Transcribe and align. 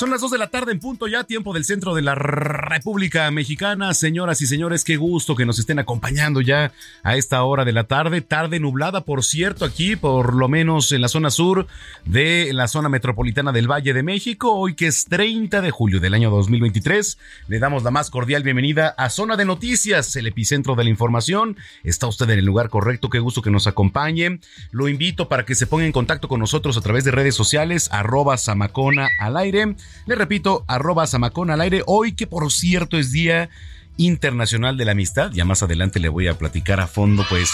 Son 0.00 0.08
las 0.08 0.22
2 0.22 0.30
de 0.30 0.38
la 0.38 0.46
tarde 0.46 0.72
en 0.72 0.80
punto 0.80 1.08
ya, 1.08 1.24
tiempo 1.24 1.52
del 1.52 1.66
centro 1.66 1.94
de 1.94 2.00
la 2.00 2.14
República 2.14 3.30
Mexicana. 3.30 3.92
Señoras 3.92 4.40
y 4.40 4.46
señores, 4.46 4.82
qué 4.82 4.96
gusto 4.96 5.36
que 5.36 5.44
nos 5.44 5.58
estén 5.58 5.78
acompañando 5.78 6.40
ya 6.40 6.72
a 7.02 7.16
esta 7.16 7.42
hora 7.42 7.66
de 7.66 7.72
la 7.72 7.84
tarde. 7.84 8.22
Tarde 8.22 8.60
nublada, 8.60 9.02
por 9.02 9.22
cierto, 9.22 9.66
aquí, 9.66 9.96
por 9.96 10.32
lo 10.32 10.48
menos 10.48 10.90
en 10.92 11.02
la 11.02 11.08
zona 11.08 11.28
sur 11.28 11.66
de 12.06 12.50
la 12.54 12.66
zona 12.66 12.88
metropolitana 12.88 13.52
del 13.52 13.70
Valle 13.70 13.92
de 13.92 14.02
México. 14.02 14.54
Hoy 14.54 14.72
que 14.72 14.86
es 14.86 15.04
30 15.04 15.60
de 15.60 15.70
julio 15.70 16.00
del 16.00 16.14
año 16.14 16.30
2023, 16.30 17.18
le 17.48 17.58
damos 17.58 17.82
la 17.82 17.90
más 17.90 18.08
cordial 18.08 18.42
bienvenida 18.42 18.94
a 18.96 19.10
Zona 19.10 19.36
de 19.36 19.44
Noticias, 19.44 20.16
el 20.16 20.26
epicentro 20.26 20.76
de 20.76 20.84
la 20.84 20.88
información. 20.88 21.58
Está 21.84 22.06
usted 22.06 22.30
en 22.30 22.38
el 22.38 22.46
lugar 22.46 22.70
correcto, 22.70 23.10
qué 23.10 23.18
gusto 23.18 23.42
que 23.42 23.50
nos 23.50 23.66
acompañe. 23.66 24.40
Lo 24.70 24.88
invito 24.88 25.28
para 25.28 25.44
que 25.44 25.54
se 25.54 25.66
ponga 25.66 25.84
en 25.84 25.92
contacto 25.92 26.26
con 26.26 26.40
nosotros 26.40 26.78
a 26.78 26.80
través 26.80 27.04
de 27.04 27.10
redes 27.10 27.34
sociales, 27.34 27.90
arroba 27.92 28.38
Samacona 28.38 29.10
al 29.18 29.36
aire. 29.36 29.76
Le 30.06 30.14
repito, 30.14 30.64
arroba 30.66 31.06
Samacona 31.06 31.54
al 31.54 31.60
aire. 31.60 31.82
Hoy 31.86 32.12
que 32.12 32.26
por 32.26 32.50
cierto 32.50 32.98
es 32.98 33.12
Día 33.12 33.50
Internacional 33.96 34.76
de 34.76 34.84
la 34.86 34.92
Amistad. 34.92 35.30
Ya 35.32 35.44
más 35.44 35.62
adelante 35.62 36.00
le 36.00 36.08
voy 36.08 36.26
a 36.26 36.38
platicar 36.38 36.80
a 36.80 36.86
fondo, 36.86 37.24
pues, 37.28 37.50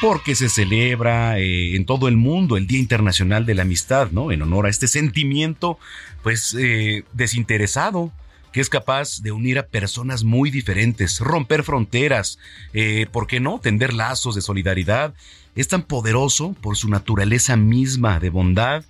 porque 0.00 0.34
se 0.34 0.48
celebra 0.48 1.38
eh, 1.38 1.76
en 1.76 1.84
todo 1.84 2.08
el 2.08 2.16
mundo 2.16 2.56
el 2.56 2.66
Día 2.66 2.78
Internacional 2.78 3.44
de 3.44 3.54
la 3.54 3.62
Amistad, 3.62 4.10
¿no? 4.10 4.32
En 4.32 4.40
honor 4.40 4.66
a 4.66 4.70
este 4.70 4.88
sentimiento, 4.88 5.78
pues, 6.22 6.56
eh, 6.58 7.04
desinteresado 7.12 8.12
que 8.52 8.60
es 8.60 8.68
capaz 8.68 9.22
de 9.22 9.30
unir 9.30 9.58
a 9.58 9.66
personas 9.66 10.24
muy 10.24 10.50
diferentes, 10.50 11.20
romper 11.20 11.62
fronteras, 11.62 12.38
eh, 12.72 13.06
¿por 13.12 13.26
qué 13.26 13.38
no? 13.38 13.60
Tender 13.60 13.92
lazos 13.92 14.34
de 14.34 14.40
solidaridad. 14.40 15.14
Es 15.54 15.68
tan 15.68 15.82
poderoso 15.82 16.54
por 16.60 16.76
su 16.76 16.88
naturaleza 16.88 17.56
misma 17.56 18.18
de 18.18 18.30
bondad 18.30 18.84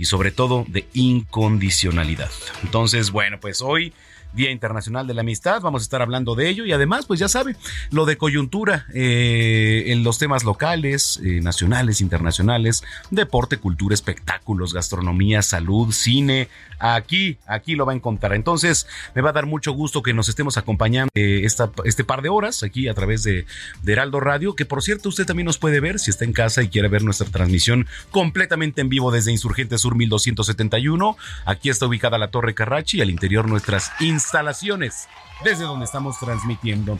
y 0.00 0.06
sobre 0.06 0.30
todo 0.30 0.64
de 0.66 0.86
incondicionalidad. 0.94 2.30
Entonces, 2.62 3.10
bueno, 3.10 3.38
pues 3.38 3.60
hoy 3.60 3.92
Día 4.32 4.50
Internacional 4.50 5.06
de 5.06 5.12
la 5.12 5.20
Amistad, 5.20 5.60
vamos 5.60 5.82
a 5.82 5.84
estar 5.84 6.00
hablando 6.00 6.34
de 6.34 6.48
ello 6.48 6.64
y 6.64 6.72
además, 6.72 7.04
pues 7.04 7.20
ya 7.20 7.28
sabe, 7.28 7.54
lo 7.90 8.06
de 8.06 8.16
coyuntura 8.16 8.86
eh, 8.94 9.84
en 9.88 10.02
los 10.02 10.18
temas 10.18 10.44
locales, 10.44 11.20
eh, 11.22 11.40
nacionales, 11.42 12.00
internacionales, 12.00 12.82
deporte, 13.10 13.58
cultura, 13.58 13.92
espectáculos, 13.92 14.72
gastronomía, 14.72 15.42
salud, 15.42 15.92
cine, 15.92 16.48
aquí, 16.80 17.38
aquí 17.46 17.76
lo 17.76 17.86
va 17.86 17.92
a 17.92 17.96
encontrar. 17.96 18.34
Entonces, 18.34 18.86
me 19.14 19.22
va 19.22 19.30
a 19.30 19.32
dar 19.32 19.46
mucho 19.46 19.72
gusto 19.72 20.02
que 20.02 20.14
nos 20.14 20.28
estemos 20.28 20.56
acompañando 20.56 21.10
eh, 21.14 21.42
esta, 21.44 21.70
este 21.84 22.04
par 22.04 22.22
de 22.22 22.28
horas 22.28 22.62
aquí 22.62 22.88
a 22.88 22.94
través 22.94 23.22
de, 23.22 23.46
de 23.82 23.92
Heraldo 23.92 24.20
Radio, 24.20 24.56
que 24.56 24.66
por 24.66 24.82
cierto 24.82 25.08
usted 25.08 25.26
también 25.26 25.46
nos 25.46 25.58
puede 25.58 25.80
ver 25.80 25.98
si 25.98 26.10
está 26.10 26.24
en 26.24 26.32
casa 26.32 26.62
y 26.62 26.68
quiere 26.68 26.88
ver 26.88 27.02
nuestra 27.02 27.28
transmisión 27.28 27.86
completamente 28.10 28.80
en 28.80 28.88
vivo 28.88 29.10
desde 29.10 29.30
Insurgente 29.30 29.78
Sur 29.78 29.94
1271. 29.94 31.16
Aquí 31.44 31.70
está 31.70 31.86
ubicada 31.86 32.18
la 32.18 32.30
Torre 32.30 32.54
Carrachi 32.54 32.98
y 32.98 33.00
al 33.02 33.10
interior 33.10 33.48
nuestras 33.48 33.92
instalaciones 34.00 35.08
desde 35.44 35.64
donde 35.64 35.84
estamos 35.84 36.18
transmitiendo. 36.18 36.98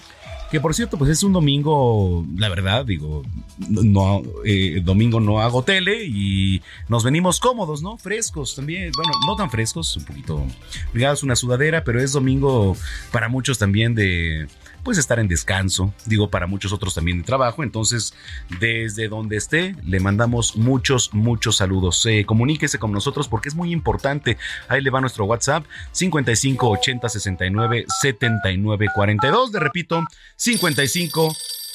Que 0.50 0.60
por 0.60 0.74
cierto, 0.74 0.98
pues 0.98 1.10
es 1.10 1.22
un 1.22 1.32
domingo, 1.32 2.26
la 2.36 2.48
verdad, 2.48 2.84
digo, 2.84 3.22
no, 3.68 4.22
eh, 4.44 4.80
domingo 4.82 5.20
no 5.20 5.40
hago 5.40 5.62
tele 5.62 6.04
y 6.04 6.60
nos 6.88 7.04
venimos 7.04 7.38
cómodos, 7.38 7.82
¿no? 7.82 7.96
Frescos 7.96 8.56
también, 8.56 8.90
bueno, 8.96 9.12
no 9.28 9.36
tan 9.36 9.48
frescos, 9.48 9.96
un 9.96 10.04
poquito, 10.04 10.44
es 10.92 11.22
una 11.22 11.36
sudadera, 11.36 11.84
pero 11.84 12.00
es 12.00 12.12
domingo 12.12 12.76
para 13.12 13.28
muchos 13.28 13.58
también 13.58 13.94
de, 13.94 14.48
pues 14.82 14.98
estar 14.98 15.18
en 15.18 15.28
descanso, 15.28 15.92
digo 16.06 16.30
para 16.30 16.46
muchos 16.46 16.72
otros 16.72 16.94
también 16.94 17.18
de 17.18 17.24
trabajo, 17.24 17.62
entonces 17.62 18.14
desde 18.58 19.08
donde 19.08 19.36
esté 19.36 19.76
le 19.84 20.00
mandamos 20.00 20.56
muchos, 20.56 21.12
muchos 21.12 21.56
saludos. 21.56 22.06
Comuníquese 22.26 22.78
con 22.78 22.92
nosotros 22.92 23.28
porque 23.28 23.48
es 23.48 23.54
muy 23.54 23.72
importante. 23.72 24.36
Ahí 24.68 24.80
le 24.80 24.90
va 24.90 25.00
nuestro 25.00 25.24
WhatsApp 25.24 25.64
55 25.92 26.70
80 26.70 27.08
69 27.08 27.84
79 28.00 28.86
42, 28.94 29.52
de 29.52 29.60
repito, 29.60 30.04
55 30.36 31.34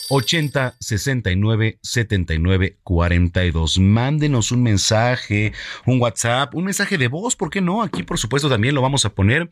80 0.10 0.76
69 0.80 1.80
79 1.82 2.78
42. 2.84 3.80
Mándenos 3.80 4.52
un 4.52 4.64
mensaje, 4.64 5.54
un 5.86 6.00
WhatsApp, 6.00 6.54
un 6.56 6.66
mensaje 6.66 6.98
de 6.98 7.08
voz, 7.08 7.36
¿por 7.36 7.50
qué 7.50 7.62
no? 7.62 7.82
Aquí, 7.82 8.04
por 8.04 8.18
supuesto, 8.18 8.50
también 8.50 8.76
lo 8.76 8.82
vamos 8.82 9.06
a 9.06 9.14
poner. 9.14 9.50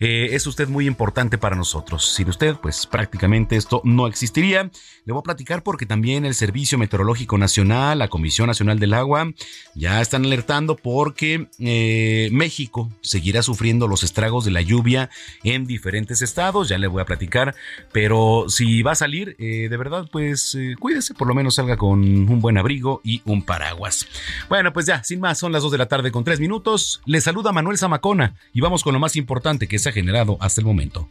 Eh, 0.00 0.30
es 0.32 0.46
usted 0.46 0.68
muy 0.68 0.86
importante 0.86 1.38
para 1.38 1.56
nosotros. 1.56 2.14
Sin 2.14 2.28
usted, 2.28 2.56
pues 2.56 2.86
prácticamente 2.86 3.56
esto 3.56 3.80
no 3.84 4.06
existiría. 4.06 4.70
Le 5.04 5.12
voy 5.12 5.20
a 5.20 5.22
platicar 5.22 5.62
porque 5.62 5.86
también 5.86 6.24
el 6.24 6.34
Servicio 6.34 6.78
Meteorológico 6.78 7.38
Nacional, 7.38 7.98
la 7.98 8.08
Comisión 8.08 8.48
Nacional 8.48 8.78
del 8.78 8.94
Agua, 8.94 9.32
ya 9.74 10.00
están 10.00 10.24
alertando 10.24 10.76
porque 10.76 11.48
eh, 11.58 12.28
México 12.32 12.90
seguirá 13.02 13.42
sufriendo 13.42 13.88
los 13.88 14.02
estragos 14.02 14.44
de 14.44 14.50
la 14.50 14.62
lluvia 14.62 15.10
en 15.44 15.66
diferentes 15.66 16.22
estados. 16.22 16.68
Ya 16.68 16.78
le 16.78 16.86
voy 16.86 17.02
a 17.02 17.06
platicar, 17.06 17.54
pero 17.92 18.46
si 18.48 18.82
va 18.82 18.92
a 18.92 18.96
salir, 18.96 19.36
eh, 19.38 19.68
de 19.68 19.76
verdad 19.76 19.91
pues 20.10 20.54
eh, 20.54 20.74
cuídese, 20.78 21.14
por 21.14 21.28
lo 21.28 21.34
menos 21.34 21.56
salga 21.56 21.76
con 21.76 22.00
un 22.00 22.40
buen 22.40 22.58
abrigo 22.58 23.00
y 23.04 23.22
un 23.24 23.42
paraguas. 23.42 24.06
Bueno, 24.48 24.72
pues 24.72 24.86
ya, 24.86 25.02
sin 25.04 25.20
más, 25.20 25.38
son 25.38 25.52
las 25.52 25.62
2 25.62 25.72
de 25.72 25.78
la 25.78 25.86
tarde 25.86 26.10
con 26.10 26.24
3 26.24 26.40
minutos. 26.40 27.02
Le 27.04 27.20
saluda 27.20 27.52
Manuel 27.52 27.78
Zamacona 27.78 28.34
y 28.52 28.60
vamos 28.60 28.82
con 28.82 28.94
lo 28.94 29.00
más 29.00 29.16
importante 29.16 29.68
que 29.68 29.78
se 29.78 29.90
ha 29.90 29.92
generado 29.92 30.38
hasta 30.40 30.60
el 30.60 30.66
momento. 30.66 31.08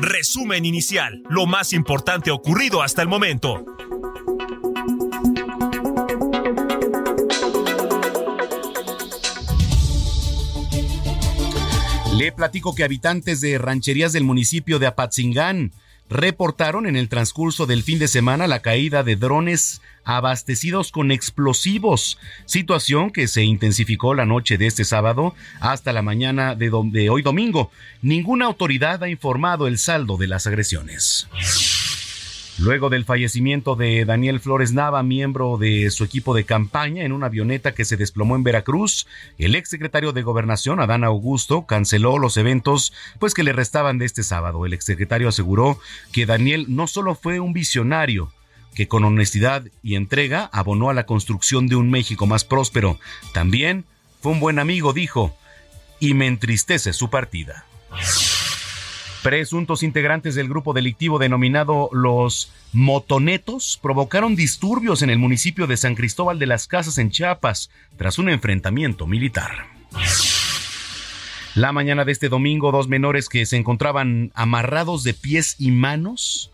Resumen 0.00 0.64
inicial, 0.64 1.22
lo 1.28 1.46
más 1.46 1.72
importante 1.72 2.30
ocurrido 2.30 2.82
hasta 2.82 3.02
el 3.02 3.08
momento. 3.08 3.64
Le 12.16 12.32
platico 12.32 12.74
que 12.74 12.82
habitantes 12.82 13.42
de 13.42 13.58
rancherías 13.58 14.12
del 14.12 14.24
municipio 14.24 14.78
de 14.78 14.86
Apatzingán 14.86 15.72
reportaron 16.08 16.86
en 16.86 16.96
el 16.96 17.08
transcurso 17.08 17.66
del 17.66 17.82
fin 17.82 17.98
de 17.98 18.08
semana 18.08 18.46
la 18.46 18.60
caída 18.60 19.02
de 19.02 19.16
drones 19.16 19.80
abastecidos 20.04 20.92
con 20.92 21.10
explosivos, 21.10 22.18
situación 22.44 23.10
que 23.10 23.26
se 23.26 23.42
intensificó 23.42 24.14
la 24.14 24.24
noche 24.24 24.56
de 24.56 24.66
este 24.66 24.84
sábado 24.84 25.34
hasta 25.60 25.92
la 25.92 26.02
mañana 26.02 26.54
de, 26.54 26.70
hoy 27.10 27.22
domingo. 27.22 27.70
Ninguna 28.02 28.46
autoridad 28.46 29.02
ha 29.02 29.08
informado 29.08 29.66
el 29.66 29.78
saldo 29.78 30.16
de 30.16 30.28
las 30.28 30.46
agresiones. 30.46 31.28
Luego 32.58 32.88
del 32.88 33.04
fallecimiento 33.04 33.76
de 33.76 34.06
Daniel 34.06 34.40
Flores 34.40 34.72
Nava, 34.72 35.02
miembro 35.02 35.58
de 35.58 35.90
su 35.90 36.04
equipo 36.04 36.34
de 36.34 36.44
campaña 36.44 37.04
en 37.04 37.12
una 37.12 37.26
avioneta 37.26 37.74
que 37.74 37.84
se 37.84 37.98
desplomó 37.98 38.34
en 38.34 38.44
Veracruz, 38.44 39.06
el 39.36 39.54
exsecretario 39.54 40.12
de 40.12 40.22
Gobernación, 40.22 40.80
Adán 40.80 41.04
Augusto, 41.04 41.66
canceló 41.66 42.18
los 42.18 42.38
eventos 42.38 42.94
pues 43.18 43.34
que 43.34 43.42
le 43.42 43.52
restaban 43.52 43.98
de 43.98 44.06
este 44.06 44.22
sábado. 44.22 44.64
El 44.64 44.72
exsecretario 44.72 45.28
aseguró 45.28 45.78
que 46.12 46.24
Daniel 46.24 46.64
no 46.68 46.86
solo 46.86 47.14
fue 47.14 47.40
un 47.40 47.52
visionario, 47.52 48.32
que 48.74 48.88
con 48.88 49.04
honestidad 49.04 49.64
y 49.82 49.96
entrega 49.96 50.48
abonó 50.50 50.88
a 50.88 50.94
la 50.94 51.04
construcción 51.04 51.66
de 51.66 51.76
un 51.76 51.90
México 51.90 52.26
más 52.26 52.44
próspero, 52.44 52.98
también 53.34 53.84
fue 54.22 54.32
un 54.32 54.40
buen 54.40 54.58
amigo, 54.58 54.94
dijo, 54.94 55.36
y 56.00 56.14
me 56.14 56.26
entristece 56.26 56.94
su 56.94 57.10
partida. 57.10 57.66
Presuntos 59.26 59.82
integrantes 59.82 60.36
del 60.36 60.48
grupo 60.48 60.72
delictivo 60.72 61.18
denominado 61.18 61.90
los 61.90 62.52
Motonetos 62.72 63.76
provocaron 63.82 64.36
disturbios 64.36 65.02
en 65.02 65.10
el 65.10 65.18
municipio 65.18 65.66
de 65.66 65.76
San 65.76 65.96
Cristóbal 65.96 66.38
de 66.38 66.46
las 66.46 66.68
Casas 66.68 66.96
en 66.98 67.10
Chiapas 67.10 67.68
tras 67.96 68.20
un 68.20 68.28
enfrentamiento 68.28 69.08
militar. 69.08 69.66
La 71.56 71.72
mañana 71.72 72.04
de 72.04 72.12
este 72.12 72.28
domingo, 72.28 72.70
dos 72.70 72.86
menores 72.86 73.28
que 73.28 73.46
se 73.46 73.56
encontraban 73.56 74.30
amarrados 74.36 75.02
de 75.02 75.12
pies 75.12 75.56
y 75.58 75.72
manos 75.72 76.52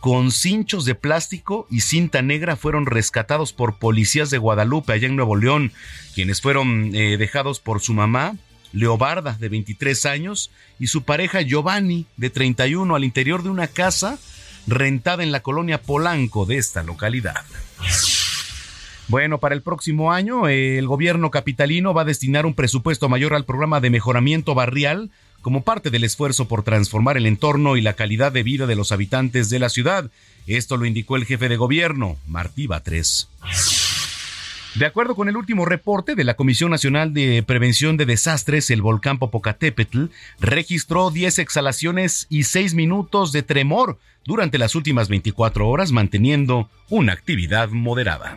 con 0.00 0.32
cinchos 0.32 0.84
de 0.84 0.96
plástico 0.96 1.68
y 1.70 1.82
cinta 1.82 2.20
negra 2.20 2.56
fueron 2.56 2.86
rescatados 2.86 3.52
por 3.52 3.78
policías 3.78 4.30
de 4.30 4.38
Guadalupe, 4.38 4.92
allá 4.92 5.06
en 5.06 5.14
Nuevo 5.14 5.36
León, 5.36 5.70
quienes 6.16 6.40
fueron 6.40 6.96
eh, 6.96 7.16
dejados 7.16 7.60
por 7.60 7.80
su 7.80 7.94
mamá 7.94 8.34
Leobarda, 8.72 9.36
de 9.38 9.48
23 9.48 10.06
años, 10.06 10.50
y 10.78 10.88
su 10.88 11.02
pareja 11.02 11.40
Giovanni, 11.40 12.06
de 12.16 12.30
31, 12.30 12.94
al 12.94 13.04
interior 13.04 13.42
de 13.42 13.50
una 13.50 13.68
casa 13.68 14.18
rentada 14.66 15.22
en 15.22 15.32
la 15.32 15.40
colonia 15.40 15.82
Polanco 15.82 16.46
de 16.46 16.58
esta 16.58 16.82
localidad. 16.82 17.44
Bueno, 19.08 19.38
para 19.38 19.54
el 19.54 19.62
próximo 19.62 20.12
año, 20.12 20.48
el 20.48 20.86
gobierno 20.86 21.30
capitalino 21.30 21.94
va 21.94 22.02
a 22.02 22.04
destinar 22.04 22.44
un 22.44 22.52
presupuesto 22.52 23.08
mayor 23.08 23.32
al 23.34 23.46
programa 23.46 23.80
de 23.80 23.88
mejoramiento 23.88 24.54
barrial 24.54 25.10
como 25.40 25.62
parte 25.62 25.88
del 25.90 26.04
esfuerzo 26.04 26.46
por 26.46 26.62
transformar 26.62 27.16
el 27.16 27.24
entorno 27.24 27.76
y 27.76 27.80
la 27.80 27.94
calidad 27.94 28.32
de 28.32 28.42
vida 28.42 28.66
de 28.66 28.76
los 28.76 28.92
habitantes 28.92 29.48
de 29.48 29.58
la 29.58 29.70
ciudad. 29.70 30.10
Esto 30.46 30.76
lo 30.76 30.84
indicó 30.84 31.16
el 31.16 31.24
jefe 31.24 31.48
de 31.48 31.56
gobierno, 31.56 32.18
Martí 32.26 32.66
Batres. 32.66 33.28
De 34.74 34.86
acuerdo 34.86 35.16
con 35.16 35.28
el 35.28 35.36
último 35.36 35.64
reporte 35.64 36.14
de 36.14 36.24
la 36.24 36.34
Comisión 36.34 36.70
Nacional 36.70 37.14
de 37.14 37.42
Prevención 37.42 37.96
de 37.96 38.06
Desastres, 38.06 38.70
el 38.70 38.82
volcán 38.82 39.18
Popocatépetl 39.18 40.06
registró 40.40 41.10
10 41.10 41.38
exhalaciones 41.38 42.26
y 42.28 42.44
6 42.44 42.74
minutos 42.74 43.32
de 43.32 43.42
tremor 43.42 43.98
durante 44.24 44.58
las 44.58 44.74
últimas 44.74 45.08
24 45.08 45.68
horas, 45.68 45.90
manteniendo 45.90 46.70
una 46.90 47.14
actividad 47.14 47.70
moderada. 47.70 48.36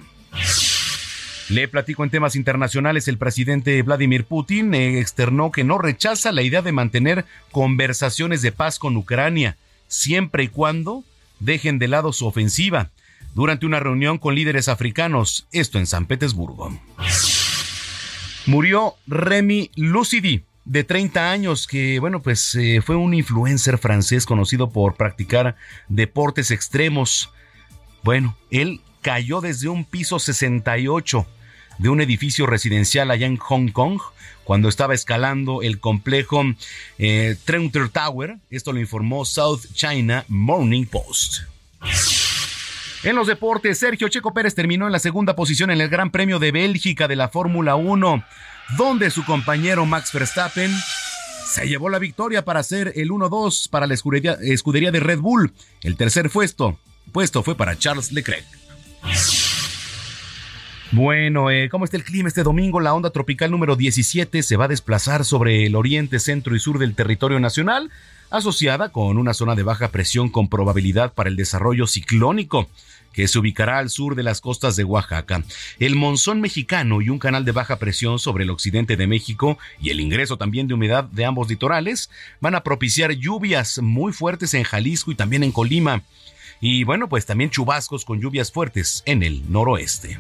Le 1.50 1.68
platico 1.68 2.06
en 2.06 2.10
temas 2.10 2.38
internacionales, 2.38 3.10
el 3.10 3.18
presidente 3.18 3.82
Vladimir 3.84 4.24
Putin 4.24 4.74
externó 4.74 5.52
que 5.52 5.66
no 5.66 5.78
rechaza 5.78 6.32
la 6.32 6.44
idea 6.44 6.62
de 6.62 6.72
mantener 6.72 7.26
conversaciones 7.52 8.42
de 8.42 8.54
paz 8.54 8.80
con 8.80 8.96
Ucrania, 8.96 9.58
siempre 9.90 10.44
y 10.44 10.48
cuando 10.48 11.04
dejen 11.42 11.78
de 11.78 11.90
lado 11.90 12.14
su 12.14 12.26
ofensiva 12.26 12.90
durante 13.34 13.66
una 13.66 13.80
reunión 13.80 14.18
con 14.18 14.36
líderes 14.36 14.68
africanos, 14.68 15.48
esto 15.52 15.80
en 15.80 15.88
San 15.88 16.06
Petersburgo. 16.06 16.78
Murió 18.46 18.96
Remy 19.08 19.72
Lucidi, 19.76 20.46
de 20.66 20.84
30 20.84 21.32
años, 21.32 21.68
que 21.68 22.00
bueno, 22.00 22.22
pues 22.22 22.56
eh, 22.56 22.82
fue 22.84 22.96
un 22.96 23.14
influencer 23.14 23.78
francés 23.78 24.26
conocido 24.26 24.70
por 24.70 24.96
practicar 24.96 25.56
deportes 25.90 26.52
extremos. 26.52 27.32
Bueno, 28.04 28.38
él 28.50 28.82
cayó 29.02 29.42
desde 29.42 29.70
un 29.70 29.86
piso 29.86 30.20
68 30.20 31.26
de 31.80 31.90
un 31.90 32.02
edificio 32.02 32.46
residencial 32.46 33.10
allá 33.10 33.26
en 33.26 33.38
Hong 33.38 33.70
Kong 33.70 34.00
cuando 34.44 34.70
estaba 34.70 34.94
escalando 34.94 35.62
el 35.62 35.80
complejo 35.80 36.44
eh, 37.00 37.36
Tower. 37.92 38.38
Esto 38.50 38.74
lo 38.74 38.80
informó 38.80 39.26
South 39.26 39.62
China 39.74 40.26
Morning 40.28 40.86
Post. 40.86 41.42
En 43.04 43.16
los 43.16 43.26
deportes, 43.26 43.80
Sergio 43.80 44.10
Checo 44.10 44.32
Pérez 44.32 44.54
terminó 44.54 44.86
en 44.86 44.92
la 44.92 45.00
segunda 45.00 45.36
posición 45.36 45.72
en 45.72 45.82
el 45.82 45.90
Gran 45.90 46.12
Premio 46.12 46.38
de 46.38 46.52
Bélgica 46.52 47.08
de 47.08 47.16
la 47.16 47.30
Fórmula 47.30 47.76
1, 47.76 48.24
donde 48.78 49.10
su 49.10 49.26
compañero 49.26 49.88
Max 49.88 50.14
Verstappen 50.14 50.72
se 51.48 51.68
llevó 51.68 51.90
la 51.90 51.98
victoria 51.98 52.46
para 52.46 52.62
ser 52.62 52.94
el 52.96 53.10
1-2 53.10 53.70
para 53.72 53.88
la 53.88 53.96
escudería, 53.96 54.92
de 54.92 55.00
Red 55.00 55.18
Bull. 55.18 55.52
El 55.82 55.98
tercer 55.98 56.30
puesto, 56.30 56.78
puesto 57.12 57.42
fue 57.42 57.56
para 57.56 57.76
Charles 57.76 58.12
Leclerc. 58.12 58.46
Bueno, 60.92 61.50
eh, 61.50 61.70
¿cómo 61.70 61.86
está 61.86 61.98
el 61.98 62.04
clima 62.04 62.28
este 62.28 62.44
domingo? 62.44 62.82
La 62.82 62.94
onda 62.94 63.10
tropical 63.10 63.50
número 63.50 63.76
17 63.76 64.44
se 64.44 64.58
va 64.58 64.66
a 64.66 64.68
desplazar 64.68 65.26
sobre 65.26 65.66
el 65.66 65.76
oriente, 65.76 66.20
centro 66.20 66.56
y 66.56 66.60
sur 66.60 66.78
del 66.78 66.94
territorio 66.94 67.40
nacional, 67.40 67.90
asociada 68.30 68.90
con 68.90 69.18
una 69.18 69.34
zona 69.34 69.56
de 69.56 69.64
baja 69.64 69.88
presión 69.88 70.30
con 70.30 70.50
probabilidad 70.50 71.14
para 71.14 71.30
el 71.30 71.36
desarrollo 71.36 71.88
ciclónico 71.88 72.70
que 73.14 73.28
se 73.28 73.40
ubicará 73.40 73.78
al 73.78 73.90
sur 73.90 74.16
de 74.16 74.24
las 74.24 74.42
costas 74.42 74.76
de 74.76 74.84
Oaxaca. 74.84 75.44
El 75.80 75.96
monzón 75.96 76.42
mexicano 76.42 77.02
y 77.02 77.10
un 77.10 77.20
canal 77.20 77.46
de 77.46 77.52
baja 77.52 77.78
presión 77.78 78.20
sobre 78.20 78.44
el 78.44 78.50
occidente 78.50 78.98
de 78.98 79.08
México 79.08 79.58
y 79.80 79.90
el 79.90 80.00
ingreso 80.00 80.38
también 80.38 80.68
de 80.68 80.74
humedad 80.74 81.04
de 81.04 81.26
ambos 81.26 81.50
litorales 81.50 82.10
van 82.40 82.56
a 82.56 82.64
propiciar 82.64 83.12
lluvias 83.12 83.80
muy 83.80 84.14
fuertes 84.14 84.54
en 84.54 84.64
Jalisco 84.64 85.12
y 85.12 85.16
también 85.16 85.44
en 85.44 85.52
Colima. 85.52 86.04
Y 86.60 86.84
bueno, 86.84 87.10
pues 87.10 87.26
también 87.26 87.50
chubascos 87.50 88.06
con 88.06 88.22
lluvias 88.22 88.52
fuertes 88.52 89.02
en 89.06 89.24
el 89.24 89.52
noroeste. 89.52 90.20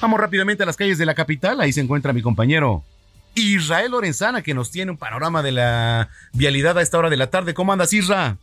Vamos 0.00 0.18
rápidamente 0.18 0.64
a 0.64 0.66
las 0.66 0.76
calles 0.76 0.98
de 0.98 1.06
la 1.06 1.14
capital. 1.14 1.60
Ahí 1.60 1.72
se 1.72 1.80
encuentra 1.80 2.12
mi 2.12 2.22
compañero 2.22 2.84
Israel 3.34 3.92
Lorenzana, 3.92 4.42
que 4.42 4.54
nos 4.54 4.70
tiene 4.70 4.90
un 4.90 4.98
panorama 4.98 5.42
de 5.42 5.52
la 5.52 6.10
vialidad 6.32 6.76
a 6.78 6.82
esta 6.82 6.98
hora 6.98 7.10
de 7.10 7.16
la 7.16 7.30
tarde. 7.30 7.54
¿Cómo 7.54 7.72
andas, 7.72 7.92
Isra? 7.92 8.36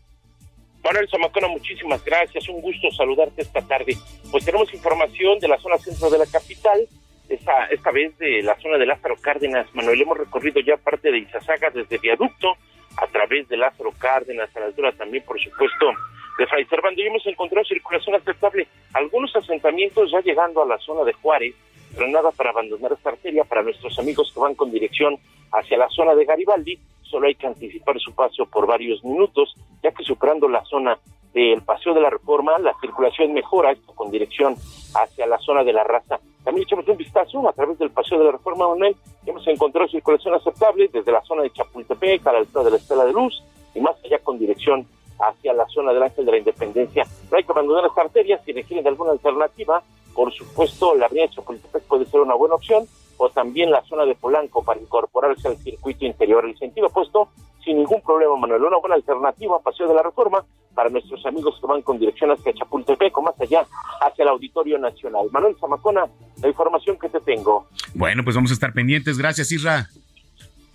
Manuel 0.83 1.09
Zamacona, 1.09 1.47
muchísimas 1.47 2.03
gracias. 2.03 2.47
Un 2.49 2.61
gusto 2.61 2.89
saludarte 2.91 3.41
esta 3.41 3.61
tarde. 3.61 3.95
Pues 4.31 4.45
tenemos 4.45 4.73
información 4.73 5.39
de 5.39 5.47
la 5.47 5.57
zona 5.57 5.77
centro 5.77 6.09
de 6.09 6.17
la 6.17 6.25
capital, 6.25 6.87
esta, 7.27 7.65
esta 7.65 7.91
vez 7.91 8.17
de 8.17 8.41
la 8.41 8.55
zona 8.59 8.77
de 8.77 8.85
Lázaro 8.85 9.15
Cárdenas. 9.21 9.67
Manuel, 9.73 10.01
hemos 10.01 10.17
recorrido 10.17 10.61
ya 10.61 10.77
parte 10.77 11.11
de 11.11 11.19
Izazaga 11.19 11.69
desde 11.69 11.97
Viaducto 11.97 12.53
a 12.97 13.07
través 13.07 13.47
de 13.49 13.57
Lázaro 13.57 13.91
Cárdenas, 13.97 14.55
a 14.55 14.59
la 14.59 14.65
altura 14.67 14.91
también, 14.93 15.23
por 15.23 15.39
supuesto, 15.39 15.91
de 16.37 16.47
Fray 16.47 16.65
Servando. 16.65 17.01
Y 17.01 17.07
hemos 17.07 17.25
encontrado 17.27 17.65
circulación 17.65 18.15
aceptable. 18.15 18.67
Algunos 18.93 19.35
asentamientos 19.35 20.11
ya 20.11 20.21
llegando 20.21 20.63
a 20.63 20.65
la 20.65 20.77
zona 20.79 21.03
de 21.03 21.13
Juárez, 21.13 21.53
pero 21.93 22.07
nada 22.07 22.31
para 22.31 22.51
abandonar 22.51 22.93
esta 22.93 23.09
arteria. 23.09 23.43
Para 23.43 23.63
nuestros 23.63 23.97
amigos 23.99 24.31
que 24.33 24.39
van 24.39 24.55
con 24.55 24.71
dirección 24.71 25.17
hacia 25.51 25.77
la 25.77 25.89
zona 25.89 26.15
de 26.15 26.25
Garibaldi, 26.25 26.79
solo 27.09 27.27
hay 27.27 27.35
que 27.35 27.47
anticipar 27.47 27.99
su 27.99 28.13
paso 28.13 28.45
por 28.45 28.67
varios 28.67 29.03
minutos, 29.03 29.55
ya 29.83 29.91
que 29.91 30.03
superando 30.03 30.47
la 30.47 30.63
zona 30.65 30.97
del 31.33 31.61
Paseo 31.61 31.93
de 31.93 32.01
la 32.01 32.09
Reforma, 32.09 32.57
la 32.59 32.73
circulación 32.81 33.33
mejora, 33.33 33.71
esto 33.71 33.93
con 33.93 34.11
dirección 34.11 34.55
hacia 34.95 35.27
la 35.27 35.37
zona 35.39 35.63
de 35.63 35.73
la 35.73 35.83
raza. 35.83 36.19
También 36.43 36.65
echamos 36.65 36.87
un 36.87 36.97
vistazo 36.97 37.47
a 37.47 37.53
través 37.53 37.77
del 37.77 37.91
Paseo 37.91 38.17
de 38.17 38.25
la 38.25 38.31
Reforma, 38.31 38.67
Manuel, 38.69 38.95
hemos 39.25 39.45
encontrado 39.47 39.87
circulación 39.87 40.33
aceptable 40.33 40.89
desde 40.91 41.11
la 41.11 41.21
zona 41.21 41.43
de 41.43 41.51
Chapultepec 41.51 42.25
a 42.25 42.33
la 42.33 42.39
altura 42.39 42.63
de 42.63 42.71
la 42.71 42.77
Estela 42.77 43.05
de 43.05 43.13
Luz 43.13 43.43
y 43.75 43.79
más 43.79 43.95
allá 44.03 44.19
con 44.19 44.39
dirección 44.39 44.87
hacia 45.19 45.53
la 45.53 45.67
zona 45.67 45.93
del 45.93 46.03
Ángel 46.03 46.25
de 46.25 46.31
la 46.31 46.37
Independencia. 46.37 47.05
No 47.29 47.37
hay 47.37 47.43
que 47.43 47.51
abandonar 47.51 47.83
las 47.83 47.97
arterias 47.97 48.41
si 48.45 48.53
requieren 48.53 48.83
de 48.83 48.89
alguna 48.89 49.11
alternativa. 49.11 49.83
Por 50.15 50.33
supuesto, 50.33 50.95
la 50.95 51.05
avenida 51.05 51.27
de 51.27 51.33
Chapultepec 51.33 51.83
puede 51.83 52.05
ser 52.05 52.21
una 52.21 52.35
buena 52.35 52.55
opción 52.55 52.87
o 53.19 53.29
también 53.29 53.69
la 53.69 53.83
zona 53.83 54.05
de 54.05 54.15
Polanco 54.15 54.63
para 54.63 54.79
incorporarse 54.79 55.49
al 55.49 55.57
circuito 55.57 56.05
interior. 56.05 56.45
El 56.45 56.57
sentido 56.57 56.87
opuesto, 56.87 57.29
sin 57.63 57.77
ningún 57.77 58.01
problema, 58.01 58.37
Manuel. 58.37 58.63
Una 58.63 58.77
buena 58.77 58.95
alternativa, 58.95 59.59
Paseo 59.59 59.89
de 59.89 59.93
la 59.93 60.01
Reforma, 60.01 60.43
para 60.73 60.89
nuestros 60.89 61.25
amigos 61.25 61.57
que 61.59 61.67
van 61.67 61.81
con 61.81 61.99
dirección 61.99 62.31
hacia 62.31 62.53
Chapultepec 62.53 63.15
o 63.17 63.21
más 63.21 63.35
allá, 63.41 63.65
hacia 63.99 64.23
el 64.23 64.29
Auditorio 64.29 64.79
Nacional. 64.79 65.27
Manuel 65.31 65.57
Zamacona, 65.59 66.05
la 66.41 66.47
información 66.47 66.97
que 66.97 67.09
te 67.09 67.19
tengo. 67.19 67.67
Bueno, 67.93 68.23
pues 68.23 68.37
vamos 68.37 68.51
a 68.51 68.53
estar 68.53 68.71
pendientes. 68.71 69.17
Gracias, 69.17 69.51
Isra. 69.51 69.89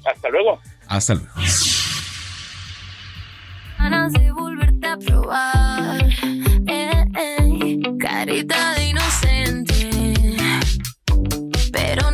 Hasta 0.04 0.28
luego. 0.28 0.58
Hasta 0.86 1.14
luego. 1.14 1.30
Eh, 6.66 7.04
eh, 7.16 7.82
carita 7.98 8.74
de 8.74 8.88
inocente 8.88 9.74
pero 11.74 12.10
nada 12.10 12.13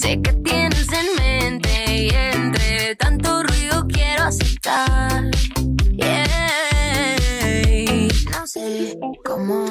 Sé 0.00 0.18
que 0.22 0.32
tienes 0.32 0.86
en 0.88 1.22
mente 1.22 1.68
y 1.94 2.08
entre 2.08 2.96
tanto 2.96 3.42
ruido 3.42 3.86
quiero 3.86 4.24
aceptar. 4.24 5.24
No 8.30 8.46
sé 8.46 8.96
cómo. 9.22 9.66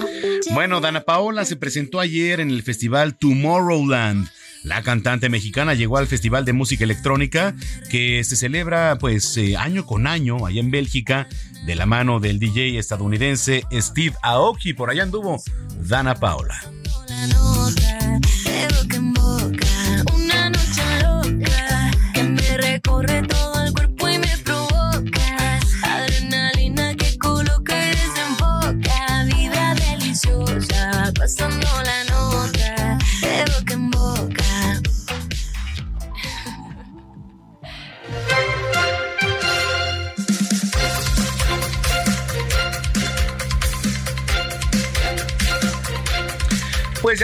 Bueno, 0.53 0.81
Dana 0.81 1.01
Paola 1.01 1.45
se 1.45 1.55
presentó 1.55 1.99
ayer 1.99 2.41
en 2.41 2.51
el 2.51 2.61
festival 2.61 3.17
Tomorrowland. 3.17 4.29
La 4.61 4.83
cantante 4.83 5.29
mexicana 5.29 5.73
llegó 5.73 5.97
al 5.97 6.05
Festival 6.05 6.45
de 6.45 6.53
Música 6.53 6.83
Electrónica 6.83 7.55
que 7.89 8.23
se 8.23 8.35
celebra 8.35 8.99
pues 8.99 9.35
eh, 9.37 9.57
año 9.57 9.87
con 9.87 10.05
año 10.05 10.45
allá 10.45 10.59
en 10.59 10.69
Bélgica 10.69 11.27
de 11.65 11.75
la 11.75 11.87
mano 11.87 12.19
del 12.19 12.37
DJ 12.37 12.77
estadounidense 12.77 13.63
Steve 13.71 14.15
Aoki. 14.21 14.73
Por 14.73 14.91
allá 14.91 15.01
anduvo 15.01 15.41
Dana 15.87 16.13
Paola. 16.13 16.61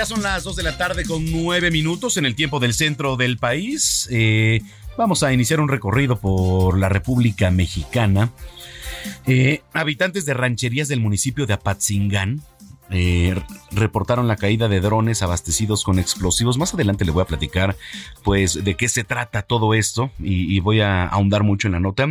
Son 0.05 0.21
las 0.21 0.43
2 0.43 0.55
de 0.55 0.63
la 0.63 0.77
tarde 0.77 1.03
con 1.03 1.31
9 1.31 1.71
minutos 1.71 2.17
en 2.17 2.25
el 2.25 2.35
tiempo 2.35 2.59
del 2.59 2.73
centro 2.73 3.15
del 3.17 3.37
país. 3.37 4.07
Eh, 4.11 4.61
vamos 4.97 5.23
a 5.23 5.33
iniciar 5.33 5.59
un 5.59 5.67
recorrido 5.67 6.19
por 6.19 6.77
la 6.77 6.89
República 6.89 7.49
Mexicana. 7.49 8.31
Eh, 9.25 9.61
habitantes 9.73 10.25
de 10.25 10.33
rancherías 10.33 10.87
del 10.87 10.99
municipio 10.99 11.45
de 11.45 11.53
Apatzingán 11.53 12.41
eh, 12.91 13.41
reportaron 13.71 14.27
la 14.27 14.35
caída 14.35 14.67
de 14.67 14.79
drones 14.79 15.21
abastecidos 15.21 15.83
con 15.83 15.99
explosivos. 15.99 16.57
Más 16.57 16.73
adelante 16.73 17.03
le 17.05 17.11
voy 17.11 17.23
a 17.23 17.25
platicar, 17.25 17.75
pues, 18.23 18.63
de 18.63 18.75
qué 18.75 18.89
se 18.89 19.03
trata 19.03 19.41
todo 19.41 19.73
esto 19.73 20.11
y, 20.19 20.59
voy 20.59 20.81
a 20.81 21.05
ahondar 21.05 21.43
mucho 21.43 21.67
en 21.67 21.73
la 21.73 21.79
nota, 21.79 22.05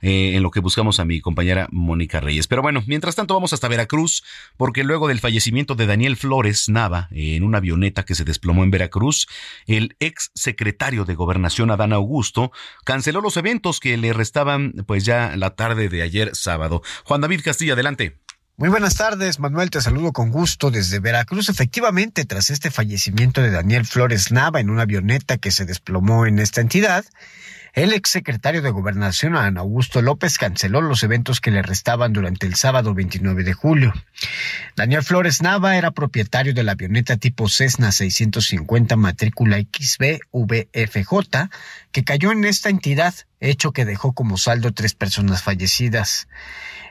eh, 0.00 0.32
en 0.34 0.42
lo 0.42 0.50
que 0.50 0.60
buscamos 0.60 1.00
a 1.00 1.04
mi 1.04 1.20
compañera 1.20 1.68
Mónica 1.72 2.20
Reyes. 2.20 2.46
Pero 2.46 2.62
bueno, 2.62 2.82
mientras 2.86 3.16
tanto 3.16 3.34
vamos 3.34 3.52
hasta 3.52 3.68
Veracruz, 3.68 4.22
porque 4.56 4.84
luego 4.84 5.08
del 5.08 5.18
fallecimiento 5.18 5.74
de 5.74 5.86
Daniel 5.86 6.16
Flores 6.16 6.68
Nava 6.68 7.08
en 7.10 7.42
una 7.42 7.58
avioneta 7.58 8.04
que 8.04 8.14
se 8.14 8.24
desplomó 8.24 8.62
en 8.62 8.70
Veracruz, 8.70 9.26
el 9.66 9.96
ex 9.98 10.30
secretario 10.34 11.04
de 11.04 11.14
Gobernación 11.14 11.70
Adán 11.70 11.92
Augusto 11.92 12.52
canceló 12.84 13.20
los 13.20 13.36
eventos 13.36 13.80
que 13.80 13.96
le 13.96 14.12
restaban, 14.12 14.72
pues, 14.86 15.04
ya 15.04 15.34
la 15.36 15.56
tarde 15.56 15.88
de 15.88 16.02
ayer 16.02 16.34
sábado. 16.34 16.82
Juan 17.04 17.20
David 17.20 17.40
Castilla, 17.42 17.72
adelante. 17.72 18.25
Muy 18.58 18.70
buenas 18.70 18.94
tardes, 18.94 19.38
Manuel, 19.38 19.68
te 19.68 19.82
saludo 19.82 20.14
con 20.14 20.30
gusto 20.30 20.70
desde 20.70 20.98
Veracruz. 20.98 21.50
Efectivamente, 21.50 22.24
tras 22.24 22.48
este 22.48 22.70
fallecimiento 22.70 23.42
de 23.42 23.50
Daniel 23.50 23.84
Flores 23.84 24.32
Nava 24.32 24.60
en 24.60 24.70
una 24.70 24.84
avioneta 24.84 25.36
que 25.36 25.50
se 25.50 25.66
desplomó 25.66 26.24
en 26.24 26.38
esta 26.38 26.62
entidad, 26.62 27.04
el 27.74 27.92
exsecretario 27.92 28.62
de 28.62 28.70
Gobernación, 28.70 29.36
Ana 29.36 29.60
Augusto 29.60 30.00
López, 30.00 30.38
canceló 30.38 30.80
los 30.80 31.02
eventos 31.02 31.42
que 31.42 31.50
le 31.50 31.60
restaban 31.60 32.14
durante 32.14 32.46
el 32.46 32.54
sábado 32.54 32.94
29 32.94 33.44
de 33.44 33.52
julio. 33.52 33.92
Daniel 34.74 35.02
Flores 35.02 35.42
Nava 35.42 35.76
era 35.76 35.90
propietario 35.90 36.54
de 36.54 36.62
la 36.62 36.72
avioneta 36.72 37.18
tipo 37.18 37.50
Cessna 37.50 37.92
650 37.92 38.96
matrícula 38.96 39.58
XBVFJ 39.58 41.50
que 41.92 42.04
cayó 42.04 42.32
en 42.32 42.46
esta 42.46 42.70
entidad, 42.70 43.12
hecho 43.38 43.72
que 43.72 43.84
dejó 43.84 44.14
como 44.14 44.38
saldo 44.38 44.72
tres 44.72 44.94
personas 44.94 45.42
fallecidas. 45.42 46.26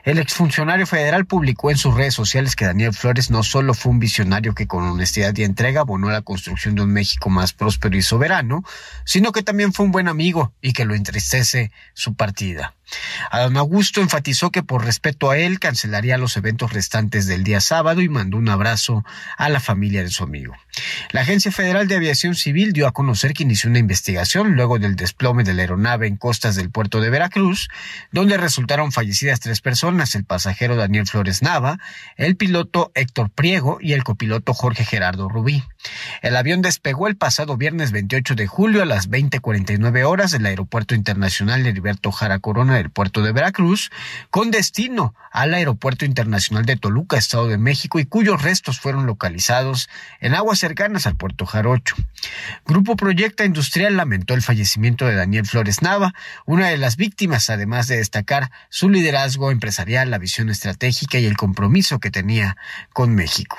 El 0.06 0.20
exfuncionario 0.20 0.86
federal 0.86 1.26
publicó 1.26 1.72
en 1.72 1.78
sus 1.78 1.92
redes 1.92 2.14
sociales 2.14 2.54
que 2.54 2.64
Daniel 2.64 2.94
Flores 2.94 3.28
no 3.28 3.42
solo 3.42 3.74
fue 3.74 3.90
un 3.90 3.98
visionario 3.98 4.54
que 4.54 4.68
con 4.68 4.84
honestidad 4.84 5.36
y 5.36 5.42
entrega 5.42 5.80
abonó 5.80 6.10
la 6.10 6.22
construcción 6.22 6.76
de 6.76 6.82
un 6.82 6.92
México 6.92 7.28
más 7.28 7.52
próspero 7.52 7.96
y 7.96 8.02
soberano, 8.02 8.62
sino 9.04 9.32
que 9.32 9.42
también 9.42 9.72
fue 9.72 9.84
un 9.84 9.90
buen 9.90 10.06
amigo 10.06 10.52
y 10.62 10.74
que 10.74 10.84
lo 10.84 10.94
entristece 10.94 11.72
su 11.92 12.14
partida. 12.14 12.76
Adán 13.32 13.56
Augusto 13.56 14.00
enfatizó 14.00 14.52
que 14.52 14.62
por 14.62 14.84
respeto 14.84 15.28
a 15.28 15.38
él 15.38 15.58
cancelaría 15.58 16.18
los 16.18 16.36
eventos 16.36 16.72
restantes 16.72 17.26
del 17.26 17.42
día 17.42 17.60
sábado 17.60 18.00
y 18.00 18.08
mandó 18.08 18.36
un 18.36 18.48
abrazo 18.48 19.04
a 19.36 19.48
la 19.48 19.58
familia 19.58 20.04
de 20.04 20.10
su 20.10 20.22
amigo. 20.22 20.54
La 21.12 21.22
Agencia 21.22 21.50
Federal 21.50 21.88
de 21.88 21.96
Aviación 21.96 22.34
Civil 22.34 22.72
dio 22.72 22.86
a 22.86 22.92
conocer 22.92 23.32
que 23.32 23.44
inició 23.44 23.70
una 23.70 23.78
investigación 23.78 24.54
luego 24.54 24.78
del 24.78 24.96
desplome 24.96 25.44
de 25.44 25.54
la 25.54 25.62
aeronave 25.62 26.06
en 26.06 26.16
costas 26.16 26.56
del 26.56 26.70
puerto 26.70 27.00
de 27.00 27.10
Veracruz, 27.10 27.68
donde 28.12 28.36
resultaron 28.36 28.92
fallecidas 28.92 29.40
tres 29.40 29.60
personas, 29.60 30.14
el 30.14 30.24
pasajero 30.24 30.76
Daniel 30.76 31.06
Flores 31.06 31.42
Nava, 31.42 31.78
el 32.16 32.36
piloto 32.36 32.92
Héctor 32.94 33.30
Priego 33.30 33.78
y 33.80 33.92
el 33.92 34.04
copiloto 34.04 34.54
Jorge 34.54 34.84
Gerardo 34.84 35.28
Rubí. 35.28 35.62
El 36.22 36.36
avión 36.36 36.62
despegó 36.62 37.08
el 37.08 37.16
pasado 37.16 37.56
viernes 37.56 37.92
28 37.92 38.34
de 38.34 38.46
julio 38.46 38.82
a 38.82 38.86
las 38.86 39.08
20:49 39.08 40.04
horas 40.04 40.30
del 40.30 40.46
Aeropuerto 40.46 40.94
Internacional 40.94 41.66
Heriberto 41.66 42.12
Jara 42.12 42.38
Corona 42.38 42.76
del 42.76 42.90
puerto 42.90 43.22
de 43.22 43.32
Veracruz, 43.32 43.90
con 44.30 44.50
destino 44.50 45.14
al 45.30 45.54
Aeropuerto 45.54 46.04
Internacional 46.04 46.64
de 46.64 46.76
Toluca, 46.76 47.16
Estado 47.16 47.48
de 47.48 47.58
México, 47.58 47.98
y 47.98 48.06
cuyos 48.06 48.42
restos 48.42 48.80
fueron 48.80 49.06
localizados 49.06 49.88
en 50.20 50.34
aguas 50.34 50.62
cercanas 50.66 51.06
al 51.06 51.16
puerto 51.16 51.46
Jarocho. 51.46 51.94
Grupo 52.66 52.96
Proyecta 52.96 53.44
Industrial 53.44 53.96
lamentó 53.96 54.34
el 54.34 54.42
fallecimiento 54.42 55.06
de 55.06 55.14
Daniel 55.14 55.46
Flores 55.46 55.80
Nava, 55.80 56.12
una 56.44 56.68
de 56.70 56.76
las 56.76 56.96
víctimas, 56.96 57.50
además 57.50 57.86
de 57.86 57.98
destacar 57.98 58.50
su 58.68 58.90
liderazgo 58.90 59.52
empresarial, 59.52 60.10
la 60.10 60.18
visión 60.18 60.48
estratégica 60.50 61.20
y 61.20 61.26
el 61.26 61.36
compromiso 61.36 62.00
que 62.00 62.10
tenía 62.10 62.56
con 62.92 63.14
México. 63.14 63.56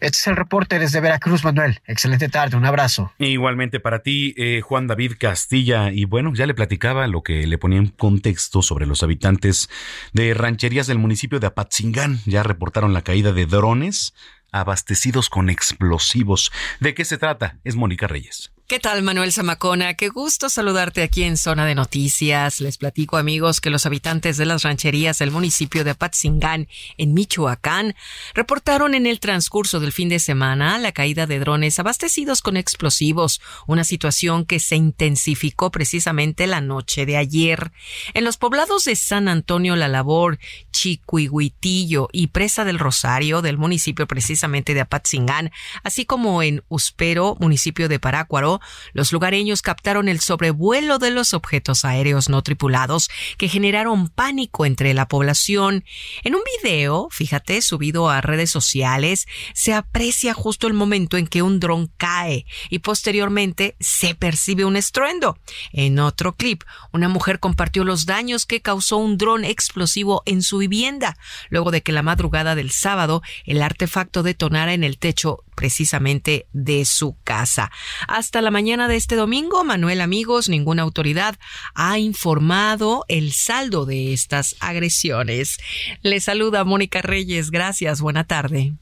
Este 0.00 0.18
es 0.18 0.26
el 0.26 0.34
reporte 0.34 0.80
desde 0.80 1.00
Veracruz, 1.00 1.44
Manuel. 1.44 1.80
Excelente 1.86 2.28
tarde, 2.28 2.56
un 2.56 2.64
abrazo. 2.64 3.12
Igualmente 3.18 3.78
para 3.78 4.00
ti, 4.00 4.34
eh, 4.36 4.62
Juan 4.62 4.88
David 4.88 5.12
Castilla. 5.20 5.92
Y 5.92 6.06
bueno, 6.06 6.32
ya 6.34 6.46
le 6.46 6.54
platicaba 6.54 7.06
lo 7.06 7.22
que 7.22 7.46
le 7.46 7.58
ponía 7.58 7.78
en 7.78 7.86
contexto 7.86 8.62
sobre 8.62 8.86
los 8.86 9.04
habitantes 9.04 9.70
de 10.12 10.34
rancherías 10.34 10.88
del 10.88 10.98
municipio 10.98 11.38
de 11.38 11.46
Apatzingán. 11.46 12.18
Ya 12.26 12.42
reportaron 12.42 12.92
la 12.92 13.02
caída 13.02 13.32
de 13.32 13.46
drones 13.46 14.14
abastecidos 14.52 15.28
con 15.28 15.50
explosivos. 15.50 16.52
¿De 16.78 16.94
qué 16.94 17.04
se 17.04 17.18
trata? 17.18 17.58
Es 17.64 17.74
Mónica 17.74 18.06
Reyes. 18.06 18.52
¿Qué 18.72 18.80
tal, 18.80 19.02
Manuel 19.02 19.34
Zamacona? 19.34 19.92
Qué 19.92 20.08
gusto 20.08 20.48
saludarte 20.48 21.02
aquí 21.02 21.24
en 21.24 21.36
Zona 21.36 21.66
de 21.66 21.74
Noticias. 21.74 22.58
Les 22.62 22.78
platico, 22.78 23.18
amigos, 23.18 23.60
que 23.60 23.68
los 23.68 23.84
habitantes 23.84 24.38
de 24.38 24.46
las 24.46 24.62
rancherías 24.62 25.18
del 25.18 25.30
municipio 25.30 25.84
de 25.84 25.90
Apatzingán, 25.90 26.68
en 26.96 27.12
Michoacán, 27.12 27.94
reportaron 28.32 28.94
en 28.94 29.04
el 29.04 29.20
transcurso 29.20 29.78
del 29.78 29.92
fin 29.92 30.08
de 30.08 30.18
semana 30.18 30.78
la 30.78 30.92
caída 30.92 31.26
de 31.26 31.38
drones 31.38 31.78
abastecidos 31.78 32.40
con 32.40 32.56
explosivos, 32.56 33.42
una 33.66 33.84
situación 33.84 34.46
que 34.46 34.58
se 34.58 34.76
intensificó 34.76 35.70
precisamente 35.70 36.46
la 36.46 36.62
noche 36.62 37.04
de 37.04 37.18
ayer. 37.18 37.72
En 38.14 38.24
los 38.24 38.38
poblados 38.38 38.84
de 38.84 38.96
San 38.96 39.28
Antonio 39.28 39.76
La 39.76 39.88
Labor, 39.88 40.38
Chiquihuitillo 40.70 42.08
y 42.10 42.28
Presa 42.28 42.64
del 42.64 42.78
Rosario, 42.78 43.42
del 43.42 43.58
municipio 43.58 44.06
precisamente 44.06 44.72
de 44.72 44.80
Apatzingán, 44.80 45.50
así 45.82 46.06
como 46.06 46.42
en 46.42 46.64
Uspero, 46.70 47.36
municipio 47.38 47.90
de 47.90 48.00
Parácuaro, 48.00 48.61
los 48.92 49.12
lugareños 49.12 49.62
captaron 49.62 50.08
el 50.08 50.20
sobrevuelo 50.20 50.98
de 50.98 51.10
los 51.10 51.34
objetos 51.34 51.84
aéreos 51.84 52.28
no 52.28 52.42
tripulados 52.42 53.10
que 53.38 53.48
generaron 53.48 54.08
pánico 54.08 54.66
entre 54.66 54.94
la 54.94 55.08
población. 55.08 55.84
En 56.22 56.34
un 56.34 56.42
video, 56.62 57.08
fíjate, 57.10 57.62
subido 57.62 58.10
a 58.10 58.20
redes 58.20 58.50
sociales, 58.50 59.26
se 59.54 59.74
aprecia 59.74 60.34
justo 60.34 60.66
el 60.66 60.74
momento 60.74 61.16
en 61.16 61.26
que 61.26 61.42
un 61.42 61.60
dron 61.60 61.90
cae 61.96 62.46
y 62.70 62.80
posteriormente 62.80 63.76
se 63.80 64.14
percibe 64.14 64.64
un 64.64 64.76
estruendo. 64.76 65.38
En 65.72 65.98
otro 65.98 66.34
clip, 66.34 66.62
una 66.92 67.08
mujer 67.08 67.40
compartió 67.40 67.84
los 67.84 68.06
daños 68.06 68.46
que 68.46 68.62
causó 68.62 68.96
un 68.96 69.18
dron 69.18 69.44
explosivo 69.44 70.22
en 70.26 70.42
su 70.42 70.58
vivienda, 70.58 71.16
luego 71.48 71.70
de 71.70 71.82
que 71.82 71.92
la 71.92 72.02
madrugada 72.02 72.54
del 72.54 72.70
sábado 72.70 73.22
el 73.44 73.62
artefacto 73.62 74.22
detonara 74.22 74.74
en 74.74 74.84
el 74.84 74.98
techo 74.98 75.44
precisamente 75.54 76.46
de 76.52 76.84
su 76.84 77.16
casa. 77.24 77.70
Hasta 78.08 78.42
la 78.42 78.50
mañana 78.50 78.88
de 78.88 78.96
este 78.96 79.16
domingo, 79.16 79.64
Manuel 79.64 80.00
amigos, 80.00 80.48
ninguna 80.48 80.82
autoridad 80.82 81.36
ha 81.74 81.98
informado 81.98 83.04
el 83.08 83.32
saldo 83.32 83.86
de 83.86 84.12
estas 84.12 84.56
agresiones. 84.60 85.58
Le 86.02 86.20
saluda 86.20 86.64
Mónica 86.64 87.02
Reyes. 87.02 87.50
Gracias. 87.50 88.00
Buena 88.00 88.24
tarde. 88.24 88.74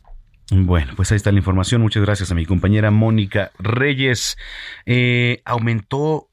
Bueno, 0.50 0.94
pues 0.96 1.12
ahí 1.12 1.16
está 1.16 1.30
la 1.30 1.38
información. 1.38 1.80
Muchas 1.80 2.02
gracias 2.02 2.32
a 2.32 2.34
mi 2.34 2.44
compañera 2.44 2.90
Mónica 2.90 3.52
Reyes. 3.58 4.36
Eh, 4.84 5.42
aumentó 5.44 6.28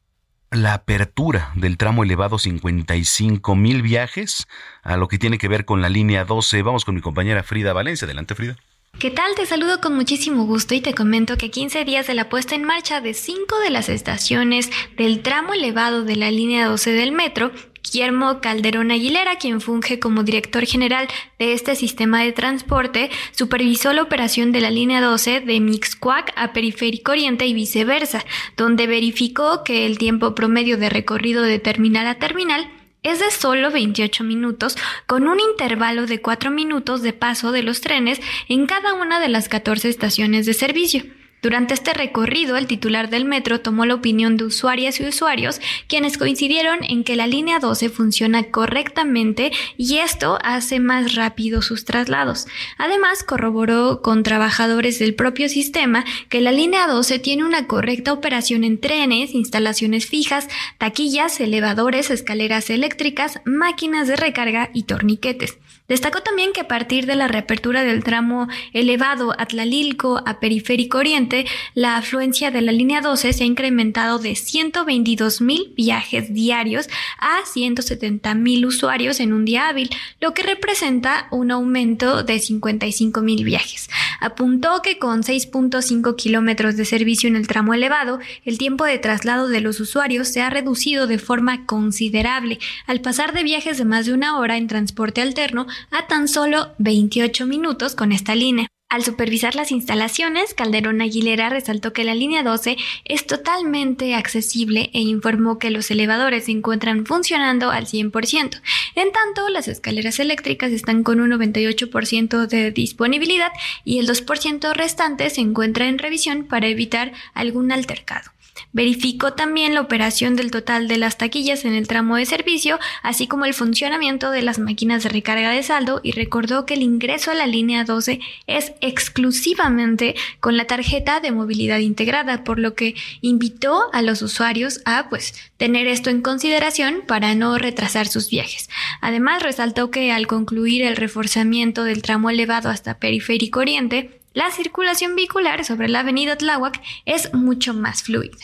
la 0.50 0.74
apertura 0.74 1.52
del 1.56 1.78
tramo 1.78 2.04
elevado 2.04 2.40
55 2.40 3.56
mil 3.56 3.82
viajes 3.82 4.48
a 4.82 4.98
lo 4.98 5.08
que 5.08 5.20
tiene 5.20 5.38
que 5.38 5.48
ver 5.48 5.66
con 5.66 5.82
la 5.82 5.90
línea 5.90 6.26
12. 6.26 6.64
Vamos 6.64 6.84
con 6.84 6.96
mi 6.96 7.02
compañera 7.02 7.44
Frida 7.44 7.74
Valencia. 7.74 8.06
Adelante, 8.06 8.34
Frida. 8.34 8.56
¿Qué 9.00 9.12
tal? 9.12 9.36
Te 9.36 9.46
saludo 9.46 9.80
con 9.80 9.96
muchísimo 9.96 10.48
gusto 10.48 10.74
y 10.74 10.82
te 10.82 10.96
comento 10.96 11.38
que 11.38 11.52
15 11.52 11.86
días 11.86 12.08
de 12.08 12.16
la 12.16 12.30
puesta 12.30 12.56
en 12.56 12.64
marcha 12.64 13.00
de 13.00 13.14
5 13.14 13.60
de 13.60 13.70
las 13.70 13.90
estaciones 13.90 14.72
del 14.98 15.22
tramo 15.22 15.54
elevado 15.54 16.04
de 16.04 16.16
la 16.16 16.32
línea 16.32 16.66
12 16.68 16.94
del 16.94 17.12
metro, 17.12 17.52
Guillermo 17.84 18.42
Calderón 18.42 18.90
Aguilera, 18.90 19.36
quien 19.36 19.62
funge 19.62 20.00
como 20.00 20.24
director 20.24 20.66
general 20.66 21.08
de 21.38 21.54
este 21.54 21.76
sistema 21.76 22.24
de 22.24 22.32
transporte, 22.32 23.12
supervisó 23.34 23.94
la 23.94 24.02
operación 24.02 24.52
de 24.52 24.62
la 24.62 24.72
línea 24.72 25.00
12 25.00 25.42
de 25.42 25.60
Mixcuac 25.60 26.34
a 26.36 26.52
Periférico 26.52 27.12
Oriente 27.12 27.46
y 27.46 27.54
viceversa, 27.54 28.26
donde 28.58 28.88
verificó 28.88 29.64
que 29.64 29.86
el 29.86 30.00
tiempo 30.00 30.34
promedio 30.34 30.76
de 30.80 30.90
recorrido 30.90 31.44
de 31.44 31.60
terminal 31.60 32.08
a 32.08 32.16
terminal 32.16 32.68
es 33.12 33.20
de 33.20 33.32
solo 33.32 33.72
28 33.72 34.24
minutos, 34.24 34.78
con 35.06 35.28
un 35.28 35.40
intervalo 35.40 36.06
de 36.06 36.22
4 36.22 36.52
minutos 36.52 37.02
de 37.02 37.14
paso 37.14 37.52
de 37.52 37.64
los 37.64 37.82
trenes 37.82 38.20
en 38.50 38.68
cada 38.68 38.94
una 38.94 39.20
de 39.20 39.30
las 39.30 39.50
14 39.50 39.90
estaciones 39.90 40.46
de 40.46 40.54
servicio. 40.54 41.04
Durante 41.42 41.76
este 41.76 41.94
recorrido, 41.94 42.58
el 42.58 42.66
titular 42.66 43.10
del 43.10 43.26
metro 43.26 43.62
tomó 43.62 43.86
la 43.86 43.94
opinión 43.94 44.38
de 44.38 44.46
usuarias 44.46 45.00
y 45.00 45.08
usuarios, 45.08 45.62
quienes 45.88 46.18
coincidieron 46.18 46.80
en 46.84 47.04
que 47.04 47.16
la 47.16 47.28
línea 47.28 47.60
12 47.60 47.90
funciona 47.90 48.46
correctamente 48.46 49.52
y 49.78 49.98
esto 49.98 50.40
hace 50.44 50.80
más 50.80 51.14
rápido 51.14 51.62
sus 51.62 51.86
traslados. 51.86 52.48
Además, 52.80 53.24
corroboró 53.24 54.02
con 54.02 54.24
trabajadores 54.24 54.98
del 54.98 55.14
propio 55.14 55.48
sistema 55.48 56.06
que 56.30 56.42
la 56.42 56.52
línea 56.52 56.88
12 56.88 57.20
tiene 57.20 57.46
una 57.46 57.68
correcta 57.68 58.14
operación 58.14 58.64
en 58.64 58.80
trenes, 58.80 59.36
instalaciones 59.36 60.08
fijas, 60.08 60.48
taquillas, 60.80 61.40
elevadores, 61.40 62.10
escaleras 62.10 62.72
eléctricas, 62.72 63.42
máquinas 63.46 64.08
de 64.08 64.16
recarga 64.16 64.72
y 64.74 64.84
torniquetes. 64.84 65.58
Destacó 65.88 66.22
también 66.22 66.52
que 66.52 66.60
a 66.60 66.68
partir 66.68 67.06
de 67.06 67.16
la 67.16 67.30
reapertura 67.30 67.86
del 67.86 68.04
tramo 68.04 68.50
elevado 68.74 69.34
Atlalilco 69.38 70.22
a 70.26 70.42
Periférico 70.42 70.98
Oriente, 70.98 71.46
la 71.76 71.96
afluencia 71.96 72.52
de 72.52 72.62
la 72.62 72.74
línea 72.74 73.00
12 73.00 73.32
se 73.32 73.44
ha 73.44 73.48
incrementado 73.48 74.20
de 74.20 74.36
122 74.36 75.40
mil 75.40 75.74
viajes 75.78 76.34
diarios 76.34 76.90
a 77.20 77.46
170 77.46 78.36
mil 78.36 78.66
usuarios 78.66 79.22
en 79.22 79.32
un 79.32 79.46
día 79.46 79.70
hábil, 79.70 79.90
lo 80.20 80.34
que 80.34 80.44
representa 80.44 81.28
un 81.32 81.52
aumento 81.52 82.22
de 82.24 82.40
55 82.40 83.22
mil 83.22 83.46
viajes. 83.46 83.90
Apuntó 84.20 84.82
que 84.82 85.00
con 85.00 85.24
6.5 85.24 86.18
kilómetros 86.18 86.76
de 86.76 86.84
servicio 86.84 87.30
en 87.30 87.38
el 87.38 87.48
tramo 87.48 87.74
elevado, 87.74 88.20
el 88.44 88.58
tiempo 88.58 88.84
de 88.84 89.00
traslado 89.00 89.48
de 89.48 89.62
los 89.62 89.80
usuarios 89.80 90.28
se 90.28 90.42
ha 90.42 90.50
reducido 90.50 91.08
de 91.08 91.18
forma 91.18 91.66
considerable, 91.66 92.60
al 92.88 93.00
pasar 93.00 93.32
de 93.32 93.44
viajes 93.44 93.78
de 93.78 93.86
más 93.86 94.06
de 94.06 94.14
una 94.14 94.38
hora 94.38 94.58
en 94.58 94.68
transporte 94.68 95.22
alterno 95.22 95.66
a 95.92 96.08
tan 96.08 96.28
solo 96.28 96.74
28 96.78 97.46
minutos 97.46 97.96
con 97.96 98.12
esta 98.12 98.36
línea. 98.36 98.68
Al 98.90 99.04
supervisar 99.04 99.54
las 99.54 99.74
instalaciones, 99.74 100.54
Calderón 100.54 101.02
Aguilera 101.02 101.50
resaltó 101.50 101.92
que 101.92 102.06
la 102.06 102.16
línea 102.16 102.42
12 102.42 102.78
es 103.04 103.28
totalmente 103.28 104.16
accesible 104.16 104.90
e 104.94 105.02
informó 105.02 105.60
que 105.60 105.72
los 105.72 105.92
elevadores 105.92 106.46
se 106.46 106.52
encuentran 106.52 107.06
funcionando 107.06 107.70
al 107.70 107.86
100%. 107.86 108.62
En 108.96 109.12
tanto, 109.12 109.50
las 109.50 109.68
escaleras 109.68 110.20
eléctricas 110.20 110.72
están 110.72 111.04
con 111.04 111.20
un 111.20 111.32
98% 111.32 112.48
de 112.48 112.72
disponibilidad 112.72 113.52
y 113.84 114.00
el 114.00 114.08
2% 114.08 114.74
restante 114.74 115.30
se 115.32 115.42
encuentra 115.42 115.90
en 115.90 115.98
revisión 115.98 116.46
para 116.46 116.68
evitar 116.68 117.12
algún 117.34 117.74
altercado. 117.74 118.32
Verificó 118.78 119.34
también 119.34 119.74
la 119.74 119.82
operación 119.82 120.36
del 120.36 120.52
total 120.52 120.88
de 120.88 120.98
las 121.00 121.18
taquillas 121.18 121.66
en 121.66 121.74
el 121.74 121.88
tramo 121.88 122.16
de 122.16 122.28
servicio, 122.28 122.78
así 123.02 123.26
como 123.26 123.46
el 123.46 123.56
funcionamiento 123.56 124.30
de 124.30 124.44
las 124.44 124.60
máquinas 124.60 125.02
de 125.02 125.10
recarga 125.10 125.50
de 125.50 125.64
saldo 125.64 126.00
y 126.04 126.12
recordó 126.12 126.68
que 126.68 126.76
el 126.76 126.84
ingreso 126.84 127.32
a 127.32 127.34
la 127.34 127.48
línea 127.48 127.86
12 127.86 128.20
es 128.46 128.74
exclusivamente 128.82 130.14
con 130.40 130.58
la 130.58 130.66
tarjeta 130.66 131.20
de 131.22 131.32
movilidad 131.32 131.80
integrada, 131.80 132.44
por 132.44 132.60
lo 132.60 132.76
que 132.76 132.94
invitó 133.22 133.92
a 133.94 134.04
los 134.04 134.22
usuarios 134.22 134.82
a 134.86 135.10
pues 135.10 135.34
tener 135.58 135.88
esto 135.88 136.12
en 136.12 136.22
consideración 136.22 137.02
para 137.08 137.34
no 137.34 137.58
retrasar 137.58 138.08
sus 138.08 138.30
viajes. 138.30 138.70
Además, 139.02 139.42
resaltó 139.42 139.90
que 139.90 140.12
al 140.12 140.28
concluir 140.28 140.84
el 140.84 140.98
reforzamiento 140.98 141.84
del 141.84 142.04
tramo 142.04 142.30
elevado 142.30 142.70
hasta 142.70 143.00
Periférico 143.00 143.60
Oriente, 143.60 144.20
la 144.38 144.52
circulación 144.52 145.16
vehicular 145.16 145.66
sobre 145.66 145.90
la 145.90 146.02
avenida 146.02 146.38
Tláhuac 146.38 146.80
es 147.06 147.34
mucho 147.34 147.74
más 147.74 148.04
fluida. 148.04 148.38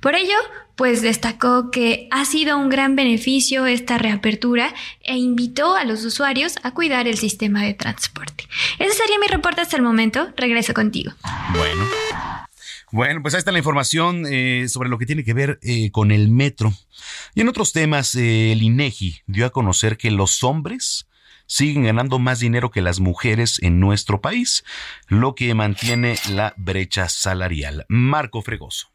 Por 0.00 0.16
ello, 0.16 0.34
pues 0.74 1.02
destacó 1.02 1.70
que 1.70 2.08
ha 2.10 2.24
sido 2.24 2.58
un 2.58 2.68
gran 2.68 2.96
beneficio 2.96 3.64
esta 3.66 3.96
reapertura 3.96 4.74
e 5.04 5.16
invitó 5.16 5.76
a 5.76 5.84
los 5.84 6.04
usuarios 6.04 6.56
a 6.64 6.72
cuidar 6.72 7.06
el 7.06 7.16
sistema 7.16 7.62
de 7.62 7.74
transporte. 7.74 8.48
Ese 8.80 8.94
sería 8.94 9.20
mi 9.20 9.28
reporte 9.28 9.60
hasta 9.60 9.76
el 9.76 9.82
momento. 9.82 10.32
Regreso 10.36 10.74
contigo. 10.74 11.12
Bueno. 11.56 11.84
Bueno, 12.90 13.22
pues 13.22 13.34
ahí 13.34 13.38
está 13.38 13.52
la 13.52 13.58
información 13.58 14.24
eh, 14.28 14.66
sobre 14.68 14.88
lo 14.88 14.98
que 14.98 15.06
tiene 15.06 15.22
que 15.22 15.32
ver 15.32 15.60
eh, 15.62 15.92
con 15.92 16.10
el 16.10 16.28
metro. 16.28 16.72
Y 17.36 17.42
en 17.42 17.48
otros 17.48 17.72
temas, 17.72 18.16
eh, 18.16 18.50
el 18.50 18.64
INEGI 18.64 19.22
dio 19.26 19.46
a 19.46 19.50
conocer 19.50 19.96
que 19.96 20.10
los 20.10 20.42
hombres 20.42 21.05
siguen 21.46 21.84
ganando 21.84 22.18
más 22.18 22.40
dinero 22.40 22.70
que 22.70 22.82
las 22.82 23.00
mujeres 23.00 23.58
en 23.62 23.80
nuestro 23.80 24.20
país, 24.20 24.64
lo 25.08 25.34
que 25.34 25.54
mantiene 25.54 26.16
la 26.30 26.54
brecha 26.56 27.08
salarial. 27.08 27.86
Marco 27.88 28.42
Fregoso. 28.42 28.88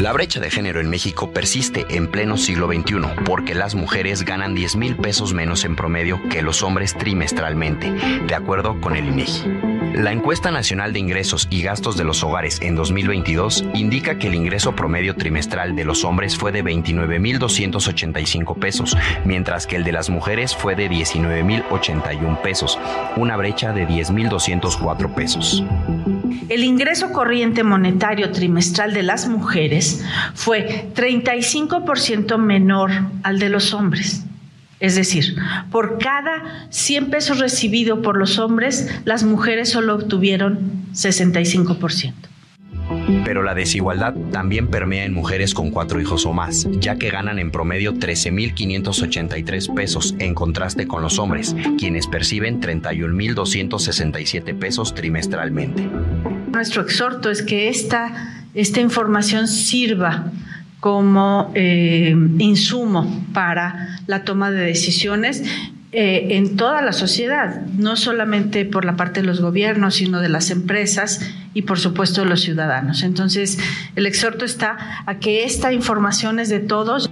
La 0.00 0.12
brecha 0.12 0.40
de 0.40 0.50
género 0.50 0.80
en 0.80 0.90
México 0.90 1.32
persiste 1.32 1.86
en 1.90 2.10
pleno 2.10 2.36
siglo 2.36 2.66
XXI 2.66 3.24
porque 3.24 3.54
las 3.54 3.74
mujeres 3.74 4.24
ganan 4.24 4.54
10 4.54 4.76
mil 4.76 4.96
pesos 4.96 5.32
menos 5.32 5.64
en 5.64 5.76
promedio 5.76 6.20
que 6.28 6.42
los 6.42 6.62
hombres 6.62 6.96
trimestralmente, 6.96 7.90
de 7.90 8.34
acuerdo 8.34 8.80
con 8.80 8.96
el 8.96 9.06
INEGI. 9.06 9.75
La 9.96 10.12
encuesta 10.12 10.50
nacional 10.50 10.92
de 10.92 10.98
ingresos 10.98 11.48
y 11.48 11.62
gastos 11.62 11.96
de 11.96 12.04
los 12.04 12.22
hogares 12.22 12.60
en 12.60 12.76
2022 12.76 13.64
indica 13.72 14.18
que 14.18 14.26
el 14.26 14.34
ingreso 14.34 14.76
promedio 14.76 15.14
trimestral 15.16 15.74
de 15.74 15.86
los 15.86 16.04
hombres 16.04 16.36
fue 16.36 16.52
de 16.52 16.62
29.285 16.62 18.58
pesos, 18.58 18.94
mientras 19.24 19.66
que 19.66 19.76
el 19.76 19.84
de 19.84 19.92
las 19.92 20.10
mujeres 20.10 20.54
fue 20.54 20.76
de 20.76 20.90
19.081 20.90 22.42
pesos, 22.42 22.78
una 23.16 23.38
brecha 23.38 23.72
de 23.72 23.88
10.204 23.88 25.14
pesos. 25.14 25.64
El 26.50 26.62
ingreso 26.62 27.10
corriente 27.10 27.62
monetario 27.62 28.32
trimestral 28.32 28.92
de 28.92 29.02
las 29.02 29.26
mujeres 29.26 30.04
fue 30.34 30.90
35% 30.94 32.36
menor 32.36 32.90
al 33.22 33.38
de 33.38 33.48
los 33.48 33.72
hombres. 33.72 34.26
Es 34.78 34.94
decir, 34.94 35.36
por 35.70 35.98
cada 35.98 36.68
100 36.70 37.10
pesos 37.10 37.38
recibido 37.38 38.02
por 38.02 38.16
los 38.16 38.38
hombres, 38.38 38.90
las 39.04 39.24
mujeres 39.24 39.70
solo 39.70 39.94
obtuvieron 39.94 40.86
65%. 40.92 42.12
Pero 43.24 43.42
la 43.42 43.54
desigualdad 43.54 44.14
también 44.30 44.68
permea 44.68 45.04
en 45.04 45.12
mujeres 45.12 45.54
con 45.54 45.70
cuatro 45.70 46.00
hijos 46.00 46.24
o 46.26 46.32
más, 46.32 46.68
ya 46.78 46.96
que 46.96 47.10
ganan 47.10 47.40
en 47.40 47.50
promedio 47.50 47.94
13.583 47.94 49.74
pesos 49.74 50.14
en 50.18 50.34
contraste 50.34 50.86
con 50.86 51.02
los 51.02 51.18
hombres, 51.18 51.56
quienes 51.78 52.06
perciben 52.06 52.60
31.267 52.60 54.56
pesos 54.58 54.94
trimestralmente. 54.94 55.88
Nuestro 56.52 56.82
exhorto 56.82 57.30
es 57.30 57.42
que 57.42 57.68
esta, 57.68 58.44
esta 58.54 58.80
información 58.80 59.48
sirva 59.48 60.30
como 60.80 61.50
eh, 61.54 62.14
insumo 62.38 63.24
para 63.32 63.98
la 64.06 64.24
toma 64.24 64.50
de 64.50 64.64
decisiones 64.64 65.42
eh, 65.98 66.36
en 66.36 66.56
toda 66.56 66.82
la 66.82 66.92
sociedad, 66.92 67.62
no 67.78 67.96
solamente 67.96 68.66
por 68.66 68.84
la 68.84 68.96
parte 68.96 69.20
de 69.20 69.26
los 69.26 69.40
gobiernos, 69.40 69.94
sino 69.94 70.20
de 70.20 70.28
las 70.28 70.50
empresas 70.50 71.20
y 71.54 71.62
por 71.62 71.78
supuesto 71.78 72.20
de 72.22 72.28
los 72.28 72.42
ciudadanos. 72.42 73.02
Entonces, 73.02 73.58
el 73.94 74.04
exhorto 74.04 74.44
está 74.44 74.76
a 75.06 75.18
que 75.18 75.44
esta 75.44 75.72
información 75.72 76.38
es 76.38 76.50
de 76.50 76.60
todos. 76.60 77.08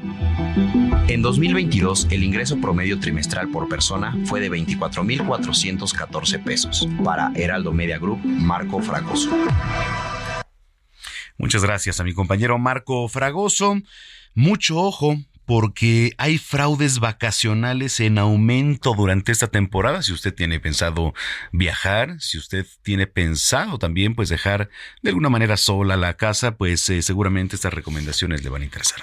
En 1.09 1.23
2022, 1.23 2.09
el 2.11 2.25
ingreso 2.25 2.59
promedio 2.59 2.99
trimestral 2.99 3.49
por 3.49 3.69
persona 3.69 4.15
fue 4.25 4.41
de 4.41 4.51
24.414 4.51 6.43
pesos. 6.43 6.87
Para 7.03 7.33
Heraldo 7.35 7.73
Media 7.73 7.99
Group, 7.99 8.21
Marco 8.23 8.81
Fragoso. 8.81 9.31
Muchas 11.37 11.63
gracias 11.63 12.01
a 12.01 12.05
mi 12.05 12.13
compañero 12.13 12.59
Marco 12.59 13.09
Fragoso. 13.09 13.81
Mucho 14.35 14.79
ojo 14.79 15.17
porque 15.47 16.13
hay 16.17 16.39
fraudes 16.39 17.01
vacacionales 17.01 18.01
en 18.01 18.19
aumento 18.19 18.95
durante 18.95 19.33
esta 19.33 19.49
temporada. 19.49 20.03
Si 20.03 20.13
usted 20.13 20.35
tiene 20.35 20.61
pensado 20.61 21.13
viajar, 21.53 22.21
si 22.21 22.39
usted 22.39 22.67
tiene 22.83 23.07
pensado 23.07 23.79
también 23.79 24.15
pues 24.15 24.29
dejar 24.29 24.71
de 25.03 25.11
alguna 25.11 25.29
manera 25.29 25.57
sola 25.57 25.97
la 25.97 26.15
casa, 26.15 26.57
pues 26.57 26.89
eh, 26.89 27.03
seguramente 27.03 27.57
estas 27.57 27.75
recomendaciones 27.75 28.43
le 28.43 28.51
van 28.51 28.63
a 28.63 28.67
interesar. 28.67 29.03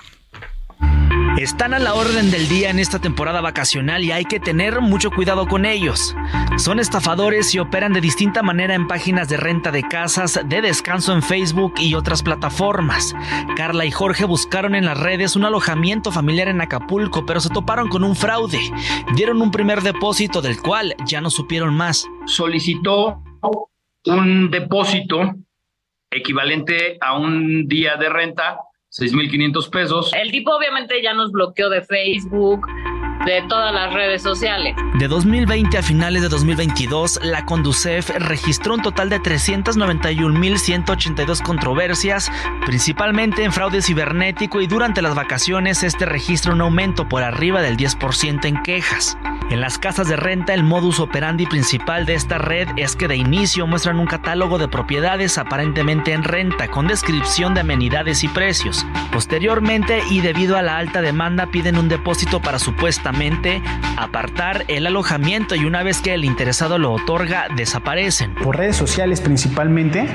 Están 1.37 1.73
a 1.73 1.79
la 1.79 1.93
orden 1.93 2.29
del 2.29 2.47
día 2.49 2.69
en 2.69 2.77
esta 2.77 2.99
temporada 2.99 3.39
vacacional 3.39 4.03
y 4.03 4.11
hay 4.11 4.25
que 4.25 4.39
tener 4.39 4.81
mucho 4.81 5.11
cuidado 5.11 5.47
con 5.47 5.65
ellos. 5.65 6.15
Son 6.57 6.79
estafadores 6.79 7.55
y 7.55 7.59
operan 7.59 7.93
de 7.93 8.01
distinta 8.01 8.43
manera 8.43 8.75
en 8.75 8.87
páginas 8.87 9.29
de 9.29 9.37
renta 9.37 9.71
de 9.71 9.83
casas, 9.83 10.41
de 10.45 10.61
descanso 10.61 11.13
en 11.13 11.23
Facebook 11.23 11.75
y 11.79 11.95
otras 11.95 12.21
plataformas. 12.21 13.15
Carla 13.55 13.85
y 13.85 13.91
Jorge 13.91 14.25
buscaron 14.25 14.75
en 14.75 14.85
las 14.85 14.99
redes 14.99 15.35
un 15.35 15.45
alojamiento 15.45 16.11
familiar 16.11 16.49
en 16.49 16.59
Acapulco, 16.59 17.25
pero 17.25 17.39
se 17.39 17.49
toparon 17.49 17.87
con 17.87 18.03
un 18.03 18.15
fraude. 18.15 18.59
Dieron 19.15 19.41
un 19.41 19.51
primer 19.51 19.81
depósito 19.81 20.41
del 20.41 20.61
cual 20.61 20.95
ya 21.05 21.21
no 21.21 21.29
supieron 21.29 21.73
más. 21.73 22.07
Solicitó 22.25 23.23
un 24.05 24.51
depósito 24.51 25.35
equivalente 26.11 26.97
a 26.99 27.17
un 27.17 27.67
día 27.67 27.95
de 27.95 28.09
renta 28.09 28.57
6.500 28.91 29.69
pesos. 29.69 30.11
El 30.13 30.31
tipo 30.31 30.55
obviamente 30.55 31.01
ya 31.01 31.13
nos 31.13 31.31
bloqueó 31.31 31.69
de 31.69 31.81
Facebook, 31.81 32.67
de 33.25 33.41
todas 33.47 33.73
las 33.73 33.93
redes 33.93 34.21
sociales. 34.21 34.75
De 34.99 35.07
2020 35.07 35.77
a 35.77 35.83
finales 35.83 36.21
de 36.21 36.27
2022, 36.29 37.21
la 37.23 37.45
Conducef 37.45 38.09
registró 38.09 38.73
un 38.73 38.81
total 38.81 39.09
de 39.09 39.21
391.182 39.21 41.41
controversias, 41.41 42.29
principalmente 42.65 43.43
en 43.43 43.53
fraude 43.53 43.81
cibernético 43.81 44.61
y 44.61 44.67
durante 44.67 45.01
las 45.01 45.15
vacaciones 45.15 45.83
este 45.83 46.05
registra 46.05 46.53
un 46.53 46.61
aumento 46.61 47.07
por 47.07 47.23
arriba 47.23 47.61
del 47.61 47.77
10% 47.77 48.45
en 48.45 48.61
quejas. 48.63 49.17
En 49.51 49.59
las 49.59 49.77
casas 49.77 50.07
de 50.07 50.15
renta, 50.15 50.53
el 50.53 50.63
modus 50.63 51.01
operandi 51.01 51.45
principal 51.45 52.05
de 52.05 52.13
esta 52.13 52.37
red 52.37 52.69
es 52.77 52.95
que 52.95 53.09
de 53.09 53.17
inicio 53.17 53.67
muestran 53.67 53.99
un 53.99 54.05
catálogo 54.05 54.57
de 54.57 54.69
propiedades 54.69 55.37
aparentemente 55.37 56.13
en 56.13 56.23
renta, 56.23 56.69
con 56.69 56.87
descripción 56.87 57.53
de 57.53 57.59
amenidades 57.59 58.23
y 58.23 58.29
precios. 58.29 58.85
Posteriormente, 59.11 60.03
y 60.09 60.21
debido 60.21 60.55
a 60.55 60.61
la 60.61 60.77
alta 60.77 61.01
demanda, 61.01 61.47
piden 61.47 61.77
un 61.77 61.89
depósito 61.89 62.41
para 62.41 62.59
supuestamente 62.59 63.61
apartar 63.97 64.63
el 64.69 64.87
alojamiento 64.87 65.55
y 65.55 65.65
una 65.65 65.83
vez 65.83 65.99
que 65.99 66.13
el 66.13 66.23
interesado 66.23 66.77
lo 66.77 66.93
otorga, 66.93 67.47
desaparecen. 67.53 68.33
Por 68.35 68.57
redes 68.57 68.77
sociales 68.77 69.19
principalmente, 69.19 70.07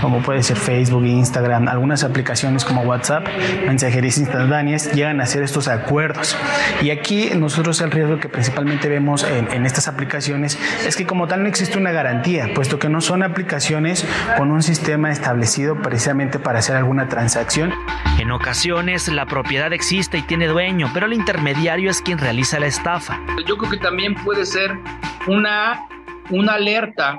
como 0.00 0.22
puede 0.22 0.44
ser 0.44 0.58
Facebook, 0.58 1.04
Instagram, 1.04 1.66
algunas 1.66 2.04
aplicaciones 2.04 2.64
como 2.64 2.82
WhatsApp, 2.82 3.26
mensajerías 3.66 4.18
instantáneas, 4.18 4.92
llegan 4.92 5.20
a 5.20 5.24
hacer 5.24 5.42
estos 5.42 5.66
acuerdos. 5.66 6.36
Y 6.82 6.90
aquí 6.90 7.30
nosotros 7.34 7.80
el 7.80 7.90
riesgo 7.90 8.20
que 8.20 8.28
principalmente 8.28 8.75
vemos 8.88 9.24
en, 9.24 9.50
en 9.50 9.66
estas 9.66 9.88
aplicaciones 9.88 10.58
es 10.86 10.96
que 10.96 11.06
como 11.06 11.26
tal 11.26 11.42
no 11.42 11.48
existe 11.48 11.78
una 11.78 11.90
garantía, 11.92 12.48
puesto 12.54 12.78
que 12.78 12.88
no 12.88 13.00
son 13.00 13.22
aplicaciones 13.22 14.06
con 14.36 14.50
un 14.52 14.62
sistema 14.62 15.10
establecido 15.10 15.82
precisamente 15.82 16.38
para 16.38 16.60
hacer 16.60 16.76
alguna 16.76 17.08
transacción. 17.08 17.72
En 18.18 18.30
ocasiones 18.30 19.08
la 19.08 19.26
propiedad 19.26 19.72
existe 19.72 20.18
y 20.18 20.22
tiene 20.22 20.46
dueño, 20.46 20.90
pero 20.94 21.06
el 21.06 21.12
intermediario 21.12 21.90
es 21.90 22.00
quien 22.02 22.18
realiza 22.18 22.60
la 22.60 22.66
estafa. 22.66 23.20
Yo 23.46 23.56
creo 23.56 23.70
que 23.70 23.78
también 23.78 24.14
puede 24.14 24.46
ser 24.46 24.72
una, 25.26 25.88
una 26.30 26.52
alerta 26.54 27.18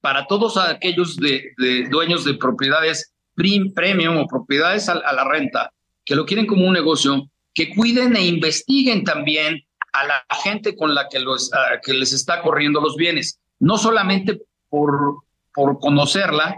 para 0.00 0.26
todos 0.26 0.56
aquellos 0.56 1.16
de, 1.16 1.52
de 1.56 1.88
dueños 1.88 2.24
de 2.24 2.34
propiedades 2.34 3.14
prim- 3.34 3.72
premium 3.74 4.18
o 4.18 4.26
propiedades 4.26 4.88
a, 4.88 4.92
a 4.92 5.12
la 5.12 5.24
renta 5.24 5.70
que 6.04 6.14
lo 6.14 6.24
quieren 6.24 6.46
como 6.46 6.66
un 6.66 6.72
negocio, 6.72 7.28
que 7.52 7.74
cuiden 7.74 8.14
e 8.14 8.24
investiguen 8.26 9.02
también 9.02 9.65
a 10.00 10.06
la 10.06 10.26
gente 10.42 10.76
con 10.76 10.94
la 10.94 11.08
que, 11.08 11.18
los, 11.20 11.52
a- 11.52 11.80
que 11.82 11.92
les 11.94 12.12
está 12.12 12.42
corriendo 12.42 12.80
los 12.80 12.96
bienes. 12.96 13.38
No 13.58 13.78
solamente 13.78 14.40
por, 14.68 15.22
por 15.54 15.78
conocerla, 15.78 16.56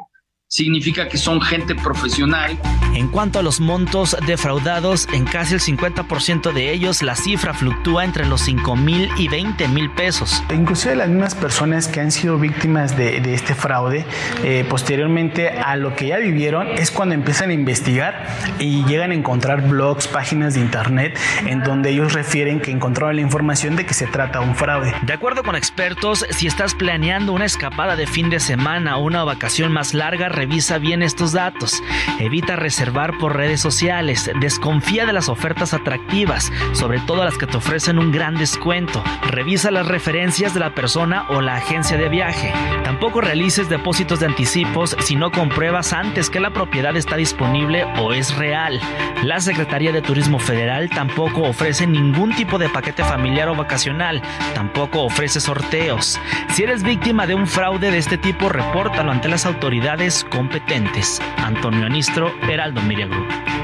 significa 0.49 1.09
que 1.09 1.19
son 1.19 1.43
gente 1.43 1.75
profesional. 1.75 2.59
En 2.95 3.09
cuanto 3.09 3.39
a 3.39 3.43
los 3.43 3.61
montos 3.61 4.17
defraudados, 4.27 5.07
en 5.13 5.27
casi 5.27 5.55
el 5.55 5.61
50% 5.61 6.53
de 6.53 6.73
ellos 6.73 7.03
la 7.03 7.15
cifra 7.17 7.53
fluctúa 7.53 8.05
entre 8.05 8.25
los 8.25 8.41
5 8.41 8.75
mil 8.75 9.11
y 9.19 9.29
20 9.29 9.69
mil 9.69 9.91
pesos. 9.91 10.43
Inclusive 10.51 10.97
las 10.97 11.11
mismas 11.11 11.35
personas 11.35 11.87
que 11.87 12.01
han 12.01 12.11
sido 12.11 12.39
víctimas 12.39 12.97
de, 12.97 13.21
de 13.21 13.35
este 13.35 13.55
fraude, 13.55 14.07
eh, 14.43 14.65
posteriormente 14.69 15.51
a 15.51 15.77
lo 15.77 15.95
que 15.95 16.09
ya 16.09 16.17
vivieron, 16.17 16.69
es 16.79 16.91
cuando 16.91 17.15
empiezan 17.15 17.51
a 17.51 17.53
investigar 17.53 18.27
y 18.59 18.85
llegan 18.87 19.11
a 19.11 19.15
encontrar 19.15 19.69
blogs, 19.69 20.09
páginas 20.09 20.55
de 20.55 20.61
internet, 20.61 21.19
en 21.47 21.63
donde 21.63 21.91
ellos 21.91 22.15
refieren 22.15 22.61
que 22.61 22.71
encontraron 22.71 23.17
la 23.17 23.23
información 23.23 23.77
de 23.77 23.85
que 23.85 23.93
se 23.93 24.07
trata 24.07 24.41
de 24.41 24.47
un 24.47 24.57
fraude. 24.57 24.95
De 25.03 25.13
acuerdo 25.13 25.43
con 25.43 25.57
expertos, 25.57 26.25
si 26.31 26.47
estás 26.47 26.75
planeando 26.75 27.35
una 27.35 27.45
escapada 27.45 27.97
de 27.97 28.07
fin 28.07 28.31
de 28.31 28.41
semana 28.41 28.97
o 28.97 29.05
una 29.05 29.25
vacación 29.25 29.73
más 29.73 29.93
larga, 29.93 30.31
revisa 30.38 30.79
bien 30.79 31.03
estos 31.03 31.33
datos. 31.33 31.83
Evita 32.20 32.55
reservar 32.55 33.18
por 33.18 33.35
redes 33.35 33.61
sociales. 33.61 34.31
Desconfía 34.40 35.05
de 35.05 35.12
las 35.12 35.29
ofertas 35.29 35.74
atractivas, 35.74 36.53
sobre 36.74 37.01
todo 37.01 37.24
las 37.24 37.37
que 37.37 37.48
te 37.48 37.57
ofrecen 37.57 37.98
un 37.98 38.12
gran 38.12 38.37
descuento. 38.37 39.03
Revisa 39.29 39.72
las 39.72 39.88
referencias 39.88 40.55
de 40.55 40.61
la 40.61 40.77
persona 40.77 41.27
o 41.31 41.40
la 41.40 41.57
agencia 41.57 41.96
de 41.96 42.09
viaje. 42.09 42.53
Tampoco 42.85 43.20
realices 43.20 43.68
depósitos 43.68 44.20
de 44.20 44.27
anticipos 44.27 44.96
si 45.01 45.16
no 45.16 45.33
compruebas 45.33 45.92
antes 45.92 46.31
que 46.31 46.38
la 46.38 46.53
propiedad 46.53 46.96
está 46.96 47.16
disponible 47.16 47.83
o 47.98 48.12
es 48.12 48.37
real. 48.37 48.81
La 49.24 49.40
Secretaría 49.40 49.90
de 49.90 50.03
Turismo 50.03 50.38
Federal 50.38 50.88
tampoco 50.88 51.42
ofrece 51.42 51.88
ningún 51.88 52.33
tipo 52.37 52.59
de 52.59 52.68
paquete 52.68 53.03
familiar 53.03 53.48
o 53.48 53.57
vacacional. 53.57 54.22
Tampoco 54.55 55.03
ofrece 55.03 55.40
sorteos. 55.40 56.20
Si 56.51 56.62
eres 56.62 56.85
víctima 56.85 57.27
de 57.27 57.35
un 57.35 57.48
fraude 57.48 57.90
de 57.90 57.98
este 57.98 58.18
tipo, 58.18 58.48
repórtalo 58.48 59.11
ante 59.11 59.29
las 59.29 59.44
autoridades 59.44 60.24
competentes. 60.29 61.21
Antonio 61.38 61.87
Anistro, 61.87 62.33
Heraldo 62.49 62.81
Media 62.83 63.07
Group. 63.07 63.58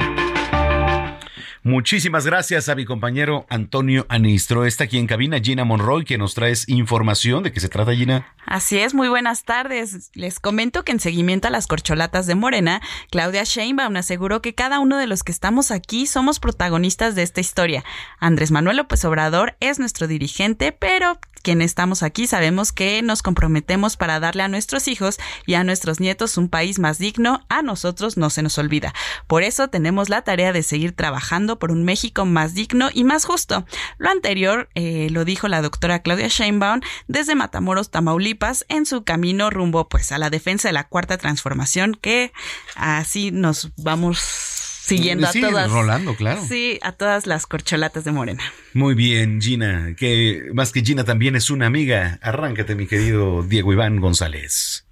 Muchísimas 1.66 2.26
gracias 2.26 2.68
a 2.68 2.74
mi 2.74 2.84
compañero 2.84 3.46
Antonio 3.48 4.04
Anistro. 4.10 4.66
Está 4.66 4.84
aquí 4.84 4.98
en 4.98 5.06
cabina 5.06 5.40
Gina 5.40 5.64
Monroy, 5.64 6.04
que 6.04 6.18
nos 6.18 6.34
traes 6.34 6.68
información 6.68 7.42
de 7.42 7.52
qué 7.52 7.60
se 7.60 7.70
trata, 7.70 7.94
Gina. 7.94 8.34
Así 8.44 8.76
es, 8.76 8.92
muy 8.92 9.08
buenas 9.08 9.44
tardes. 9.44 10.10
Les 10.12 10.40
comento 10.40 10.84
que 10.84 10.92
en 10.92 11.00
seguimiento 11.00 11.48
a 11.48 11.50
las 11.50 11.66
corcholatas 11.66 12.26
de 12.26 12.34
Morena, 12.34 12.82
Claudia 13.10 13.44
Sheinbaum 13.44 13.96
aseguró 13.96 14.42
que 14.42 14.54
cada 14.54 14.78
uno 14.78 14.98
de 14.98 15.06
los 15.06 15.22
que 15.22 15.32
estamos 15.32 15.70
aquí 15.70 16.04
somos 16.04 16.38
protagonistas 16.38 17.14
de 17.14 17.22
esta 17.22 17.40
historia. 17.40 17.82
Andrés 18.20 18.50
Manuel 18.50 18.76
López 18.76 19.02
Obrador 19.06 19.56
es 19.60 19.78
nuestro 19.78 20.06
dirigente, 20.06 20.70
pero 20.70 21.18
quienes 21.44 21.66
estamos 21.66 22.02
aquí 22.02 22.26
sabemos 22.26 22.72
que 22.72 23.02
nos 23.02 23.22
comprometemos 23.22 23.96
para 23.96 24.18
darle 24.18 24.42
a 24.42 24.48
nuestros 24.48 24.88
hijos 24.88 25.18
y 25.46 25.54
a 25.54 25.62
nuestros 25.64 26.00
nietos 26.00 26.38
un 26.38 26.48
país 26.48 26.78
más 26.78 26.98
digno. 26.98 27.44
A 27.48 27.62
nosotros 27.62 28.16
no 28.16 28.30
se 28.30 28.42
nos 28.42 28.56
olvida. 28.56 28.94
Por 29.26 29.42
eso 29.42 29.68
tenemos 29.68 30.08
la 30.08 30.22
tarea 30.22 30.52
de 30.52 30.62
seguir 30.62 30.92
trabajando 30.92 31.53
por 31.58 31.70
un 31.70 31.84
México 31.84 32.24
más 32.24 32.54
digno 32.54 32.90
y 32.92 33.04
más 33.04 33.24
justo. 33.24 33.66
Lo 33.98 34.10
anterior 34.10 34.68
eh, 34.74 35.08
lo 35.10 35.24
dijo 35.24 35.48
la 35.48 35.62
doctora 35.62 36.00
Claudia 36.02 36.28
Sheinbaum 36.28 36.80
desde 37.08 37.34
Matamoros, 37.34 37.90
Tamaulipas, 37.90 38.64
en 38.68 38.86
su 38.86 39.04
camino 39.04 39.50
rumbo 39.50 39.88
pues 39.88 40.12
a 40.12 40.18
la 40.18 40.30
defensa 40.30 40.68
de 40.68 40.72
la 40.72 40.88
cuarta 40.88 41.18
transformación, 41.18 41.96
que 42.00 42.32
así 42.76 43.30
nos 43.30 43.70
vamos 43.76 44.18
siguiendo 44.20 45.26
Sí, 45.28 45.42
a 45.42 45.48
todas. 45.48 45.70
rolando, 45.70 46.14
claro. 46.14 46.44
Sí, 46.46 46.78
a 46.82 46.92
todas 46.92 47.26
las 47.26 47.46
corcholatas 47.46 48.04
de 48.04 48.12
Morena. 48.12 48.42
Muy 48.74 48.94
bien, 48.94 49.40
Gina, 49.40 49.94
que 49.96 50.42
más 50.52 50.72
que 50.72 50.82
Gina 50.82 51.04
también 51.04 51.36
es 51.36 51.48
una 51.50 51.66
amiga. 51.66 52.18
Arráncate, 52.20 52.74
mi 52.74 52.86
querido 52.86 53.42
Diego 53.42 53.72
Iván 53.72 53.98
González. 54.00 54.83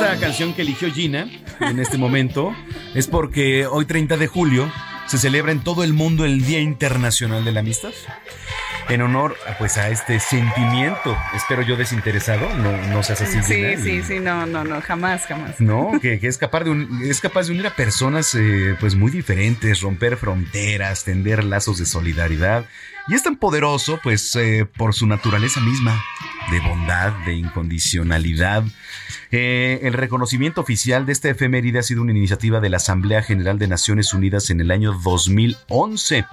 Esta 0.00 0.16
canción 0.20 0.54
que 0.54 0.62
eligió 0.62 0.92
Gina 0.92 1.28
en 1.58 1.80
este 1.80 1.98
momento 1.98 2.54
es 2.94 3.08
porque 3.08 3.66
hoy 3.66 3.84
30 3.84 4.16
de 4.16 4.28
julio 4.28 4.70
se 5.08 5.18
celebra 5.18 5.50
en 5.50 5.64
todo 5.64 5.82
el 5.82 5.92
mundo 5.92 6.24
el 6.24 6.44
Día 6.44 6.60
Internacional 6.60 7.44
de 7.44 7.50
la 7.50 7.60
Amistad. 7.60 7.90
En 8.90 9.02
honor 9.02 9.36
pues 9.58 9.76
a 9.76 9.90
este 9.90 10.18
sentimiento, 10.18 11.14
espero 11.34 11.60
yo 11.60 11.76
desinteresado, 11.76 12.48
no, 12.56 12.74
no 12.88 13.02
seas 13.02 13.20
así. 13.20 13.42
Sí, 13.42 13.54
Gina, 13.54 13.76
sí, 13.82 13.90
y- 13.90 14.02
sí, 14.02 14.18
no, 14.18 14.46
no, 14.46 14.64
no, 14.64 14.80
jamás, 14.80 15.26
jamás. 15.26 15.60
No, 15.60 15.90
que, 16.00 16.18
que 16.18 16.26
es, 16.26 16.38
capaz 16.38 16.64
de 16.64 16.70
un- 16.70 17.02
es 17.04 17.20
capaz 17.20 17.46
de 17.48 17.52
unir 17.52 17.66
a 17.66 17.76
personas 17.76 18.34
eh, 18.34 18.76
pues 18.80 18.94
muy 18.94 19.10
diferentes, 19.10 19.82
romper 19.82 20.16
fronteras, 20.16 21.04
tender 21.04 21.44
lazos 21.44 21.76
de 21.78 21.84
solidaridad. 21.84 22.64
Y 23.08 23.14
es 23.14 23.22
tan 23.22 23.36
poderoso 23.36 24.00
pues 24.02 24.34
eh, 24.36 24.66
por 24.76 24.94
su 24.94 25.06
naturaleza 25.06 25.60
misma, 25.60 26.02
de 26.50 26.60
bondad, 26.60 27.12
de 27.26 27.34
incondicionalidad. 27.34 28.64
Eh, 29.30 29.80
el 29.82 29.92
reconocimiento 29.92 30.62
oficial 30.62 31.04
de 31.04 31.12
esta 31.12 31.28
efeméride 31.28 31.78
ha 31.78 31.82
sido 31.82 32.00
una 32.00 32.12
iniciativa 32.12 32.60
de 32.60 32.70
la 32.70 32.78
Asamblea 32.78 33.22
General 33.22 33.58
de 33.58 33.68
Naciones 33.68 34.14
Unidas 34.14 34.48
en 34.48 34.62
el 34.62 34.70
año 34.70 34.92
2011 35.04 36.24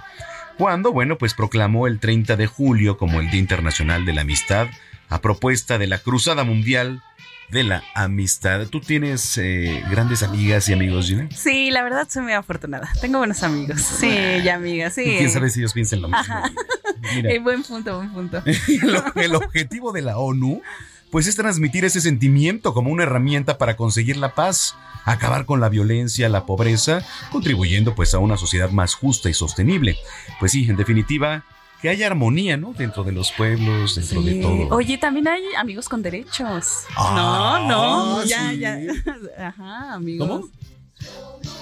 cuando, 0.57 0.91
bueno, 0.91 1.17
pues 1.17 1.33
proclamó 1.33 1.87
el 1.87 1.99
30 1.99 2.35
de 2.35 2.47
julio 2.47 2.97
como 2.97 3.19
el 3.19 3.29
Día 3.29 3.39
Internacional 3.39 4.05
de 4.05 4.13
la 4.13 4.21
Amistad 4.21 4.67
a 5.09 5.21
propuesta 5.21 5.77
de 5.77 5.87
la 5.87 5.99
Cruzada 5.99 6.43
Mundial 6.43 7.01
de 7.49 7.63
la 7.63 7.83
Amistad. 7.93 8.67
¿Tú 8.67 8.79
tienes 8.79 9.37
eh, 9.37 9.83
grandes 9.89 10.23
amigas 10.23 10.67
y 10.69 10.73
amigos, 10.73 11.07
Gina? 11.07 11.27
Sí, 11.35 11.69
la 11.71 11.83
verdad 11.83 12.07
soy 12.09 12.23
muy 12.23 12.33
afortunada. 12.33 12.89
Tengo 13.01 13.19
buenos 13.19 13.43
amigos. 13.43 13.81
Sí, 13.81 14.09
y 14.43 14.49
amigas, 14.49 14.93
sí. 14.93 15.03
¿Y 15.03 15.17
quién 15.17 15.29
sabe 15.29 15.49
si 15.49 15.59
ellos 15.59 15.73
piensan 15.73 16.01
lo 16.01 16.09
mismo? 16.09 16.35
Mira. 16.35 16.45
Eh, 17.31 17.39
buen 17.39 17.61
punto, 17.61 17.97
buen 17.97 18.11
punto. 18.11 18.41
el, 18.45 19.03
el 19.15 19.35
objetivo 19.35 19.91
de 19.91 20.01
la 20.01 20.17
ONU 20.17 20.61
pues 21.15 21.27
es 21.27 21.37
transmitir 21.37 21.85
ese 21.85 22.01
sentimiento 22.01 22.73
como 22.73 22.91
una 22.91 23.03
herramienta 23.03 23.57
para 23.57 23.77
conseguir 23.77 24.17
la 24.17 24.35
paz, 24.35 24.75
acabar 25.05 25.45
con 25.45 25.61
la 25.61 25.69
violencia, 25.69 26.27
la 26.27 26.45
pobreza, 26.45 27.05
contribuyendo 27.31 27.95
pues 27.95 28.13
a 28.13 28.19
una 28.19 28.35
sociedad 28.35 28.69
más 28.71 28.95
justa 28.95 29.29
y 29.29 29.33
sostenible. 29.33 29.95
Pues 30.41 30.51
sí, 30.51 30.69
en 30.69 30.75
definitiva, 30.75 31.45
que 31.81 31.87
haya 31.87 32.07
armonía, 32.07 32.57
¿no? 32.57 32.73
Dentro 32.73 33.05
de 33.05 33.13
los 33.13 33.31
pueblos, 33.31 33.95
dentro 33.95 34.21
de 34.23 34.41
todo. 34.41 34.75
Oye, 34.75 34.97
también 34.97 35.29
hay 35.29 35.41
amigos 35.57 35.87
con 35.87 36.01
derechos. 36.01 36.83
Ah, 36.97 37.63
no, 37.65 38.19
no, 38.19 38.25
ya, 38.25 38.49
sí. 38.49 38.59
ya. 38.59 38.77
Ajá, 39.47 39.93
amigos. 39.93 40.27
¿Cómo? 40.27 40.49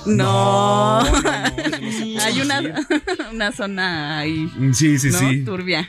No. 0.05 1.01
No, 1.03 1.11
no, 1.11 1.21
no, 1.21 2.21
hay 2.21 2.41
una, 2.41 2.61
una 3.31 3.51
zona 3.53 4.19
ahí. 4.19 4.49
Sí, 4.73 4.97
sí, 4.99 5.09
¿no? 5.11 5.19
sí. 5.19 5.43
Turbia. 5.45 5.87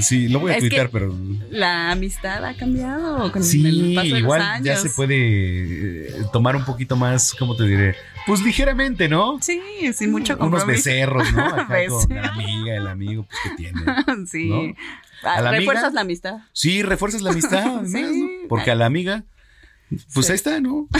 Sí, 0.00 0.28
lo 0.28 0.40
voy 0.40 0.52
a 0.52 0.54
Es 0.56 0.60
tuitar, 0.60 0.88
pero 0.90 1.14
La 1.50 1.90
amistad 1.92 2.44
ha 2.44 2.54
cambiado 2.56 3.30
con 3.30 3.42
el 3.42 3.48
sí, 3.48 3.92
paso 3.94 4.14
de 4.14 4.18
igual 4.20 4.40
los 4.40 4.48
años. 4.48 4.64
ya 4.64 4.76
se 4.76 4.90
puede 4.90 5.16
eh, 6.08 6.24
tomar 6.32 6.56
un 6.56 6.64
poquito 6.64 6.96
más, 6.96 7.34
¿cómo 7.38 7.54
te 7.56 7.64
diré? 7.64 7.94
Pues 8.26 8.42
ligeramente, 8.42 9.08
¿no? 9.08 9.38
Sí, 9.42 9.60
sin 9.92 10.10
mucho 10.12 10.34
Unos 10.34 10.38
compromiso. 10.50 10.66
becerros, 10.66 11.32
¿no? 11.32 11.44
Acá 11.46 11.66
con 11.66 11.68
Becerros. 11.68 12.08
la 12.10 12.28
amiga, 12.28 12.76
el 12.76 12.86
amigo, 12.86 13.26
pues 13.28 13.38
que 13.44 13.50
tiene. 13.62 13.82
sí. 14.26 14.74
Ah, 15.24 15.34
¿A 15.36 15.40
la 15.42 15.50
Refuerzas 15.52 15.84
amiga? 15.84 15.94
la 15.94 16.00
amistad. 16.00 16.34
Sí, 16.52 16.82
refuerzas 16.82 17.22
la 17.22 17.30
amistad, 17.30 17.58
además, 17.64 17.90
Sí. 17.92 18.02
¿no? 18.42 18.48
Porque 18.48 18.70
a 18.70 18.74
la 18.74 18.86
amiga, 18.86 19.24
pues 20.14 20.26
Sí. 20.26 20.32
ahí 20.32 20.36
está, 20.36 20.60
¿no? 20.60 20.88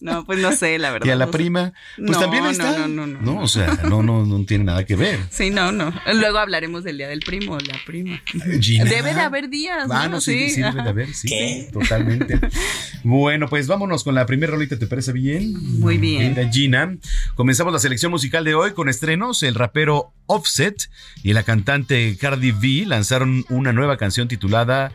No, 0.00 0.24
pues 0.24 0.38
no 0.40 0.50
sé, 0.52 0.78
la 0.78 0.90
verdad. 0.90 1.06
Y 1.06 1.10
a 1.10 1.16
la 1.16 1.26
no 1.26 1.32
sé. 1.32 1.38
prima, 1.38 1.72
pues 1.96 2.10
No, 2.10 2.18
también 2.18 2.42
no, 2.44 2.50
está. 2.50 2.78
no, 2.78 2.88
no, 2.88 3.06
no. 3.06 3.20
No, 3.20 3.42
o 3.42 3.48
sea, 3.48 3.78
no, 3.88 4.02
no, 4.02 4.24
no 4.26 4.44
tiene 4.44 4.64
nada 4.64 4.84
que 4.84 4.96
ver. 4.96 5.20
Sí, 5.30 5.50
no, 5.50 5.70
no. 5.72 5.92
Luego 6.14 6.38
hablaremos 6.38 6.82
del 6.82 6.96
día 6.98 7.06
del 7.08 7.20
primo, 7.20 7.56
la 7.58 7.76
prima. 7.86 8.20
Gina. 8.60 8.84
Debe 8.84 9.14
de 9.14 9.20
haber 9.20 9.48
días. 9.48 9.86
Ah, 9.90 10.08
no, 10.08 10.20
sí, 10.20 10.50
sí, 10.50 10.62
debe 10.62 10.82
de 10.82 10.88
haber, 10.88 11.14
sí, 11.14 11.68
totalmente. 11.72 12.40
Bueno, 13.04 13.48
pues 13.48 13.66
vámonos 13.66 14.02
con 14.02 14.14
la 14.14 14.26
primera 14.26 14.52
rolita, 14.52 14.78
¿te 14.78 14.86
parece 14.86 15.12
bien? 15.12 15.52
Muy 15.78 15.98
bien. 15.98 16.34
Gina, 16.50 16.96
comenzamos 17.36 17.72
la 17.72 17.78
selección 17.78 18.10
musical 18.10 18.44
de 18.44 18.54
hoy 18.54 18.72
con 18.72 18.88
estrenos. 18.88 19.42
El 19.42 19.54
rapero 19.54 20.12
Offset 20.26 20.90
y 21.22 21.32
la 21.32 21.42
cantante 21.42 22.16
Cardi 22.18 22.52
B 22.52 22.84
lanzaron 22.86 23.44
una 23.50 23.72
nueva 23.72 23.96
canción 23.98 24.26
titulada 24.28 24.92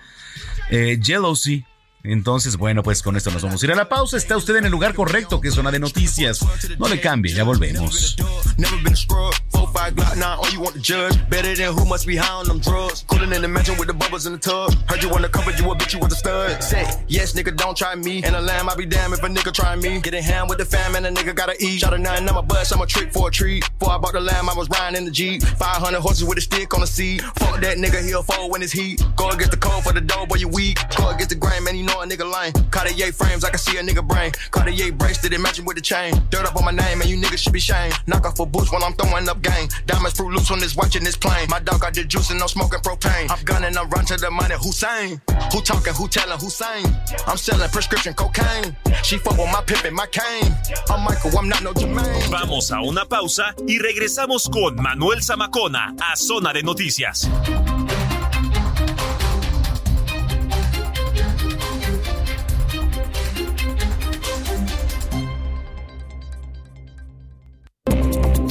eh, 0.70 1.00
Jealousy. 1.02 1.64
Entonces, 2.08 2.58
bueno, 2.58 2.84
pues 2.84 3.02
con 3.02 3.15
esto 3.15 3.32
nos 3.32 3.41
vamos 3.41 3.62
a 3.62 3.65
ir 3.65 3.72
a 3.72 3.76
la 3.76 3.89
pausa. 3.89 4.18
Está 4.18 4.38
usted 4.38 4.56
en 4.58 4.65
el 4.65 4.72
lugar 4.72 4.94
correcto, 4.94 5.41
que 5.41 5.50
es 5.50 5.56
zona 5.56 5.72
de 5.72 5.80
noticias. 5.80 6.39
No 6.78 6.88
le 6.88 7.00
cambie, 7.00 7.34
ya 7.34 7.44
volvemos. 7.44 8.15
Never 8.58 8.82
been 8.84 8.94
a 8.94 8.96
scrub. 8.96 9.34
Four, 9.52 9.68
five 9.74 9.96
Glock, 9.96 10.15
nine, 10.15 10.38
you 10.54 10.62
want 10.62 10.76
to 10.76 10.82
judge. 10.82 11.18
Better 11.30 11.56
than 11.56 11.74
who 11.74 11.86
must 11.86 12.08
be 12.08 12.15
high 12.15 12.39
on 12.39 12.46
them 12.46 12.60
drugs. 12.60 13.04
Cooling 13.08 13.34
in 13.34 13.41
the 13.41 13.48
mansion 13.48 13.78
with 13.78 13.88
the 13.88 13.94
bubbles 13.94 14.26
in 14.28 14.34
the 14.34 14.39
tub. 14.39 14.74
Heard 14.88 15.04
you 15.04 15.10
wanna 15.10 15.30
cover 15.30 15.52
you 15.52 15.72
a 15.72 15.76
bitch, 15.76 15.94
you 15.94 16.00
was 16.00 16.13
a 16.13 16.15
stud. 16.15 16.63
Say, 16.63 16.86
yes, 17.08 17.34
nigga, 17.34 17.56
don't 17.56 17.76
try 17.76 17.96
me. 17.96 18.24
And 18.24 18.36
a 18.36 18.41
lamb, 18.41 18.70
I 18.70 18.76
be 18.76 18.86
damn 18.86 19.13
if 19.13 19.24
a 19.24 19.28
nigga 19.28 19.52
try 19.54 19.76
me. 19.76 20.00
Getting 20.02 20.24
hand 20.24 20.50
with 20.50 20.60
the 20.60 20.65
fam 20.65 20.96
and 20.96 21.06
a 21.06 21.12
nigga 21.12 21.36
gotta 21.36 21.56
eat. 21.60 21.80
Shot 21.80 21.94
a 21.94 21.98
nine, 21.98 22.28
I'm 22.28 22.38
a 22.38 22.41
bust, 22.41 22.74
I'm 22.74 22.82
a 22.82 22.86
trick 22.86 23.12
for 23.12 23.28
a 23.28 23.32
treat. 23.32 23.70
Before 23.80 23.94
I 23.94 23.98
bought 23.98 24.13
the 24.13 24.22
lamb, 24.22 24.50
I 24.50 24.54
was 24.56 24.70
riding 24.70 24.98
in 24.98 25.06
the 25.06 25.12
Jeep. 25.12 25.44
500 25.44 26.00
horses 26.00 26.24
with 26.24 26.38
a 26.38 26.41
stick 26.41 26.74
on 26.74 26.82
the 26.82 26.88
seat. 26.88 27.22
Fuck 27.22 27.60
that 27.62 27.78
nigga, 27.78 28.04
he'll 28.06 28.24
fold 28.24 28.52
when 28.52 28.62
it's 28.62 28.72
heat. 28.72 29.02
Go 29.15 29.30
against 29.30 29.52
the 29.52 29.58
cold 29.58 29.84
for 29.84 29.94
the 29.94 30.02
dough, 30.02 30.26
boy, 30.26 30.36
you 30.36 30.48
weak. 30.48 30.78
Go 30.98 31.10
against 31.10 31.30
the 31.30 31.36
grain, 31.36 31.63
man, 31.63 31.76
you 31.76 31.84
know 31.84 31.95
a 32.02 32.06
nigga 32.06 32.26
lame. 32.30 32.54
Cartier 32.72 33.12
frames, 33.12 33.44
I 33.44 33.50
can 33.50 33.60
see 33.60 33.78
a 33.78 33.82
nigga 33.82 34.06
brain. 34.06 34.32
Cartier 34.52 34.92
bracelet, 34.92 35.34
it 35.34 35.40
matching 35.40 35.66
with 35.66 35.76
the 35.76 35.82
chain. 35.82 36.14
Dirt 36.30 36.46
up 36.46 36.56
on 36.56 36.66
my 36.66 36.72
name, 36.72 37.02
and 37.02 37.10
you 37.10 37.18
niggas 37.18 37.38
should 37.38 37.54
be 37.54 37.60
shamed. 37.60 37.94
Knock 38.08 38.26
off 38.26 38.40
a 38.40 38.46
boots 38.46 38.72
while 38.72 38.84
I'm 38.84 38.94
throwing 38.94 39.28
up 39.30 39.42
game. 39.42 39.68
Diamonds 39.86 40.18
fruit 40.18 40.32
loose 40.32 40.52
on 40.52 40.60
this 40.60 40.76
watch 40.76 40.96
in 40.96 41.04
this 41.04 41.16
plane. 41.16 41.48
My 41.50 41.60
dog 41.60 41.82
got 41.82 41.94
the 41.94 42.04
juice 42.04 42.30
and 42.32 42.40
no 42.40 42.48
smoking 42.48 42.80
propane. 42.80 43.30
I'm 43.30 43.44
gunning, 43.44 43.78
I'm 43.78 43.90
run 43.90 44.06
to 44.06 44.18
the 44.18 44.32
money. 44.32 44.56
Hussein, 44.56 45.22
who 45.52 45.62
talking, 45.62 45.94
who 45.94 46.08
telling, 46.08 46.40
Hussein. 46.40 46.86
I'm 47.28 47.38
selling 47.38 47.70
prescription 47.70 48.14
cocaine. 48.14 48.76
She 49.04 49.18
fuck 49.18 49.38
with 49.38 49.52
my 49.52 49.62
pimp 49.62 49.86
and 49.86 49.96
my 49.96 50.08
cane. 50.08 50.54
I'm 50.90 51.04
Michael, 51.04 51.38
I'm 51.38 51.50
not 51.50 51.64
no 51.64 51.74
Jermaine. 51.74 52.30
Vamos 52.32 52.72
a 52.72 52.82
una 52.82 53.06
pausa 53.06 53.54
y 53.68 53.80
regresamos 53.80 54.50
con 54.50 54.76
Manuel 54.76 55.22
Zamacona 55.22 55.96
a 56.02 56.16
Zona 56.16 56.54
de 56.54 56.64
Noticias. 56.64 57.30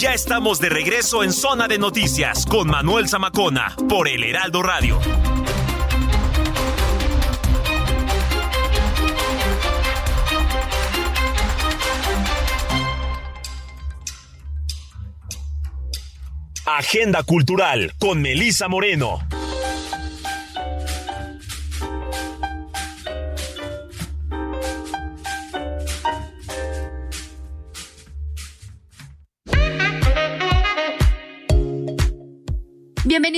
Ya 0.04 0.12
estamos 0.12 0.60
de 0.60 0.68
regreso 0.68 1.22
en 1.24 1.32
Zona 1.32 1.66
de 1.66 1.78
Noticias 1.78 2.44
con 2.44 2.68
Manuel 2.68 3.08
Zamacona 3.08 3.74
por 3.88 4.06
El 4.06 4.22
Heraldo 4.22 4.62
Radio. 4.62 5.00
Agenda 16.66 17.22
Cultural 17.22 17.94
con 17.98 18.20
Melisa 18.20 18.68
Moreno. 18.68 19.26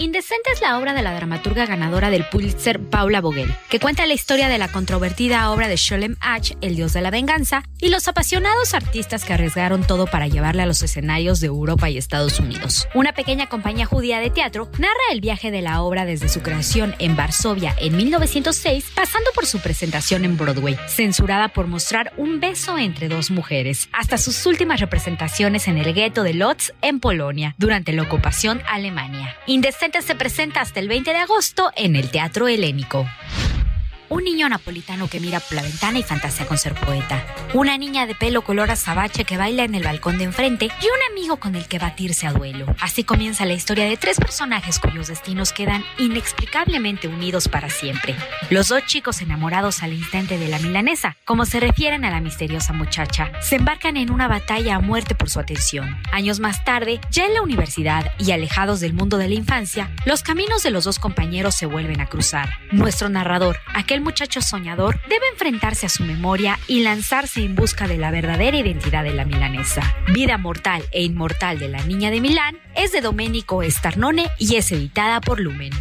Indecente 0.00 0.50
es 0.54 0.60
la 0.60 0.78
obra 0.78 0.94
de 0.94 1.02
la 1.02 1.12
dramaturga 1.12 1.66
ganadora 1.66 2.08
del 2.08 2.24
Pulitzer 2.24 2.78
Paula 2.78 3.20
Vogel, 3.20 3.52
que 3.68 3.80
cuenta 3.80 4.06
la 4.06 4.14
historia 4.14 4.48
de 4.48 4.56
la 4.56 4.68
controvertida 4.68 5.50
obra 5.50 5.66
de 5.66 5.74
Sholem 5.74 6.14
Ach, 6.20 6.52
El 6.60 6.76
dios 6.76 6.92
de 6.92 7.00
la 7.00 7.10
venganza, 7.10 7.64
y 7.80 7.88
los 7.88 8.06
apasionados 8.06 8.74
artistas 8.74 9.24
que 9.24 9.32
arriesgaron 9.32 9.84
todo 9.84 10.06
para 10.06 10.28
llevarla 10.28 10.62
a 10.62 10.66
los 10.66 10.84
escenarios 10.84 11.40
de 11.40 11.48
Europa 11.48 11.90
y 11.90 11.98
Estados 11.98 12.38
Unidos. 12.38 12.86
Una 12.94 13.12
pequeña 13.12 13.48
compañía 13.48 13.86
judía 13.86 14.20
de 14.20 14.30
teatro 14.30 14.70
narra 14.78 14.94
el 15.10 15.20
viaje 15.20 15.50
de 15.50 15.62
la 15.62 15.82
obra 15.82 16.04
desde 16.04 16.28
su 16.28 16.42
creación 16.42 16.94
en 17.00 17.16
Varsovia 17.16 17.74
en 17.80 17.96
1906, 17.96 18.92
pasando 18.94 19.32
por 19.34 19.46
su 19.46 19.58
presentación 19.58 20.24
en 20.24 20.36
Broadway, 20.36 20.78
censurada 20.86 21.48
por 21.48 21.66
mostrar 21.66 22.12
un 22.16 22.38
beso 22.38 22.78
entre 22.78 23.08
dos 23.08 23.32
mujeres, 23.32 23.88
hasta 23.92 24.16
sus 24.16 24.46
últimas 24.46 24.78
representaciones 24.78 25.66
en 25.66 25.76
el 25.76 25.92
gueto 25.92 26.22
de 26.22 26.34
Lodz 26.34 26.70
en 26.82 27.00
Polonia, 27.00 27.56
durante 27.58 27.92
la 27.92 28.02
ocupación 28.02 28.62
Alemania. 28.68 29.34
Indecente 29.46 29.87
se 30.02 30.14
presenta 30.14 30.60
hasta 30.60 30.80
el 30.80 30.88
20 30.88 31.10
de 31.10 31.16
agosto 31.16 31.70
en 31.74 31.96
el 31.96 32.10
Teatro 32.10 32.46
Helénico. 32.48 33.06
Un 34.10 34.24
niño 34.24 34.48
napolitano 34.48 35.06
que 35.06 35.20
mira 35.20 35.38
por 35.38 35.54
la 35.54 35.62
ventana 35.62 35.98
y 35.98 36.02
fantasea 36.02 36.46
con 36.46 36.56
ser 36.56 36.74
poeta. 36.74 37.26
Una 37.52 37.76
niña 37.76 38.06
de 38.06 38.14
pelo 38.14 38.40
color 38.40 38.70
azabache 38.70 39.24
que 39.24 39.36
baila 39.36 39.64
en 39.64 39.74
el 39.74 39.82
balcón 39.82 40.16
de 40.16 40.24
enfrente 40.24 40.64
y 40.66 40.84
un 40.86 41.12
amigo 41.12 41.36
con 41.36 41.54
el 41.54 41.68
que 41.68 41.78
batirse 41.78 42.26
a 42.26 42.32
duelo. 42.32 42.74
Así 42.80 43.04
comienza 43.04 43.44
la 43.44 43.52
historia 43.52 43.84
de 43.84 43.98
tres 43.98 44.18
personajes 44.18 44.78
cuyos 44.78 45.08
destinos 45.08 45.52
quedan 45.52 45.84
inexplicablemente 45.98 47.06
unidos 47.06 47.48
para 47.48 47.68
siempre. 47.68 48.16
Los 48.48 48.68
dos 48.68 48.86
chicos 48.86 49.20
enamorados 49.20 49.82
al 49.82 49.92
instante 49.92 50.38
de 50.38 50.48
la 50.48 50.58
milanesa, 50.58 51.18
como 51.26 51.44
se 51.44 51.60
refieren 51.60 52.06
a 52.06 52.10
la 52.10 52.22
misteriosa 52.22 52.72
muchacha, 52.72 53.30
se 53.42 53.56
embarcan 53.56 53.98
en 53.98 54.10
una 54.10 54.26
batalla 54.26 54.76
a 54.76 54.80
muerte 54.80 55.14
por 55.14 55.28
su 55.28 55.38
atención. 55.38 56.00
Años 56.12 56.40
más 56.40 56.64
tarde, 56.64 56.98
ya 57.10 57.26
en 57.26 57.34
la 57.34 57.42
universidad 57.42 58.10
y 58.18 58.32
alejados 58.32 58.80
del 58.80 58.94
mundo 58.94 59.18
de 59.18 59.28
la 59.28 59.34
infancia, 59.34 59.90
los 60.06 60.22
caminos 60.22 60.62
de 60.62 60.70
los 60.70 60.84
dos 60.84 60.98
compañeros 60.98 61.54
se 61.54 61.66
vuelven 61.66 62.00
a 62.00 62.06
cruzar. 62.06 62.48
Nuestro 62.72 63.10
narrador, 63.10 63.58
aquel 63.74 63.97
muchacho 64.00 64.40
soñador, 64.40 65.00
debe 65.08 65.28
enfrentarse 65.32 65.86
a 65.86 65.88
su 65.88 66.04
memoria 66.04 66.58
y 66.66 66.80
lanzarse 66.80 67.42
en 67.42 67.54
busca 67.54 67.86
de 67.88 67.98
la 67.98 68.10
verdadera 68.10 68.56
identidad 68.56 69.04
de 69.04 69.14
la 69.14 69.24
milanesa. 69.24 69.96
Vida 70.12 70.38
mortal 70.38 70.82
e 70.92 71.02
inmortal 71.02 71.58
de 71.58 71.68
la 71.68 71.82
niña 71.84 72.10
de 72.10 72.20
Milán 72.20 72.58
es 72.74 72.92
de 72.92 73.00
Domenico 73.00 73.62
Starnone 73.62 74.30
y 74.38 74.56
es 74.56 74.70
editada 74.72 75.20
por 75.20 75.40
Lumen. 75.40 75.72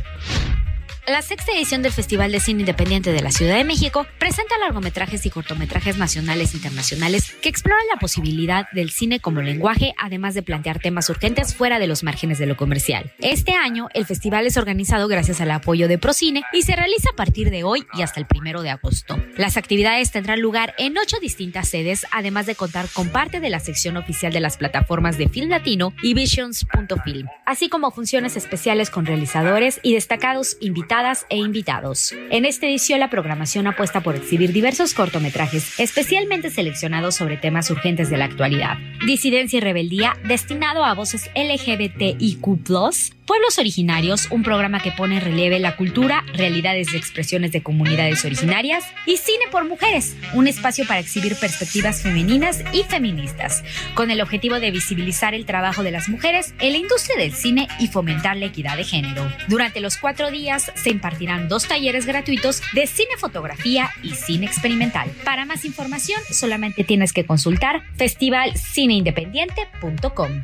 La 1.09 1.21
sexta 1.21 1.53
edición 1.53 1.83
del 1.83 1.93
Festival 1.93 2.33
de 2.33 2.41
Cine 2.41 2.59
Independiente 2.63 3.13
de 3.13 3.21
la 3.21 3.31
Ciudad 3.31 3.55
de 3.55 3.63
México 3.63 4.05
presenta 4.19 4.57
largometrajes 4.57 5.25
y 5.25 5.29
cortometrajes 5.29 5.97
nacionales 5.97 6.51
e 6.51 6.57
internacionales 6.57 7.33
que 7.41 7.47
exploran 7.47 7.87
la 7.89 7.97
posibilidad 7.97 8.67
del 8.73 8.89
cine 8.89 9.21
como 9.21 9.41
lenguaje, 9.41 9.93
además 9.97 10.33
de 10.33 10.43
plantear 10.43 10.79
temas 10.79 11.09
urgentes 11.09 11.55
fuera 11.55 11.79
de 11.79 11.87
los 11.87 12.03
márgenes 12.03 12.39
de 12.39 12.45
lo 12.45 12.57
comercial. 12.57 13.13
Este 13.19 13.53
año, 13.53 13.87
el 13.93 14.05
festival 14.05 14.47
es 14.47 14.57
organizado 14.57 15.07
gracias 15.07 15.39
al 15.39 15.51
apoyo 15.51 15.87
de 15.87 15.97
Procine 15.97 16.43
y 16.51 16.63
se 16.63 16.75
realiza 16.75 17.11
a 17.13 17.15
partir 17.15 17.51
de 17.51 17.63
hoy 17.63 17.85
y 17.93 18.01
hasta 18.01 18.19
el 18.19 18.25
primero 18.25 18.61
de 18.61 18.71
agosto. 18.71 19.15
Las 19.37 19.55
actividades 19.55 20.11
tendrán 20.11 20.41
lugar 20.41 20.75
en 20.77 20.97
ocho 20.97 21.21
distintas 21.21 21.69
sedes, 21.69 22.05
además 22.11 22.47
de 22.47 22.55
contar 22.55 22.89
con 22.89 23.07
parte 23.07 23.39
de 23.39 23.49
la 23.49 23.61
sección 23.61 23.95
oficial 23.95 24.33
de 24.33 24.41
las 24.41 24.57
plataformas 24.57 25.17
de 25.17 25.29
Film 25.29 25.51
Latino 25.51 25.93
y 26.03 26.13
Visions.film, 26.15 27.29
así 27.45 27.69
como 27.69 27.91
funciones 27.91 28.35
especiales 28.35 28.89
con 28.89 29.05
realizadores 29.05 29.79
y 29.83 29.93
destacados 29.93 30.57
invitados 30.59 30.96
e 31.29 31.37
invitados. 31.37 32.11
En 32.31 32.43
esta 32.45 32.65
edición 32.65 32.99
la 32.99 33.09
programación 33.09 33.67
apuesta 33.67 34.01
por 34.01 34.15
exhibir 34.15 34.51
diversos 34.51 34.95
cortometrajes 34.95 35.79
especialmente 35.79 36.49
seleccionados 36.49 37.13
sobre 37.15 37.37
temas 37.37 37.69
urgentes 37.69 38.09
de 38.09 38.17
la 38.17 38.25
actualidad. 38.25 38.77
Disidencia 39.05 39.57
y 39.57 39.59
rebeldía 39.59 40.17
destinado 40.27 40.83
a 40.83 40.95
voces 40.95 41.29
LGBTIQ+, 41.35 43.16
Pueblos 43.27 43.59
Originarios, 43.59 44.27
un 44.31 44.41
programa 44.41 44.79
que 44.79 44.93
pone 44.93 45.17
en 45.17 45.21
relieve 45.21 45.59
la 45.59 45.75
cultura, 45.75 46.23
realidades 46.33 46.93
y 46.93 46.97
expresiones 46.97 47.51
de 47.51 47.61
comunidades 47.61 48.23
originarias, 48.23 48.85
y 49.05 49.17
Cine 49.17 49.43
por 49.51 49.65
Mujeres, 49.65 50.15
un 50.33 50.47
espacio 50.47 50.87
para 50.87 51.01
exhibir 51.01 51.35
perspectivas 51.35 52.01
femeninas 52.01 52.63
y 52.71 52.83
feministas, 52.83 53.65
con 53.95 54.11
el 54.11 54.21
objetivo 54.21 54.61
de 54.61 54.71
visibilizar 54.71 55.35
el 55.35 55.45
trabajo 55.45 55.83
de 55.83 55.91
las 55.91 56.07
mujeres 56.07 56.53
en 56.59 56.71
la 56.71 56.77
industria 56.77 57.17
del 57.17 57.33
cine 57.33 57.67
y 57.79 57.87
fomentar 57.87 58.37
la 58.37 58.45
equidad 58.45 58.77
de 58.77 58.85
género. 58.85 59.29
Durante 59.49 59.81
los 59.81 59.97
cuatro 59.97 60.31
días 60.31 60.71
se 60.75 60.89
impartirán 60.89 61.49
dos 61.49 61.67
talleres 61.67 62.05
gratuitos 62.05 62.61
de 62.71 62.87
cine 62.87 63.17
fotografía 63.17 63.89
y 64.03 64.11
cine 64.11 64.45
experimental. 64.45 65.11
Para 65.25 65.43
más 65.43 65.65
información 65.65 66.21
solamente 66.31 66.85
tienes 66.85 67.11
que 67.11 67.25
consultar 67.25 67.83
festivalcineindependiente.com. 67.97 70.43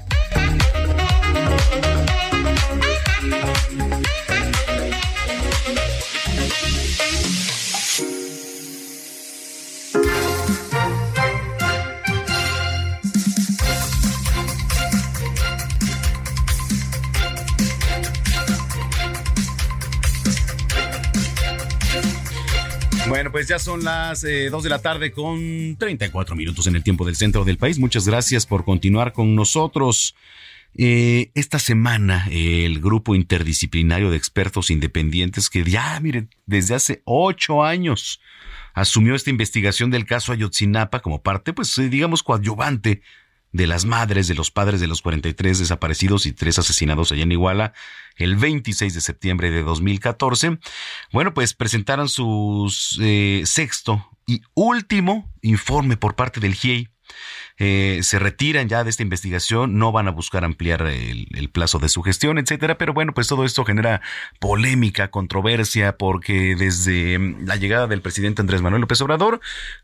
Pues 23.31 23.47
ya 23.47 23.59
son 23.59 23.83
las 23.85 24.25
eh, 24.25 24.49
2 24.49 24.63
de 24.63 24.69
la 24.69 24.81
tarde 24.81 25.11
con 25.13 25.77
34 25.77 26.35
minutos 26.35 26.67
en 26.67 26.75
el 26.75 26.83
tiempo 26.83 27.05
del 27.05 27.15
centro 27.15 27.45
del 27.45 27.57
país. 27.57 27.79
Muchas 27.79 28.05
gracias 28.05 28.45
por 28.45 28.65
continuar 28.65 29.13
con 29.13 29.35
nosotros. 29.35 30.15
Eh, 30.77 31.31
esta 31.33 31.57
semana 31.57 32.27
el 32.29 32.81
grupo 32.81 33.15
interdisciplinario 33.15 34.11
de 34.11 34.17
expertos 34.17 34.69
independientes 34.69 35.49
que 35.49 35.63
ya, 35.63 35.97
miren, 36.01 36.29
desde 36.45 36.75
hace 36.75 37.01
ocho 37.05 37.63
años 37.63 38.19
asumió 38.73 39.15
esta 39.15 39.29
investigación 39.29 39.91
del 39.91 40.05
caso 40.05 40.33
Ayotzinapa 40.33 40.99
como 40.99 41.21
parte, 41.21 41.53
pues 41.53 41.77
eh, 41.77 41.87
digamos, 41.87 42.23
coadyuvante 42.23 43.01
de 43.51 43.67
las 43.67 43.85
madres 43.85 44.27
de 44.27 44.35
los 44.35 44.51
padres 44.51 44.79
de 44.79 44.87
los 44.87 45.01
43 45.01 45.59
desaparecidos 45.59 46.25
y 46.25 46.31
tres 46.31 46.59
asesinados 46.59 47.11
allá 47.11 47.23
en 47.23 47.31
Iguala 47.31 47.73
el 48.15 48.35
26 48.35 48.93
de 48.93 49.01
septiembre 49.01 49.51
de 49.51 49.63
2014. 49.63 50.59
Bueno, 51.11 51.33
pues 51.33 51.53
presentaron 51.53 52.09
su 52.09 52.71
eh, 53.01 53.43
sexto 53.45 54.07
y 54.25 54.41
último 54.53 55.31
informe 55.41 55.97
por 55.97 56.15
parte 56.15 56.39
del 56.39 56.55
GIEI 56.55 56.90
eh, 57.63 57.99
se 58.01 58.17
retiran 58.17 58.67
ya 58.67 58.83
de 58.83 58.89
esta 58.89 59.03
investigación, 59.03 59.77
no 59.77 59.91
van 59.91 60.07
a 60.07 60.11
buscar 60.11 60.43
ampliar 60.43 60.81
el, 60.87 61.27
plazo 61.51 61.77
de 61.77 61.89
su 61.89 62.01
gestión, 62.01 62.39
etcétera. 62.39 62.77
Pero 62.77 62.93
bueno, 62.93 63.13
pues 63.13 63.27
todo 63.27 63.45
esto 63.45 63.63
genera 63.65 64.01
polémica, 64.39 65.11
controversia, 65.11 65.97
porque 65.97 66.55
desde 66.57 67.19
mm, 67.19 67.45
la 67.45 67.57
llegada 67.57 67.85
del 67.85 68.01
presidente 68.01 68.41
Andrés 68.41 68.63
Manuel 68.63 68.81
López 68.81 68.99
Obrador, 69.01 69.41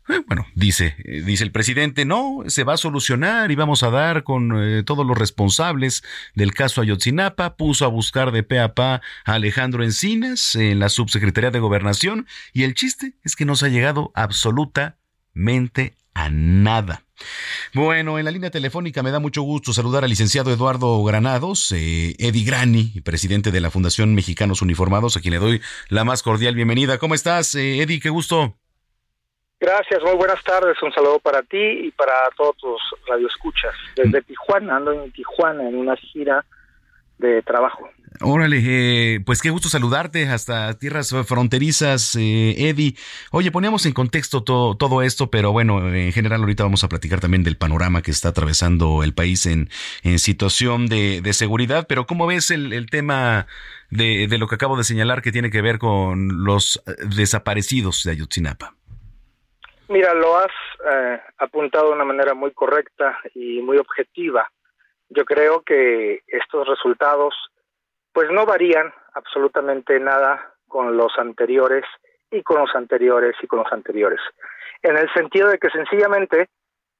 eh, 0.08 0.22
bueno, 0.26 0.46
dice, 0.54 0.96
eh, 1.04 1.22
dice 1.24 1.44
el 1.44 1.52
presidente, 1.52 2.04
no, 2.04 2.42
se 2.48 2.64
va 2.64 2.74
a 2.74 2.78
solucionar 2.78 3.52
y 3.52 3.54
vamos 3.54 3.84
a 3.84 3.90
dar 3.90 4.24
con 4.24 4.48
todos 4.84 5.06
los 5.06 5.16
responsables 5.16 6.02
del 6.34 6.54
caso 6.54 6.80
Ayotzinapa, 6.80 7.56
puso 7.56 7.84
a 7.84 7.88
buscar 7.88 8.32
de 8.32 8.42
pe 8.42 8.58
a 8.58 8.74
pa 8.74 9.02
a 9.24 9.34
Alejandro 9.34 9.84
Encinas 9.84 10.56
en 10.56 10.80
la 10.80 10.88
subsecretaría 10.88 11.50
de 11.50 11.60
Gobernación, 11.60 12.26
y 12.52 12.64
el 12.64 12.74
chiste 12.74 13.14
es 13.22 13.36
que 13.36 13.44
no 13.44 13.54
se 13.54 13.66
ha 13.66 13.68
llegado 13.68 14.10
absolutamente 14.14 15.94
a 16.14 16.28
nada. 16.30 17.04
Bueno, 17.74 18.18
en 18.18 18.24
la 18.24 18.30
línea 18.30 18.50
telefónica 18.50 19.02
me 19.02 19.10
da 19.10 19.18
mucho 19.18 19.42
gusto 19.42 19.72
saludar 19.72 20.04
al 20.04 20.10
licenciado 20.10 20.52
Eduardo 20.52 21.02
Granados, 21.04 21.72
eh, 21.72 22.14
Eddie 22.18 22.44
Grani, 22.44 23.00
presidente 23.04 23.50
de 23.50 23.60
la 23.60 23.70
Fundación 23.70 24.14
Mexicanos 24.14 24.62
Uniformados, 24.62 25.16
a 25.16 25.20
quien 25.20 25.34
le 25.34 25.40
doy 25.40 25.60
la 25.88 26.04
más 26.04 26.22
cordial 26.22 26.54
bienvenida. 26.54 26.98
¿Cómo 26.98 27.14
estás, 27.14 27.54
eh, 27.54 27.82
Eddie? 27.82 28.00
Qué 28.00 28.10
gusto. 28.10 28.54
Gracias, 29.60 30.00
muy 30.04 30.14
buenas 30.14 30.42
tardes. 30.44 30.80
Un 30.82 30.92
saludo 30.92 31.18
para 31.18 31.42
ti 31.42 31.58
y 31.58 31.90
para 31.90 32.12
todos 32.36 32.56
tus 32.58 32.80
radioescuchas. 33.08 33.74
Desde 33.96 34.22
Tijuana, 34.22 34.76
ando 34.76 34.92
en 34.92 35.10
Tijuana 35.10 35.68
en 35.68 35.76
una 35.76 35.96
gira 35.96 36.44
de 37.18 37.42
trabajo. 37.42 37.90
Órale, 38.20 38.58
eh, 38.62 39.20
pues 39.24 39.40
qué 39.40 39.50
gusto 39.50 39.68
saludarte 39.68 40.28
hasta 40.28 40.76
tierras 40.78 41.14
fronterizas, 41.26 42.16
eh, 42.16 42.68
Eddie. 42.68 42.94
Oye, 43.30 43.50
poníamos 43.50 43.86
en 43.86 43.92
contexto 43.92 44.42
to 44.42 44.76
todo 44.78 45.02
esto, 45.02 45.30
pero 45.30 45.52
bueno, 45.52 45.94
en 45.94 46.12
general 46.12 46.40
ahorita 46.40 46.64
vamos 46.64 46.82
a 46.84 46.88
platicar 46.88 47.20
también 47.20 47.44
del 47.44 47.56
panorama 47.56 48.02
que 48.02 48.10
está 48.10 48.30
atravesando 48.30 49.02
el 49.04 49.14
país 49.14 49.46
en, 49.46 49.68
situación 50.18 50.86
de, 50.86 51.22
seguridad, 51.32 51.86
pero 51.88 52.06
¿cómo 52.06 52.26
ves 52.26 52.50
el, 52.50 52.90
tema 52.90 53.46
de, 53.90 54.26
de, 54.26 54.38
lo 54.38 54.48
que 54.48 54.56
acabo 54.56 54.76
de 54.76 54.84
señalar 54.84 55.22
que 55.22 55.32
tiene 55.32 55.50
que 55.50 55.62
ver 55.62 55.78
con 55.78 56.44
los 56.44 56.82
desaparecidos 57.08 58.02
de 58.04 58.12
Ayotzinapa? 58.12 58.74
Mira, 59.88 60.12
lo 60.12 60.36
has 60.36 60.52
eh, 60.90 61.20
apuntado 61.38 61.88
de 61.88 61.94
una 61.94 62.04
manera 62.04 62.34
muy 62.34 62.50
correcta 62.50 63.18
y 63.34 63.62
muy 63.62 63.78
objetiva. 63.78 64.50
Yo 65.08 65.24
creo 65.24 65.62
que 65.62 66.20
estos 66.26 66.68
resultados 66.68 67.34
pues 68.12 68.30
no 68.30 68.46
varían 68.46 68.92
absolutamente 69.14 69.98
nada 70.00 70.54
con 70.66 70.96
los 70.96 71.12
anteriores 71.18 71.84
y 72.30 72.42
con 72.42 72.58
los 72.58 72.74
anteriores 72.74 73.34
y 73.42 73.46
con 73.46 73.60
los 73.60 73.72
anteriores, 73.72 74.20
en 74.82 74.96
el 74.96 75.12
sentido 75.12 75.48
de 75.48 75.58
que 75.58 75.70
sencillamente 75.70 76.48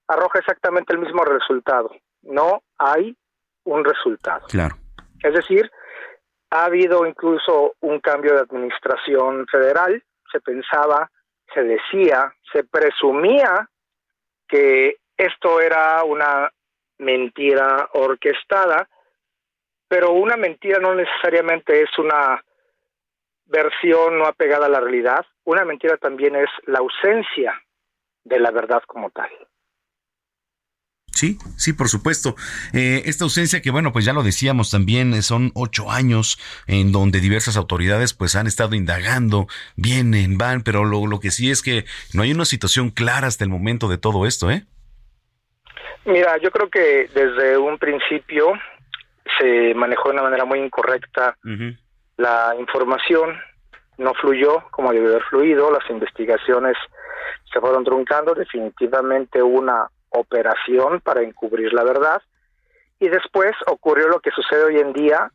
arroja 0.06 0.38
exactamente 0.38 0.92
el 0.92 1.00
mismo 1.00 1.24
resultado. 1.24 1.90
No 2.22 2.62
hay 2.78 3.16
un 3.64 3.84
resultado. 3.84 4.46
Claro. 4.48 4.76
Es 5.22 5.34
decir, 5.34 5.70
ha 6.50 6.64
habido 6.64 7.06
incluso 7.06 7.74
un 7.80 8.00
cambio 8.00 8.34
de 8.34 8.40
administración 8.40 9.46
federal, 9.48 10.02
se 10.32 10.40
pensaba, 10.40 11.10
se 11.52 11.62
decía, 11.62 12.32
se 12.52 12.64
presumía 12.64 13.68
que 14.48 14.96
esto 15.16 15.60
era 15.60 16.02
una 16.04 16.50
mentira 16.98 17.88
orquestada, 17.92 18.88
pero 19.88 20.12
una 20.12 20.36
mentira 20.36 20.78
no 20.78 20.94
necesariamente 20.94 21.82
es 21.82 21.98
una 21.98 22.42
versión 23.46 24.18
no 24.18 24.26
apegada 24.26 24.66
a 24.66 24.70
la 24.70 24.80
realidad, 24.80 25.24
una 25.44 25.64
mentira 25.64 25.96
también 25.96 26.36
es 26.36 26.50
la 26.66 26.78
ausencia 26.78 27.60
de 28.24 28.38
la 28.38 28.50
verdad 28.50 28.82
como 28.86 29.10
tal. 29.10 29.30
Sí, 31.18 31.36
sí, 31.56 31.72
por 31.72 31.88
supuesto. 31.88 32.36
Eh, 32.72 33.02
esta 33.06 33.24
ausencia 33.24 33.60
que, 33.60 33.72
bueno, 33.72 33.92
pues 33.92 34.04
ya 34.04 34.12
lo 34.12 34.22
decíamos 34.22 34.70
también, 34.70 35.20
son 35.24 35.50
ocho 35.54 35.90
años 35.90 36.38
en 36.68 36.92
donde 36.92 37.18
diversas 37.18 37.56
autoridades 37.56 38.14
pues 38.14 38.36
han 38.36 38.46
estado 38.46 38.76
indagando, 38.76 39.48
vienen, 39.74 40.38
van, 40.38 40.62
pero 40.62 40.84
lo, 40.84 41.08
lo 41.08 41.18
que 41.18 41.32
sí 41.32 41.50
es 41.50 41.60
que 41.60 41.86
no 42.14 42.22
hay 42.22 42.30
una 42.30 42.44
situación 42.44 42.90
clara 42.90 43.26
hasta 43.26 43.42
el 43.42 43.50
momento 43.50 43.88
de 43.88 43.98
todo 43.98 44.26
esto, 44.26 44.48
¿eh? 44.50 44.64
Mira, 46.04 46.38
yo 46.38 46.52
creo 46.52 46.70
que 46.70 47.10
desde 47.12 47.58
un 47.58 47.78
principio 47.78 48.52
se 49.38 49.74
manejó 49.74 50.08
de 50.08 50.14
una 50.14 50.22
manera 50.22 50.44
muy 50.44 50.60
incorrecta 50.60 51.36
uh 51.44 51.48
-huh. 51.48 51.78
la 52.16 52.54
información, 52.58 53.38
no 53.98 54.14
fluyó 54.14 54.64
como 54.70 54.92
debió 54.92 55.10
haber 55.10 55.24
fluido, 55.24 55.70
las 55.70 55.88
investigaciones 55.90 56.76
se 57.52 57.60
fueron 57.60 57.84
truncando, 57.84 58.34
definitivamente 58.34 59.42
una 59.42 59.88
operación 60.10 61.00
para 61.00 61.22
encubrir 61.22 61.72
la 61.72 61.84
verdad 61.84 62.22
y 62.98 63.08
después 63.08 63.52
ocurrió 63.66 64.08
lo 64.08 64.20
que 64.20 64.30
sucede 64.30 64.64
hoy 64.64 64.78
en 64.78 64.92
día 64.92 65.30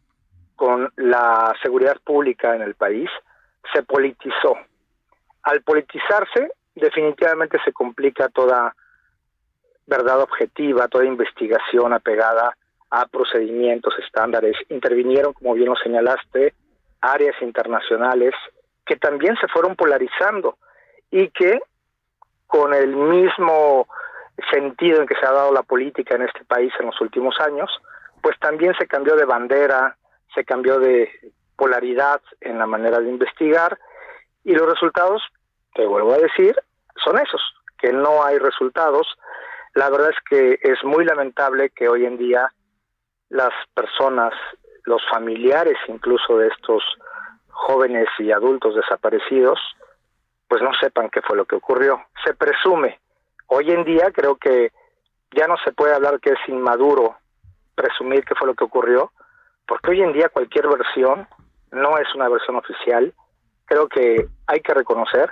con 0.56 0.92
la 0.96 1.54
seguridad 1.62 1.98
pública 2.04 2.56
en 2.56 2.62
el 2.62 2.76
país, 2.76 3.10
se 3.74 3.84
politizó. 3.84 4.58
Al 5.44 5.62
politizarse, 5.62 6.52
definitivamente 6.76 7.58
se 7.66 7.74
complica 7.74 8.30
toda 8.30 8.76
verdad 9.86 10.22
objetiva, 10.22 10.88
toda 10.88 11.06
investigación 11.06 11.94
apegada 11.94 12.56
a 12.94 13.08
procedimientos, 13.08 13.96
estándares. 14.06 14.56
Intervinieron, 14.70 15.34
como 15.34 15.56
bien 15.56 15.70
lo 15.70 15.76
señalaste, 15.76 16.54
áreas 17.02 17.36
internacionales 17.42 18.36
que 18.86 18.98
también 18.98 19.36
se 19.38 19.48
fueron 19.48 19.76
polarizando 19.76 20.58
y 21.10 21.30
que 21.30 21.60
con 22.46 22.72
el 22.76 22.96
mismo 22.96 23.88
sentido 24.52 25.02
en 25.02 25.08
que 25.08 25.16
se 25.16 25.26
ha 25.26 25.32
dado 25.32 25.52
la 25.52 25.64
política 25.64 26.16
en 26.16 26.22
este 26.22 26.46
país 26.46 26.72
en 26.80 26.86
los 26.86 27.02
últimos 27.02 27.40
años, 27.40 27.72
pues 28.22 28.38
también 28.40 28.76
se 28.78 28.86
cambió 28.86 29.16
de 29.16 29.26
bandera, 29.26 29.98
se 30.36 30.46
cambió 30.46 30.80
de 30.80 31.10
polaridad 31.56 32.22
en 32.42 32.60
la 32.60 32.68
manera 32.68 33.00
de 33.00 33.10
investigar 33.10 33.80
y 34.44 34.54
los 34.54 34.70
resultados, 34.70 35.24
te 35.74 35.84
vuelvo 35.86 36.14
a 36.14 36.20
decir, 36.20 36.56
son 37.04 37.18
esos, 37.18 37.42
que 37.80 37.92
no 37.92 38.24
hay 38.24 38.38
resultados. 38.38 39.08
La 39.74 39.90
verdad 39.90 40.12
es 40.12 40.18
que 40.30 40.60
es 40.62 40.84
muy 40.84 41.06
lamentable 41.06 41.72
que 41.72 41.90
hoy 41.90 42.06
en 42.06 42.18
día 42.18 42.54
las 43.30 43.54
personas, 43.74 44.34
los 44.86 45.02
familiares 45.10 45.78
incluso 45.88 46.38
de 46.38 46.48
estos 46.48 46.84
jóvenes 47.50 48.08
y 48.20 48.32
adultos 48.32 48.76
desaparecidos, 48.76 49.60
pues 50.48 50.62
no 50.62 50.72
sepan 50.80 51.10
qué 51.10 51.22
fue 51.22 51.38
lo 51.38 51.46
que 51.46 51.56
ocurrió. 51.56 52.02
Se 52.24 52.34
presume. 52.34 53.00
Hoy 53.48 53.72
en 53.72 53.84
día 53.84 54.12
creo 54.12 54.36
que 54.36 54.72
ya 55.32 55.48
no 55.48 55.56
se 55.64 55.72
puede 55.72 55.96
hablar 55.96 56.20
que 56.20 56.32
es 56.32 56.40
inmaduro 56.48 57.16
presumir 57.76 58.24
qué 58.26 58.36
fue 58.36 58.48
lo 58.48 58.54
que 58.54 58.64
ocurrió, 58.64 59.12
porque 59.68 59.92
hoy 59.92 60.02
en 60.02 60.14
día 60.14 60.30
cualquier 60.30 60.68
versión 60.68 61.28
no 61.72 61.98
es 61.98 62.14
una 62.16 62.30
versión 62.30 62.56
oficial. 62.56 63.14
Creo 63.66 63.88
que 63.88 64.28
hay 64.48 64.60
que 64.60 64.74
reconocer 64.74 65.32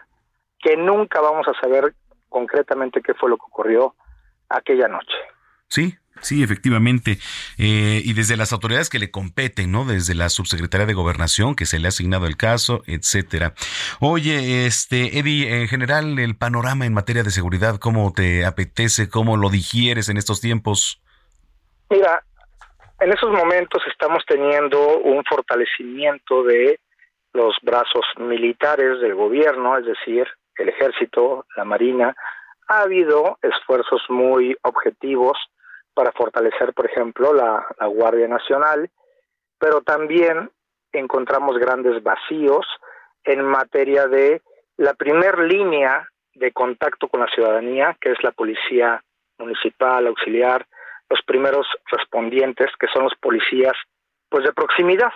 que 0.59 0.77
nunca 0.77 1.21
vamos 1.21 1.47
a 1.47 1.59
saber 1.59 1.93
concretamente 2.29 3.01
qué 3.01 3.13
fue 3.13 3.29
lo 3.29 3.37
que 3.37 3.45
ocurrió 3.45 3.95
aquella 4.49 4.87
noche. 4.87 5.17
Sí, 5.67 5.97
Sí, 6.19 6.43
efectivamente. 6.43 7.17
Eh, 7.57 8.01
y 8.03 8.13
desde 8.13 8.37
las 8.37 8.53
autoridades 8.53 8.89
que 8.89 8.99
le 8.99 9.11
competen, 9.11 9.71
¿no? 9.71 9.85
Desde 9.85 10.13
la 10.13 10.29
subsecretaría 10.29 10.85
de 10.85 10.93
Gobernación, 10.93 11.55
que 11.55 11.65
se 11.65 11.79
le 11.79 11.87
ha 11.87 11.89
asignado 11.89 12.27
el 12.27 12.37
caso, 12.37 12.83
etcétera. 12.85 13.53
Oye, 13.99 14.65
este, 14.65 15.17
Eddie, 15.17 15.61
en 15.61 15.67
general, 15.67 16.19
el 16.19 16.35
panorama 16.35 16.85
en 16.85 16.93
materia 16.93 17.23
de 17.23 17.31
seguridad, 17.31 17.79
¿cómo 17.79 18.13
te 18.13 18.45
apetece? 18.45 19.09
¿Cómo 19.09 19.37
lo 19.37 19.49
digieres 19.49 20.09
en 20.09 20.17
estos 20.17 20.41
tiempos? 20.41 21.01
Mira, 21.89 22.23
en 22.99 23.11
esos 23.11 23.31
momentos 23.31 23.81
estamos 23.87 24.23
teniendo 24.27 24.99
un 24.99 25.23
fortalecimiento 25.25 26.43
de 26.43 26.79
los 27.33 27.55
brazos 27.63 28.05
militares 28.19 29.01
del 29.01 29.15
gobierno, 29.15 29.77
es 29.77 29.85
decir, 29.85 30.27
el 30.57 30.69
ejército, 30.69 31.45
la 31.57 31.65
marina. 31.65 32.15
Ha 32.67 32.81
habido 32.81 33.39
esfuerzos 33.41 34.01
muy 34.09 34.55
objetivos 34.61 35.37
para 35.93 36.11
fortalecer, 36.11 36.73
por 36.73 36.85
ejemplo, 36.85 37.33
la, 37.33 37.65
Guardia 37.87 38.27
Nacional, 38.27 38.89
pero 39.59 39.81
también 39.81 40.49
encontramos 40.91 41.57
grandes 41.57 42.01
vacíos 42.03 42.65
en 43.23 43.43
materia 43.43 44.07
de 44.07 44.41
la 44.77 44.93
primer 44.93 45.39
línea 45.39 46.07
de 46.33 46.51
contacto 46.51 47.07
con 47.07 47.19
la 47.19 47.27
ciudadanía, 47.27 47.97
que 47.99 48.11
es 48.11 48.23
la 48.23 48.31
policía 48.31 49.03
municipal, 49.37 50.07
auxiliar, 50.07 50.65
los 51.09 51.21
primeros 51.23 51.67
respondientes, 51.91 52.69
que 52.79 52.87
son 52.87 53.03
los 53.03 53.15
policías 53.15 53.73
pues 54.29 54.45
de 54.45 54.53
proximidad. 54.53 55.11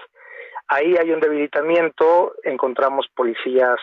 Ahí 0.67 0.95
hay 0.97 1.11
un 1.11 1.19
debilitamiento, 1.19 2.35
encontramos 2.43 3.07
policías 3.15 3.79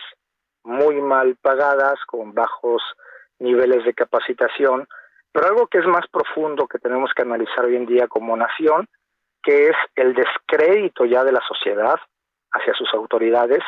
muy 0.63 1.01
mal 1.01 1.35
pagadas, 1.41 1.99
con 2.05 2.33
bajos 2.33 2.83
niveles 3.39 3.83
de 3.83 3.93
capacitación, 3.93 4.87
pero 5.33 5.47
algo 5.47 5.67
que 5.67 5.79
es 5.79 5.85
más 5.85 6.07
profundo 6.07 6.67
que 6.67 6.79
tenemos 6.79 7.11
que 7.13 7.23
analizar 7.23 7.65
hoy 7.65 7.75
en 7.75 7.85
día 7.85 8.07
como 8.07 8.37
nación, 8.37 8.87
que 9.41 9.67
es 9.67 9.75
el 9.95 10.13
descrédito 10.13 11.03
ya 11.03 11.25
de 11.25 11.33
la 11.33 11.41
sociedad 11.45 11.99
hacia 12.51 12.73
sus 12.75 12.93
autoridades, 12.93 13.61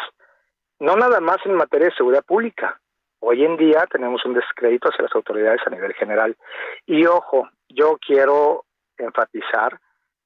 no 0.79 0.95
nada 0.95 1.19
más 1.19 1.37
en 1.45 1.55
materia 1.55 1.87
de 1.89 1.95
seguridad 1.95 2.23
pública. 2.23 2.79
Hoy 3.19 3.43
en 3.43 3.57
día 3.57 3.85
tenemos 3.91 4.23
un 4.25 4.33
descrédito 4.35 4.89
hacia 4.89 5.03
las 5.03 5.15
autoridades 5.15 5.59
a 5.65 5.69
nivel 5.71 5.93
general. 5.95 6.37
Y 6.85 7.05
ojo, 7.07 7.49
yo 7.69 7.97
quiero 8.05 8.63
enfatizar 8.97 9.79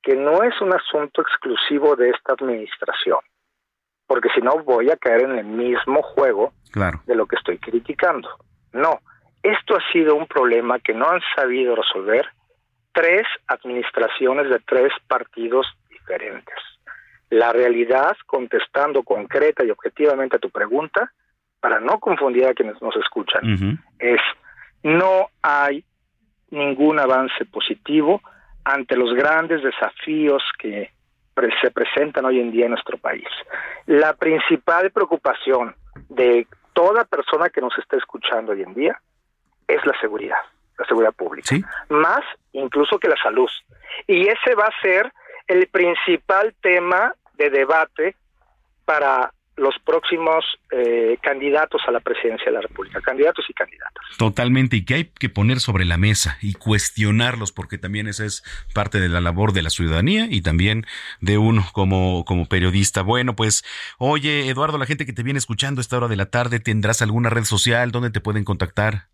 que 0.04 0.16
no 0.16 0.44
es 0.44 0.60
un 0.62 0.74
asunto 0.74 1.22
exclusivo 1.22 1.96
de 1.96 2.10
esta 2.10 2.34
administración, 2.34 3.20
porque 4.08 4.30
si 4.36 4.42
no 4.42 4.58
voy 4.64 4.92
a 4.92 4.98
caer 4.98 5.22
en 5.24 5.38
el 5.38 5.46
mismo 5.46 6.02
juego 6.04 6.52
Claro. 6.72 7.02
de 7.06 7.16
lo 7.16 7.26
que 7.26 7.36
estoy 7.38 7.58
criticando. 7.58 8.30
No, 8.74 9.00
esto 9.44 9.76
ha 9.76 9.92
sido 9.92 10.16
un 10.16 10.28
problema 10.28 10.80
que 10.80 10.94
no 10.94 11.10
han 11.10 11.22
sabido 11.36 11.76
resolver 11.76 12.28
tres 12.92 13.26
administraciones 13.48 14.50
de 14.50 14.60
tres 14.60 14.92
partidos 15.08 15.68
diferentes. 15.90 16.56
La 17.30 17.54
realidad, 17.54 18.18
contestando 18.26 19.04
concreta 19.04 19.64
y 19.64 19.70
objetivamente 19.70 20.38
a 20.38 20.40
tu 20.40 20.50
pregunta, 20.50 21.12
para 21.60 21.80
no 21.80 22.00
confundir 22.00 22.46
a 22.46 22.54
quienes 22.54 22.82
nos 22.82 22.96
escuchan, 22.96 23.80
es 24.00 24.22
no 24.84 25.28
hay 25.42 25.84
ningún 26.50 27.00
avance 27.00 27.46
positivo 27.46 28.22
ante 28.64 28.96
los 28.96 29.14
grandes 29.14 29.62
desafíos 29.62 30.42
que 30.58 30.92
pre- 31.34 31.54
se 31.62 31.70
presentan 31.70 32.26
hoy 32.26 32.40
en 32.40 32.52
día 32.52 32.66
en 32.66 32.72
nuestro 32.72 32.98
país. 32.98 33.28
La 33.86 34.14
principal 34.14 34.90
preocupación 34.92 35.76
de 36.10 36.48
toda 36.74 37.06
persona 37.06 37.50
que 37.50 37.62
nos 37.62 37.78
está 37.78 37.98
escuchando 37.98 38.54
hoy 38.54 38.64
en 38.64 38.74
día 38.74 39.00
es 39.70 39.86
la 39.86 39.98
seguridad, 40.00 40.40
la 40.78 40.86
seguridad 40.86 41.14
pública, 41.14 41.56
más 41.90 42.22
incluso 42.54 43.00
que 43.00 43.08
la 43.08 43.22
salud. 43.22 43.50
Y 44.08 44.28
ese 44.28 44.56
va 44.56 44.66
a 44.66 44.82
ser 44.82 45.12
el 45.48 45.68
principal 45.68 46.54
tema 46.62 47.14
de 47.38 47.50
debate 47.50 48.16
para 48.86 49.32
los 49.60 49.76
próximos 49.86 50.46
eh, 50.72 51.18
candidatos 51.22 51.82
a 51.88 51.92
la 51.92 52.00
presidencia 52.00 52.46
de 52.46 52.54
la 52.54 52.62
República, 52.62 53.02
candidatos 53.02 53.46
y 53.50 53.54
candidatas. 53.54 54.04
Totalmente, 54.18 54.78
y 54.78 54.86
que 54.86 54.94
hay 54.96 55.06
que 55.06 55.30
poner 55.30 55.60
sobre 55.60 55.86
la 55.86 55.98
mesa 55.98 56.38
y 56.42 56.54
cuestionarlos, 56.54 57.52
porque 57.52 57.78
también 57.78 58.08
esa 58.08 58.26
es 58.26 58.44
parte 58.74 59.00
de 59.00 59.10
la 59.10 59.22
labor 59.22 59.54
de 59.54 59.62
la 59.62 59.70
ciudadanía 59.70 60.28
y 60.30 60.42
también 60.42 60.86
de 61.20 61.38
uno 61.38 61.66
como, 61.74 62.24
como 62.26 62.48
periodista. 62.48 63.02
Bueno, 63.02 63.36
pues, 63.36 63.64
oye, 63.98 64.50
Eduardo, 64.50 64.78
la 64.78 64.86
gente 64.86 65.06
que 65.06 65.14
te 65.14 65.24
viene 65.24 65.40
escuchando 65.40 65.80
a 65.80 65.84
esta 65.84 65.98
hora 65.98 66.08
de 66.08 66.16
la 66.16 66.28
tarde, 66.28 66.60
¿tendrás 66.60 67.02
alguna 67.02 67.30
red 67.30 67.44
social 67.44 67.92
donde 67.92 68.12
te 68.12 68.22
pueden 68.22 68.46
contactar? 68.46 69.10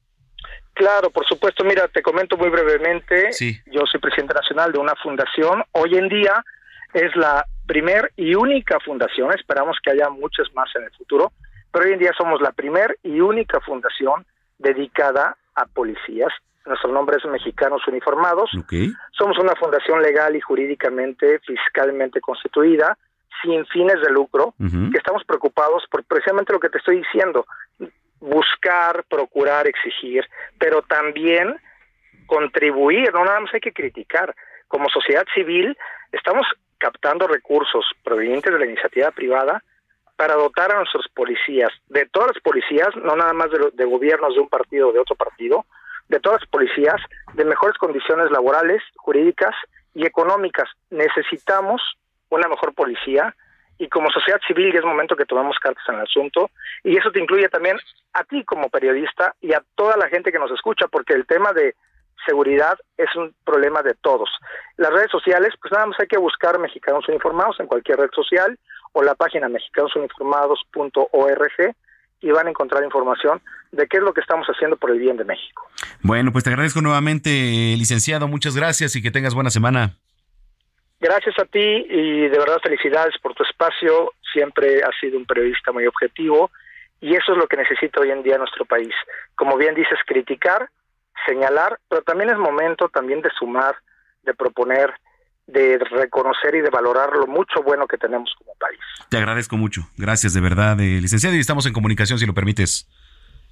Claro, 0.76 1.10
por 1.10 1.26
supuesto. 1.26 1.64
Mira, 1.64 1.88
te 1.88 2.02
comento 2.02 2.36
muy 2.38 2.50
brevemente. 2.50 3.32
Sí. 3.32 3.58
Yo 3.68 3.86
soy 3.90 4.00
presidente 4.02 4.34
nacional 4.34 4.74
de 4.74 4.80
una 4.80 4.94
fundación. 4.96 5.64
Hoy 5.72 5.96
en 5.98 6.10
día 6.10 6.44
es 6.94 7.16
la 7.16 7.46
primer 7.66 8.12
y 8.18 8.36
única 8.36 8.80
fundación. 8.82 9.32
Esperamos 9.34 9.78
que 9.82 9.92
haya 9.92 10.10
muchas 10.10 10.54
más 10.54 10.70
en 10.76 10.84
el 10.84 10.92
futuro. 10.92 11.32
Pero 11.72 11.86
hoy 11.86 11.94
en 11.94 12.00
día 12.00 12.12
somos 12.18 12.42
la 12.42 12.52
primer 12.52 12.98
y 13.04 13.22
única 13.22 13.62
fundación 13.62 14.26
dedicada 14.60 15.38
a 15.56 15.66
policías. 15.66 16.34
Nuestro 16.66 16.92
nombre 16.92 17.18
es 17.18 17.26
Mexicanos 17.26 17.82
Uniformados. 17.88 18.50
Somos 19.18 19.38
una 19.40 19.56
fundación 19.56 20.02
legal 20.02 20.36
y 20.36 20.42
jurídicamente, 20.42 21.40
fiscalmente 21.40 22.20
constituida, 22.20 22.98
sin 23.42 23.66
fines 23.68 24.02
de 24.02 24.10
lucro, 24.10 24.54
que 24.58 24.98
estamos 24.98 25.24
preocupados 25.26 25.84
por 25.90 26.04
precisamente 26.04 26.52
lo 26.52 26.60
que 26.60 26.70
te 26.70 26.80
estoy 26.80 26.98
diciendo, 26.98 27.46
buscar, 28.26 29.04
procurar, 29.10 29.68
exigir, 29.68 30.26
pero 30.58 30.82
también 30.82 31.56
contribuir, 32.26 33.14
no 33.14 33.24
nada 33.24 33.40
más 33.40 33.54
hay 33.54 33.62
que 33.62 33.74
criticar. 33.74 34.36
Como 34.68 34.90
sociedad 34.90 35.26
civil 35.34 35.78
estamos 36.12 36.48
captando 36.78 37.28
recursos 37.28 37.86
provenientes 38.04 38.52
de 38.52 38.60
la 38.60 38.66
iniciativa 38.66 39.12
privada 39.12 39.64
para 40.16 40.36
dotar 40.36 40.72
a 40.72 40.78
nuestros 40.78 41.08
policías, 41.14 41.72
de 41.88 42.06
todas 42.06 42.32
las 42.34 42.42
policías, 42.42 42.96
no 42.96 43.16
nada 43.16 43.34
más 43.34 43.52
de, 43.52 43.70
de 43.74 43.86
gobiernos 43.86 44.34
de 44.34 44.42
un 44.42 44.50
partido 44.50 44.90
o 44.90 44.94
de 44.94 45.00
otro 45.00 45.16
partido, 45.16 45.66
de 46.08 46.20
todas 46.20 46.42
las 46.42 46.50
policías, 46.50 47.02
de 47.34 47.46
mejores 47.46 47.78
condiciones 47.78 48.32
laborales, 48.32 48.82
jurídicas 48.96 49.56
y 49.94 50.06
económicas. 50.06 50.70
Necesitamos 50.90 51.82
una 52.30 52.48
mejor 52.48 52.74
policía 52.74 53.36
y 53.78 53.90
como 53.90 54.10
sociedad 54.10 54.40
civil 54.48 54.72
ya 54.72 54.80
es 54.80 54.86
momento 54.86 55.16
que 55.16 55.26
tomemos 55.26 55.58
cartas 55.60 55.84
en 55.90 55.96
el 55.96 56.02
asunto 56.02 56.50
y 56.84 56.98
eso 56.98 57.12
te 57.12 57.20
incluye 57.20 57.50
también 57.50 57.78
a 58.14 58.24
ti 58.24 58.44
como 58.46 58.70
periodista 58.70 59.36
y 59.42 59.54
a 59.54 59.62
toda 59.76 59.98
la 59.98 60.08
gente 60.08 60.32
que 60.32 60.40
nos 60.40 60.52
escucha 60.52 60.88
porque 60.88 61.14
el 61.14 61.26
tema 61.26 61.52
de 61.54 61.76
seguridad 62.26 62.78
es 62.98 63.14
un 63.16 63.36
problema 63.44 63.84
de 63.84 63.94
todos. 63.96 64.30
Las 64.78 64.92
redes 64.92 65.12
sociales, 65.12 65.54
pues 65.62 65.74
nada 65.74 65.86
más 65.86 66.00
hay 66.00 66.08
que 66.08 66.18
buscar 66.18 66.58
Mexicanos 66.60 67.08
Uniformados 67.08 67.58
en 67.60 67.68
cualquier 67.68 68.00
red 68.00 68.10
social 68.16 68.58
o 68.94 69.04
la 69.04 69.14
página 69.16 69.50
mexicanosuniformados.org 69.50 71.76
y 72.22 72.32
van 72.32 72.48
a 72.48 72.50
encontrar 72.50 72.84
información 72.84 73.42
de 73.72 73.88
qué 73.88 73.98
es 73.98 74.04
lo 74.04 74.14
que 74.14 74.22
estamos 74.22 74.48
haciendo 74.48 74.78
por 74.78 74.92
el 74.92 75.00
bien 75.00 75.18
de 75.18 75.26
México. 75.26 75.68
Bueno, 76.02 76.32
pues 76.32 76.44
te 76.44 76.50
agradezco 76.50 76.82
nuevamente, 76.82 77.30
eh, 77.30 77.78
licenciado. 77.78 78.28
Muchas 78.28 78.56
gracias 78.56 78.96
y 78.96 79.02
que 79.02 79.12
tengas 79.12 79.36
buena 79.36 79.50
semana. 79.50 79.98
Gracias 81.06 81.38
a 81.38 81.46
ti 81.46 81.86
y 81.88 82.22
de 82.22 82.40
verdad 82.40 82.58
felicidades 82.64 83.14
por 83.22 83.36
tu 83.36 83.44
espacio. 83.44 84.12
Siempre 84.34 84.82
has 84.82 84.96
sido 85.00 85.20
un 85.20 85.26
periodista 85.28 85.72
muy 85.72 85.86
objetivo 85.86 86.50
y 87.00 87.14
eso 87.16 87.34
es 87.34 87.38
lo 87.38 87.48
que 87.48 87.58
necesita 87.58 88.02
hoy 88.02 88.10
en 88.10 88.24
día 88.24 88.40
nuestro 88.40 88.66
país. 88.66 88.92
Como 89.36 89.56
bien 89.56 89.76
dices, 89.76 90.00
criticar, 90.08 90.68
señalar, 91.28 91.80
pero 91.88 92.02
también 92.02 92.32
es 92.32 92.38
momento 92.40 92.90
también 92.90 93.22
de 93.22 93.30
sumar, 93.38 93.76
de 94.24 94.34
proponer, 94.34 94.96
de 95.46 95.78
reconocer 95.78 96.56
y 96.56 96.62
de 96.62 96.72
valorar 96.72 97.16
lo 97.16 97.28
mucho 97.28 97.62
bueno 97.62 97.86
que 97.86 98.00
tenemos 98.00 98.34
como 98.40 98.56
país. 98.56 98.80
Te 99.08 99.18
agradezco 99.18 99.58
mucho. 99.58 99.82
Gracias 99.98 100.34
de 100.34 100.42
verdad, 100.42 100.80
eh, 100.80 101.00
licenciado, 101.02 101.36
y 101.36 101.40
estamos 101.40 101.68
en 101.68 101.74
comunicación 101.74 102.18
si 102.18 102.26
lo 102.26 102.34
permites. 102.34 102.90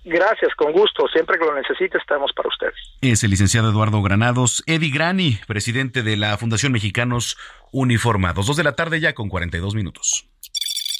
Gracias, 0.05 0.53
con 0.55 0.71
gusto. 0.73 1.07
Siempre 1.07 1.37
que 1.39 1.45
lo 1.45 1.55
necesite 1.55 1.97
estamos 1.97 2.31
para 2.33 2.49
ustedes. 2.49 2.75
Es 3.01 3.23
el 3.23 3.31
licenciado 3.31 3.69
Eduardo 3.69 4.01
Granados, 4.01 4.63
Eddie 4.67 4.91
Grani, 4.91 5.39
presidente 5.47 6.03
de 6.03 6.17
la 6.17 6.37
Fundación 6.37 6.71
Mexicanos 6.73 7.37
Uniformados. 7.71 8.47
Dos 8.47 8.57
de 8.57 8.63
la 8.63 8.75
tarde 8.75 8.99
ya 8.99 9.13
con 9.13 9.29
42 9.29 9.75
minutos. 9.75 10.27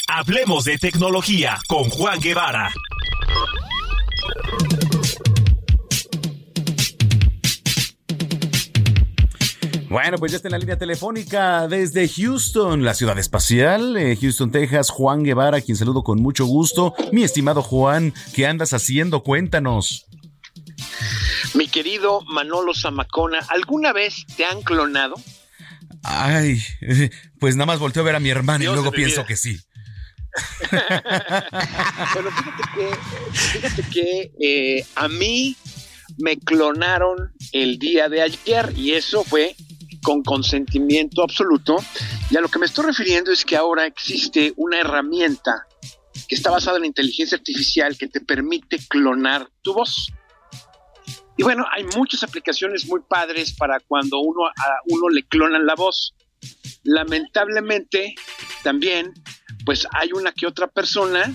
Hablemos 0.07 0.63
de 0.63 0.77
tecnología 0.77 1.57
con 1.67 1.83
Juan 1.89 2.19
Guevara. 2.19 2.71
Bueno, 9.93 10.17
pues 10.17 10.31
ya 10.31 10.37
está 10.37 10.47
en 10.47 10.53
la 10.53 10.57
línea 10.57 10.75
telefónica 10.75 11.67
desde 11.67 12.09
Houston, 12.09 12.83
la 12.83 12.95
ciudad 12.95 13.19
espacial, 13.19 13.95
eh, 13.95 14.17
Houston, 14.19 14.51
Texas, 14.51 14.89
Juan 14.89 15.21
Guevara, 15.21 15.61
quien 15.61 15.77
saludo 15.77 16.03
con 16.03 16.19
mucho 16.19 16.47
gusto. 16.47 16.95
Mi 17.11 17.23
estimado 17.23 17.61
Juan, 17.61 18.11
¿qué 18.33 18.47
andas 18.47 18.73
haciendo? 18.73 19.21
Cuéntanos. 19.21 20.07
Mi 21.53 21.67
querido 21.67 22.21
Manolo 22.21 22.73
Zamacona, 22.73 23.37
¿alguna 23.49 23.93
vez 23.93 24.25
te 24.35 24.45
han 24.45 24.63
clonado? 24.63 25.13
Ay, 26.01 26.59
eh, 26.81 27.11
pues 27.39 27.55
nada 27.55 27.67
más 27.67 27.77
volteo 27.77 28.01
a 28.01 28.05
ver 28.07 28.15
a 28.15 28.19
mi 28.19 28.31
hermana 28.31 28.61
Dios 28.61 28.71
y 28.71 28.75
luego 28.75 28.91
pienso 28.91 29.17
vida. 29.17 29.27
que 29.27 29.35
sí. 29.35 29.59
bueno, 30.71 32.31
fíjate 32.31 32.63
que, 32.73 32.89
fíjate 33.31 33.83
que 33.91 34.31
eh, 34.41 34.85
a 34.95 35.07
mí 35.07 35.55
me 36.17 36.39
clonaron 36.39 37.31
el 37.51 37.77
día 37.77 38.09
de 38.09 38.23
ayer 38.23 38.73
y 38.75 38.93
eso 38.93 39.23
fue 39.23 39.55
con 40.03 40.21
consentimiento 40.21 41.23
absoluto. 41.23 41.77
Y 42.29 42.37
a 42.37 42.41
lo 42.41 42.49
que 42.49 42.59
me 42.59 42.67
estoy 42.67 42.85
refiriendo 42.85 43.31
es 43.31 43.43
que 43.43 43.57
ahora 43.57 43.87
existe 43.87 44.53
una 44.57 44.79
herramienta 44.79 45.65
que 46.27 46.35
está 46.35 46.51
basada 46.51 46.77
en 46.77 46.85
inteligencia 46.85 47.37
artificial 47.37 47.97
que 47.97 48.07
te 48.07 48.21
permite 48.21 48.77
clonar 48.87 49.49
tu 49.63 49.73
voz. 49.73 50.13
Y 51.35 51.43
bueno, 51.43 51.65
hay 51.71 51.83
muchas 51.95 52.21
aplicaciones 52.21 52.85
muy 52.85 52.99
padres 53.07 53.53
para 53.53 53.79
cuando 53.79 54.19
uno 54.19 54.45
a 54.45 54.51
uno 54.85 55.09
le 55.09 55.23
clonan 55.23 55.65
la 55.65 55.73
voz. 55.73 56.13
Lamentablemente, 56.83 58.13
también, 58.61 59.13
pues 59.65 59.87
hay 59.93 60.11
una 60.13 60.31
que 60.31 60.45
otra 60.45 60.67
persona, 60.67 61.33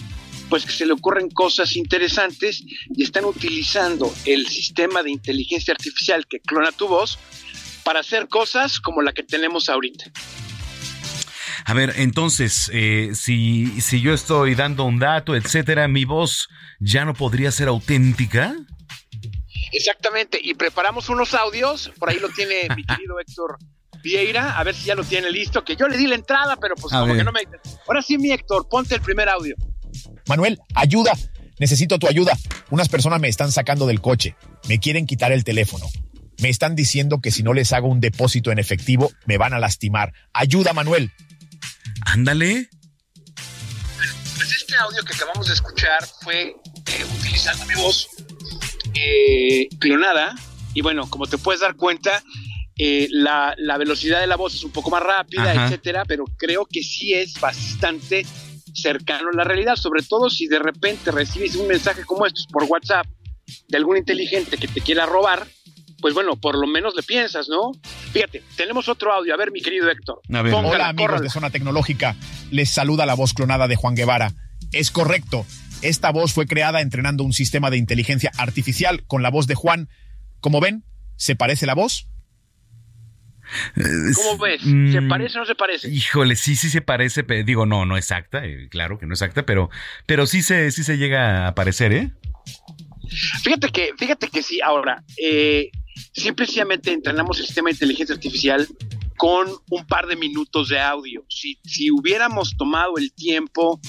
pues 0.48 0.64
que 0.64 0.72
se 0.72 0.86
le 0.86 0.92
ocurren 0.92 1.30
cosas 1.30 1.74
interesantes 1.74 2.62
y 2.94 3.02
están 3.02 3.24
utilizando 3.24 4.12
el 4.24 4.46
sistema 4.46 5.02
de 5.02 5.10
inteligencia 5.10 5.72
artificial 5.72 6.26
que 6.28 6.38
clona 6.40 6.70
tu 6.70 6.86
voz 6.86 7.18
para 7.88 8.00
hacer 8.00 8.28
cosas 8.28 8.80
como 8.80 9.00
la 9.00 9.14
que 9.14 9.22
tenemos 9.22 9.70
ahorita. 9.70 10.04
A 11.64 11.72
ver, 11.72 11.94
entonces, 11.96 12.70
eh, 12.74 13.12
si, 13.14 13.80
si 13.80 14.02
yo 14.02 14.12
estoy 14.12 14.54
dando 14.54 14.84
un 14.84 14.98
dato, 14.98 15.34
etcétera, 15.34 15.88
¿mi 15.88 16.04
voz 16.04 16.50
ya 16.80 17.06
no 17.06 17.14
podría 17.14 17.50
ser 17.50 17.68
auténtica? 17.68 18.54
Exactamente, 19.72 20.38
y 20.42 20.52
preparamos 20.52 21.08
unos 21.08 21.32
audios, 21.32 21.90
por 21.98 22.10
ahí 22.10 22.18
lo 22.18 22.28
tiene 22.28 22.68
mi 22.76 22.84
querido 22.84 23.18
Héctor 23.20 23.56
Vieira, 24.02 24.58
a 24.58 24.64
ver 24.64 24.74
si 24.74 24.84
ya 24.84 24.94
lo 24.94 25.02
tiene 25.04 25.30
listo, 25.30 25.64
que 25.64 25.74
yo 25.74 25.88
le 25.88 25.96
di 25.96 26.06
la 26.06 26.16
entrada, 26.16 26.58
pero 26.60 26.74
pues 26.74 26.92
A 26.92 27.00
como 27.00 27.14
ver. 27.14 27.22
que 27.22 27.24
no 27.24 27.32
me... 27.32 27.40
Ahora 27.86 28.02
sí, 28.02 28.18
mi 28.18 28.32
Héctor, 28.32 28.68
ponte 28.68 28.96
el 28.96 29.00
primer 29.00 29.30
audio. 29.30 29.56
Manuel, 30.26 30.58
ayuda. 30.74 31.12
Necesito 31.58 31.98
tu 31.98 32.06
ayuda. 32.06 32.36
Unas 32.68 32.90
personas 32.90 33.18
me 33.18 33.28
están 33.28 33.50
sacando 33.50 33.86
del 33.86 34.02
coche. 34.02 34.36
Me 34.68 34.78
quieren 34.78 35.06
quitar 35.06 35.32
el 35.32 35.42
teléfono. 35.42 35.86
Me 36.40 36.48
están 36.48 36.76
diciendo 36.76 37.20
que 37.20 37.30
si 37.30 37.42
no 37.42 37.52
les 37.52 37.72
hago 37.72 37.88
un 37.88 38.00
depósito 38.00 38.52
en 38.52 38.58
efectivo, 38.58 39.10
me 39.26 39.38
van 39.38 39.54
a 39.54 39.58
lastimar. 39.58 40.12
Ayuda, 40.32 40.72
Manuel. 40.72 41.10
Ándale. 42.02 42.68
Pues 44.36 44.52
este 44.52 44.76
audio 44.76 45.02
que 45.04 45.14
acabamos 45.14 45.48
de 45.48 45.54
escuchar 45.54 46.06
fue 46.22 46.42
eh, 46.50 47.04
utilizando 47.18 47.66
mi 47.66 47.74
voz 47.74 48.08
eh, 48.94 49.68
clonada. 49.80 50.34
Y 50.74 50.80
bueno, 50.82 51.10
como 51.10 51.26
te 51.26 51.38
puedes 51.38 51.60
dar 51.60 51.74
cuenta, 51.74 52.22
eh, 52.76 53.08
la, 53.10 53.54
la 53.58 53.76
velocidad 53.76 54.20
de 54.20 54.28
la 54.28 54.36
voz 54.36 54.54
es 54.54 54.62
un 54.62 54.70
poco 54.70 54.90
más 54.90 55.02
rápida, 55.02 55.50
Ajá. 55.50 55.64
etcétera, 55.66 56.04
pero 56.04 56.24
creo 56.36 56.66
que 56.66 56.84
sí 56.84 57.14
es 57.14 57.34
bastante 57.40 58.24
cercano 58.72 59.30
a 59.32 59.36
la 59.36 59.42
realidad, 59.42 59.74
sobre 59.74 60.04
todo 60.04 60.30
si 60.30 60.46
de 60.46 60.60
repente 60.60 61.10
recibes 61.10 61.56
un 61.56 61.66
mensaje 61.66 62.04
como 62.04 62.26
estos 62.26 62.46
por 62.46 62.62
WhatsApp 62.64 63.06
de 63.66 63.76
algún 63.76 63.96
inteligente 63.96 64.56
que 64.56 64.68
te 64.68 64.80
quiera 64.80 65.06
robar, 65.06 65.46
pues 66.00 66.14
bueno, 66.14 66.36
por 66.36 66.56
lo 66.58 66.66
menos 66.66 66.94
le 66.94 67.02
piensas, 67.02 67.48
¿no? 67.48 67.72
Fíjate, 68.12 68.42
tenemos 68.56 68.88
otro 68.88 69.12
audio. 69.12 69.34
A 69.34 69.36
ver, 69.36 69.50
mi 69.50 69.60
querido 69.60 69.90
Héctor. 69.90 70.20
Póngala, 70.28 70.48
Hola 70.68 70.88
amigos 70.88 71.06
córrala. 71.06 71.22
de 71.22 71.30
Zona 71.30 71.50
Tecnológica. 71.50 72.16
Les 72.50 72.70
saluda 72.70 73.06
la 73.06 73.14
voz 73.14 73.34
clonada 73.34 73.68
de 73.68 73.76
Juan 73.76 73.94
Guevara. 73.94 74.32
Es 74.72 74.90
correcto. 74.90 75.44
Esta 75.82 76.10
voz 76.10 76.32
fue 76.32 76.46
creada 76.46 76.80
entrenando 76.80 77.22
un 77.24 77.32
sistema 77.32 77.70
de 77.70 77.76
inteligencia 77.78 78.30
artificial 78.38 79.04
con 79.06 79.22
la 79.22 79.30
voz 79.30 79.46
de 79.46 79.54
Juan. 79.54 79.88
Como 80.40 80.60
ven, 80.60 80.84
¿se 81.16 81.36
parece 81.36 81.66
la 81.66 81.74
voz? 81.74 82.06
¿Cómo 84.14 84.38
ves? 84.38 84.60
¿Se 84.62 85.00
Mm, 85.00 85.08
parece 85.08 85.38
o 85.38 85.40
no 85.40 85.46
se 85.46 85.54
parece? 85.54 85.88
Híjole, 85.88 86.36
sí, 86.36 86.54
sí 86.54 86.68
se 86.68 86.82
parece, 86.82 87.22
digo, 87.44 87.64
no, 87.64 87.86
no 87.86 87.96
exacta, 87.96 88.44
eh, 88.44 88.68
claro 88.70 88.98
que 88.98 89.06
no 89.06 89.14
exacta, 89.14 89.44
pero, 89.46 89.70
pero 90.06 90.26
sí 90.26 90.42
se, 90.42 90.70
sí 90.70 90.84
se 90.84 90.98
llega 90.98 91.46
a 91.48 91.54
parecer, 91.54 91.92
¿eh? 91.92 92.10
Fíjate 93.42 93.70
que, 93.70 93.92
fíjate 93.98 94.28
que 94.28 94.42
sí, 94.42 94.60
ahora, 94.60 95.02
eh, 95.16 95.70
simplemente 96.12 96.92
entrenamos 96.92 97.38
el 97.38 97.46
sistema 97.46 97.68
de 97.68 97.74
inteligencia 97.74 98.14
artificial 98.14 98.66
con 99.16 99.48
un 99.70 99.86
par 99.86 100.06
de 100.06 100.16
minutos 100.16 100.68
de 100.68 100.78
audio. 100.78 101.24
Si, 101.28 101.58
si 101.64 101.90
hubiéramos 101.90 102.56
tomado 102.56 102.98
el 102.98 103.12
tiempo 103.12 103.80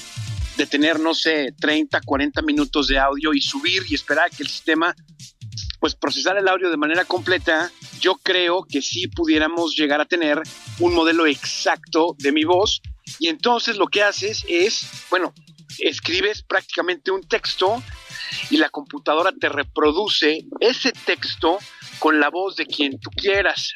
de 0.58 0.66
tener, 0.66 1.00
no 1.00 1.14
sé, 1.14 1.54
30, 1.60 2.02
40 2.02 2.42
minutos 2.42 2.88
de 2.88 2.98
audio 2.98 3.34
y 3.34 3.42
subir 3.42 3.84
y 3.88 3.96
esperar 3.96 4.26
a 4.26 4.30
que 4.30 4.44
el 4.44 4.50
sistema 4.50 4.96
pues 5.80 5.96
procesara 5.96 6.40
el 6.40 6.48
audio 6.48 6.70
de 6.70 6.78
manera 6.78 7.06
completa, 7.06 7.72
yo 8.02 8.16
creo 8.16 8.66
que 8.70 8.82
sí 8.82 9.08
pudiéramos 9.08 9.76
llegar 9.76 10.02
a 10.02 10.06
tener 10.06 10.42
un 10.80 10.94
modelo 10.94 11.26
exacto 11.26 12.16
de 12.20 12.32
mi 12.32 12.44
voz. 12.44 12.82
Y 13.20 13.30
entonces 13.30 13.78
lo 13.78 13.88
que 13.88 14.04
haces 14.04 14.46
es, 14.50 14.86
bueno, 15.10 15.34
escribes 15.80 16.44
prácticamente 16.44 17.12
un 17.12 17.22
texto 17.22 17.82
y 18.50 18.58
la 18.58 18.70
computadora 18.70 19.32
te 19.32 19.50
reproduce 19.50 20.46
ese 20.60 20.92
texto 20.92 21.60
con 22.00 22.20
la 22.20 22.30
voz 22.30 22.56
de 22.56 22.66
quien 22.66 23.00
tú 23.00 23.10
quieras. 23.12 23.74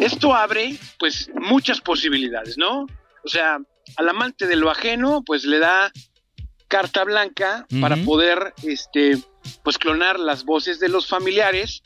Esto 0.00 0.34
abre 0.34 0.76
pues 0.98 1.30
muchas 1.34 1.80
posibilidades, 1.80 2.58
¿no? 2.58 2.82
O 3.24 3.28
sea, 3.28 3.58
al 3.96 4.08
amante 4.08 4.46
de 4.46 4.56
lo 4.56 4.70
ajeno 4.70 5.22
pues 5.24 5.44
le 5.44 5.58
da 5.58 5.90
carta 6.68 7.04
blanca 7.04 7.66
para 7.80 7.96
poder 7.96 8.52
este 8.62 9.18
pues 9.64 9.78
clonar 9.78 10.20
las 10.20 10.44
voces 10.44 10.78
de 10.78 10.88
los 10.90 11.06
familiares 11.06 11.82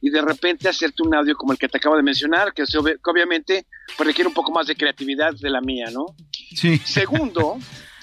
y 0.00 0.10
de 0.10 0.20
repente 0.20 0.68
hacerte 0.68 1.02
un 1.02 1.14
audio 1.14 1.34
como 1.36 1.52
el 1.52 1.58
que 1.58 1.68
te 1.68 1.78
acabo 1.78 1.96
de 1.96 2.02
mencionar, 2.02 2.52
que, 2.52 2.66
se 2.66 2.78
obvi- 2.78 2.96
que 3.02 3.10
obviamente 3.10 3.66
pues, 3.96 4.06
requiere 4.08 4.28
un 4.28 4.34
poco 4.34 4.52
más 4.52 4.66
de 4.66 4.74
creatividad 4.76 5.32
de 5.34 5.48
la 5.48 5.60
mía, 5.60 5.86
¿no? 5.92 6.06
Sí. 6.54 6.78
Segundo, 6.78 7.58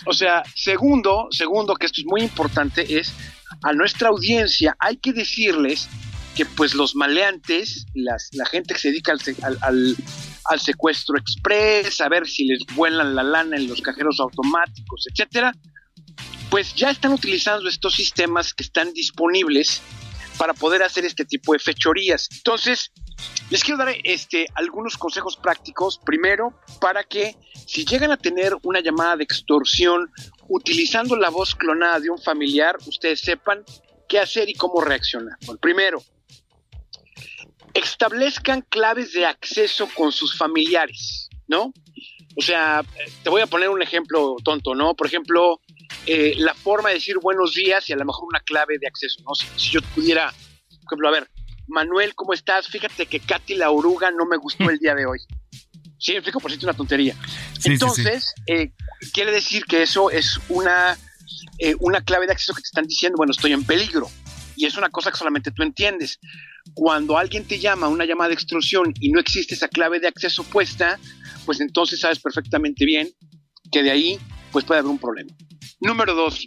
o 0.05 0.13
sea, 0.13 0.41
segundo, 0.55 1.27
segundo, 1.29 1.75
que 1.75 1.85
esto 1.85 2.01
es 2.01 2.07
muy 2.07 2.21
importante, 2.21 2.97
es 2.97 3.13
a 3.61 3.73
nuestra 3.73 4.09
audiencia 4.09 4.75
hay 4.79 4.97
que 4.97 5.13
decirles 5.13 5.87
que 6.36 6.45
pues 6.45 6.73
los 6.73 6.95
maleantes, 6.95 7.86
las, 7.93 8.29
la 8.34 8.45
gente 8.45 8.73
que 8.73 8.79
se 8.79 8.89
dedica 8.89 9.13
al, 9.41 9.97
al 10.45 10.59
secuestro 10.59 11.17
express, 11.17 12.01
a 12.01 12.09
ver 12.09 12.27
si 12.27 12.45
les 12.45 12.65
vuelan 12.75 13.15
la 13.15 13.23
lana 13.23 13.57
en 13.57 13.67
los 13.67 13.82
cajeros 13.82 14.19
automáticos, 14.19 15.07
etcétera, 15.11 15.53
pues 16.49 16.75
ya 16.75 16.89
están 16.89 17.13
utilizando 17.13 17.67
estos 17.69 17.95
sistemas 17.95 18.53
que 18.53 18.63
están 18.63 18.93
disponibles 18.93 19.82
para 20.38 20.53
poder 20.53 20.84
hacer 20.84 21.05
este 21.05 21.23
tipo 21.23 21.53
de 21.53 21.59
fechorías. 21.59 22.27
Entonces, 22.32 22.91
les 23.49 23.63
quiero 23.63 23.77
dar 23.77 23.95
este, 24.03 24.47
algunos 24.55 24.97
consejos 24.97 25.38
prácticos. 25.38 25.99
Primero, 26.03 26.59
para 26.79 27.03
que 27.03 27.36
si 27.67 27.86
llegan 27.86 28.11
a 28.11 28.17
tener 28.17 28.55
una 28.63 28.82
llamada 28.82 29.17
de 29.17 29.23
extorsión 29.23 30.11
utilizando 30.47 31.15
la 31.15 31.29
voz 31.29 31.55
clonada 31.55 31.99
de 31.99 32.09
un 32.09 32.17
familiar, 32.17 32.75
ustedes 32.86 33.21
sepan 33.21 33.63
qué 34.09 34.19
hacer 34.19 34.49
y 34.49 34.53
cómo 34.53 34.82
reaccionar. 34.82 35.38
Bueno, 35.45 35.59
primero, 35.61 36.03
establezcan 37.74 38.61
claves 38.61 39.13
de 39.13 39.26
acceso 39.26 39.88
con 39.95 40.11
sus 40.11 40.38
familiares, 40.38 41.30
¿no? 41.47 41.74
O 42.38 42.41
sea, 42.41 42.84
te 43.24 43.30
voy 43.30 43.41
a 43.41 43.47
poner 43.47 43.69
un 43.69 43.82
ejemplo 43.82 44.38
tonto, 44.43 44.74
¿no? 44.74 44.95
Por 44.95 45.07
ejemplo, 45.07 45.59
eh, 46.05 46.34
la 46.38 46.53
forma 46.53 46.89
de 46.89 46.95
decir 46.95 47.17
buenos 47.19 47.53
días 47.53 47.89
y 47.89 47.93
a 47.93 47.97
lo 47.97 48.05
mejor 48.05 48.26
una 48.30 48.39
clave 48.39 48.78
de 48.80 48.88
acceso, 48.88 49.22
¿no? 49.24 49.36
Si, 49.36 49.47
si 49.57 49.69
yo 49.72 49.82
pudiera, 49.93 50.32
por 50.32 50.86
ejemplo, 50.86 51.07
a 51.09 51.11
ver, 51.11 51.28
Manuel, 51.67 52.15
¿cómo 52.15 52.34
estás? 52.34 52.67
Fíjate 52.67 53.05
que 53.05 53.19
Katy 53.19 53.55
la 53.55 53.72
oruga 53.72 54.11
no 54.11 54.26
me 54.26 54.38
gustó 54.38 54.69
el 54.69 54.78
día 54.78 54.95
de 54.95 55.05
hoy. 55.05 55.19
Sí, 55.97 56.13
me 56.13 56.17
explico, 56.17 56.39
por 56.39 56.51
es 56.51 56.63
una 56.63 56.74
tontería. 56.74 57.13
sí, 57.13 57.61
sí. 57.61 57.72
Entonces, 57.74 58.34
eh, 58.47 58.72
quiere 59.13 59.32
decir 59.32 59.65
que 59.65 59.84
eso 59.84 60.09
es 60.09 60.39
una, 60.49 60.97
eh, 61.59 61.76
una 61.80 62.01
clave 62.01 62.26
de 62.26 62.34
acceso 62.34 62.53
que 62.53 62.61
te 62.61 62.67
están 62.67 62.88
diciendo, 62.88 63.17
bueno, 63.17 63.32
estoy 63.32 63.53
en 63.53 63.63
peligro. 63.63 64.09
Y 64.55 64.65
es 64.65 64.78
una 64.78 64.89
cosa 64.89 65.11
que 65.11 65.17
solamente 65.17 65.51
tú 65.51 65.63
entiendes. 65.63 66.19
Cuando 66.74 67.18
alguien 67.18 67.47
te 67.47 67.59
llama 67.59 67.88
una 67.88 68.05
llamada 68.05 68.30
de 68.30 68.36
extorsión 68.36 68.93
y 68.99 69.12
no 69.12 69.20
existe 69.20 69.55
esa 69.55 69.68
clave 69.68 69.99
de 69.99 70.07
acceso 70.07 70.43
puesta, 70.43 70.99
pues 71.45 71.59
entonces 71.59 71.99
sabes 71.99 72.20
perfectamente 72.20 72.86
bien 72.86 73.09
que 73.72 73.84
de 73.84 73.91
ahí 73.91 74.20
pues 74.51 74.66
puede 74.66 74.80
haber 74.80 74.91
un 74.91 74.99
problema. 74.99 75.32
Número 75.80 76.14
dos, 76.14 76.45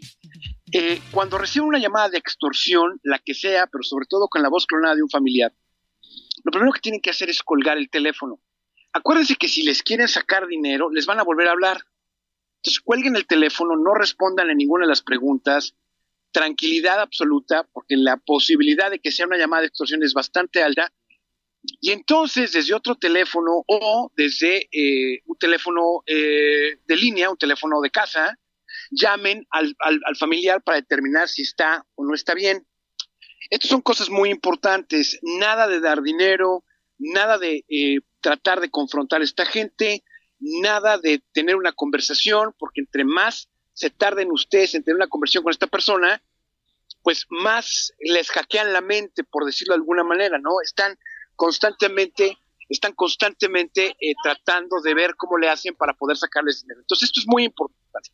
eh, 0.73 1.01
cuando 1.11 1.39
reciben 1.39 1.69
una 1.69 1.79
llamada 1.79 2.09
de 2.09 2.19
extorsión, 2.19 3.01
la 3.03 3.19
que 3.19 3.35
sea, 3.35 3.67
pero 3.67 3.83
sobre 3.83 4.07
todo 4.09 4.29
con 4.29 4.43
la 4.43 4.49
voz 4.49 4.67
clonada 4.67 4.95
de 4.95 5.03
un 5.03 5.11
familiar, 5.11 5.53
lo 6.45 6.51
primero 6.51 6.73
que 6.73 6.81
tienen 6.81 7.01
que 7.01 7.11
hacer 7.11 7.31
es 7.31 7.43
colgar 7.43 7.79
el 7.79 7.91
teléfono. 7.91 8.41
Acuérdense 8.93 9.37
que 9.37 9.49
si 9.49 9.63
les 9.63 9.83
quieren 9.83 10.09
sacar 10.09 10.47
dinero, 10.47 10.91
les 10.91 11.07
van 11.07 11.19
a 11.19 11.25
volver 11.25 11.49
a 11.49 11.53
hablar. 11.53 11.85
Entonces 12.57 12.81
cuelguen 12.81 13.17
el 13.17 13.27
teléfono, 13.27 13.77
no 13.77 13.95
respondan 13.95 14.51
a 14.51 14.55
ninguna 14.55 14.85
de 14.85 14.91
las 14.91 15.03
preguntas, 15.03 15.75
tranquilidad 16.35 17.01
absoluta, 17.01 17.65
porque 17.73 17.97
la 17.97 18.17
posibilidad 18.17 18.91
de 18.91 18.99
que 18.99 19.13
sea 19.13 19.27
una 19.27 19.39
llamada 19.39 19.63
de 19.63 19.69
extorsión 19.69 20.03
es 20.03 20.13
bastante 20.13 20.63
alta. 20.63 20.93
Y 21.81 21.93
entonces 21.93 22.53
desde 22.53 22.75
otro 22.75 22.97
teléfono 22.97 23.65
o 23.67 24.11
desde 24.17 24.69
eh, 24.73 25.23
un 25.27 25.39
teléfono 25.39 26.03
eh, 26.07 26.79
de 26.85 26.97
línea, 26.97 27.31
un 27.31 27.39
teléfono 27.39 27.81
de 27.81 27.91
casa, 27.91 28.37
llamen 28.91 29.47
al, 29.51 29.75
al- 29.79 30.17
familiar 30.19 30.61
para 30.63 30.79
determinar 30.79 31.29
si 31.29 31.43
está 31.43 31.87
o 31.95 32.05
no 32.05 32.15
está 32.15 32.35
bien. 32.35 32.67
Estas 33.49 33.71
son 33.71 33.81
cosas 33.81 34.11
muy 34.11 34.29
importantes. 34.31 35.19
Nada 35.23 35.69
de 35.69 35.79
dar 35.81 36.03
dinero, 36.03 36.65
nada 36.99 37.39
de 37.39 37.65
eh, 37.69 38.01
tratar 38.21 38.61
de 38.61 38.71
confrontar 38.71 39.21
a 39.21 39.25
esta 39.25 39.47
gente, 39.47 40.03
nada 40.41 40.99
de 40.99 41.23
tener 41.33 41.55
una 41.57 41.73
conversación, 41.73 42.55
porque 42.59 42.81
entre 42.81 43.05
más 43.05 43.49
se 43.75 43.91
tarden 43.91 44.31
ustedes 44.31 44.75
en 44.75 44.83
tener 44.85 44.97
una 44.97 45.09
conversación 45.09 45.43
con 45.43 45.51
esta 45.51 45.67
persona, 45.67 46.23
pues 47.03 47.27
más 47.29 47.93
les 48.01 48.31
hackean 48.31 48.73
la 48.73 48.81
mente, 48.81 49.25
por 49.25 49.45
decirlo 49.45 49.75
de 49.75 49.81
alguna 49.81 50.05
manera, 50.05 50.39
¿no? 50.39 50.61
Están 50.63 50.99
constantemente, 51.37 52.39
están 52.69 52.93
constantemente 52.95 53.95
eh, 54.01 54.15
tratando 54.23 54.81
de 54.81 54.95
ver 54.95 55.15
cómo 55.17 55.37
le 55.37 55.49
hacen 55.51 55.75
para 55.75 55.93
poder 55.95 56.17
sacarles 56.17 56.63
dinero. 56.63 56.81
Entonces 56.81 57.09
esto 57.09 57.21
es 57.21 57.27
muy 57.27 57.45
importante. 57.45 58.11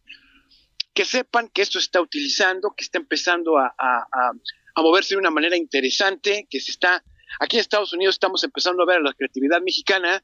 Que 0.93 1.05
sepan 1.05 1.49
que 1.49 1.63
esto 1.63 1.79
está 1.79 2.01
utilizando, 2.01 2.75
que 2.77 2.83
está 2.83 2.99
empezando 2.99 3.59
a, 3.59 3.67
a- 3.79 4.07
a- 4.13 4.33
a 4.75 4.83
moverse 4.83 5.15
de 5.15 5.19
una 5.21 5.31
manera 5.31 5.57
interesante, 5.57 6.47
que 6.51 6.61
se 6.61 6.71
está, 6.73 7.05
aquí 7.39 7.57
en 7.57 7.61
Estados 7.61 7.93
Unidos 7.93 8.15
estamos 8.17 8.43
empezando 8.45 8.83
a 8.83 8.87
ver 8.87 9.01
la 9.03 9.13
creatividad 9.13 9.61
mexicana, 9.63 10.23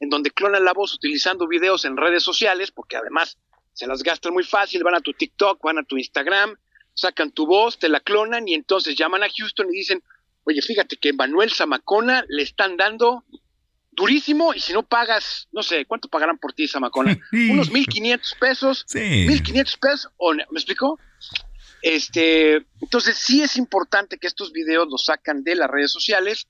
en 0.00 0.08
donde 0.10 0.30
clonan 0.30 0.64
la 0.64 0.72
voz 0.72 0.94
utilizando 0.94 1.48
videos 1.48 1.84
en 1.84 1.96
redes 1.96 2.22
sociales, 2.22 2.70
porque 2.70 2.96
además 2.96 3.38
se 3.74 3.86
las 3.86 4.02
gastan 4.02 4.32
muy 4.32 4.44
fácil, 4.44 4.82
van 4.82 4.94
a 4.94 5.00
tu 5.00 5.12
TikTok, 5.12 5.62
van 5.62 5.78
a 5.78 5.84
tu 5.84 5.98
Instagram, 5.98 6.56
sacan 6.94 7.32
tu 7.32 7.46
voz, 7.46 7.78
te 7.78 7.88
la 7.88 8.00
clonan 8.00 8.48
y 8.48 8.54
entonces 8.54 8.96
llaman 8.96 9.24
a 9.24 9.28
Houston 9.28 9.66
y 9.72 9.78
dicen, 9.78 10.02
oye, 10.44 10.62
fíjate 10.62 10.96
que 10.96 11.12
Manuel 11.12 11.52
Zamacona 11.52 12.24
le 12.28 12.44
están 12.44 12.76
dando 12.76 13.24
durísimo 13.90 14.54
y 14.54 14.60
si 14.60 14.72
no 14.72 14.84
pagas, 14.84 15.48
no 15.52 15.62
sé, 15.62 15.84
¿cuánto 15.86 16.08
pagarán 16.08 16.38
por 16.38 16.52
ti, 16.52 16.68
Samacona? 16.68 17.18
Unos 17.32 17.70
1.500 17.70 18.38
pesos. 18.38 18.84
Sí. 18.86 18.98
1.500 18.98 19.78
pesos, 19.78 20.12
o, 20.16 20.32
¿me 20.34 20.42
explico? 20.52 20.98
Este, 21.82 22.64
entonces 22.80 23.16
sí 23.18 23.42
es 23.42 23.56
importante 23.56 24.18
que 24.18 24.26
estos 24.26 24.52
videos 24.52 24.88
los 24.88 25.04
sacan 25.04 25.42
de 25.42 25.56
las 25.56 25.68
redes 25.68 25.92
sociales, 25.92 26.46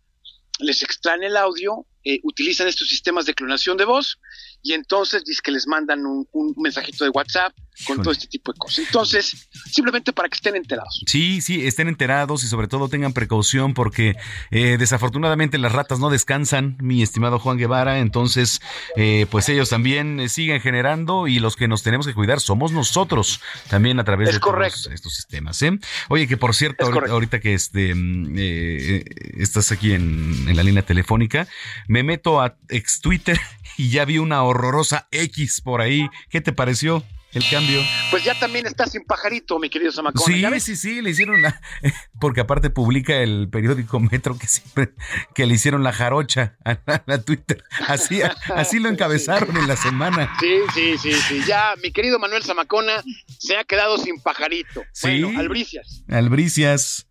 les 0.60 0.82
extraen 0.82 1.24
el 1.24 1.36
audio, 1.36 1.86
eh, 2.04 2.20
utilizan 2.22 2.68
estos 2.68 2.88
sistemas 2.88 3.26
de 3.26 3.34
clonación 3.34 3.76
de 3.76 3.84
voz 3.84 4.20
y 4.64 4.72
entonces 4.72 5.24
dice 5.24 5.42
que 5.44 5.52
les 5.52 5.68
mandan 5.68 6.04
un, 6.06 6.26
un 6.32 6.54
mensajito 6.56 7.04
de 7.04 7.10
WhatsApp 7.10 7.54
con 7.86 8.02
todo 8.02 8.12
este 8.12 8.26
tipo 8.26 8.52
de 8.52 8.58
cosas. 8.58 8.86
Entonces, 8.86 9.48
simplemente 9.70 10.12
para 10.12 10.28
que 10.28 10.36
estén 10.36 10.56
enterados. 10.56 11.02
Sí, 11.06 11.40
sí, 11.40 11.66
estén 11.66 11.88
enterados 11.88 12.44
y 12.44 12.48
sobre 12.48 12.68
todo 12.68 12.88
tengan 12.88 13.12
precaución 13.12 13.74
porque 13.74 14.16
eh, 14.50 14.76
desafortunadamente 14.78 15.58
las 15.58 15.72
ratas 15.72 15.98
no 15.98 16.10
descansan, 16.10 16.76
mi 16.80 17.02
estimado 17.02 17.38
Juan 17.38 17.58
Guevara, 17.58 17.98
entonces 17.98 18.60
eh, 18.96 19.26
pues 19.30 19.48
ellos 19.48 19.70
también 19.70 20.20
eh, 20.20 20.28
siguen 20.28 20.60
generando 20.60 21.26
y 21.26 21.38
los 21.38 21.56
que 21.56 21.68
nos 21.68 21.82
tenemos 21.82 22.06
que 22.06 22.14
cuidar 22.14 22.40
somos 22.40 22.72
nosotros 22.72 23.40
también 23.68 23.98
a 23.98 24.04
través 24.04 24.28
Es 24.28 24.34
de 24.34 24.40
todos 24.40 24.88
estos 24.92 25.14
sistemas. 25.14 25.60
¿eh? 25.62 25.78
Oye, 26.08 26.28
que 26.28 26.36
por 26.36 26.54
cierto, 26.54 26.86
ahorita, 26.86 27.12
ahorita 27.12 27.40
que 27.40 27.54
este, 27.54 27.94
mm, 27.94 28.34
eh, 28.36 29.04
estás 29.38 29.72
aquí 29.72 29.92
en, 29.92 30.46
en 30.48 30.56
la 30.56 30.62
línea 30.62 30.84
telefónica, 30.84 31.48
me 31.88 32.02
meto 32.02 32.40
a 32.40 32.56
ex 32.68 33.00
Twitter 33.00 33.40
y 33.76 33.90
ya 33.90 34.04
vi 34.04 34.18
una 34.18 34.42
horrorosa 34.42 35.08
X 35.10 35.60
por 35.60 35.80
ahí. 35.80 36.08
¿Qué 36.30 36.40
te 36.40 36.52
pareció 36.52 37.04
el 37.34 37.44
cambio? 37.50 37.80
Pues 38.10 38.24
ya 38.24 38.38
también 38.38 38.66
está 38.66 38.86
sin 38.86 39.04
pajarito, 39.04 39.58
mi 39.58 39.68
querido 39.68 39.92
Samacona. 39.92 40.50
Sí, 40.58 40.60
sí, 40.60 40.76
sí, 40.76 41.02
le 41.02 41.10
hicieron 41.10 41.42
la, 41.42 41.60
porque 42.20 42.40
aparte 42.40 42.70
publica 42.70 43.16
el 43.16 43.48
periódico 43.50 44.00
Metro 44.00 44.38
que 44.38 44.46
siempre 44.46 44.94
que 45.34 45.46
le 45.46 45.54
hicieron 45.54 45.82
la 45.82 45.92
jarocha 45.92 46.56
a 46.64 46.78
la, 46.86 47.02
a 47.14 47.18
Twitter. 47.22 47.64
Así, 47.88 48.20
así 48.54 48.78
lo 48.78 48.88
encabezaron 48.94 49.56
en 49.56 49.66
la 49.66 49.76
semana. 49.76 50.36
Sí, 50.40 50.58
sí, 50.74 50.98
sí, 50.98 51.12
sí. 51.12 51.42
Ya, 51.46 51.74
mi 51.82 51.92
querido 51.92 52.18
Manuel 52.18 52.42
Zamacona 52.42 53.02
se 53.38 53.56
ha 53.56 53.64
quedado 53.64 53.98
sin 53.98 54.20
pajarito. 54.20 54.84
Sí. 54.92 55.22
Bueno, 55.22 55.40
albricias. 55.40 56.04
Albricias. 56.08 57.06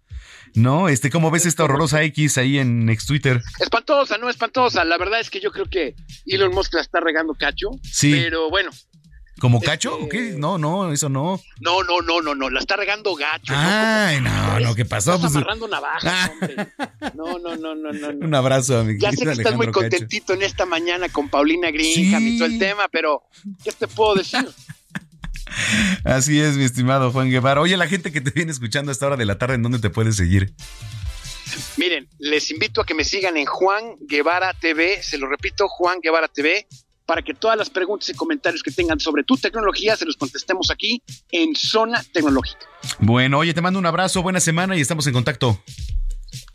No, 0.56 0.88
este, 0.88 1.10
¿cómo 1.10 1.32
ves 1.32 1.46
esta 1.46 1.64
horrorosa 1.64 2.04
X 2.04 2.38
ahí 2.38 2.60
en 2.60 2.88
ex 2.90 3.08
Twitter? 3.08 3.42
Espantosa, 3.60 4.18
no 4.20 4.30
espantosa. 4.30 4.86
La 4.86 4.98
verdad 4.98 5.20
es 5.20 5.32
que 5.32 5.40
yo 5.40 5.52
creo 5.52 5.66
que 5.66 5.96
Elon 6.28 6.54
Musk 6.54 6.76
la 6.76 6.82
está 6.82 7.00
regando 7.00 7.34
cacho. 7.34 7.72
Sí. 7.82 8.12
Pero 8.12 8.50
bueno, 8.52 8.70
¿Como 9.44 9.60
cacho 9.60 9.98
o 9.98 10.08
qué? 10.08 10.36
No, 10.38 10.58
no, 10.58 10.94
eso 10.94 11.10
no. 11.10 11.38
no, 11.60 11.84
no, 11.84 12.00
no, 12.02 12.22
no, 12.22 12.34
no. 12.34 12.50
La 12.50 12.62
está 12.62 12.78
regando 12.78 13.14
gacho. 13.14 13.52
Ay, 13.54 14.22
no, 14.22 14.60
no, 14.62 14.74
¿qué 14.74 14.86
pasó? 14.86 15.16
Estás 15.16 15.34
Pues, 15.34 15.36
amarrando 15.36 15.68
navajas, 15.68 16.32
hombre. 16.32 16.56
No, 17.14 17.40
no, 17.40 17.58
no, 17.58 17.76
no, 17.76 17.92
no. 17.92 18.26
un 18.26 18.34
abrazo 18.36 18.78
a 18.80 18.84
mi 18.86 18.98
Ya 18.98 19.12
sé 19.12 19.26
que 19.26 19.32
estás 19.34 19.56
muy 19.56 19.70
contentito 19.70 20.32
en 20.34 20.44
esta 20.44 20.66
mañana 20.66 21.10
con 21.10 21.28
Paulina 21.28 21.72
Greenham 21.72 22.26
y 22.26 22.38
todo 22.38 22.48
el 22.48 22.58
tema, 22.58 22.88
pero 22.90 23.24
¿qué 23.66 23.74
te 23.74 23.86
puedo 23.90 24.16
decir? 24.16 24.48
Así 26.06 26.40
es, 26.40 26.56
mi 26.56 26.64
estimado 26.64 27.12
Juan 27.12 27.30
Guevara. 27.30 27.60
Oye, 27.60 27.76
la 27.76 27.88
gente 27.88 28.14
que 28.14 28.22
te 28.22 28.32
viene 28.32 28.54
escuchando 28.54 28.92
a 28.92 28.94
esta 28.94 29.08
hora 29.08 29.18
de 29.18 29.26
la 29.26 29.38
tarde, 29.38 29.56
¿en 29.56 29.64
dónde 29.64 29.80
te 29.80 29.90
puedes 29.90 30.16
seguir? 30.16 30.54
Miren, 31.76 32.08
les 32.18 32.50
invito 32.50 32.80
a 32.80 32.86
que 32.86 32.94
me 32.94 33.04
sigan 33.04 33.36
en 33.36 33.46
Juan 33.46 33.98
Guevara 34.08 34.54
TV, 34.54 35.04
se 35.04 35.18
lo 35.18 35.28
repito, 35.28 35.68
Juan 35.68 36.00
Guevara 36.02 36.30
TV, 36.30 36.66
para 37.06 37.22
que 37.22 37.34
todas 37.34 37.58
las 37.58 37.70
preguntas 37.70 38.10
y 38.10 38.14
comentarios 38.14 38.64
que 38.64 38.72
tengan 38.72 39.00
sobre 39.00 39.24
tu 39.24 39.38
tecnología 39.38 39.96
se 39.96 40.06
los 40.06 40.18
contestemos 40.18 40.72
aquí 40.72 41.02
en 41.32 41.56
Zona 41.56 42.04
Tecnológica. 42.14 42.66
Bueno, 43.00 43.40
oye, 43.40 43.54
te 43.54 43.62
mando 43.62 43.80
un 43.80 43.86
abrazo, 43.86 44.22
buena 44.22 44.40
semana 44.40 44.76
y 44.78 44.82
estamos 44.82 45.08
en 45.08 45.14
contacto. 45.14 45.62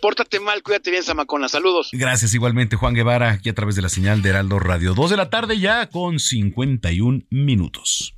Pórtate 0.00 0.40
mal, 0.40 0.62
cuídate 0.62 0.90
bien, 0.90 1.02
Zamacona. 1.02 1.48
Saludos. 1.48 1.90
Gracias 1.92 2.34
igualmente, 2.34 2.76
Juan 2.76 2.94
Guevara, 2.94 3.32
aquí 3.32 3.48
a 3.48 3.54
través 3.54 3.76
de 3.76 3.82
la 3.82 3.88
señal 3.88 4.22
de 4.22 4.30
Heraldo 4.30 4.58
Radio. 4.58 4.94
2 4.94 5.10
de 5.10 5.16
la 5.16 5.30
tarde 5.30 5.58
ya 5.58 5.88
con 5.88 6.18
51 6.18 7.24
minutos. 7.30 8.14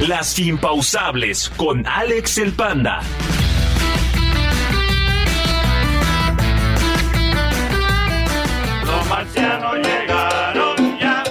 Las 0.00 0.38
impausables 0.38 1.48
con 1.50 1.86
Alex 1.86 2.38
el 2.38 2.52
Panda. 2.52 3.02
Marcianos 9.12 9.76
llegaron 9.76 10.98
ya. 10.98 11.22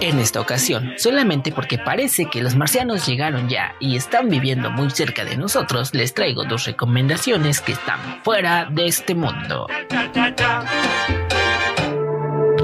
En 0.00 0.18
esta 0.18 0.40
ocasión, 0.40 0.94
solamente 0.96 1.52
porque 1.52 1.78
parece 1.78 2.26
que 2.26 2.42
los 2.42 2.56
marcianos 2.56 3.06
llegaron 3.06 3.48
ya 3.48 3.76
y 3.78 3.96
están 3.96 4.28
viviendo 4.28 4.70
muy 4.70 4.90
cerca 4.90 5.24
de 5.24 5.36
nosotros, 5.36 5.94
les 5.94 6.14
traigo 6.14 6.44
dos 6.44 6.64
recomendaciones 6.64 7.60
que 7.60 7.72
están 7.72 8.00
fuera 8.24 8.66
de 8.70 8.86
este 8.86 9.14
mundo. 9.14 9.68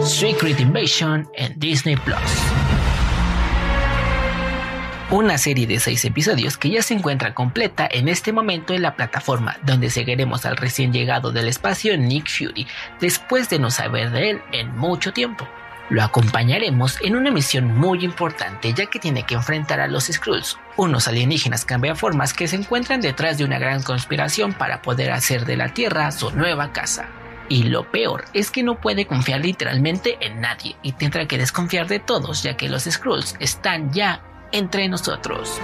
Secret 0.04 0.58
Invasion 0.58 1.28
en 1.34 1.58
Disney 1.58 1.94
Plus. 1.96 2.81
Una 5.12 5.36
serie 5.36 5.66
de 5.66 5.78
seis 5.78 6.06
episodios 6.06 6.56
que 6.56 6.70
ya 6.70 6.80
se 6.80 6.94
encuentra 6.94 7.34
completa 7.34 7.86
en 7.90 8.08
este 8.08 8.32
momento 8.32 8.72
en 8.72 8.80
la 8.80 8.96
plataforma, 8.96 9.58
donde 9.62 9.90
seguiremos 9.90 10.46
al 10.46 10.56
recién 10.56 10.90
llegado 10.90 11.32
del 11.32 11.48
espacio 11.48 11.98
Nick 11.98 12.30
Fury, 12.30 12.66
después 12.98 13.50
de 13.50 13.58
no 13.58 13.70
saber 13.70 14.10
de 14.10 14.30
él 14.30 14.42
en 14.52 14.74
mucho 14.74 15.12
tiempo. 15.12 15.46
Lo 15.90 16.02
acompañaremos 16.02 16.96
en 17.02 17.14
una 17.14 17.30
misión 17.30 17.76
muy 17.76 18.02
importante 18.06 18.72
ya 18.72 18.86
que 18.86 18.98
tiene 18.98 19.24
que 19.24 19.34
enfrentar 19.34 19.80
a 19.80 19.86
los 19.86 20.06
Skrulls, 20.06 20.56
unos 20.78 21.06
alienígenas 21.06 21.66
cambiaformas 21.66 22.32
que 22.32 22.48
se 22.48 22.56
encuentran 22.56 23.02
detrás 23.02 23.36
de 23.36 23.44
una 23.44 23.58
gran 23.58 23.82
conspiración 23.82 24.54
para 24.54 24.80
poder 24.80 25.12
hacer 25.12 25.44
de 25.44 25.58
la 25.58 25.74
Tierra 25.74 26.10
su 26.10 26.30
nueva 26.30 26.72
casa. 26.72 27.06
Y 27.50 27.64
lo 27.64 27.90
peor 27.90 28.24
es 28.32 28.50
que 28.50 28.62
no 28.62 28.80
puede 28.80 29.04
confiar 29.04 29.42
literalmente 29.42 30.16
en 30.22 30.40
nadie 30.40 30.74
y 30.82 30.92
tendrá 30.92 31.28
que 31.28 31.36
desconfiar 31.36 31.86
de 31.86 31.98
todos 31.98 32.42
ya 32.42 32.56
que 32.56 32.70
los 32.70 32.84
Skrulls 32.84 33.36
están 33.40 33.92
ya 33.92 34.22
entre 34.52 34.88
nosotros. 34.88 35.60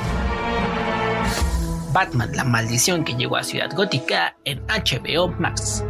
Batman, 1.93 2.31
la 2.35 2.45
maldición 2.45 3.05
que 3.05 3.15
llegó 3.15 3.37
a 3.37 3.45
Ciudad 3.45 3.71
Gótica 3.75 4.37
en 4.45 4.61
HBO 4.67 5.29
Max. 5.39 5.85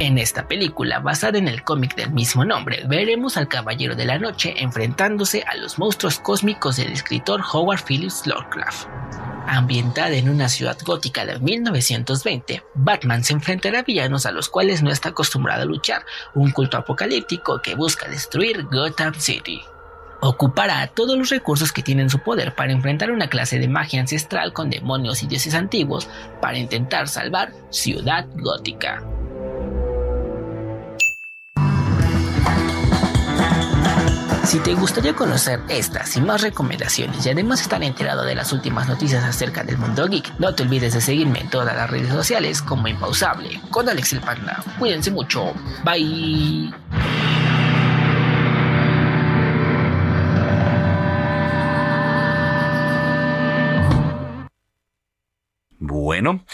En 0.00 0.18
esta 0.18 0.48
película, 0.48 0.98
basada 0.98 1.38
en 1.38 1.46
el 1.46 1.62
cómic 1.62 1.94
del 1.94 2.10
mismo 2.10 2.44
nombre, 2.44 2.84
veremos 2.88 3.36
al 3.36 3.46
Caballero 3.46 3.94
de 3.94 4.04
la 4.04 4.18
Noche 4.18 4.54
enfrentándose 4.56 5.44
a 5.46 5.54
los 5.56 5.78
monstruos 5.78 6.18
cósmicos 6.18 6.76
del 6.76 6.92
escritor 6.92 7.40
Howard 7.52 7.84
Phillips 7.86 8.26
Lovecraft. 8.26 8.88
Ambientada 9.46 10.14
en 10.14 10.28
una 10.28 10.48
ciudad 10.48 10.78
gótica 10.84 11.26
de 11.26 11.38
1920, 11.38 12.62
Batman 12.74 13.24
se 13.24 13.32
enfrentará 13.32 13.80
a 13.80 13.82
villanos 13.82 14.24
a 14.24 14.32
los 14.32 14.48
cuales 14.48 14.82
no 14.82 14.90
está 14.90 15.10
acostumbrado 15.10 15.62
a 15.62 15.66
luchar, 15.66 16.04
un 16.34 16.50
culto 16.52 16.76
apocalíptico 16.76 17.60
que 17.60 17.74
busca 17.74 18.08
destruir 18.08 18.64
Gotham 18.64 19.14
City. 19.14 19.62
Ocupará 20.20 20.86
todos 20.86 21.18
los 21.18 21.30
recursos 21.30 21.72
que 21.72 21.82
tiene 21.82 22.02
en 22.02 22.10
su 22.10 22.20
poder 22.20 22.54
para 22.54 22.72
enfrentar 22.72 23.10
una 23.10 23.28
clase 23.28 23.58
de 23.58 23.66
magia 23.66 24.00
ancestral 24.00 24.52
con 24.52 24.70
demonios 24.70 25.22
y 25.24 25.26
dioses 25.26 25.54
antiguos 25.54 26.08
para 26.40 26.58
intentar 26.58 27.08
salvar 27.08 27.52
Ciudad 27.70 28.26
Gótica. 28.36 29.02
Si 34.44 34.58
te 34.58 34.74
gustaría 34.74 35.14
conocer 35.14 35.60
estas 35.68 36.16
y 36.16 36.20
más 36.20 36.42
recomendaciones 36.42 37.24
y 37.24 37.30
además 37.30 37.62
estar 37.62 37.82
enterado 37.82 38.24
de 38.24 38.34
las 38.34 38.52
últimas 38.52 38.88
noticias 38.88 39.24
acerca 39.24 39.64
del 39.64 39.78
mundo 39.78 40.06
geek, 40.06 40.38
no 40.38 40.54
te 40.54 40.62
olvides 40.64 40.94
de 40.94 41.00
seguirme 41.00 41.40
en 41.40 41.48
todas 41.48 41.74
las 41.74 41.88
redes 41.88 42.10
sociales 42.10 42.60
como 42.60 42.88
Impausable 42.88 43.60
con 43.70 43.88
Alex 43.88 44.12
el. 44.12 44.62
Cuídense 44.78 45.10
mucho. 45.10 45.54
Bye. 45.84 46.70
Bueno, 55.78 56.44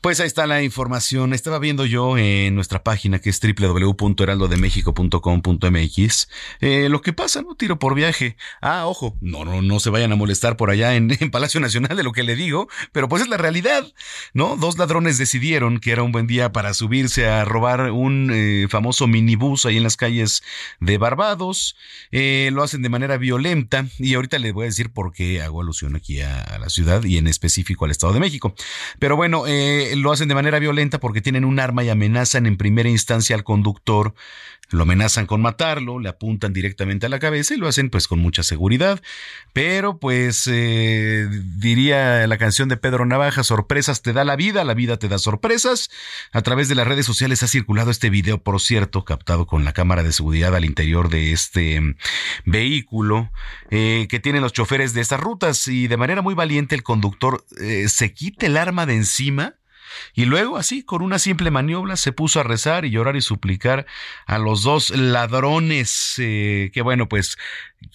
pues 0.00 0.20
ahí 0.20 0.26
está 0.26 0.46
la 0.46 0.62
información. 0.62 1.32
Estaba 1.32 1.58
viendo 1.58 1.84
yo 1.84 2.16
en 2.18 2.54
nuestra 2.54 2.84
página 2.84 3.18
que 3.18 3.30
es 3.30 3.40
www.heraldodemexico.com.mx 3.40 6.28
eh, 6.60 6.88
lo 6.88 7.02
que 7.02 7.12
pasa, 7.12 7.42
¿no? 7.42 7.54
Tiro 7.54 7.78
por 7.78 7.94
viaje. 7.94 8.36
Ah, 8.60 8.86
ojo, 8.86 9.16
no, 9.20 9.44
no, 9.44 9.62
no 9.62 9.80
se 9.80 9.90
vayan 9.90 10.12
a 10.12 10.16
molestar 10.16 10.56
por 10.56 10.70
allá 10.70 10.94
en, 10.96 11.08
Palacio 11.30 11.60
Nacional 11.60 11.96
de 11.96 12.02
lo 12.02 12.12
que 12.12 12.22
le 12.22 12.36
digo, 12.36 12.68
pero 12.92 13.08
pues 13.08 13.22
es 13.22 13.28
la 13.28 13.36
realidad, 13.36 13.84
¿no? 14.32 14.56
Dos 14.56 14.78
ladrones 14.78 15.18
decidieron 15.18 15.80
que 15.80 15.92
era 15.92 16.02
un 16.02 16.12
buen 16.12 16.26
día 16.26 16.52
para 16.52 16.72
subirse 16.74 17.28
a 17.28 17.44
robar 17.44 17.90
un 17.90 18.30
eh, 18.32 18.66
famoso 18.68 19.06
minibús 19.06 19.66
ahí 19.66 19.76
en 19.76 19.82
las 19.82 19.96
calles 19.96 20.42
de 20.80 20.98
Barbados. 20.98 21.76
Eh, 22.12 22.50
lo 22.52 22.62
hacen 22.62 22.82
de 22.82 22.88
manera 22.88 23.18
violenta 23.18 23.86
y 23.98 24.14
ahorita 24.14 24.38
les 24.38 24.52
voy 24.52 24.64
a 24.64 24.66
decir 24.66 24.92
por 24.92 25.12
qué 25.12 25.42
hago 25.42 25.60
alusión 25.60 25.96
aquí 25.96 26.20
a, 26.20 26.42
a 26.42 26.58
la 26.58 26.68
ciudad 26.68 27.02
y 27.04 27.18
en 27.18 27.26
específico 27.26 27.84
al 27.84 27.90
Estado 27.90 28.12
de 28.12 28.20
México. 28.20 28.54
Pero 28.98 29.16
bueno, 29.16 29.46
eh, 29.46 29.85
Lo 29.94 30.12
hacen 30.12 30.28
de 30.28 30.34
manera 30.34 30.58
violenta 30.58 30.98
porque 30.98 31.20
tienen 31.20 31.44
un 31.44 31.60
arma 31.60 31.84
y 31.84 31.90
amenazan 31.90 32.46
en 32.46 32.56
primera 32.56 32.88
instancia 32.88 33.36
al 33.36 33.44
conductor 33.44 34.14
lo 34.70 34.82
amenazan 34.82 35.26
con 35.26 35.40
matarlo, 35.40 36.00
le 36.00 36.08
apuntan 36.08 36.52
directamente 36.52 37.06
a 37.06 37.08
la 37.08 37.20
cabeza 37.20 37.54
y 37.54 37.56
lo 37.56 37.68
hacen 37.68 37.88
pues 37.88 38.08
con 38.08 38.18
mucha 38.18 38.42
seguridad. 38.42 39.00
Pero 39.52 39.98
pues 39.98 40.48
eh, 40.50 41.28
diría 41.56 42.26
la 42.26 42.36
canción 42.36 42.68
de 42.68 42.76
Pedro 42.76 43.06
Navaja, 43.06 43.44
sorpresas 43.44 44.02
te 44.02 44.12
da 44.12 44.24
la 44.24 44.34
vida, 44.34 44.64
la 44.64 44.74
vida 44.74 44.96
te 44.98 45.08
da 45.08 45.18
sorpresas. 45.18 45.88
A 46.32 46.42
través 46.42 46.68
de 46.68 46.74
las 46.74 46.88
redes 46.88 47.06
sociales 47.06 47.42
ha 47.42 47.48
circulado 47.48 47.90
este 47.90 48.10
video, 48.10 48.42
por 48.42 48.60
cierto, 48.60 49.04
captado 49.04 49.46
con 49.46 49.64
la 49.64 49.72
cámara 49.72 50.02
de 50.02 50.12
seguridad 50.12 50.54
al 50.54 50.64
interior 50.64 51.10
de 51.10 51.32
este 51.32 51.80
mm, 51.80 51.96
vehículo 52.44 53.30
eh, 53.70 54.06
que 54.08 54.18
tienen 54.18 54.42
los 54.42 54.52
choferes 54.52 54.94
de 54.94 55.00
estas 55.00 55.20
rutas 55.20 55.68
y 55.68 55.86
de 55.86 55.96
manera 55.96 56.22
muy 56.22 56.34
valiente 56.34 56.74
el 56.74 56.82
conductor 56.82 57.44
eh, 57.60 57.88
se 57.88 58.12
quita 58.12 58.46
el 58.46 58.56
arma 58.56 58.84
de 58.84 58.94
encima 58.94 59.54
y 60.14 60.24
luego, 60.24 60.56
así, 60.56 60.82
con 60.82 61.02
una 61.02 61.18
simple 61.18 61.50
maniobra, 61.50 61.96
se 61.96 62.12
puso 62.12 62.40
a 62.40 62.42
rezar 62.42 62.84
y 62.84 62.90
llorar 62.90 63.16
y 63.16 63.20
suplicar 63.20 63.86
a 64.26 64.38
los 64.38 64.62
dos 64.62 64.90
ladrones. 64.90 66.14
Eh, 66.18 66.70
que 66.72 66.82
bueno, 66.82 67.08
pues 67.08 67.36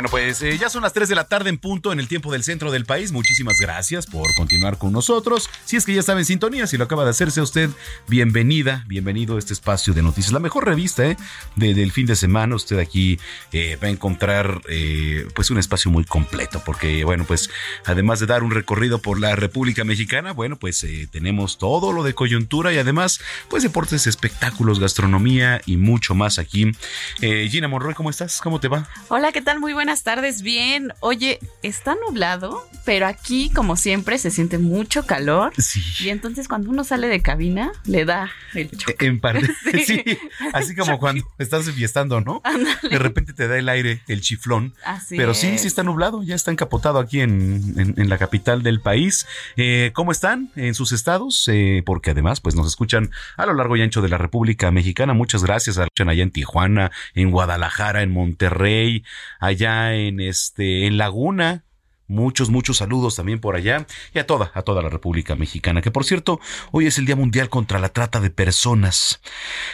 Bueno, 0.00 0.12
pues 0.12 0.40
eh, 0.40 0.56
ya 0.56 0.70
son 0.70 0.82
las 0.82 0.94
3 0.94 1.10
de 1.10 1.14
la 1.14 1.24
tarde 1.24 1.50
en 1.50 1.58
punto 1.58 1.92
en 1.92 2.00
el 2.00 2.08
tiempo 2.08 2.32
del 2.32 2.42
centro 2.42 2.70
del 2.70 2.86
país. 2.86 3.12
Muchísimas 3.12 3.56
gracias 3.60 4.06
por 4.06 4.34
continuar 4.34 4.78
con 4.78 4.92
nosotros. 4.94 5.50
Si 5.66 5.76
es 5.76 5.84
que 5.84 5.92
ya 5.92 6.00
estaba 6.00 6.18
en 6.18 6.24
sintonía, 6.24 6.66
si 6.66 6.78
lo 6.78 6.84
acaba 6.84 7.04
de 7.04 7.10
hacerse 7.10 7.42
usted, 7.42 7.68
bienvenida, 8.08 8.82
bienvenido 8.86 9.36
a 9.36 9.38
este 9.38 9.52
espacio 9.52 9.92
de 9.92 10.00
noticias. 10.00 10.32
La 10.32 10.38
mejor 10.38 10.64
revista 10.64 11.04
¿eh? 11.04 11.18
de- 11.56 11.74
del 11.74 11.92
fin 11.92 12.06
de 12.06 12.16
semana. 12.16 12.54
Usted 12.54 12.78
aquí 12.78 13.20
eh, 13.52 13.76
va 13.76 13.88
a 13.88 13.90
encontrar 13.90 14.62
eh, 14.70 15.28
pues 15.34 15.50
un 15.50 15.58
espacio 15.58 15.90
muy 15.90 16.04
completo 16.06 16.62
porque, 16.64 17.04
bueno, 17.04 17.24
pues 17.26 17.50
además 17.84 18.20
de 18.20 18.26
dar 18.26 18.42
un 18.42 18.52
recorrido 18.52 19.02
por 19.02 19.20
la 19.20 19.36
República 19.36 19.84
Mexicana, 19.84 20.32
bueno, 20.32 20.56
pues 20.58 20.82
tenemos 21.12 21.58
todo 21.58 21.92
lo 21.92 22.04
de 22.04 22.14
coyuntura 22.14 22.72
y 22.72 22.78
además 22.78 23.20
pues 23.50 23.62
deportes, 23.62 24.06
espectáculos, 24.06 24.80
gastronomía 24.80 25.60
y 25.66 25.76
mucho 25.76 26.14
más 26.14 26.38
aquí. 26.38 26.72
Gina 27.20 27.68
Monroy, 27.68 27.92
¿cómo 27.92 28.08
estás? 28.08 28.40
¿Cómo 28.40 28.60
te 28.60 28.68
va? 28.68 28.88
Hola, 29.08 29.30
¿qué 29.32 29.42
tal? 29.42 29.60
Muy 29.60 29.74
buenas 29.74 29.89
tardes. 30.02 30.42
Bien. 30.42 30.92
Oye, 31.00 31.38
está 31.62 31.96
nublado, 32.06 32.66
pero 32.84 33.06
aquí, 33.06 33.50
como 33.54 33.76
siempre, 33.76 34.16
se 34.18 34.30
siente 34.30 34.58
mucho 34.58 35.04
calor. 35.06 35.52
Sí. 35.58 35.82
Y 36.00 36.08
entonces 36.08 36.48
cuando 36.48 36.70
uno 36.70 36.84
sale 36.84 37.08
de 37.08 37.20
cabina, 37.22 37.72
le 37.84 38.04
da 38.04 38.30
el 38.54 38.70
choque. 38.70 39.06
En 39.06 39.20
parte, 39.20 39.46
Sí. 39.72 39.84
sí. 39.84 40.18
Así 40.52 40.74
como 40.74 40.98
cuando 40.98 41.24
estás 41.38 41.70
fiestando, 41.70 42.20
¿no? 42.20 42.42
De 42.88 42.98
repente 42.98 43.32
te 43.32 43.48
da 43.48 43.58
el 43.58 43.68
aire, 43.68 44.00
el 44.08 44.20
chiflón. 44.20 44.74
Así 44.84 45.16
Pero 45.16 45.34
sí, 45.34 45.48
es. 45.48 45.62
sí 45.62 45.66
está 45.66 45.82
nublado, 45.82 46.22
ya 46.22 46.34
está 46.34 46.50
encapotado 46.50 46.98
aquí 46.98 47.20
en, 47.20 47.74
en- 47.76 47.94
en 47.96 48.08
la 48.08 48.18
capital 48.18 48.62
del 48.62 48.80
país. 48.80 49.26
Eh, 49.56 49.90
¿Cómo 49.94 50.12
están 50.12 50.50
en 50.56 50.74
sus 50.74 50.92
estados? 50.92 51.48
Eh, 51.52 51.82
porque 51.84 52.10
además, 52.12 52.40
pues 52.40 52.54
nos 52.54 52.66
escuchan 52.66 53.10
a 53.36 53.46
lo 53.46 53.54
largo 53.54 53.76
y 53.76 53.82
ancho 53.82 54.02
de 54.02 54.08
la 54.08 54.18
República 54.18 54.70
Mexicana. 54.70 55.12
Muchas 55.14 55.42
gracias. 55.44 55.76
Escuchan 55.76 56.08
allá 56.08 56.22
en 56.22 56.30
Tijuana, 56.30 56.90
en 57.14 57.30
Guadalajara, 57.30 58.02
en 58.02 58.10
Monterrey, 58.10 59.04
allá 59.40 59.79
en 59.88 60.20
este, 60.20 60.86
en 60.86 60.96
Laguna. 60.98 61.64
Muchos, 62.06 62.50
muchos 62.50 62.78
saludos 62.78 63.14
también 63.14 63.38
por 63.38 63.54
allá 63.54 63.86
y 64.12 64.18
a 64.18 64.26
toda, 64.26 64.50
a 64.54 64.62
toda 64.62 64.82
la 64.82 64.88
República 64.88 65.36
Mexicana, 65.36 65.80
que 65.80 65.92
por 65.92 66.04
cierto, 66.04 66.40
hoy 66.72 66.86
es 66.86 66.98
el 66.98 67.06
Día 67.06 67.14
Mundial 67.14 67.48
contra 67.48 67.78
la 67.78 67.90
Trata 67.90 68.18
de 68.18 68.30
Personas. 68.30 69.20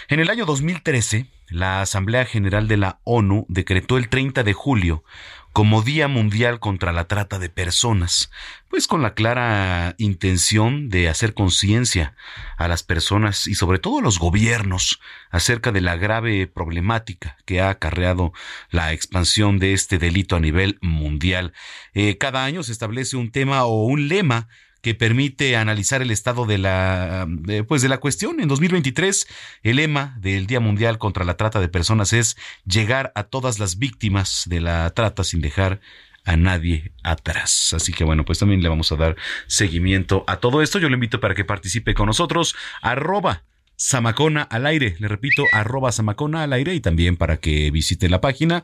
En 0.09 0.21
el 0.21 0.29
año 0.29 0.45
2013, 0.45 1.31
la 1.49 1.81
Asamblea 1.81 2.27
General 2.27 2.69
de 2.69 2.77
la 2.77 3.01
ONU 3.05 3.47
decretó 3.49 3.97
el 3.97 4.11
30 4.11 4.43
de 4.43 4.53
julio 4.53 5.03
como 5.57 5.81
Día 5.81 6.07
Mundial 6.07 6.61
contra 6.61 6.93
la 6.93 7.09
Trata 7.09 7.39
de 7.39 7.49
Personas, 7.49 8.31
pues 8.69 8.87
con 8.87 9.01
la 9.01 9.15
clara 9.15 9.95
intención 9.97 10.91
de 10.91 11.09
hacer 11.09 11.33
conciencia 11.33 12.15
a 12.59 12.69
las 12.69 12.83
personas 12.83 13.47
y 13.47 13.55
sobre 13.55 13.79
todo 13.79 14.01
a 14.01 14.03
los 14.03 14.19
gobiernos 14.19 15.01
acerca 15.31 15.73
de 15.73 15.81
la 15.81 15.97
grave 15.97 16.47
problemática 16.47 17.39
que 17.47 17.63
ha 17.63 17.71
acarreado 17.71 18.35
la 18.69 18.93
expansión 18.93 19.59
de 19.59 19.73
este 19.73 19.97
delito 19.97 20.37
a 20.37 20.41
nivel 20.41 20.77
mundial. 20.83 21.55
Eh, 21.95 22.19
cada 22.19 22.45
año 22.45 22.63
se 22.63 22.73
establece 22.73 23.17
un 23.17 23.31
tema 23.31 23.65
o 23.65 23.87
un 23.87 24.09
lema 24.09 24.49
que 24.87 24.95
permite 24.95 25.57
analizar 25.57 26.01
el 26.01 26.12
estado 26.12 26.47
de 26.47 26.59
la 26.59 27.26
pues 27.66 27.82
de 27.82 27.89
la 27.89 27.99
cuestión. 27.99 28.39
En 28.39 28.47
2023, 28.47 29.26
el 29.64 29.76
lema 29.78 30.16
del 30.20 30.47
Día 30.47 30.61
Mundial 30.61 30.99
contra 30.99 31.24
la 31.24 31.37
Trata 31.37 31.59
de 31.59 31.68
Personas 31.68 32.12
es 32.12 32.37
llegar 32.64 33.11
a 33.16 33.24
todas 33.24 33.59
las 33.59 33.78
víctimas 33.78 34.45
de 34.47 34.61
la 34.61 34.89
trata 34.91 35.24
sin 35.24 35.41
dejar 35.41 35.80
a 36.24 36.37
nadie 36.37 36.93
atrás. 37.03 37.72
Así 37.74 37.93
que 37.93 38.05
bueno, 38.05 38.24
pues 38.24 38.39
también 38.39 38.62
le 38.62 38.68
vamos 38.68 38.93
a 38.93 38.95
dar 38.95 39.16
seguimiento 39.49 40.22
a 40.28 40.37
todo 40.37 40.62
esto. 40.62 40.78
Yo 40.78 40.89
le 40.89 40.95
invito 40.95 41.18
para 41.18 41.34
que 41.34 41.45
participe 41.45 41.93
con 41.93 42.07
nosotros. 42.07 42.55
Arroba 42.80 43.43
Samacona 43.74 44.43
al 44.43 44.66
aire. 44.66 44.95
Le 45.01 45.09
repito, 45.09 45.43
arroba 45.53 45.91
Samacona 45.91 46.45
al 46.45 46.53
aire 46.53 46.76
y 46.76 46.80
también 46.80 47.16
para 47.16 47.39
que 47.39 47.72
visite 47.72 48.09
la 48.09 48.20
página 48.20 48.62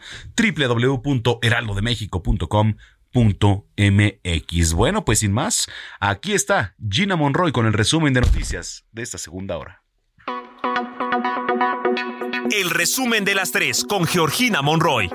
www.heraldodemexico.com.mx. 3.12 4.72
Bueno, 4.74 5.04
pues 5.04 5.20
sin 5.20 5.32
más, 5.32 5.68
aquí 6.00 6.32
está 6.32 6.74
Gina 6.88 7.16
Monroy 7.16 7.52
con 7.52 7.66
el 7.66 7.72
resumen 7.72 8.12
de 8.12 8.20
noticias 8.22 8.84
de 8.92 9.02
esta 9.02 9.18
segunda 9.18 9.56
hora. 9.58 9.82
El 12.50 12.70
resumen 12.70 13.24
de 13.24 13.34
las 13.34 13.50
tres 13.50 13.84
con 13.84 14.06
Georgina 14.06 14.62
Monroy. 14.62 15.10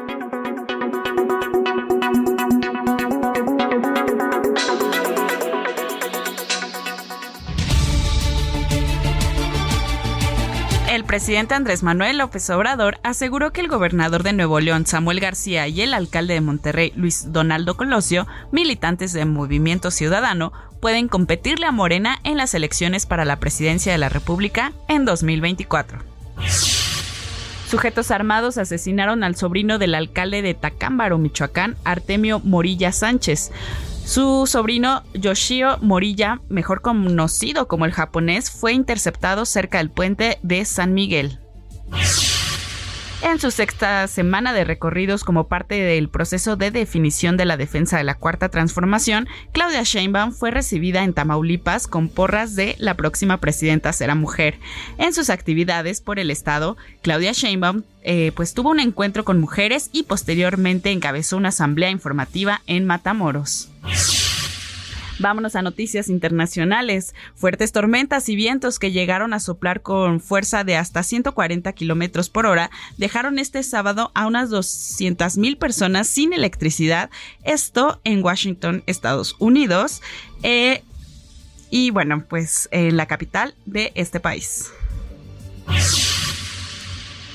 Presidente 11.07 11.55
Andrés 11.55 11.81
Manuel 11.83 12.17
López 12.17 12.47
Obrador 12.49 12.99
aseguró 13.01 13.51
que 13.51 13.61
el 13.61 13.69
gobernador 13.69 14.23
de 14.23 14.33
Nuevo 14.33 14.59
León, 14.59 14.85
Samuel 14.85 15.19
García, 15.19 15.67
y 15.67 15.81
el 15.81 15.93
alcalde 15.93 16.35
de 16.35 16.41
Monterrey, 16.41 16.91
Luis 16.95 17.31
Donaldo 17.31 17.77
Colosio, 17.77 18.27
militantes 18.51 19.13
del 19.13 19.27
Movimiento 19.27 19.89
Ciudadano, 19.89 20.51
pueden 20.81 21.07
competirle 21.07 21.65
a 21.65 21.71
Morena 21.71 22.19
en 22.23 22.37
las 22.37 22.53
elecciones 22.53 23.05
para 23.05 23.25
la 23.25 23.37
presidencia 23.37 23.91
de 23.91 23.97
la 23.97 24.09
República 24.09 24.73
en 24.89 25.05
2024. 25.05 25.99
Sujetos 27.67 28.11
armados 28.11 28.57
asesinaron 28.57 29.23
al 29.23 29.35
sobrino 29.35 29.77
del 29.77 29.95
alcalde 29.95 30.41
de 30.41 30.53
Tacámbaro, 30.53 31.17
Michoacán, 31.17 31.75
Artemio 31.83 32.39
Morilla 32.39 32.91
Sánchez. 32.91 33.51
Su 34.07 34.47
sobrino 34.47 35.03
Yoshio 35.13 35.79
Morilla, 35.81 36.39
mejor 36.47 36.81
conocido 36.81 37.67
como 37.67 37.83
el 37.83 37.91
japonés, 37.91 38.49
fue 38.49 38.71
interceptado 38.71 39.43
cerca 39.45 39.79
del 39.79 39.89
puente 39.89 40.39
de 40.43 40.63
San 40.63 40.93
Miguel. 40.93 41.39
En 43.23 43.39
su 43.39 43.49
sexta 43.49 44.07
semana 44.07 44.53
de 44.53 44.63
recorridos 44.63 45.23
como 45.23 45.47
parte 45.47 45.81
del 45.81 46.07
proceso 46.07 46.55
de 46.55 46.69
definición 46.69 47.35
de 47.35 47.45
la 47.45 47.57
defensa 47.57 47.97
de 47.97 48.03
la 48.03 48.13
Cuarta 48.13 48.49
Transformación, 48.49 49.27
Claudia 49.53 49.81
Sheinbaum 49.83 50.31
fue 50.31 50.51
recibida 50.51 51.03
en 51.03 51.13
Tamaulipas 51.13 51.87
con 51.87 52.09
porras 52.09 52.55
de 52.55 52.75
la 52.77 52.93
próxima 52.93 53.37
presidenta 53.37 53.91
será 53.91 54.13
mujer. 54.13 54.59
En 54.99 55.13
sus 55.13 55.31
actividades 55.31 55.99
por 55.99 56.19
el 56.19 56.29
Estado, 56.29 56.77
Claudia 57.01 57.31
Sheinbaum 57.31 57.81
eh, 58.03 58.31
pues 58.35 58.53
tuvo 58.53 58.69
un 58.69 58.79
encuentro 58.79 59.25
con 59.25 59.39
mujeres 59.39 59.89
y 59.91 60.03
posteriormente 60.03 60.91
encabezó 60.91 61.37
una 61.37 61.49
asamblea 61.49 61.89
informativa 61.89 62.61
en 62.67 62.85
Matamoros. 62.85 63.69
Vámonos 65.19 65.55
a 65.55 65.61
noticias 65.61 66.09
internacionales. 66.09 67.15
Fuertes 67.35 67.71
tormentas 67.71 68.29
y 68.29 68.35
vientos 68.35 68.79
que 68.79 68.91
llegaron 68.91 69.33
a 69.33 69.39
soplar 69.39 69.81
con 69.81 70.19
fuerza 70.19 70.63
de 70.63 70.75
hasta 70.75 71.03
140 71.03 71.71
kilómetros 71.73 72.29
por 72.29 72.45
hora 72.45 72.69
dejaron 72.97 73.39
este 73.39 73.63
sábado 73.63 74.11
a 74.13 74.27
unas 74.27 74.49
200 74.49 75.37
mil 75.37 75.57
personas 75.57 76.07
sin 76.07 76.33
electricidad. 76.33 77.09
Esto 77.43 77.99
en 78.03 78.23
Washington, 78.23 78.83
Estados 78.85 79.35
Unidos. 79.39 80.01
Eh, 80.43 80.83
y 81.69 81.89
bueno, 81.91 82.23
pues 82.27 82.69
en 82.71 82.95
la 82.95 83.07
capital 83.07 83.55
de 83.65 83.91
este 83.95 84.19
país. 84.19 84.71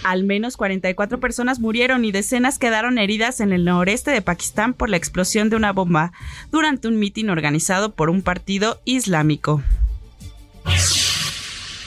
Al 0.03 0.25
menos 0.25 0.57
44 0.57 1.21
personas 1.21 1.61
murieron 1.61 2.05
y 2.05 2.13
decenas 2.13 2.59
quedaron 2.59 2.99
heridas 2.99 3.41
en 3.41 3.53
el 3.53 3.65
noreste 3.65 4.11
de 4.11 4.23
Pakistán 4.23 4.75
por 4.75 4.89
la 4.89 4.97
explosión 4.97 5.49
de 5.49 5.57
una 5.57 5.73
bomba 5.73 6.13
durante 6.51 6.89
un 6.89 6.99
mitin 6.99 7.31
organizado 7.31 7.95
por 7.95 8.11
un 8.11 8.23
partido 8.23 8.81
islámico. 8.85 9.63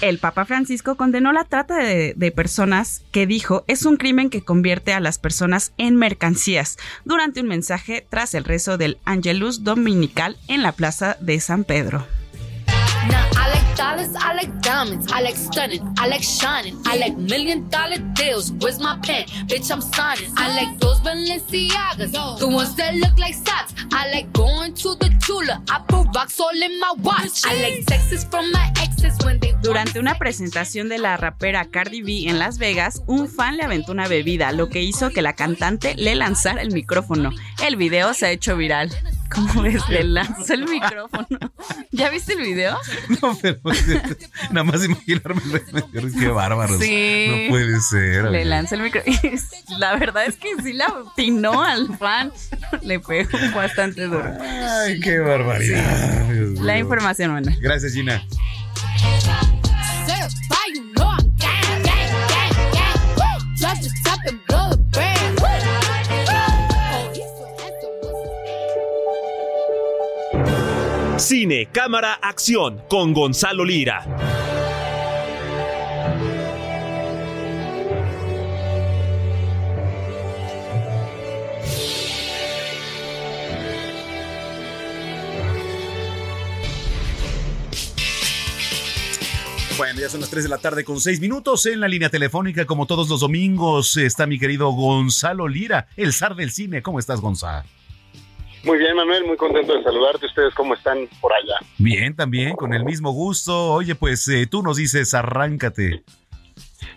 El 0.02 0.20
Papa 0.20 0.46
Francisco 0.46 0.96
condenó 0.96 1.32
la 1.32 1.46
trata 1.46 1.78
de, 1.78 2.34
personas 2.36 3.02
que 3.12 3.26
dijo 3.26 3.64
es 3.68 3.86
un 3.86 3.98
crimen 3.98 4.30
que 4.30 4.42
convierte 4.42 4.94
a 4.94 5.00
las 5.00 5.18
personas 5.18 5.74
en 5.78 5.96
mercancías 5.96 6.78
durante 7.06 7.42
un 7.42 7.48
mensaje 7.48 8.06
tras 8.10 8.34
el 8.34 8.44
rezo 8.44 8.78
del 8.78 8.98
Angelus 9.06 9.64
Dominical 9.64 10.38
en 10.48 10.64
la 10.64 10.74
plaza 10.74 11.18
de 11.22 11.40
San 11.40 11.64
Pedro. 11.64 12.06
Dollars, 13.76 14.16
I 14.16 14.34
like 14.34 14.62
diamonds, 14.62 15.12
I 15.12 15.22
like 15.22 15.36
stunning, 15.36 15.82
I 15.98 16.08
like 16.08 16.24
shining, 16.24 16.82
I 16.86 16.98
like 16.98 17.18
million 17.18 17.70
dollar 17.70 17.98
deals. 18.14 18.52
Where's 18.54 18.80
my 18.80 18.98
pen? 19.04 19.26
Bitch, 19.48 19.72
I'm 19.72 19.82
signing. 19.82 20.32
I 20.38 20.56
like 20.56 20.80
those 20.80 21.00
Balenciagas, 21.02 22.40
the 22.40 22.48
ones 22.48 22.76
that 22.76 22.96
look 22.96 23.18
like 23.20 23.36
socks. 23.36 23.74
I 23.92 24.12
like 24.12 24.32
going 24.34 24.74
to 24.76 24.96
the 24.96 25.10
Tula, 25.26 25.62
I 25.70 25.80
put 25.88 26.08
rocks 26.16 26.40
all 26.40 26.50
in 26.52 26.80
my 26.80 26.94
watch. 27.00 27.46
I 27.46 27.62
like 27.62 27.86
texts 27.86 28.26
from 28.26 28.52
my 28.52 28.72
exes 28.82 29.18
when 29.24 29.40
they 29.40 29.54
Durante 29.62 30.00
una 30.00 30.16
presentación 30.16 30.90
de 30.90 31.00
la 31.00 31.18
rapera 31.18 31.66
Cardi 31.66 32.04
B 32.04 32.30
en 32.30 32.38
Las 32.38 32.60
Vegas, 32.60 33.02
un 33.08 33.28
fan 33.28 33.58
le 33.58 33.64
aventó 33.64 33.92
una 33.92 34.08
bebida, 34.08 34.52
lo 34.52 34.70
que 34.70 34.84
hizo 34.84 35.10
que 35.10 35.24
la 35.24 35.34
cantante 35.34 35.96
le 35.96 36.14
lanzara 36.16 36.62
el 36.62 36.72
micrófono. 36.72 37.32
El 37.64 37.76
video 37.76 38.14
se 38.14 38.28
ha 38.28 38.32
hecho 38.32 38.56
viral. 38.58 38.92
¿Cómo 39.34 39.64
ves? 39.64 39.82
Le 39.90 40.04
lanzó 40.04 40.54
el 40.54 40.66
micrófono. 40.70 41.28
¿Ya 41.92 42.10
viste 42.10 42.34
el 42.34 42.42
video? 42.42 42.78
No, 43.22 43.38
pero 43.42 43.60
nada 44.52 44.64
más 44.64 44.84
imaginarme 44.84 45.42
qué 46.20 46.28
bárbaro. 46.28 46.78
Sí. 46.80 47.28
No 47.30 47.50
puede 47.50 47.80
ser. 47.82 48.26
Le 48.26 48.46
lanza 48.46 48.76
el 48.76 48.82
micrófono. 48.82 49.16
La 49.80 49.96
verdad 49.96 50.26
es 50.26 50.36
que 50.38 50.50
sí 50.64 50.74
la 50.74 50.86
atinó 50.88 51.64
al 51.64 51.98
fan. 51.98 52.32
Le 52.82 53.00
pegó 53.00 53.30
bastante 53.54 54.04
duro. 54.04 54.32
Ay, 54.42 55.00
qué 55.00 55.20
barbaridad. 55.20 56.30
La 56.62 56.78
información, 56.78 57.32
buena. 57.32 57.56
Gracias, 57.60 57.94
Gina. 57.94 58.22
Cine, 71.18 71.70
cámara, 71.72 72.16
acción 72.16 72.82
con 72.90 73.14
Gonzalo 73.14 73.64
Lira. 73.64 74.06
Bueno, 89.78 90.02
ya 90.02 90.10
son 90.10 90.20
las 90.20 90.30
3 90.30 90.44
de 90.44 90.50
la 90.50 90.58
tarde 90.58 90.84
con 90.84 91.00
6 91.00 91.22
minutos 91.22 91.66
en 91.66 91.80
la 91.80 91.88
línea 91.88 92.10
telefónica. 92.10 92.66
Como 92.66 92.88
todos 92.88 93.08
los 93.08 93.22
domingos, 93.22 93.96
está 93.96 94.28
mi 94.28 94.38
querido 94.38 94.70
Gonzalo 94.72 95.48
Lira, 95.48 95.88
el 95.96 96.12
zar 96.12 96.36
del 96.36 96.52
cine. 96.52 96.82
¿Cómo 96.82 97.00
estás, 97.00 97.22
Gonzalo? 97.22 97.75
Muy 98.66 98.80
bien, 98.80 98.96
Manuel, 98.96 99.26
muy 99.26 99.38
contento 99.38 99.78
de 99.78 99.84
saludarte. 99.84 100.26
¿Ustedes 100.26 100.56
cómo 100.56 100.74
están 100.74 101.08
por 101.22 101.32
allá? 101.32 101.56
Bien, 101.78 102.16
también, 102.16 102.56
con 102.56 102.74
el 102.74 102.84
mismo 102.84 103.12
gusto. 103.12 103.74
Oye, 103.74 103.94
pues 103.94 104.28
eh, 104.28 104.48
tú 104.50 104.64
nos 104.64 104.78
dices, 104.78 105.14
arráncate. 105.14 106.04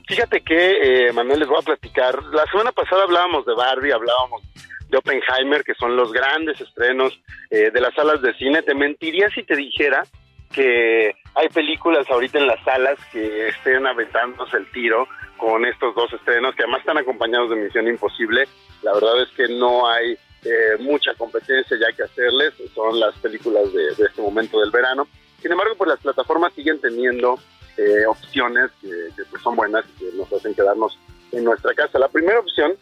Fíjate 0.09 0.41
que, 0.41 1.09
eh, 1.09 1.12
Manuel, 1.12 1.41
les 1.41 1.49
voy 1.49 1.59
a 1.61 1.64
platicar. 1.64 2.23
La 2.33 2.47
semana 2.47 2.73
pasada 2.73 3.03
hablábamos 3.05 3.45
de 3.45 3.55
Barbie, 3.55 3.93
hablábamos 3.93 4.43
de 4.89 4.97
Oppenheimer, 4.97 5.62
que 5.62 5.75
son 5.75 5.95
los 5.95 6.11
grandes 6.11 6.59
estrenos 6.59 7.21
eh, 7.51 7.71
de 7.71 7.81
las 7.83 7.95
salas 7.95 8.23
de 8.23 8.33
cine. 8.37 8.62
Te 8.62 8.75
mentiría 8.75 9.29
si 9.29 9.43
te 9.43 9.55
dijera 9.55 10.07
que 10.51 11.14
hay 11.35 11.49
películas 11.51 12.09
ahorita 12.09 12.39
en 12.39 12.47
las 12.47 12.64
salas 12.64 12.99
que 13.12 13.49
estén 13.49 13.87
aventándose 13.87 14.57
el 14.57 14.71
tiro 14.73 15.07
con 15.37 15.66
estos 15.66 15.95
dos 15.95 16.11
estrenos, 16.14 16.55
que 16.55 16.62
además 16.62 16.81
están 16.81 16.97
acompañados 16.97 17.51
de 17.51 17.57
Misión 17.57 17.87
Imposible. 17.87 18.49
La 18.83 18.95
verdad 18.95 19.21
es 19.21 19.29
que 19.37 19.49
no 19.49 19.87
hay 19.87 20.16
eh, 20.45 20.76
mucha 20.80 21.14
competencia 21.14 21.76
ya 21.78 21.95
que 21.97 22.05
hacerles, 22.05 22.55
son 22.74 22.99
las 23.01 23.14
películas 23.18 23.72
de, 23.72 23.89
este 23.89 24.22
momento 24.22 24.61
del 24.61 24.70
verano. 24.70 25.09
Sin 25.41 25.53
embargo, 25.53 25.74
pues 25.76 25.89
las 25.89 26.01
plataformas 26.01 26.53
siguen 26.55 26.80
teniendo 26.80 27.39
eh, 27.76 28.07
opciones 28.07 28.70
que, 28.80 29.11
pues, 29.30 29.43
son 29.43 29.57
buenas 29.57 29.84
y 29.89 29.99
que 29.99 30.16
nos 30.16 30.32
hacen 30.32 30.55
quedarnos 30.55 30.99
en 31.32 31.45
nuestra 31.45 31.74
casa. 31.74 31.99
La 31.99 32.09
primera 32.09 32.39
opción 32.41 32.72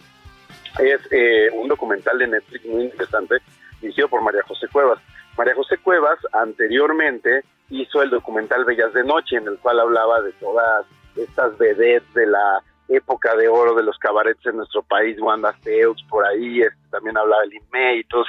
es 0.78 1.00
eh, 1.10 1.48
un 1.52 1.68
documental 1.68 2.18
de 2.18 2.28
Netflix 2.28 2.64
muy 2.66 2.84
interesante, 2.84 3.36
dirigido 3.80 4.08
por 4.08 4.22
María 4.22 4.42
José 4.42 4.68
Cuevas. 4.68 5.00
María 5.36 5.54
José 5.54 5.78
Cuevas 5.78 6.18
anteriormente 6.32 7.44
hizo 7.70 8.02
el 8.02 8.10
documental 8.10 8.64
Bellas 8.64 8.92
de 8.92 9.04
Noche, 9.04 9.36
en 9.36 9.48
el 9.48 9.58
cual 9.58 9.80
hablaba 9.80 10.20
de 10.22 10.32
todas 10.32 10.86
estas 11.16 11.56
vedettes 11.58 12.12
de 12.14 12.26
la 12.26 12.62
época 12.88 13.34
de 13.36 13.48
oro 13.48 13.74
de 13.74 13.82
los 13.82 13.98
cabarets 13.98 14.44
en 14.46 14.56
nuestro 14.56 14.82
país, 14.82 15.20
Wanda 15.20 15.54
Seux, 15.62 16.02
por 16.08 16.24
ahí, 16.24 16.62
este, 16.62 16.76
también 16.96 17.18
hablaba 17.18 17.42
de 17.42 17.48
Lin 17.48 17.62
May 17.70 17.98
y 17.98 18.04
todas 18.04 18.26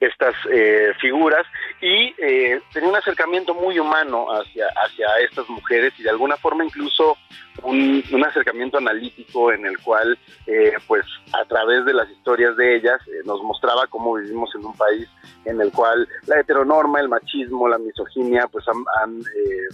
estas 0.00 0.34
eh, 0.50 0.92
figuras, 0.98 1.46
y 1.80 2.14
eh, 2.18 2.60
tenía 2.72 2.88
un 2.88 2.96
acercamiento 2.96 3.52
muy 3.54 3.78
humano 3.78 4.28
hacia, 4.32 4.66
hacia 4.82 5.06
estas 5.18 5.46
mujeres 5.50 5.92
y 5.98 6.02
de 6.02 6.10
alguna 6.10 6.38
forma 6.38 6.64
incluso 6.64 7.18
un, 7.62 8.02
un 8.10 8.24
acercamiento 8.24 8.78
analítico 8.78 9.52
en 9.52 9.66
el 9.66 9.78
cual, 9.78 10.18
eh, 10.46 10.72
pues 10.86 11.04
a 11.34 11.44
través 11.44 11.84
de 11.84 11.92
las 11.92 12.08
historias 12.08 12.56
de 12.56 12.76
ellas, 12.76 12.98
nos 13.26 13.42
mostraba 13.42 13.86
cómo 13.88 14.14
vivimos 14.14 14.50
en 14.54 14.64
un 14.64 14.74
país 14.74 15.06
en 15.44 15.60
el 15.60 15.70
cual 15.70 16.08
la 16.26 16.40
heteronorma, 16.40 17.00
el 17.00 17.08
machismo, 17.08 17.68
la 17.68 17.78
misoginia, 17.78 18.46
pues 18.46 18.64
han, 18.68 18.82
han, 19.02 19.20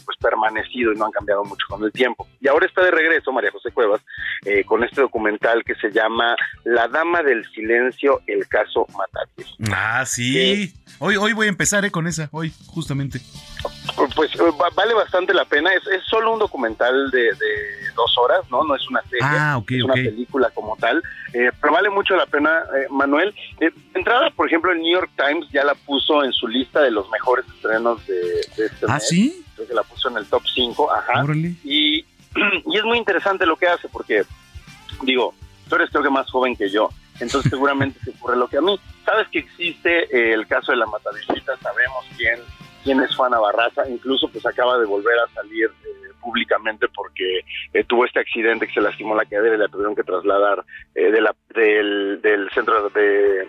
pues 0.05 0.17
permanecido 0.21 0.93
y 0.93 0.97
no 0.97 1.05
han 1.05 1.13
cambiado 1.13 1.45
mucho 1.45 1.67
con 1.69 1.85
el 1.85 1.93
tiempo. 1.93 2.27
Y 2.41 2.49
ahora 2.49 2.67
está 2.67 2.83
de 2.83 2.91
regreso 2.91 3.31
María 3.33 3.53
José 3.53 3.71
Cuevas 3.71 4.01
con 4.67 4.83
este 4.83 5.03
documental 5.03 5.63
que 5.63 5.75
se 5.77 5.91
llama 5.91 6.35
La 6.65 6.89
Dama 6.89 7.23
del 7.23 7.45
Silencio, 7.53 8.08
el 8.27 8.47
caso 8.49 8.87
Matatius. 8.97 9.57
Ah, 9.73 10.05
sí. 10.07 10.73
Hoy, 11.01 11.17
hoy 11.17 11.33
voy 11.33 11.47
a 11.47 11.51
empezar 11.51 11.85
eh, 11.85 11.91
con 11.91 12.07
esa, 12.07 12.29
hoy, 12.33 12.53
justamente. 12.67 13.21
Pues 14.17 14.35
eh, 14.35 14.39
va- 14.61 14.71
vale 14.75 14.95
bastante 14.95 15.33
la 15.35 15.45
pena. 15.45 15.73
Es, 15.75 15.87
es 15.89 16.03
solo 16.09 16.33
un 16.33 16.39
documental 16.39 17.11
de, 17.11 17.21
de 17.23 17.91
dos 17.95 18.17
horas, 18.19 18.41
¿no? 18.51 18.65
No 18.65 18.75
es 18.75 18.89
una 18.89 19.01
serie. 19.03 19.19
Ah, 19.23 19.61
es 19.69 19.83
una 19.85 19.95
película 19.95 20.51
como 20.51 20.77
tal. 20.77 21.03
Eh, 21.33 21.51
pero 21.61 21.73
vale 21.73 21.91
mucho 21.91 22.17
la 22.17 22.27
pena, 22.27 22.51
eh, 22.77 22.87
Manuel. 22.91 23.35
Entrada, 23.95 24.31
por 24.31 24.47
ejemplo, 24.47 24.73
el 24.73 24.81
New 24.81 24.93
York 24.93 25.11
Times 25.17 25.47
ya 25.53 25.65
la 25.65 25.75
puso 25.75 26.25
en 26.25 26.33
su 26.33 26.49
lista 26.49 26.81
de 26.81 26.91
los 26.91 27.09
mejores 27.11 27.45
estrenos 27.55 28.05
de, 28.07 28.15
de 28.57 28.67
este 28.67 28.87
¿Ah, 28.89 28.95
mes. 28.95 29.09
sí? 29.09 29.45
Creo 29.55 29.69
que 29.69 29.75
la 29.75 29.83
puso 29.83 30.09
en 30.09 30.17
el 30.19 30.27
top 30.27 30.43
5, 30.55 30.93
ajá. 30.93 31.23
Órale. 31.25 31.55
Y, 31.65 31.99
y 32.67 32.77
es 32.77 32.85
muy 32.85 32.99
interesante 32.99 33.45
lo 33.47 33.57
que 33.57 33.67
hace 33.67 33.89
porque, 33.89 34.23
digo, 35.03 35.35
tú 35.69 35.75
eres 35.77 35.91
creo 35.91 36.03
que 36.03 36.11
más 36.11 36.31
joven 36.31 36.57
que 36.57 36.71
yo, 36.71 36.91
entonces 37.21 37.51
seguramente 37.51 37.99
se 38.01 38.11
ocurre 38.11 38.37
lo 38.37 38.49
que 38.49 38.59
a 38.59 38.61
mí. 38.61 38.79
Sabes 39.05 39.29
que 39.29 39.41
existe 39.41 40.05
eh, 40.05 40.33
el 40.33 40.47
caso 40.47 40.73
de 40.73 40.79
la 40.79 40.87
Matavillita, 40.87 41.57
sabemos 41.59 42.05
quién, 42.17 42.41
quién 42.85 43.01
es 43.01 43.15
Juana 43.15 43.39
Barraza, 43.39 43.89
incluso 43.89 44.29
pues 44.29 44.45
acaba 44.47 44.79
de 44.79 44.87
volver 44.87 45.19
a 45.19 45.29
salir 45.35 45.67
eh, 45.67 46.09
públicamente 46.21 46.87
porque 46.95 47.41
eh, 47.73 47.85
tuvo 47.85 48.05
este 48.05 48.21
accidente 48.21 48.67
que 48.67 48.75
se 48.75 48.81
lastimó 48.81 49.15
la 49.15 49.25
cadera 49.25 49.55
y 49.55 49.59
la 49.59 49.69
tuvieron 49.69 49.95
que 49.95 50.05
trasladar 50.05 50.65
eh, 50.95 51.11
de 51.11 51.21
la, 51.21 51.35
del, 51.55 52.51
centro 52.55 52.91
de, 52.91 53.49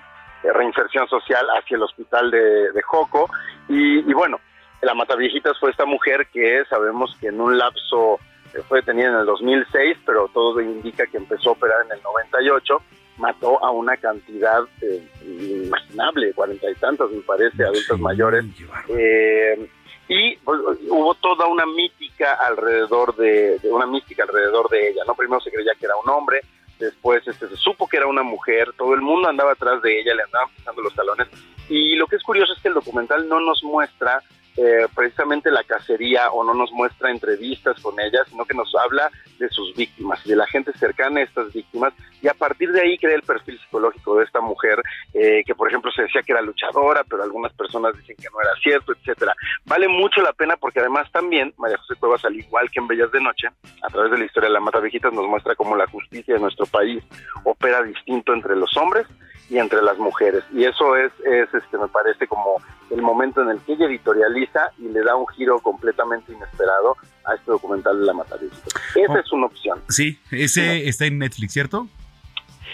reinserción 0.53 1.07
social 1.09 1.45
hacia 1.57 1.76
el 1.76 1.84
hospital 1.84 2.32
de, 2.32 2.72
de 2.72 2.82
Joco. 2.82 3.30
Y, 3.67 3.99
y 3.99 4.13
bueno, 4.13 4.39
la 4.82 4.93
Mataviejitas 4.93 5.59
fue 5.59 5.72
esta 5.72 5.86
mujer 5.86 6.28
que 6.32 6.63
sabemos 6.70 7.15
que 7.20 7.28
en 7.28 7.41
un 7.41 7.57
lapso 7.57 8.20
eh, 8.53 8.61
fue 8.67 8.80
detenida 8.80 9.09
en 9.09 9.15
el 9.15 9.26
2006, 9.26 9.97
pero 10.05 10.30
todo 10.34 10.59
indica 10.61 11.05
que 11.07 11.17
empezó 11.17 11.49
a 11.49 11.53
operar 11.53 11.86
en 11.86 11.91
el 11.91 12.01
98, 12.01 12.82
mató 13.20 13.63
a 13.63 13.72
una 13.72 13.95
cantidad 13.97 14.63
eh, 14.82 15.07
inimaginable, 15.22 16.34
cuarenta 16.34 16.70
y 16.70 16.76
tantos 16.76 17.11
me 17.11 17.22
parece, 17.22 17.63
adultos 17.63 17.99
mayores. 17.99 18.45
Eh, 18.88 19.70
y 20.07 20.36
pues, 20.38 20.59
hubo 20.89 21.13
toda 21.15 21.45
una 21.45 21.65
mítica 21.65 22.34
alrededor 22.34 23.15
de, 23.15 23.59
de 23.59 23.72
una 23.72 23.86
mística 23.86 24.24
alrededor 24.24 24.70
de 24.70 24.89
ella, 24.89 25.03
¿no? 25.05 25.13
Primero 25.13 25.39
se 25.41 25.51
creía 25.51 25.74
que 25.80 25.86
era 25.86 25.95
un 25.97 26.09
hombre, 26.09 26.41
después 26.80 27.28
este, 27.28 27.47
se 27.47 27.55
supo 27.57 27.88
que 27.88 27.97
era 27.97 28.07
una 28.07 28.24
mujer, 28.24 28.74
todo 28.78 28.95
el 28.95 29.01
mundo 29.01 29.30
andaba 29.30 29.51
atrás 29.51 29.82
de 29.82 29.99
ella, 29.99 30.15
le 30.15 30.24
andaban 30.24 30.49
pisando 30.55 30.82
los 30.82 30.95
talones. 30.95 31.28
Y 31.70 31.95
lo 31.95 32.07
que 32.07 32.15
es 32.15 32.24
curioso 32.24 32.53
es 32.53 32.61
que 32.61 32.70
el 32.70 32.74
documental 32.74 33.28
no 33.28 33.39
nos 33.39 33.63
muestra 33.63 34.24
eh, 34.62 34.88
precisamente 34.93 35.49
la 35.51 35.64
cacería 35.64 36.30
o 36.32 36.43
no 36.43 36.53
nos 36.53 36.70
muestra 36.74 37.12
entrevistas 37.12 37.80
con 37.80 37.97
ella, 37.97 38.26
sino 38.30 38.43
que 38.43 38.53
nos 38.53 38.70
habla 38.76 39.10
de 39.38 39.47
sus 39.47 39.74
víctimas 39.74 40.22
de 40.26 40.36
la 40.36 40.45
gente 40.47 40.74
cercana 40.74 41.22
a 41.22 41.24
estas 41.24 41.53
víctimas 41.53 41.93
y 42.22 42.28
a 42.28 42.34
partir 42.34 42.70
de 42.74 42.82
ahí 42.82 42.97
crea 42.97 43.16
el 43.16 43.22
perfil 43.22 43.57
psicológico 43.57 44.18
de 44.18 44.26
esta 44.26 44.41
mujer 44.41 44.82
eh, 45.22 45.43
que 45.45 45.53
por 45.53 45.67
ejemplo 45.67 45.91
se 45.91 46.03
decía 46.03 46.22
que 46.22 46.32
era 46.32 46.41
luchadora, 46.41 47.03
pero 47.03 47.24
algunas 47.24 47.51
personas 47.51 47.93
dicen 47.97 48.15
que 48.15 48.30
no 48.32 48.39
era 48.41 48.51
cierto, 48.63 48.93
etcétera. 48.93 49.36
Vale 49.65 49.89
mucho 49.89 50.22
la 50.22 50.32
pena 50.32 50.55
porque 50.55 50.80
además 50.80 51.11
también 51.11 51.53
María 51.57 51.78
José 51.78 51.95
Cuevas, 51.99 52.24
al 52.24 52.38
igual 52.38 52.70
que 52.72 52.80
en 52.80 52.88
Bellas 52.88 53.11
de 53.11 53.20
Noche, 53.20 53.49
a 53.84 53.88
través 53.89 54.11
de 54.11 54.17
la 54.17 54.24
historia 54.24 54.47
de 54.47 54.53
la 54.53 54.61
Mata 54.61 54.80
Viejitas 54.80 55.11
nos 55.11 55.28
muestra 55.28 55.55
cómo 55.55 55.76
la 55.76 55.88
justicia 55.88 56.36
de 56.36 56.39
nuestro 56.39 56.65
país 56.67 57.03
opera 57.43 57.84
distinto 57.84 58.34
entre 58.34 58.55
los 58.55 58.76
hombres 58.78 59.07
y 59.49 59.57
entre 59.57 59.82
las 59.82 59.97
mujeres. 59.97 60.43
Y 60.53 60.63
eso 60.63 60.95
es, 60.95 61.11
es 61.26 61.53
este, 61.53 61.78
me 61.78 61.89
parece 61.89 62.26
como 62.26 62.61
el 62.89 63.01
momento 63.01 63.41
en 63.41 63.49
el 63.49 63.59
que 63.59 63.74
ella 63.74 63.88
editorializa 63.88 64.72
y 64.78 64.88
le 64.88 65.01
da 65.01 65.17
un 65.17 65.28
giro 65.28 65.59
completamente 65.59 66.32
inesperado 66.32 66.95
a 67.26 67.36
este 67.36 67.51
documental 67.51 67.99
de 67.99 68.05
la 68.05 68.13
Mataviejitas. 68.13 68.74
Esa 68.95 69.20
es 69.20 69.32
una 69.34 69.47
opción. 69.47 69.82
Sí, 69.89 70.17
ese 70.32 70.88
está 70.88 71.05
en 71.07 71.20
Netflix, 71.20 71.51
¿cierto? 71.51 71.88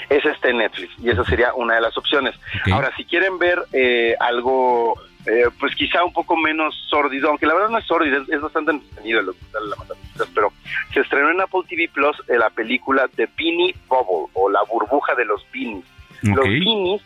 Ese 0.10 0.30
está 0.30 0.50
en 0.50 0.58
Netflix 0.58 0.94
y 1.02 1.10
esa 1.10 1.24
sería 1.26 1.54
una 1.54 1.76
de 1.76 1.82
las 1.82 1.98
opciones. 1.98 2.36
Ahora, 2.72 2.92
si 2.96 3.06
quieren 3.06 3.38
ver 3.40 3.60
eh, 3.74 4.16
algo, 4.20 4.96
eh, 5.26 5.46
pues 5.60 5.76
quizá 5.76 6.04
un 6.04 6.14
poco 6.14 6.36
menos 6.38 6.76
sórdido, 6.90 7.30
aunque 7.30 7.46
la 7.48 7.54
verdad 7.56 7.70
no 7.70 7.78
es 7.80 7.86
sórdido, 7.86 8.22
es, 8.22 8.30
es 8.30 8.42
bastante 8.42 8.72
entretenido 8.72 9.20
el 9.22 9.26
documental 9.28 9.64
de 9.64 9.70
la 9.70 9.76
Mataviejitas, 9.78 10.28
pero 10.36 10.54
se 10.94 11.00
estrenó 11.00 11.32
en 11.32 11.42
Apple 11.42 11.62
TV 11.68 11.90
Plus 11.94 12.18
eh, 12.28 12.38
la 12.38 12.50
película 12.50 13.08
The 13.16 13.28
Beanie 13.38 13.76
Bubble 13.88 14.30
o 14.34 14.50
La 14.50 14.62
burbuja 14.64 15.16
de 15.16 15.26
los 15.26 15.46
beanies. 15.52 15.86
Los 16.22 16.46
beanies 16.60 17.02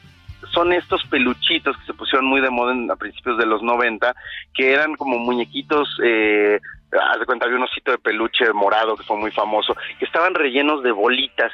son 0.54 0.72
estos 0.74 1.04
peluchitos 1.08 1.78
que 1.78 1.86
se 1.86 1.94
pusieron 1.94 2.26
muy 2.26 2.42
de 2.42 2.50
moda 2.50 2.72
en- 2.74 2.90
a 2.90 2.96
principios 2.96 3.38
de 3.38 3.46
los 3.46 3.62
90, 3.62 4.16
que 4.56 4.72
eran 4.74 4.96
como 4.96 5.18
muñequitos, 5.20 5.88
eh, 6.04 6.60
haz 6.92 7.20
de 7.20 7.26
cuenta, 7.26 7.46
había 7.46 7.58
un 7.58 7.64
osito 7.64 7.92
de 7.92 7.98
peluche 7.98 8.52
morado 8.54 8.96
que 8.96 9.04
fue 9.04 9.18
muy 9.18 9.32
famoso, 9.32 9.76
que 10.00 10.06
estaban 10.06 10.34
rellenos 10.34 10.82
de 10.84 10.92
bolitas. 10.92 11.52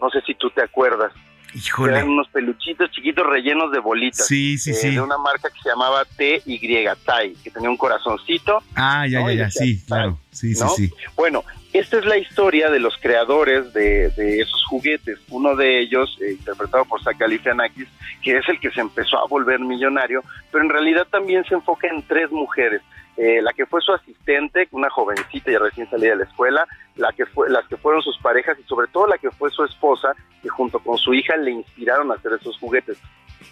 No 0.00 0.10
sé 0.10 0.20
si 0.22 0.34
tú 0.34 0.50
te 0.50 0.62
acuerdas. 0.62 1.12
Híjole. 1.54 1.92
Eran 1.92 2.10
unos 2.10 2.28
peluchitos 2.28 2.90
chiquitos 2.90 3.26
rellenos 3.26 3.72
de 3.72 3.78
bolitas. 3.78 4.26
Sí, 4.26 4.58
sí, 4.58 4.72
eh, 4.72 4.74
sí. 4.74 4.90
De 4.90 5.00
una 5.00 5.16
marca 5.16 5.48
que 5.48 5.58
se 5.62 5.70
llamaba 5.70 6.04
TY 6.04 6.86
Tai, 7.04 7.34
que 7.42 7.50
tenía 7.50 7.70
un 7.70 7.78
corazoncito. 7.78 8.62
Ah, 8.74 9.06
ya, 9.06 9.20
¿no? 9.20 9.30
ya, 9.30 9.44
ya, 9.44 9.50
sí, 9.50 9.82
claro. 9.86 10.18
Sí, 10.30 10.54
sí, 10.54 10.62
¿no? 10.62 10.68
sí. 10.70 10.92
Bueno, 11.16 11.44
esta 11.72 11.98
es 11.98 12.04
la 12.04 12.18
historia 12.18 12.70
de 12.70 12.78
los 12.78 12.96
creadores 12.98 13.72
de, 13.72 14.10
de 14.10 14.40
esos 14.40 14.64
juguetes. 14.64 15.18
Uno 15.28 15.56
de 15.56 15.80
ellos, 15.80 16.18
eh, 16.20 16.32
interpretado 16.32 16.84
por 16.84 17.02
Zach 17.02 17.16
Galifianakis, 17.18 17.88
que 18.22 18.36
es 18.36 18.48
el 18.48 18.60
que 18.60 18.70
se 18.70 18.80
empezó 18.80 19.18
a 19.18 19.26
volver 19.26 19.60
millonario, 19.60 20.22
pero 20.50 20.64
en 20.64 20.70
realidad 20.70 21.06
también 21.10 21.44
se 21.44 21.54
enfoca 21.54 21.88
en 21.88 22.02
tres 22.02 22.30
mujeres. 22.30 22.82
Eh, 23.16 23.40
la 23.40 23.52
que 23.52 23.64
fue 23.64 23.80
su 23.80 23.92
asistente, 23.92 24.68
una 24.72 24.90
jovencita 24.90 25.50
ya 25.50 25.58
recién 25.58 25.88
salida 25.88 26.10
de 26.10 26.16
la 26.16 26.24
escuela, 26.24 26.66
la 26.96 27.12
que 27.12 27.24
fue, 27.24 27.48
las 27.48 27.66
que 27.66 27.76
fueron 27.76 28.02
sus 28.02 28.18
parejas 28.18 28.58
y 28.58 28.62
sobre 28.64 28.88
todo 28.88 29.06
la 29.06 29.16
que 29.16 29.30
fue 29.30 29.50
su 29.50 29.64
esposa, 29.64 30.14
que 30.42 30.48
junto 30.48 30.78
con 30.80 30.98
su 30.98 31.14
hija 31.14 31.36
le 31.36 31.52
inspiraron 31.52 32.10
a 32.10 32.14
hacer 32.14 32.32
esos 32.34 32.58
juguetes. 32.58 32.98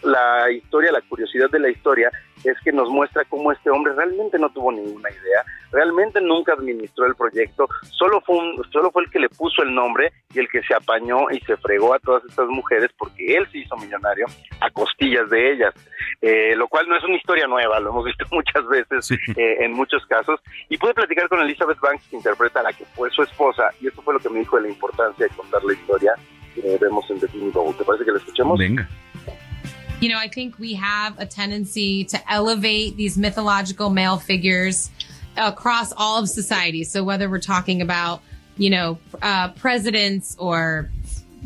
La 0.02 0.50
historia, 0.50 0.92
la 0.92 1.00
curiosidad 1.02 1.50
de 1.50 1.58
la 1.60 1.70
historia 1.70 2.10
es 2.44 2.56
que 2.62 2.72
nos 2.72 2.90
muestra 2.90 3.24
cómo 3.24 3.52
este 3.52 3.70
hombre 3.70 3.94
realmente 3.94 4.38
no 4.38 4.50
tuvo 4.50 4.70
ninguna 4.70 5.08
idea, 5.10 5.42
realmente 5.72 6.20
nunca 6.20 6.52
administró 6.52 7.06
el 7.06 7.14
proyecto, 7.14 7.66
solo 7.90 8.20
fue, 8.20 8.36
un- 8.36 8.62
solo 8.70 8.90
fue 8.90 9.04
el 9.04 9.10
que 9.10 9.18
le 9.18 9.30
puso 9.30 9.62
el 9.62 9.74
nombre 9.74 10.12
y 10.34 10.40
el 10.40 10.48
que 10.50 10.62
se 10.62 10.74
apañó 10.74 11.30
y 11.30 11.40
se 11.40 11.56
fregó 11.56 11.94
a 11.94 11.98
todas 12.00 12.22
estas 12.26 12.46
mujeres 12.48 12.90
porque 12.98 13.34
él 13.36 13.46
se 13.50 13.58
hizo 13.58 13.76
millonario 13.78 14.26
a 14.60 14.70
costillas 14.70 15.28
de 15.30 15.52
ellas, 15.52 15.74
Eh, 16.20 16.54
lo 16.56 16.68
cual 16.68 16.88
no 16.88 16.96
es 16.96 17.04
una 17.04 17.16
historia 17.16 17.46
nueva, 17.46 17.80
lo 17.80 17.90
hemos 17.90 18.04
visto 18.04 18.24
muchas 18.32 18.66
veces 18.68 19.10
eh, 19.36 19.56
en 19.60 19.72
muchos 19.72 20.04
casos. 20.06 20.40
Y 20.70 20.78
pude 20.78 20.94
platicar 20.94 21.28
con 21.28 21.40
Elizabeth 21.40 21.78
Banks, 21.80 22.06
que 22.08 22.16
interpreta 22.16 22.60
a 22.60 22.62
la 22.62 22.72
que 22.72 22.84
fue 22.94 23.10
su 23.10 23.22
esposa, 23.22 23.64
y 23.80 23.88
esto 23.88 24.00
fue 24.02 24.14
lo 24.14 24.20
que 24.20 24.30
me 24.30 24.38
dijo 24.40 24.56
de 24.56 24.62
la 24.62 24.68
importancia 24.68 25.26
de 25.26 25.34
contar 25.34 25.62
la 25.64 25.72
historia 25.74 26.12
que 26.54 26.78
vemos 26.80 27.10
en 27.10 27.20
The 27.20 27.28
Teen 27.28 27.52
Bowl. 27.52 27.76
¿Te 27.76 27.84
parece 27.84 28.04
que 28.06 28.12
la 28.12 28.18
escuchemos? 28.18 28.58
Venga. 28.58 28.88
You 30.04 30.10
know, 30.10 30.18
I 30.18 30.28
think 30.28 30.58
we 30.58 30.74
have 30.74 31.18
a 31.18 31.24
tendency 31.24 32.04
to 32.04 32.30
elevate 32.30 32.94
these 32.94 33.16
mythological 33.16 33.88
male 33.88 34.18
figures 34.18 34.90
across 35.34 35.94
all 35.96 36.20
of 36.20 36.28
society. 36.28 36.84
So 36.84 37.02
whether 37.02 37.30
we're 37.30 37.38
talking 37.38 37.80
about, 37.80 38.20
you 38.58 38.68
know, 38.68 38.98
uh, 39.22 39.52
presidents 39.52 40.36
or 40.38 40.90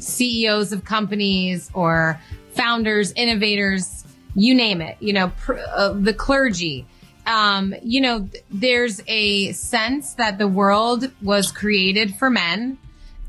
CEOs 0.00 0.72
of 0.72 0.84
companies 0.84 1.70
or 1.72 2.20
founders, 2.50 3.12
innovators, 3.12 4.02
you 4.34 4.56
name 4.56 4.80
it, 4.80 4.96
you 4.98 5.12
know, 5.12 5.28
pr- 5.36 5.60
uh, 5.76 5.92
the 5.92 6.12
clergy. 6.12 6.84
Um, 7.26 7.76
you 7.84 8.00
know, 8.00 8.22
th- 8.24 8.42
there's 8.50 9.00
a 9.06 9.52
sense 9.52 10.14
that 10.14 10.38
the 10.38 10.48
world 10.48 11.12
was 11.22 11.52
created 11.52 12.16
for 12.16 12.28
men 12.28 12.76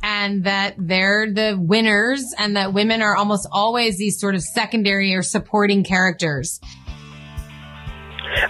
and 0.03 0.43
that 0.45 0.75
they're 0.77 1.31
the 1.31 1.57
winners 1.59 2.33
and 2.37 2.55
that 2.55 2.73
women 2.73 3.01
are 3.01 3.15
almost 3.15 3.47
always 3.51 3.97
these 3.97 4.19
sort 4.19 4.35
of 4.35 4.41
secondary 4.41 5.13
or 5.13 5.21
supporting 5.21 5.83
characters. 5.83 6.59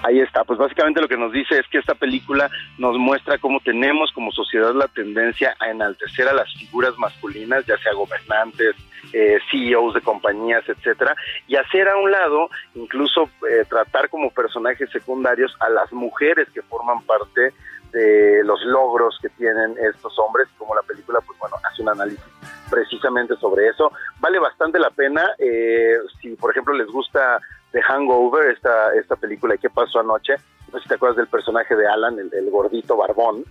Ahí 0.04 0.20
está, 0.20 0.43
pues 0.43 0.60
básicamente 0.60 1.02
lo 1.02 1.08
que 1.08 1.18
nos 1.18 1.32
dice 1.32 1.58
es 1.58 1.68
que 1.68 1.78
esta 1.78 1.95
película 1.95 2.50
nos 2.78 2.97
muestra 2.97 3.38
cómo 3.38 3.60
tenemos 3.62 4.12
como 4.12 4.32
sociedad 4.32 4.74
la 4.74 4.88
tendencia 4.88 5.56
a 5.60 5.70
enaltecer 5.70 6.28
a 6.28 6.34
las 6.34 6.54
figuras 6.54 6.97
masculinas, 6.97 7.66
ya 7.66 7.78
sea 7.78 7.93
gobernantes, 7.93 8.76
eh, 9.14 9.39
CEOs 9.50 9.93
de 9.93 10.02
compañías, 10.02 10.68
etcétera, 10.68 11.16
y 11.47 11.56
hacer 11.56 11.88
a 11.88 11.97
un 11.97 12.12
lado, 12.12 12.50
incluso 12.76 13.30
eh, 13.50 13.66
tratar 13.70 14.10
como 14.10 14.32
personajes 14.32 14.89
secundarios 14.91 15.56
a 15.60 15.70
las 15.70 15.91
mujeres 15.93 16.47
que 16.54 16.62
forman 16.62 17.02
parte 17.04 17.54
de 17.92 18.42
los 18.44 18.62
logros 18.66 19.18
que 19.22 19.30
tienen 19.30 19.76
estos 19.80 20.18
hombres, 20.20 20.48
como 20.58 20.76
la 20.76 20.82
película, 20.84 21.20
pues 21.26 21.38
bueno, 21.40 21.56
hace 21.70 21.82
un 21.82 21.90
análisis 21.90 22.24
precisamente 22.70 23.36
sobre 23.38 23.68
eso. 23.68 23.92
Vale 24.20 24.40
bastante 24.40 24.80
la 24.80 24.90
pena, 24.92 25.32
eh, 25.40 25.98
si 26.22 26.36
por 26.36 26.52
ejemplo 26.52 26.74
les 26.74 26.88
gusta 26.88 27.40
The 27.72 27.82
Hangover, 27.82 28.52
esta, 28.52 28.94
esta 28.96 29.16
película 29.16 29.58
qué 29.58 29.70
pasó 29.70 30.00
anoche, 30.00 30.36
no 30.72 30.78
sé 30.78 30.84
si 30.84 30.90
te 30.90 30.96
acuerdas 30.96 31.18
del 31.18 31.28
personaje 31.28 31.76
de 31.76 31.88
Alan, 31.88 32.18
el, 32.20 32.50
gordito 32.52 32.96
barbón, 32.98 33.44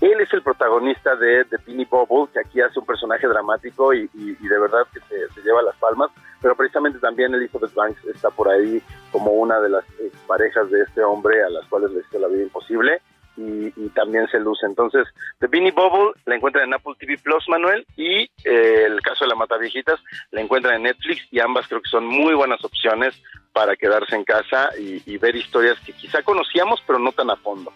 él 0.00 0.20
es 0.20 0.32
el 0.32 0.42
protagonista 0.42 1.16
de 1.16 1.44
The 1.44 1.56
Beanie 1.66 1.86
Bubble, 1.90 2.32
que 2.32 2.40
aquí 2.40 2.60
hace 2.60 2.78
un 2.78 2.86
personaje 2.86 3.26
dramático 3.26 3.92
y, 3.92 4.08
y- 4.14 4.36
y 4.40 4.48
de 4.48 4.58
verdad 4.60 4.86
que 4.92 5.00
se, 5.08 5.28
se 5.34 5.40
lleva 5.42 5.60
las 5.62 5.74
palmas, 5.76 6.10
pero 6.40 6.54
precisamente 6.54 7.00
también 7.00 7.34
Elizabeth 7.34 7.74
Banks 7.74 8.04
está 8.06 8.30
por 8.30 8.48
ahí 8.48 8.80
como 9.10 9.32
una 9.32 9.60
de 9.60 9.68
las 9.70 9.84
parejas 10.28 10.70
de 10.70 10.82
este 10.82 11.02
hombre 11.02 11.42
a 11.42 11.50
las 11.50 11.66
cuales 11.66 11.90
le 11.90 12.00
hizo 12.00 12.18
la 12.20 12.28
vida 12.28 12.44
imposible. 12.44 13.02
Y, 13.38 13.72
y 13.76 13.88
también 13.90 14.26
se 14.28 14.40
luce. 14.40 14.66
Entonces, 14.66 15.06
The 15.38 15.46
Beanie 15.46 15.70
Bubble 15.70 16.12
la 16.26 16.34
encuentran 16.34 16.64
en 16.64 16.74
Apple 16.74 16.94
TV 16.98 17.16
Plus, 17.18 17.48
Manuel, 17.48 17.86
y 17.96 18.22
eh, 18.44 18.84
el 18.86 19.00
caso 19.00 19.24
de 19.24 19.28
la 19.28 19.36
Mata 19.36 19.56
Viejitas 19.56 20.00
la 20.32 20.40
encuentran 20.40 20.76
en 20.76 20.82
Netflix 20.82 21.22
y 21.30 21.40
ambas 21.40 21.68
creo 21.68 21.80
que 21.80 21.88
son 21.88 22.04
muy 22.04 22.34
buenas 22.34 22.62
opciones 22.64 23.14
para 23.52 23.76
quedarse 23.76 24.16
en 24.16 24.24
casa 24.24 24.70
y, 24.78 25.02
y 25.06 25.18
ver 25.18 25.36
historias 25.36 25.78
que 25.80 25.92
quizá 25.92 26.22
conocíamos, 26.22 26.82
pero 26.86 26.98
no 26.98 27.12
tan 27.12 27.30
a 27.30 27.36
fondo. 27.36 27.72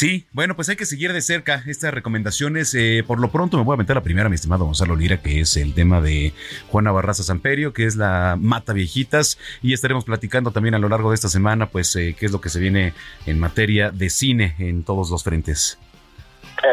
Sí, 0.00 0.26
bueno, 0.32 0.56
pues 0.56 0.66
hay 0.70 0.76
que 0.76 0.86
seguir 0.86 1.12
de 1.12 1.20
cerca 1.20 1.62
estas 1.66 1.92
recomendaciones. 1.92 2.74
Eh, 2.74 3.04
por 3.06 3.20
lo 3.20 3.30
pronto 3.30 3.58
me 3.58 3.64
voy 3.64 3.74
a 3.74 3.76
meter 3.76 3.92
a 3.92 4.00
la 4.00 4.02
primera, 4.02 4.30
mi 4.30 4.34
estimado 4.34 4.64
Gonzalo 4.64 4.96
Lira, 4.96 5.20
que 5.20 5.40
es 5.40 5.58
el 5.58 5.74
tema 5.74 6.00
de 6.00 6.32
Juana 6.68 6.90
Barraza 6.90 7.22
Samperio, 7.22 7.74
que 7.74 7.84
es 7.84 7.96
la 7.96 8.38
Mata 8.40 8.72
Viejitas, 8.72 9.38
y 9.60 9.74
estaremos 9.74 10.06
platicando 10.06 10.52
también 10.52 10.74
a 10.74 10.78
lo 10.78 10.88
largo 10.88 11.10
de 11.10 11.16
esta 11.16 11.28
semana, 11.28 11.66
pues, 11.66 11.94
eh, 11.96 12.16
qué 12.18 12.24
es 12.24 12.32
lo 12.32 12.40
que 12.40 12.48
se 12.48 12.58
viene 12.60 12.94
en 13.26 13.38
materia 13.38 13.90
de 13.90 14.08
cine 14.08 14.54
en 14.58 14.84
todos 14.84 15.10
los 15.10 15.22
frentes. 15.22 15.78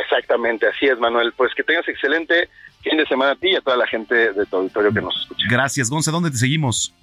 Exactamente, 0.04 0.66
así 0.66 0.86
es, 0.86 0.98
Manuel. 0.98 1.34
Pues 1.36 1.54
que 1.54 1.64
tengas 1.64 1.86
excelente 1.90 2.48
fin 2.82 2.96
de 2.96 3.06
semana 3.08 3.32
a 3.32 3.36
ti 3.36 3.50
y 3.50 3.56
a 3.58 3.62
toda 3.62 3.76
la 3.76 3.88
gente 3.88 4.32
de 4.32 4.46
tu 4.46 4.56
auditorio 4.56 4.94
que 4.94 5.02
nos 5.02 5.20
escucha. 5.20 5.46
Gracias, 5.50 5.90
Gonza, 5.90 6.12
¿dónde 6.12 6.32
te 6.32 6.38
seguimos? 6.38 6.94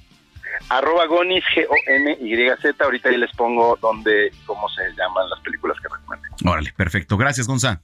Arroba 0.68 1.06
Gonis, 1.06 1.44
G-O-N-Y-Z. 1.54 2.84
Ahorita 2.84 3.08
ahí 3.08 3.16
les 3.16 3.30
pongo 3.36 3.78
dónde 3.80 4.28
y 4.28 4.46
cómo 4.46 4.68
se 4.68 4.82
llaman 4.96 5.28
las 5.30 5.40
películas 5.40 5.76
que 5.80 5.88
recomiendo. 5.88 6.36
Órale, 6.44 6.72
perfecto. 6.76 7.16
Gracias, 7.16 7.46
Gonza. 7.46 7.82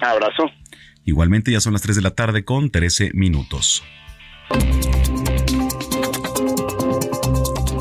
Abrazo. 0.00 0.50
Igualmente 1.04 1.52
ya 1.52 1.60
son 1.60 1.72
las 1.72 1.82
3 1.82 1.96
de 1.96 2.02
la 2.02 2.10
tarde 2.10 2.44
con 2.44 2.70
13 2.70 3.12
minutos. 3.14 3.82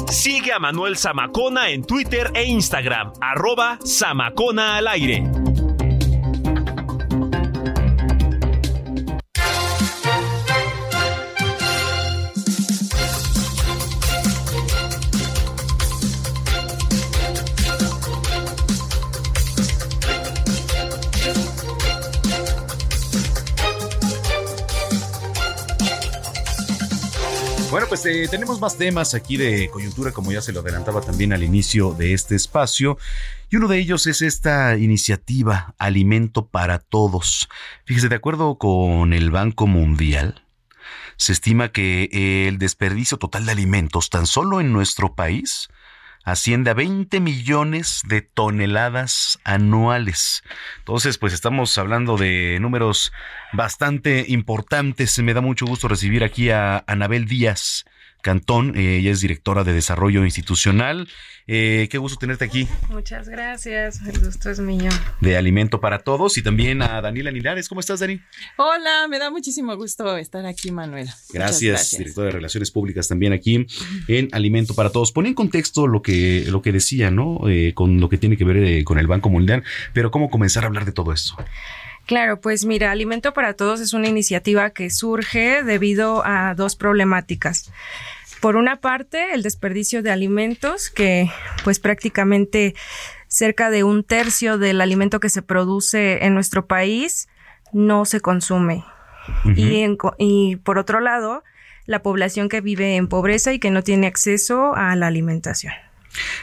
Sigue 0.09 0.53
a 0.53 0.59
Manuel 0.59 0.97
Zamacona 0.97 1.69
en 1.69 1.85
Twitter 1.85 2.31
e 2.33 2.45
Instagram, 2.45 3.13
arroba 3.21 3.79
Zamacona 3.85 4.77
al 4.77 4.87
aire. 4.87 5.23
Bueno, 27.75 27.89
pues 27.89 28.05
eh, 28.05 28.29
tenemos 28.31 28.61
más 28.61 28.77
temas 28.77 29.13
aquí 29.15 29.35
de 29.35 29.69
coyuntura, 29.69 30.13
como 30.13 30.31
ya 30.31 30.41
se 30.41 30.53
lo 30.53 30.61
adelantaba 30.61 31.01
también 31.01 31.33
al 31.33 31.43
inicio 31.43 31.91
de 31.91 32.13
este 32.13 32.33
espacio. 32.33 32.97
Y 33.49 33.57
uno 33.57 33.67
de 33.67 33.77
ellos 33.77 34.07
es 34.07 34.21
esta 34.21 34.77
iniciativa 34.77 35.75
Alimento 35.77 36.47
para 36.47 36.79
Todos. 36.79 37.49
Fíjese, 37.83 38.07
de 38.07 38.15
acuerdo 38.15 38.57
con 38.57 39.11
el 39.11 39.29
Banco 39.29 39.67
Mundial, 39.67 40.45
se 41.17 41.33
estima 41.33 41.73
que 41.73 42.47
el 42.47 42.59
desperdicio 42.59 43.17
total 43.17 43.45
de 43.45 43.51
alimentos 43.51 44.09
tan 44.09 44.25
solo 44.25 44.61
en 44.61 44.71
nuestro 44.71 45.13
país 45.13 45.67
asciende 46.25 46.71
a 46.71 46.73
20 46.73 47.21
millones 47.21 48.01
de 48.05 48.21
toneladas 48.21 49.39
anuales. 49.45 50.43
Entonces, 50.79 51.17
pues 51.17 51.31
estamos 51.31 51.77
hablando 51.77 52.17
de 52.17 52.57
números 52.59 53.13
bastante 53.53 54.25
importantes. 54.27 55.17
Me 55.19 55.33
da 55.33 55.41
mucho 55.41 55.65
gusto 55.65 55.87
recibir 55.87 56.23
aquí 56.23 56.49
a 56.49 56.83
Anabel 56.87 57.25
Díaz 57.25 57.85
Cantón. 58.25 58.75
Eh, 58.75 58.97
ella 58.97 59.11
es 59.11 59.21
directora 59.21 59.63
de 59.63 59.71
Desarrollo 59.71 60.25
Institucional. 60.25 61.07
Eh, 61.45 61.87
qué 61.91 61.99
gusto 61.99 62.17
tenerte 62.17 62.43
aquí 62.43 62.67
Muchas 62.89 63.29
gracias, 63.29 64.01
el 64.01 64.19
gusto 64.19 64.49
es 64.49 64.59
mío. 64.59 64.89
de 65.21 65.37
Alimento 65.37 65.79
para 65.79 65.99
Todos 65.99 66.39
y 66.39 66.41
también 66.41 66.81
a 66.81 67.01
Daniela 67.01 67.29
Nilares. 67.29 67.69
¿Cómo 67.69 67.81
estás, 67.81 67.99
Dani? 67.99 68.19
Hola, 68.57 69.07
me 69.07 69.19
da 69.19 69.29
muchísimo 69.29 69.75
gusto 69.75 70.17
estar 70.17 70.43
aquí, 70.47 70.71
Manuel. 70.71 71.07
Gracias, 71.31 71.95
directora 71.99 72.25
de 72.25 72.31
Relaciones 72.31 72.71
Públicas 72.71 73.07
también 73.07 73.31
aquí 73.31 73.67
en 74.07 74.29
Alimento 74.31 74.73
para 74.73 74.89
Todos. 74.89 75.11
Pone 75.11 75.29
en 75.29 75.35
contexto 75.35 75.85
lo 75.85 76.01
que, 76.01 76.45
lo 76.47 76.63
que 76.63 76.71
decía, 76.71 77.11
¿no? 77.11 77.47
Eh, 77.47 77.73
con 77.75 77.99
lo 77.99 78.09
que 78.09 78.17
tiene 78.17 78.37
que 78.37 78.43
ver 78.43 78.57
eh, 78.57 78.83
con 78.83 78.97
el 78.97 79.05
Banco 79.05 79.29
Mundial, 79.29 79.63
pero 79.93 80.09
cómo 80.09 80.31
comenzar 80.31 80.63
a 80.63 80.67
hablar 80.67 80.85
de 80.85 80.93
todo 80.93 81.13
esto. 81.13 81.35
Claro, 82.07 82.39
pues 82.39 82.65
mira, 82.65 82.91
Alimento 82.91 83.33
para 83.33 83.53
Todos 83.53 83.79
es 83.81 83.93
una 83.93 84.07
iniciativa 84.07 84.69
que 84.71 84.89
surge 84.89 85.63
debido 85.63 86.23
a 86.25 86.53
dos 86.55 86.75
problemáticas. 86.75 87.71
Por 88.41 88.55
una 88.55 88.81
parte, 88.81 89.33
el 89.33 89.43
desperdicio 89.43 90.03
de 90.03 90.11
alimentos, 90.11 90.89
que 90.89 91.29
pues 91.63 91.79
prácticamente 91.79 92.75
cerca 93.27 93.69
de 93.69 93.83
un 93.83 94.03
tercio 94.03 94.57
del 94.57 94.81
alimento 94.81 95.19
que 95.19 95.29
se 95.29 95.41
produce 95.41 96.25
en 96.25 96.33
nuestro 96.33 96.67
país 96.67 97.27
no 97.73 98.05
se 98.05 98.21
consume. 98.21 98.83
y, 99.55 99.81
en 99.81 99.97
y 100.19 100.55
por 100.57 100.77
otro 100.77 100.99
lado, 100.99 101.43
la 101.85 102.01
población 102.01 102.49
que 102.49 102.61
vive 102.61 102.95
en 102.95 103.07
pobreza 103.07 103.53
y 103.53 103.59
que 103.59 103.71
no 103.71 103.83
tiene 103.83 104.07
acceso 104.07 104.75
a 104.75 104.95
la 104.95 105.07
alimentación. 105.07 105.73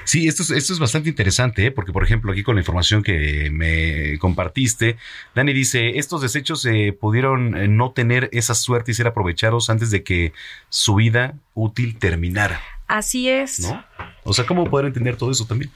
Sí, 0.04 0.28
esto 0.28 0.42
es, 0.42 0.50
esto 0.50 0.72
es 0.72 0.78
bastante 0.78 1.08
interesante, 1.08 1.66
¿eh? 1.66 1.70
porque 1.70 1.92
por 1.92 2.04
ejemplo 2.04 2.32
aquí 2.32 2.42
con 2.42 2.56
la 2.56 2.60
información 2.60 3.02
que 3.02 3.50
me 3.50 4.18
compartiste, 4.18 4.96
Dani 5.34 5.52
dice, 5.52 5.98
estos 5.98 6.22
desechos 6.22 6.64
eh, 6.66 6.96
pudieron 6.98 7.56
eh, 7.56 7.68
no 7.68 7.92
tener 7.92 8.28
esa 8.32 8.54
suerte 8.54 8.90
y 8.90 8.94
ser 8.94 9.06
aprovechados 9.06 9.70
antes 9.70 9.90
de 9.90 10.02
que 10.02 10.32
su 10.68 10.96
vida 10.96 11.34
útil 11.54 11.98
terminara, 11.98 12.60
Así 12.88 13.28
es. 13.28 13.60
¿no? 13.60 13.84
O 14.24 14.32
sea, 14.32 14.46
¿cómo 14.46 14.64
poder 14.70 14.86
entender 14.86 15.16
todo 15.16 15.32
eso 15.32 15.46
también? 15.46 15.70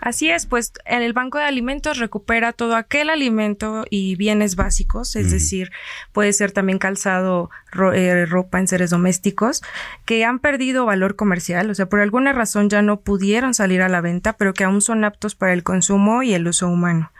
Así 0.00 0.30
es, 0.30 0.46
pues 0.46 0.72
en 0.84 1.02
el 1.02 1.12
Banco 1.12 1.38
de 1.38 1.44
Alimentos 1.44 1.98
recupera 1.98 2.52
todo 2.52 2.76
aquel 2.76 3.10
alimento 3.10 3.84
y 3.90 4.14
bienes 4.16 4.54
básicos, 4.54 5.16
es 5.16 5.26
Mm. 5.26 5.30
decir, 5.30 5.72
puede 6.12 6.32
ser 6.32 6.52
también 6.52 6.78
calzado, 6.78 7.50
ro- 7.72 7.92
eh, 7.92 8.26
ropa 8.26 8.60
en 8.60 8.68
seres 8.68 8.90
domésticos, 8.90 9.62
que 10.04 10.24
han 10.24 10.38
perdido 10.38 10.84
valor 10.86 11.16
comercial, 11.16 11.68
o 11.70 11.74
sea, 11.74 11.86
por 11.86 12.00
alguna 12.00 12.32
razón 12.32 12.70
ya 12.70 12.80
no 12.82 13.00
pudieron 13.00 13.54
salir 13.54 13.82
a 13.82 13.88
la 13.88 14.00
venta, 14.00 14.34
pero 14.34 14.54
que 14.54 14.62
aún 14.64 14.80
son 14.80 15.02
aptos 15.04 15.34
para 15.34 15.52
el 15.52 15.64
consumo 15.64 16.22
y 16.22 16.32
el 16.34 16.46
uso 16.46 16.68
humano. 16.68 17.10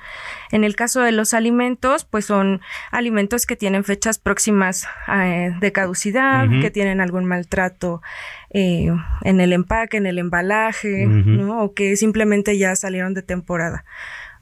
En 0.53 0.63
el 0.63 0.77
caso 0.77 1.01
de 1.01 1.11
los 1.11 1.35
alimentos, 1.35 2.05
pues 2.05 2.27
son 2.27 2.61
alimentos 2.93 3.47
que 3.47 3.57
tienen 3.57 3.83
fechas 3.83 4.19
próximas 4.19 4.87
eh, 5.09 5.53
de 5.59 5.73
caducidad, 5.73 6.47
que 6.61 6.71
tienen 6.71 7.01
algún 7.01 7.25
maltrato 7.25 8.03
eh, 8.55 8.91
en 9.23 9.41
el 9.41 9.53
empaque, 9.53 9.99
en 9.99 10.07
el 10.07 10.19
embalaje. 10.19 11.05
¿no? 11.07 11.63
O 11.65 11.75
que 11.75 11.97
simplemente 11.97 12.57
ya 12.57 12.75
salieron 12.77 13.13
de 13.13 13.23
temporada. 13.23 13.85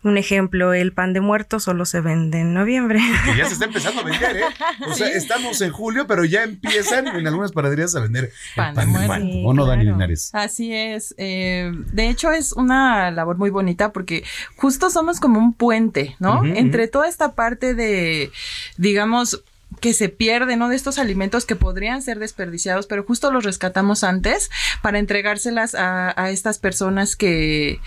Un 0.04 0.18
ejemplo, 0.18 0.74
el 0.74 0.92
pan 0.92 1.12
de 1.12 1.20
muerto 1.20 1.60
solo 1.60 1.84
se 1.84 2.00
vende 2.00 2.40
en 2.40 2.52
noviembre. 2.54 2.98
Que 3.24 3.36
ya 3.36 3.46
se 3.46 3.52
está 3.52 3.66
empezando 3.66 4.00
a 4.00 4.04
vender, 4.04 4.36
¿eh? 4.36 4.42
O 4.88 4.94
sea, 4.94 5.06
estamos 5.08 5.60
en 5.60 5.70
julio, 5.70 6.08
pero 6.08 6.24
ya 6.24 6.42
empiezan 6.42 7.06
en 7.06 7.24
algunas 7.24 7.52
panaderías 7.52 7.94
a 7.94 8.00
vender 8.00 8.24
el 8.24 8.30
pan, 8.56 8.74
de 8.74 8.86
muerto. 8.86 9.26
¿O 9.44 9.54
no, 9.54 9.64
Dani 9.64 9.84
Linares? 9.84 10.30
Así 10.32 10.74
es. 10.74 11.14
eh, 11.18 11.70
de 11.92 12.08
hecho, 12.08 12.32
es 12.32 12.52
una 12.52 13.12
labor 13.12 13.38
muy 13.38 13.50
bonita 13.50 13.92
porque 13.92 14.24
justo 14.56 14.90
somos 14.90 15.20
como 15.20 15.38
un 15.38 15.54
puente, 15.54 16.16
¿no? 16.18 16.44
Entre 16.44 16.88
toda 16.88 17.08
esta 17.08 17.36
parte 17.36 17.76
de, 17.76 18.32
digamos, 18.76 19.44
que 19.80 19.92
se 19.94 20.08
pierde, 20.08 20.56
¿no? 20.56 20.68
De 20.68 20.76
estos 20.76 20.98
alimentos 20.98 21.44
que 21.46 21.56
podrían 21.56 22.02
ser 22.02 22.18
desperdiciados, 22.18 22.86
pero 22.86 23.04
justo 23.04 23.30
los 23.30 23.44
rescatamos 23.44 24.04
antes 24.04 24.50
para 24.82 24.98
entregárselas 24.98 25.74
a, 25.74 26.20
a 26.20 26.30
estas 26.30 26.58
personas 26.58 27.16
que, 27.16 27.80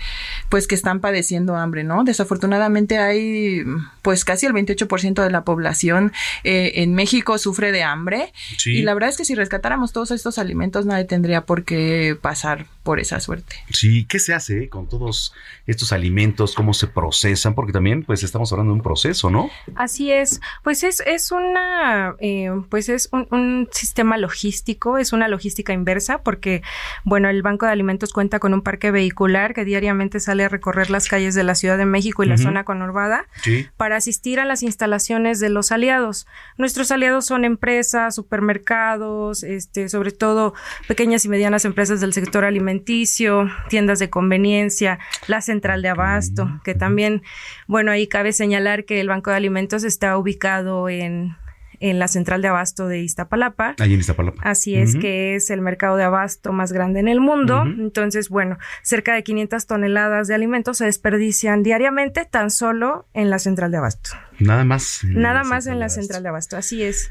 pues, 0.48 0.66
que 0.66 0.74
están 0.74 1.00
padeciendo 1.00 1.56
hambre, 1.56 1.84
¿no? 1.84 2.04
Desafortunadamente 2.04 2.98
hay, 2.98 3.64
pues, 4.02 4.24
casi 4.24 4.46
el 4.46 4.52
28% 4.52 5.22
de 5.22 5.30
la 5.30 5.44
población 5.44 6.12
eh, 6.44 6.72
en 6.76 6.94
México 6.94 7.38
sufre 7.38 7.72
de 7.72 7.82
hambre. 7.82 8.32
Sí. 8.58 8.72
Y 8.72 8.82
la 8.82 8.94
verdad 8.94 9.10
es 9.10 9.16
que 9.16 9.24
si 9.24 9.34
rescatáramos 9.34 9.92
todos 9.92 10.10
estos 10.10 10.38
alimentos, 10.38 10.86
nadie 10.86 11.04
tendría 11.04 11.42
por 11.42 11.64
qué 11.64 12.16
pasar 12.20 12.66
por 12.86 13.00
esa 13.00 13.20
suerte. 13.20 13.56
Sí, 13.70 14.06
¿qué 14.06 14.18
se 14.18 14.32
hace 14.32 14.70
con 14.70 14.88
todos 14.88 15.34
estos 15.66 15.92
alimentos? 15.92 16.54
¿Cómo 16.54 16.72
se 16.72 16.86
procesan? 16.86 17.54
Porque 17.54 17.72
también, 17.72 18.04
pues, 18.04 18.22
estamos 18.22 18.50
hablando 18.52 18.72
de 18.72 18.76
un 18.76 18.82
proceso, 18.82 19.28
¿no? 19.28 19.50
Así 19.74 20.10
es, 20.12 20.40
pues 20.62 20.84
es, 20.84 21.00
es 21.04 21.32
una, 21.32 22.14
eh, 22.20 22.50
pues 22.70 22.88
es 22.88 23.08
un, 23.12 23.26
un 23.32 23.68
sistema 23.72 24.16
logístico, 24.16 24.96
es 24.98 25.12
una 25.12 25.26
logística 25.28 25.72
inversa, 25.72 26.18
porque, 26.22 26.62
bueno, 27.04 27.28
el 27.28 27.42
Banco 27.42 27.66
de 27.66 27.72
Alimentos 27.72 28.12
cuenta 28.12 28.38
con 28.38 28.54
un 28.54 28.62
parque 28.62 28.90
vehicular 28.92 29.52
que 29.52 29.64
diariamente 29.64 30.20
sale 30.20 30.44
a 30.44 30.48
recorrer 30.48 30.88
las 30.88 31.08
calles 31.08 31.34
de 31.34 31.42
la 31.42 31.56
Ciudad 31.56 31.76
de 31.76 31.86
México 31.86 32.22
y 32.22 32.26
la 32.28 32.38
zona 32.38 32.62
conurbada 32.64 33.26
Sí. 33.42 33.66
para 33.76 33.96
asistir 33.96 34.38
a 34.38 34.44
las 34.44 34.62
instalaciones 34.62 35.40
de 35.40 35.48
los 35.50 35.72
aliados. 35.72 36.26
Nuestros 36.56 36.92
aliados 36.92 37.26
son 37.26 37.44
empresas, 37.44 38.14
supermercados, 38.14 39.42
este, 39.42 39.88
sobre 39.88 40.12
todo 40.12 40.54
pequeñas 40.88 41.24
y 41.24 41.28
medianas 41.28 41.64
empresas 41.64 42.00
del 42.00 42.12
sector 42.12 42.44
alimenticio, 42.76 43.48
tiendas 43.68 43.98
de 43.98 44.10
conveniencia, 44.10 44.98
la 45.26 45.40
central 45.40 45.82
de 45.82 45.88
abasto, 45.88 46.60
que 46.64 46.74
también, 46.74 47.22
bueno, 47.66 47.90
ahí 47.90 48.06
cabe 48.06 48.32
señalar 48.32 48.84
que 48.84 49.00
el 49.00 49.08
Banco 49.08 49.30
de 49.30 49.36
Alimentos 49.36 49.84
está 49.84 50.16
ubicado 50.18 50.88
en 50.88 51.36
en 51.80 51.98
la 51.98 52.08
central 52.08 52.42
de 52.42 52.48
abasto 52.48 52.88
de 52.88 53.00
Iztapalapa. 53.00 53.74
Ahí 53.78 53.94
en 53.94 54.00
Iztapalapa. 54.00 54.40
Así 54.42 54.76
es, 54.76 54.96
que 54.96 55.34
es 55.34 55.50
el 55.50 55.60
mercado 55.60 55.96
de 55.96 56.04
abasto 56.04 56.52
más 56.52 56.72
grande 56.72 57.00
en 57.00 57.08
el 57.08 57.20
mundo. 57.20 57.64
Entonces, 57.66 58.28
bueno, 58.28 58.58
cerca 58.82 59.14
de 59.14 59.22
500 59.22 59.66
toneladas 59.66 60.28
de 60.28 60.34
alimentos 60.34 60.78
se 60.78 60.86
desperdician 60.86 61.62
diariamente 61.62 62.24
tan 62.24 62.50
solo 62.50 63.06
en 63.12 63.30
la 63.30 63.38
central 63.38 63.70
de 63.72 63.76
abasto. 63.76 64.10
Nada 64.38 64.64
más. 64.64 65.00
Nada 65.04 65.44
más 65.44 65.66
en 65.66 65.78
la 65.80 65.88
central 65.88 66.22
de 66.22 66.28
abasto, 66.28 66.56
así 66.56 66.82
es. 66.82 67.10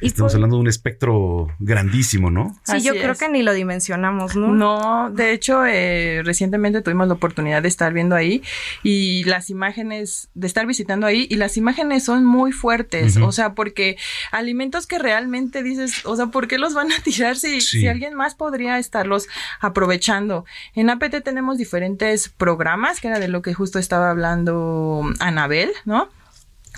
Y 0.00 0.06
Estamos 0.06 0.34
hablando 0.34 0.56
de 0.56 0.60
un 0.62 0.68
espectro 0.68 1.48
grandísimo, 1.58 2.30
¿no? 2.30 2.54
Sí, 2.64 2.76
Así 2.76 2.86
yo 2.86 2.92
creo 2.94 3.14
que 3.14 3.28
ni 3.28 3.42
lo 3.42 3.52
dimensionamos, 3.52 4.36
¿no? 4.36 4.48
No, 4.52 5.10
de 5.10 5.32
hecho, 5.32 5.64
eh, 5.66 6.22
recientemente 6.24 6.82
tuvimos 6.82 7.08
la 7.08 7.14
oportunidad 7.14 7.62
de 7.62 7.68
estar 7.68 7.92
viendo 7.92 8.14
ahí 8.14 8.42
y 8.82 9.24
las 9.24 9.50
imágenes, 9.50 10.28
de 10.34 10.46
estar 10.46 10.66
visitando 10.66 11.06
ahí 11.06 11.26
y 11.30 11.36
las 11.36 11.56
imágenes 11.56 12.04
son 12.04 12.24
muy 12.24 12.52
fuertes, 12.52 13.16
o 13.16 13.32
sea, 13.32 13.54
porque 13.54 13.96
alimentos 14.30 14.86
que 14.86 14.98
realmente 14.98 15.62
dices, 15.62 16.04
o 16.04 16.16
sea, 16.16 16.26
¿por 16.26 16.48
qué 16.48 16.58
los 16.58 16.74
van 16.74 16.92
a 16.92 16.98
tirar 17.02 17.36
si, 17.36 17.60
Sí. 17.60 17.80
si 17.80 17.88
alguien 17.88 18.14
más 18.14 18.34
podría 18.34 18.78
estarlos 18.78 19.26
aprovechando? 19.60 20.44
En 20.74 20.90
APT 20.90 21.22
tenemos 21.24 21.58
diferentes 21.58 22.28
programas, 22.28 23.00
que 23.00 23.08
era 23.08 23.18
de 23.18 23.28
lo 23.28 23.42
que 23.42 23.54
justo 23.54 23.78
estaba 23.78 24.10
hablando 24.10 25.02
Anabel, 25.20 25.70
¿no? 25.84 26.08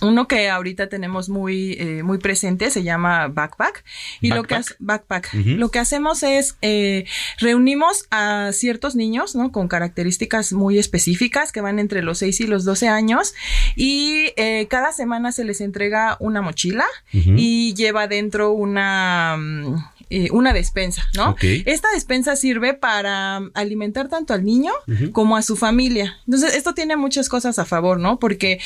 Uno 0.02 0.28
que 0.28 0.48
ahorita 0.51 0.89
tenemos 0.89 1.28
muy, 1.28 1.73
eh, 1.78 2.02
muy 2.02 2.18
presente 2.18 2.70
se 2.70 2.82
llama 2.82 3.28
Backpack. 3.28 3.85
Y 4.20 4.28
lo 4.28 4.43
que 4.44 4.55
Backpack. 4.55 4.60
hace- 4.60 4.74
Backpack. 4.78 5.35
Lo 5.35 5.70
que 5.70 5.78
hacemos 5.78 6.23
es 6.23 6.56
eh, 6.62 7.06
reunimos 7.39 8.06
a 8.10 8.51
ciertos 8.52 8.94
niños, 8.94 9.35
¿no? 9.35 9.52
Con 9.52 9.68
características 9.68 10.52
muy 10.52 10.78
específicas 10.78 11.52
que 11.52 11.60
van 11.60 11.78
entre 11.78 12.02
los 12.02 12.18
6 12.18 12.40
y 12.40 12.47
los 12.47 12.64
12 12.64 12.89
años. 12.89 13.35
Y 13.74 14.32
eh, 14.36 14.66
cada 14.68 14.93
semana 14.93 15.32
se 15.32 15.44
les 15.44 15.60
entrega 15.60 16.16
una 16.20 16.43
mochila 16.43 16.85
y 17.12 17.74
lleva 17.74 18.06
dentro 18.06 18.51
una. 18.52 19.36
mm, 19.39 19.77
eh, 20.09 20.28
una 20.31 20.52
despensa, 20.52 21.02
¿no? 21.16 21.31
Ok. 21.31 21.43
Esta 21.66 21.89
despensa 21.93 22.36
sirve 22.36 22.74
para 22.74 23.39
alimentar 23.55 24.09
tanto 24.09 24.35
al 24.35 24.44
niño 24.44 24.70
como 25.10 25.36
a 25.36 25.43
su 25.43 25.56
familia. 25.56 26.18
Entonces, 26.27 26.55
esto 26.55 26.74
tiene 26.74 26.94
muchas 26.97 27.28
cosas 27.28 27.59
a 27.59 27.64
favor, 27.64 27.98
¿no? 27.98 28.20
Porque 28.20 28.60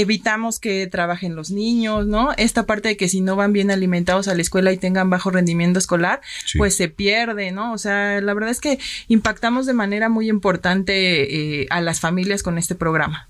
evitamos 0.00 0.58
que 0.58 0.86
trabajen 0.86 1.34
los 1.36 1.50
niños, 1.50 2.06
¿no? 2.06 2.30
Esta 2.36 2.66
parte 2.66 2.88
de 2.88 2.96
que 2.96 3.08
si 3.08 3.20
no 3.20 3.36
van 3.36 3.52
bien 3.52 3.70
alimentados 3.70 4.28
a 4.28 4.34
la 4.34 4.42
escuela 4.42 4.72
y 4.72 4.76
tengan 4.76 5.08
bajo 5.08 5.30
rendimiento 5.30 5.78
escolar, 5.78 6.20
Sí. 6.44 6.58
pues 6.58 6.76
se 6.76 6.88
pierde, 6.88 7.52
¿no? 7.52 7.72
O 7.72 7.78
sea, 7.78 8.20
la 8.20 8.34
verdad 8.34 8.50
es 8.50 8.60
que 8.60 8.78
impactamos 9.08 9.66
de 9.66 9.72
manera 9.72 10.08
muy 10.08 10.28
importante 10.28 11.62
eh, 11.62 11.66
a 11.70 11.80
las 11.80 12.00
familias 12.00 12.42
con 12.42 12.58
este 12.58 12.74
programa. 12.74 13.28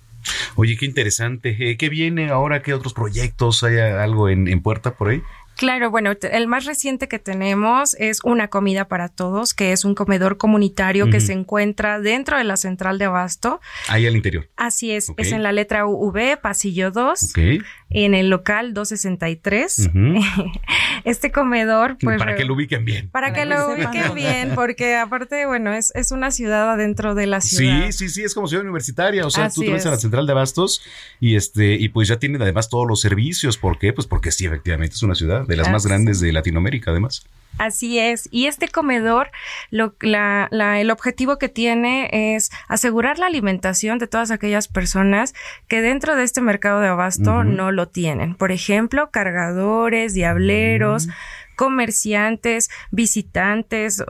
Oye, 0.56 0.76
qué 0.78 0.86
interesante. 0.86 1.54
Eh, 1.60 1.76
¿Qué 1.76 1.90
viene 1.90 2.30
ahora? 2.30 2.62
¿Qué 2.62 2.72
otros 2.72 2.94
proyectos? 2.94 3.62
¿Hay 3.62 3.76
algo 3.78 4.30
en, 4.30 4.48
en 4.48 4.62
puerta 4.62 4.94
por 4.94 5.10
ahí? 5.10 5.22
Claro, 5.56 5.90
bueno, 5.90 6.12
el 6.30 6.46
más 6.46 6.64
reciente 6.64 7.08
que 7.08 7.18
tenemos 7.18 7.94
es 7.98 8.18
Una 8.24 8.48
Comida 8.48 8.88
para 8.88 9.08
Todos, 9.08 9.54
que 9.54 9.72
es 9.72 9.84
un 9.84 9.94
comedor 9.94 10.36
comunitario 10.36 11.10
que 11.10 11.20
se 11.20 11.32
encuentra 11.32 12.00
dentro 12.00 12.38
de 12.38 12.44
la 12.44 12.56
central 12.56 12.98
de 12.98 13.06
abasto. 13.06 13.60
Ahí 13.88 14.06
al 14.06 14.16
interior. 14.16 14.48
Así 14.56 14.90
es, 14.90 15.12
es 15.16 15.32
en 15.32 15.42
la 15.42 15.52
letra 15.52 15.86
UV, 15.86 16.38
pasillo 16.40 16.90
2, 16.90 17.22
Ok. 17.30 17.38
en 17.90 18.14
el 18.14 18.30
local 18.30 18.74
263. 18.74 19.90
Ujú. 19.90 20.20
Este 21.04 21.30
comedor, 21.30 21.98
pues... 22.00 22.18
Para 22.18 22.34
que 22.34 22.44
lo 22.44 22.54
ubiquen 22.54 22.84
bien. 22.86 23.10
Para 23.10 23.34
que 23.34 23.44
lo 23.44 23.72
ubiquen 23.74 24.14
bien, 24.14 24.52
porque 24.54 24.96
aparte, 24.96 25.44
bueno, 25.44 25.72
es, 25.74 25.92
es 25.94 26.12
una 26.12 26.30
ciudad 26.30 26.70
adentro 26.70 27.14
de 27.14 27.26
la 27.26 27.42
ciudad. 27.42 27.86
Sí, 27.86 27.92
sí, 27.92 28.08
sí, 28.08 28.22
es 28.22 28.34
como 28.34 28.46
ciudad 28.48 28.62
universitaria. 28.64 29.26
O 29.26 29.30
sea, 29.30 29.50
tú 29.50 29.60
te 29.60 29.70
vas 29.70 29.84
a 29.84 29.90
la 29.90 29.98
central 29.98 30.26
de 30.26 30.32
abastos 30.32 30.82
y 31.20 31.36
este, 31.36 31.74
y 31.74 31.90
pues 31.90 32.08
ya 32.08 32.18
tienen 32.18 32.40
además 32.40 32.70
todos 32.70 32.86
los 32.88 33.02
servicios. 33.02 33.58
¿Por 33.58 33.78
qué? 33.78 33.92
Pues 33.92 34.06
porque 34.06 34.32
sí, 34.32 34.46
efectivamente, 34.46 34.94
es 34.94 35.02
una 35.02 35.14
ciudad 35.14 35.43
de 35.46 35.56
las 35.56 35.70
más 35.70 35.86
grandes 35.86 36.20
de 36.20 36.32
Latinoamérica, 36.32 36.90
además. 36.90 37.24
Así 37.56 38.00
es. 38.00 38.28
Y 38.32 38.46
este 38.46 38.66
comedor, 38.66 39.30
lo, 39.70 39.94
la, 40.00 40.48
la- 40.50 40.80
el 40.80 40.90
objetivo 40.90 41.38
que 41.38 41.48
tiene 41.48 42.34
es 42.34 42.50
asegurar 42.66 43.20
la 43.20 43.26
alimentación 43.26 43.98
de 44.00 44.08
todas 44.08 44.32
aquellas 44.32 44.66
personas 44.66 45.34
que 45.68 45.80
dentro 45.80 46.16
de 46.16 46.24
este 46.24 46.40
mercado 46.40 46.80
de 46.80 46.88
abasto 46.88 47.44
no 47.44 47.70
lo 47.70 47.86
tienen. 47.86 48.34
Por 48.34 48.50
ejemplo, 48.50 49.10
cargadores, 49.12 50.14
diableros, 50.14 51.06
comerciantes, 51.54 52.70
visitantes. 52.90 54.02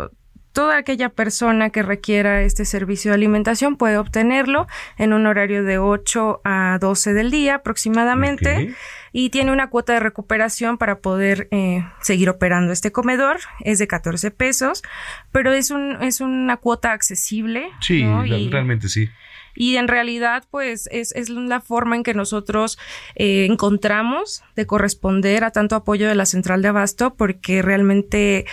Toda 0.52 0.78
aquella 0.78 1.08
persona 1.08 1.70
que 1.70 1.82
requiera 1.82 2.42
este 2.42 2.64
servicio 2.64 3.10
de 3.10 3.16
alimentación 3.16 3.76
puede 3.76 3.98
obtenerlo 3.98 4.68
en 4.98 5.12
un 5.12 5.26
horario 5.26 5.64
de 5.64 5.78
8 5.78 6.40
a 6.44 6.78
12 6.80 7.12
del 7.12 7.30
día 7.32 7.56
aproximadamente. 7.56 8.74
Y 9.16 9.30
tiene 9.30 9.52
una 9.52 9.70
cuota 9.70 9.92
de 9.92 10.00
recuperación 10.00 10.76
para 10.76 10.98
poder 10.98 11.46
eh, 11.52 11.86
seguir 12.02 12.28
operando 12.28 12.72
este 12.72 12.90
comedor. 12.90 13.38
Es 13.60 13.78
de 13.78 13.86
14 13.86 14.32
pesos, 14.32 14.82
pero 15.30 15.52
es, 15.52 15.70
un, 15.70 16.02
es 16.02 16.20
una 16.20 16.56
cuota 16.56 16.90
accesible. 16.90 17.68
Sí, 17.80 18.02
¿no? 18.02 18.24
la- 18.26 18.36
Y- 18.38 18.50
realmente 18.50 18.88
sí. 18.88 19.08
y 19.54 19.76
en 19.76 19.86
realidad, 19.86 20.42
pues, 20.50 20.88
es, 20.90 21.12
es 21.12 21.28
la 21.30 21.60
forma 21.60 21.94
en 21.94 22.02
que 22.02 22.12
nosotros 22.12 22.76
eh, 23.14 23.46
encontramos 23.48 24.42
de 24.56 24.66
corresponder 24.66 25.44
a 25.44 25.52
tanto 25.52 25.76
apoyo 25.76 26.08
de 26.08 26.16
la 26.16 26.26
central 26.26 26.60
de 26.60 26.68
abasto, 26.68 27.14
porque 27.14 27.62
realmente 27.62 28.46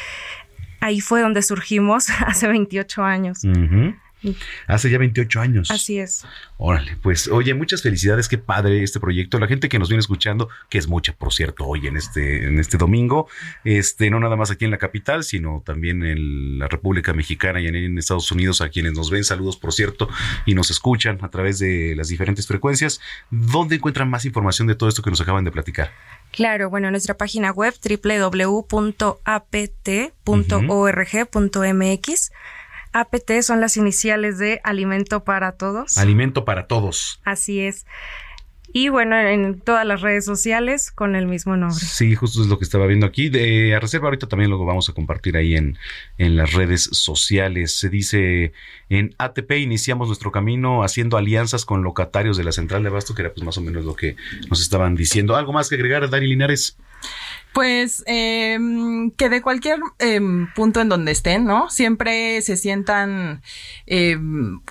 ahí 0.79 1.01
fue 1.01 1.21
donde 1.21 1.41
surgimos 1.41 2.07
hace 2.27 2.47
28 2.47 3.03
años. 3.03 3.39
Hace 4.67 4.89
ya 4.89 4.97
28 4.97 5.39
años. 5.39 5.71
Así 5.71 5.99
es. 5.99 6.25
Órale, 6.57 6.97
pues 7.01 7.27
oye, 7.27 7.53
muchas 7.53 7.81
felicidades, 7.81 8.27
qué 8.27 8.37
padre 8.37 8.83
este 8.83 8.99
proyecto. 8.99 9.39
La 9.39 9.47
gente 9.47 9.67
que 9.67 9.79
nos 9.79 9.89
viene 9.89 9.99
escuchando, 9.99 10.49
que 10.69 10.77
es 10.77 10.87
mucha, 10.87 11.13
por 11.13 11.33
cierto, 11.33 11.65
hoy 11.65 11.87
en 11.87 11.97
este, 11.97 12.45
en 12.45 12.59
este 12.59 12.77
domingo, 12.77 13.27
este, 13.63 14.09
no 14.09 14.19
nada 14.19 14.35
más 14.35 14.51
aquí 14.51 14.65
en 14.65 14.71
la 14.71 14.77
capital, 14.77 15.23
sino 15.23 15.63
también 15.65 16.03
en 16.03 16.59
la 16.59 16.67
República 16.67 17.13
Mexicana 17.13 17.59
y 17.61 17.67
en, 17.67 17.75
en 17.75 17.97
Estados 17.97 18.31
Unidos, 18.31 18.61
a 18.61 18.69
quienes 18.69 18.93
nos 18.93 19.09
ven, 19.09 19.23
saludos, 19.23 19.57
por 19.57 19.73
cierto, 19.73 20.07
y 20.45 20.53
nos 20.53 20.69
escuchan 20.69 21.17
a 21.21 21.29
través 21.29 21.57
de 21.59 21.95
las 21.95 22.09
diferentes 22.09 22.45
frecuencias. 22.47 23.01
¿Dónde 23.29 23.77
encuentran 23.77 24.09
más 24.09 24.25
información 24.25 24.67
de 24.67 24.75
todo 24.75 24.89
esto 24.89 25.01
que 25.01 25.09
nos 25.09 25.21
acaban 25.21 25.43
de 25.43 25.51
platicar? 25.51 25.91
Claro, 26.31 26.69
bueno, 26.69 26.91
nuestra 26.91 27.17
página 27.17 27.51
web 27.51 27.73
www.apt.org.mx. 27.83 28.71
APT 32.93 33.41
son 33.41 33.61
las 33.61 33.77
iniciales 33.77 34.37
de 34.37 34.59
Alimento 34.63 35.23
para 35.23 35.53
Todos. 35.53 35.97
Alimento 35.97 36.45
para 36.45 36.67
todos. 36.67 37.21
Así 37.23 37.61
es. 37.61 37.85
Y 38.73 38.89
bueno, 38.89 39.17
en 39.17 39.59
todas 39.59 39.85
las 39.85 40.01
redes 40.01 40.23
sociales 40.23 40.91
con 40.91 41.15
el 41.15 41.27
mismo 41.27 41.57
nombre. 41.57 41.77
Sí, 41.77 42.15
justo 42.15 42.41
es 42.41 42.47
lo 42.47 42.57
que 42.57 42.63
estaba 42.63 42.87
viendo 42.87 43.05
aquí. 43.05 43.29
De, 43.29 43.75
a 43.75 43.79
reserva 43.79 44.07
ahorita 44.07 44.27
también 44.27 44.49
lo 44.49 44.63
vamos 44.63 44.89
a 44.89 44.93
compartir 44.93 45.35
ahí 45.35 45.55
en, 45.55 45.77
en 46.17 46.37
las 46.37 46.53
redes 46.53 46.83
sociales. 46.93 47.75
Se 47.75 47.89
dice 47.89 48.53
en 48.89 49.13
ATP 49.17 49.51
iniciamos 49.57 50.07
nuestro 50.07 50.31
camino 50.31 50.83
haciendo 50.83 51.17
alianzas 51.17 51.65
con 51.65 51.83
locatarios 51.83 52.37
de 52.37 52.45
la 52.45 52.53
central 52.53 52.83
de 52.83 52.89
abasto, 52.89 53.13
que 53.13 53.23
era 53.23 53.33
pues 53.33 53.43
más 53.43 53.57
o 53.57 53.61
menos 53.61 53.83
lo 53.83 53.95
que 53.95 54.15
nos 54.49 54.61
estaban 54.61 54.95
diciendo. 54.95 55.35
¿Algo 55.35 55.51
más 55.51 55.67
que 55.67 55.75
agregar, 55.75 56.09
Dani 56.09 56.27
Linares? 56.27 56.77
Pues 57.53 58.03
eh, 58.07 58.57
que 59.17 59.29
de 59.29 59.41
cualquier 59.41 59.79
eh, 59.99 60.19
punto 60.55 60.79
en 60.81 60.87
donde 60.89 61.11
estén, 61.11 61.45
¿no? 61.45 61.69
Siempre 61.69 62.41
se 62.41 62.55
sientan 62.55 63.41
eh, 63.87 64.17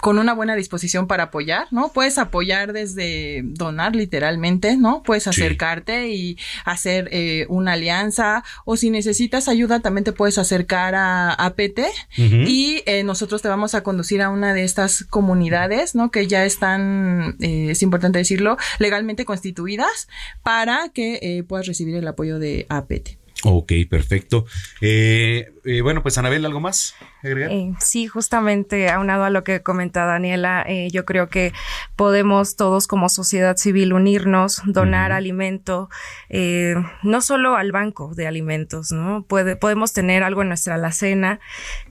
con 0.01 0.19
una 0.19 0.33
buena 0.33 0.55
disposición 0.57 1.07
para 1.07 1.25
apoyar, 1.25 1.67
¿no? 1.73 1.93
Puedes 1.93 2.17
apoyar 2.17 2.73
desde 2.73 3.43
donar 3.45 3.95
literalmente, 3.95 4.77
¿no? 4.77 5.03
Puedes 5.03 5.25
Sí. 5.25 5.31
acercarte 5.31 6.09
y 6.09 6.39
hacer 6.65 7.09
eh, 7.13 7.47
una 7.51 7.73
alianza 7.75 8.43
o 8.65 8.77
si 8.77 8.91
necesitas 8.91 9.49
ayuda 9.49 9.81
también 9.81 10.05
te 10.05 10.13
puedes 10.13 10.39
acercar 10.39 10.95
a 10.95 11.33
APT 11.35 11.81
Ujú. 12.19 12.37
y 12.47 12.83
eh, 12.87 13.03
nosotros 13.05 13.43
te 13.43 13.49
vamos 13.49 13.75
a 13.75 13.83
conducir 13.83 14.23
a 14.23 14.31
una 14.31 14.55
de 14.55 14.65
estas 14.65 15.05
comunidades, 15.05 15.95
¿no? 15.95 16.11
Que 16.11 16.27
ya 16.27 16.45
están, 16.47 17.37
eh, 17.41 17.69
es 17.71 17.83
importante 17.83 18.19
decirlo, 18.19 18.57
legalmente 18.79 19.25
constituidas 19.25 20.09
para 20.43 20.89
que 20.89 21.19
eh, 21.23 21.43
puedas 21.43 21.67
recibir 21.67 21.95
el 21.97 22.09
apoyo 22.09 22.39
de 22.39 22.67
APT. 22.71 23.19
Ok, 23.45 23.73
perfecto. 23.89 24.47
Eh, 24.81 25.53
eh, 25.65 25.81
bueno, 25.81 26.03
pues 26.03 26.19
Anabel, 26.19 26.45
¿algo 26.45 26.61
más? 26.61 26.95
Eh, 27.23 27.75
sí, 27.81 28.07
justamente 28.07 28.89
aunado 28.89 29.25
a 29.25 29.31
lo 29.31 29.45
que 29.45 29.63
comenta 29.63 30.07
Daniela, 30.07 30.65
eh, 30.67 30.89
yo 30.91 31.05
creo 31.05 31.29
que 31.29 31.53
podemos 31.95 32.57
todos 32.57 32.87
como 32.87 33.11
sociedad 33.11 33.57
civil 33.59 33.93
unirnos, 33.93 34.63
donar 34.65 35.13
alimento, 35.13 35.91
eh, 36.31 36.77
no 37.03 37.21
solo 37.21 37.57
al 37.57 37.73
banco 37.73 38.15
de 38.15 38.27
alimentos, 38.27 38.91
¿no? 38.91 39.23
Puede, 39.25 39.57
podemos 39.57 39.93
tener 39.93 40.23
algo 40.23 40.43
en 40.43 40.49
nuestra 40.49 40.77
alacena 40.77 41.41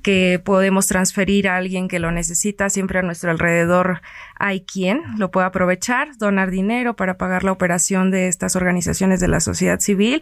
que 0.01 0.41
podemos 0.43 0.87
transferir 0.87 1.47
a 1.47 1.57
alguien 1.57 1.87
que 1.87 1.99
lo 1.99 2.11
necesita, 2.11 2.69
siempre 2.71 2.99
a 2.99 3.03
nuestro 3.03 3.29
alrededor 3.29 4.01
hay 4.35 4.61
quien 4.61 5.01
lo 5.17 5.29
pueda 5.29 5.47
aprovechar, 5.47 6.17
donar 6.17 6.49
dinero 6.49 6.95
para 6.95 7.17
pagar 7.17 7.43
la 7.43 7.51
operación 7.51 8.09
de 8.09 8.29
estas 8.29 8.55
organizaciones 8.55 9.19
de 9.19 9.27
la 9.27 9.41
sociedad 9.41 9.79
civil 9.79 10.21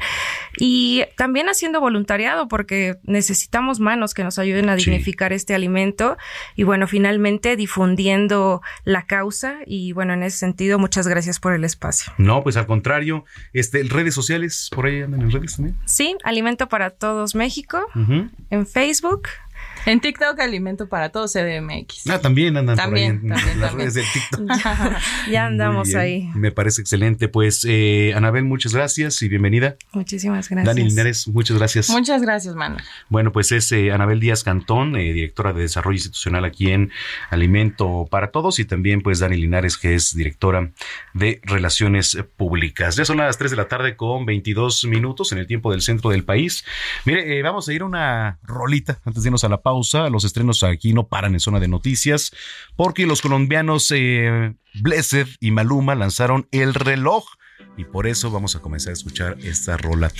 y 0.58 1.06
también 1.16 1.48
haciendo 1.48 1.80
voluntariado 1.80 2.48
porque 2.48 2.98
necesitamos 3.04 3.80
manos 3.80 4.14
que 4.14 4.24
nos 4.24 4.40
ayuden 4.40 4.70
a 4.70 4.76
dignificar 4.76 4.97
este 5.34 5.56
alimento 5.56 6.18
y 6.56 6.64
bueno, 6.64 6.88
finalmente 6.88 7.56
difundiendo 7.56 8.62
la 8.84 9.06
causa 9.06 9.58
y 9.66 9.92
bueno, 9.94 10.14
en 10.14 10.24
ese 10.24 10.38
sentido, 10.38 10.80
muchas 10.80 11.08
gracias 11.08 11.40
por 11.40 11.54
el 11.54 11.64
espacio. 11.64 12.14
No, 12.18 12.44
pues 12.44 12.58
al 12.58 12.68
contrario, 12.68 13.26
este, 13.54 13.84
redes 13.84 14.14
sociales, 14.14 14.70
por 14.74 14.86
ahí 14.86 15.02
andan 15.02 15.22
en 15.22 15.32
redes 15.32 15.56
también. 15.56 15.78
Sí, 15.86 16.16
Alimento 16.24 16.68
para 16.68 16.90
Todos 16.92 17.36
México, 17.36 17.80
en 18.50 18.68
Facebook. 18.68 19.28
En 19.86 20.00
TikTok, 20.00 20.40
Alimento 20.40 20.88
para 20.90 21.10
Todos 21.10 21.34
CDMX. 21.34 22.10
Ah, 22.10 22.20
también 22.20 22.58
andan 22.58 22.76
También, 22.76 23.22
por 23.22 23.32
ahí 23.32 23.38
en 23.38 23.44
también, 23.44 23.60
las 23.60 23.70
también. 23.70 23.78
redes 23.78 23.94
del 23.94 24.06
TikTok. 24.14 24.92
ya 25.32 25.46
andamos 25.46 25.96
ahí. 25.96 26.30
Me 26.36 26.52
parece 26.52 26.82
excelente. 26.82 27.28
Pues, 27.28 27.66
eh, 27.68 28.14
Anabel, 28.16 28.44
muchas 28.44 28.74
gracias 28.74 29.22
y 29.22 29.30
bienvenida. 29.30 29.76
Muchísimas 29.94 30.50
gracias. 30.50 30.76
Dani 30.76 30.90
Linares, 30.90 31.28
muchas 31.28 31.58
gracias. 31.58 31.90
Muchas 31.90 32.22
gracias, 32.22 32.56
Manuel. 32.56 32.84
Bueno, 33.10 33.32
pues 33.32 33.52
es 33.52 33.72
eh, 33.72 33.92
Anabel 33.92 34.20
Díaz 34.20 34.44
Cantón, 34.44 34.96
eh, 34.96 35.14
directora 35.14 35.54
de 35.54 35.62
Desarrollo 35.62 35.96
Institucional 35.96 36.46
aquí 36.46 36.72
en 36.72 36.92
Alimento 37.30 38.08
para 38.10 38.32
Todos, 38.32 38.60
y 38.60 38.66
también 38.66 39.02
pues 39.02 39.20
Dani 39.20 39.38
Linares, 39.38 39.78
que 39.78 39.96
es 39.96 40.16
directora 40.16 40.72
de 41.14 41.40
Relaciones 41.44 42.18
Públicas. 42.36 42.96
Ya 42.96 43.06
son 43.06 43.18
las 43.18 43.38
3 43.38 43.52
de 43.52 43.58
la 43.58 43.68
tarde 43.68 43.96
con 43.96 44.26
22 44.26 44.86
minutos 44.86 45.32
en 45.32 45.38
el 45.38 45.48
tiempo 45.48 45.72
del 45.72 45.82
centro 45.82 46.10
del 46.10 46.24
país. 46.24 46.64
Mire, 47.06 47.38
eh, 47.38 47.42
vamos 47.42 47.68
a 47.68 47.74
ir 47.74 47.82
a 47.82 47.86
una 47.86 48.40
rolita 48.44 49.00
antes 49.06 49.24
de 49.24 49.28
irnos 49.30 49.44
a 49.44 49.50
la 49.50 49.62
pausa. 49.68 50.10
Los 50.10 50.24
estrenos 50.24 50.64
aquí 50.64 50.94
no 50.94 51.10
paran 51.10 51.34
en 51.34 51.42
zona 51.42 51.60
de 51.60 51.68
noticias, 51.68 52.32
porque 52.78 53.06
los 53.06 53.22
colombianos 53.22 53.92
eh, 53.94 54.56
Blessed 54.76 55.28
y 55.42 55.52
Maluma 55.52 55.94
lanzaron 55.94 56.48
El 56.52 56.74
Reloj. 56.74 57.26
Y 57.78 57.86
por 57.86 58.08
eso 58.08 58.32
vamos 58.32 58.56
a 58.56 58.60
comenzar 58.60 58.90
a 58.90 58.94
escuchar 58.94 59.38
esta 59.44 59.78
rola. 59.78 60.12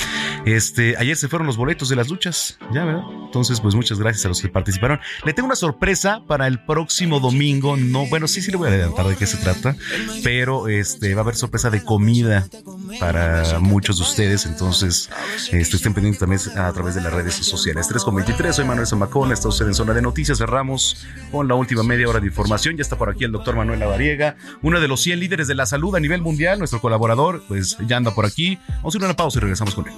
Este, 0.46 0.96
ayer 0.98 1.16
se 1.16 1.28
fueron 1.28 1.48
los 1.48 1.58
boletos 1.58 1.90
de 1.90 1.96
las 1.96 2.10
luchas, 2.10 2.60
ya, 2.72 2.86
¿verdad? 2.86 3.04
Entonces, 3.26 3.60
pues 3.60 3.76
muchas 3.76 4.00
gracias 4.00 4.26
a 4.26 4.30
los 4.30 4.42
que 4.42 4.48
participaron. 4.48 5.00
Le 5.26 5.34
tengo 5.34 5.48
una 5.48 5.56
sorpresa 5.56 6.22
para 6.28 6.48
el 6.48 6.64
próximo 6.64 7.20
domingo. 7.20 7.76
No, 7.76 8.06
bueno, 8.08 8.28
sí, 8.28 8.42
sí 8.42 8.52
le 8.52 8.58
voy 8.58 8.68
a 8.68 8.72
adelantar 8.72 9.08
de 9.08 9.16
qué 9.16 9.26
se 9.26 9.38
trata, 9.38 9.76
pero 10.24 10.68
este 10.68 11.14
va 11.16 11.22
a 11.22 11.24
haber 11.24 11.36
sorpresa 11.36 11.70
de 11.70 11.84
comida 11.84 12.48
para 13.00 13.60
muchos 13.60 13.98
de 13.98 14.04
ustedes. 14.04 14.46
Entonces, 14.46 15.10
este, 15.52 15.76
estén 15.76 15.94
pendientes 15.94 16.20
también 16.20 16.42
a 16.58 16.72
través 16.72 16.96
de 16.96 17.02
las 17.02 17.12
redes 17.12 17.34
sociales. 17.36 17.88
3 17.88 18.04
con 18.04 18.16
23, 18.16 18.56
soy 18.56 18.66
Manuel 18.66 18.88
Zamacón, 18.88 19.32
está 19.32 19.48
usted 19.48 19.68
en 19.68 19.74
Zona 19.74 19.94
de 19.94 20.02
Noticias. 20.02 20.38
Cerramos 20.38 21.06
con 21.32 21.48
la 21.48 21.56
última 21.56 21.84
media 21.84 22.08
hora 22.08 22.20
de 22.20 22.28
información. 22.28 22.78
Ya 22.78 22.82
está 22.82 22.98
por 22.98 23.10
aquí 23.10 23.24
el 23.24 23.32
doctor 23.32 23.56
Manuel 23.56 23.80
Lavariega, 23.80 24.36
uno 24.62 24.80
de 24.80 24.88
los 24.88 25.02
100 25.02 25.20
líderes 25.20 25.48
de 25.48 25.56
la 25.56 25.66
salud 25.66 25.96
a 25.96 26.00
nivel 26.00 26.22
mundial, 26.22 26.60
nuestro 26.60 26.82
colaborador, 26.82 27.44
pues 27.48 27.78
ya 27.88 27.98
anda 27.98 28.14
por 28.14 28.26
aquí. 28.26 28.58
Vamos 28.78 28.96
a 28.96 28.98
ir 28.98 29.04
a 29.04 29.08
una 29.08 29.16
pausa 29.16 29.40
y 29.40 29.42
regresamos 29.42 29.76
con 29.76 29.88
él. 29.88 29.94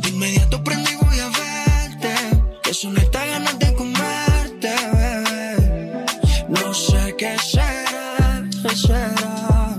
De 0.00 0.08
inmediato 0.10 0.62
prendo 0.62 0.90
y 0.90 0.96
voy 0.96 1.18
a 1.20 1.28
verte. 1.28 2.14
Que 2.62 2.74
son 2.74 2.96
estas 2.96 3.26
ganas 3.26 3.58
de 3.58 3.74
comerte, 3.74 4.74
bebé. 4.92 6.06
No 6.48 6.74
sé 6.74 7.14
qué 7.18 7.36
será, 7.38 8.44
qué 8.62 8.76
será. 8.76 9.78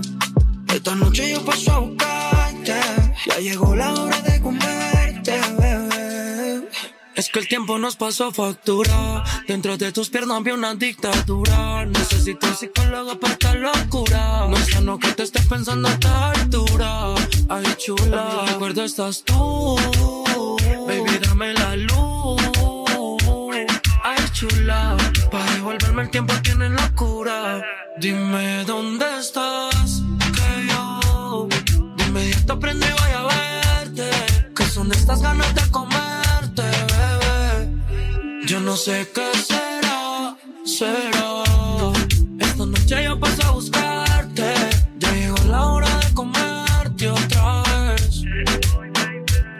Esta 0.74 0.94
noche 0.94 1.32
yo 1.32 1.44
paso 1.44 1.72
a 1.72 1.78
buscarte. 1.78 2.80
Ya 3.26 3.38
llegó 3.38 3.74
la 3.74 3.92
hora 3.92 4.15
Es 7.16 7.30
que 7.30 7.38
el 7.38 7.48
tiempo 7.48 7.78
nos 7.78 7.96
pasó 7.96 8.30
factura. 8.30 9.24
Dentro 9.48 9.78
de 9.78 9.90
tus 9.90 10.10
piernas 10.10 10.42
vi 10.42 10.50
una 10.50 10.74
dictadura. 10.74 11.86
Necesito 11.86 12.46
un 12.46 12.54
psicólogo 12.54 13.18
para 13.18 13.32
esta 13.32 13.54
locura. 13.54 14.46
No 14.50 14.54
es 14.54 14.66
sano 14.66 14.98
que 14.98 15.12
te 15.12 15.22
estés 15.22 15.46
pensando 15.46 15.88
a 15.88 15.92
esta 15.92 16.30
altura. 16.32 17.14
Ay, 17.48 17.64
chula. 17.78 18.28
En 18.28 18.44
mi 18.44 18.52
recuerdo 18.52 18.84
estás 18.84 19.24
tú. 19.24 19.78
Baby, 20.86 21.18
dame 21.26 21.54
la 21.54 21.76
luz. 21.76 22.42
Ay, 24.04 24.22
chula. 24.34 24.98
Para 25.30 25.52
devolverme 25.52 26.02
el 26.02 26.10
tiempo 26.10 26.34
tienes 26.42 26.70
locura. 26.70 27.62
Dime 27.98 28.64
dónde 28.64 29.06
estás. 29.18 30.02
Que 30.34 30.66
yo 30.68 31.48
de 31.96 32.04
inmediato 32.04 32.60
prendo 32.60 32.84
y 32.84 32.90
voy 32.90 33.10
a 33.10 33.22
verte. 33.22 34.10
Que 34.54 34.64
son 34.64 34.92
estas 34.92 35.22
ganas 35.22 35.54
de 35.54 35.62
bebé. 35.62 36.05
Yo 38.46 38.60
no 38.60 38.76
sé 38.76 39.08
qué 39.12 39.26
será, 39.38 40.36
será. 40.64 41.42
Esta 42.38 42.64
noche 42.64 43.04
yo 43.04 43.18
paso 43.18 43.42
a 43.42 43.50
buscarte. 43.50 44.05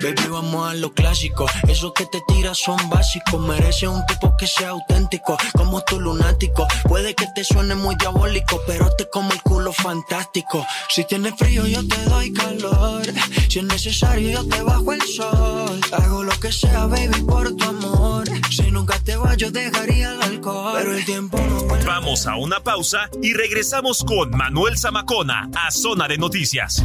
Baby, 0.03 0.29
vamos 0.31 0.71
a 0.71 0.75
lo 0.75 0.93
clásico. 0.93 1.47
Esos 1.69 1.93
que 1.95 2.05
te 2.07 2.21
tiras 2.29 2.59
son 2.59 2.77
básicos. 2.91 3.41
Merece 3.41 3.89
un 3.89 4.05
tipo 4.07 4.37
que 4.37 4.47
sea 4.47 4.71
auténtico, 4.71 5.39
como 5.57 5.83
tu 5.83 5.99
lunático. 6.01 6.67
Puede 6.85 7.15
que 7.15 7.27
te 7.35 7.45
suene 7.45 7.75
muy 7.75 7.95
diabólico, 7.97 8.61
pero 8.67 8.91
te 8.97 9.09
como 9.09 9.33
el 9.33 9.41
culo 9.43 9.73
fantástico. 9.73 10.67
Si 10.89 11.05
tienes 11.05 11.35
frío, 11.37 11.67
yo 11.67 11.87
te 11.87 12.03
doy 12.05 12.33
calor. 12.33 13.03
Si 13.49 13.61
es 13.61 13.65
necesario, 13.65 14.31
yo 14.31 14.47
te 14.47 14.63
bajo 14.63 14.93
el 14.93 15.03
sol. 15.03 15.81
Hago 15.93 16.23
lo 16.23 16.39
que 16.41 16.53
sea, 16.53 16.87
baby, 16.87 17.23
por 17.23 17.55
tu 17.57 17.65
amor. 17.65 18.29
Si 18.51 18.71
nunca 18.71 18.99
te 19.01 19.17
vas, 19.17 19.37
yo 19.37 19.51
dejaría 19.51 20.13
el 20.13 20.23
alcohol. 20.23 20.75
Pero 20.77 20.95
el 20.95 21.05
tiempo 21.05 21.39
no 21.39 21.63
vuelve. 21.63 21.87
Vamos 21.87 22.27
a 22.27 22.37
una 22.37 22.61
pausa 22.61 23.09
y 23.23 23.33
regresamos 23.33 24.05
con 24.05 24.31
Manuel 24.31 24.79
Zamacona 24.79 25.49
a 25.55 25.71
Zona 25.71 26.07
de 26.07 26.19
Noticias. 26.19 26.85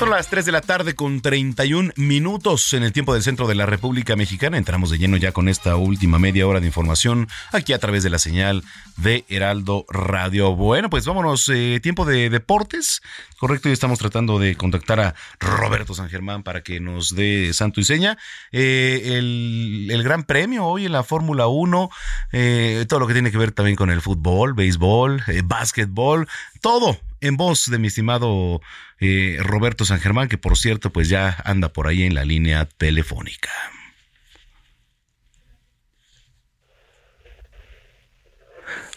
Son 0.00 0.08
las 0.08 0.28
3 0.28 0.46
de 0.46 0.52
la 0.52 0.62
tarde 0.62 0.94
con 0.94 1.20
31 1.20 1.92
minutos 1.96 2.72
en 2.72 2.84
el 2.84 2.92
tiempo 2.94 3.12
del 3.12 3.22
centro 3.22 3.46
de 3.46 3.54
la 3.54 3.66
República 3.66 4.16
Mexicana. 4.16 4.56
Entramos 4.56 4.88
de 4.88 4.96
lleno 4.96 5.18
ya 5.18 5.32
con 5.32 5.46
esta 5.46 5.76
última 5.76 6.18
media 6.18 6.46
hora 6.46 6.58
de 6.58 6.64
información 6.64 7.28
aquí 7.52 7.74
a 7.74 7.78
través 7.78 8.02
de 8.02 8.08
la 8.08 8.18
señal 8.18 8.64
de 8.96 9.26
Heraldo 9.28 9.84
Radio. 9.90 10.56
Bueno, 10.56 10.88
pues 10.88 11.04
vámonos, 11.04 11.46
eh, 11.50 11.80
tiempo 11.82 12.06
de 12.06 12.30
deportes. 12.30 13.02
Correcto, 13.36 13.68
y 13.68 13.72
estamos 13.72 13.98
tratando 13.98 14.38
de 14.38 14.56
contactar 14.56 15.00
a 15.00 15.14
Roberto 15.38 15.92
San 15.92 16.08
Germán 16.08 16.44
para 16.44 16.62
que 16.62 16.80
nos 16.80 17.14
dé 17.14 17.52
santo 17.52 17.78
y 17.80 17.84
seña. 17.84 18.16
Eh, 18.52 19.18
el, 19.18 20.02
gran 20.02 20.24
premio 20.24 20.64
hoy 20.64 20.86
en 20.86 20.92
la 20.92 21.04
Fórmula 21.04 21.46
1, 21.46 21.90
eh, 22.32 22.86
todo 22.88 23.00
lo 23.00 23.06
que 23.06 23.12
tiene 23.12 23.30
que 23.30 23.36
ver 23.36 23.52
también 23.52 23.76
con 23.76 23.90
el 23.90 24.00
fútbol, 24.00 24.54
béisbol, 24.54 25.24
eh, 25.26 25.42
básquetbol, 25.44 26.26
todo 26.62 26.98
en 27.20 27.36
voz 27.36 27.66
de 27.70 27.78
mi 27.78 27.88
estimado 27.88 28.60
eh, 29.00 29.38
Roberto 29.40 29.84
San 29.84 30.00
Germán, 30.00 30.28
que 30.28 30.38
por 30.38 30.56
cierto, 30.56 30.90
pues 30.90 31.08
ya 31.08 31.36
anda 31.44 31.68
por 31.70 31.86
ahí 31.88 32.02
en 32.04 32.14
la 32.14 32.24
línea 32.24 32.66
telefónica. 32.66 33.50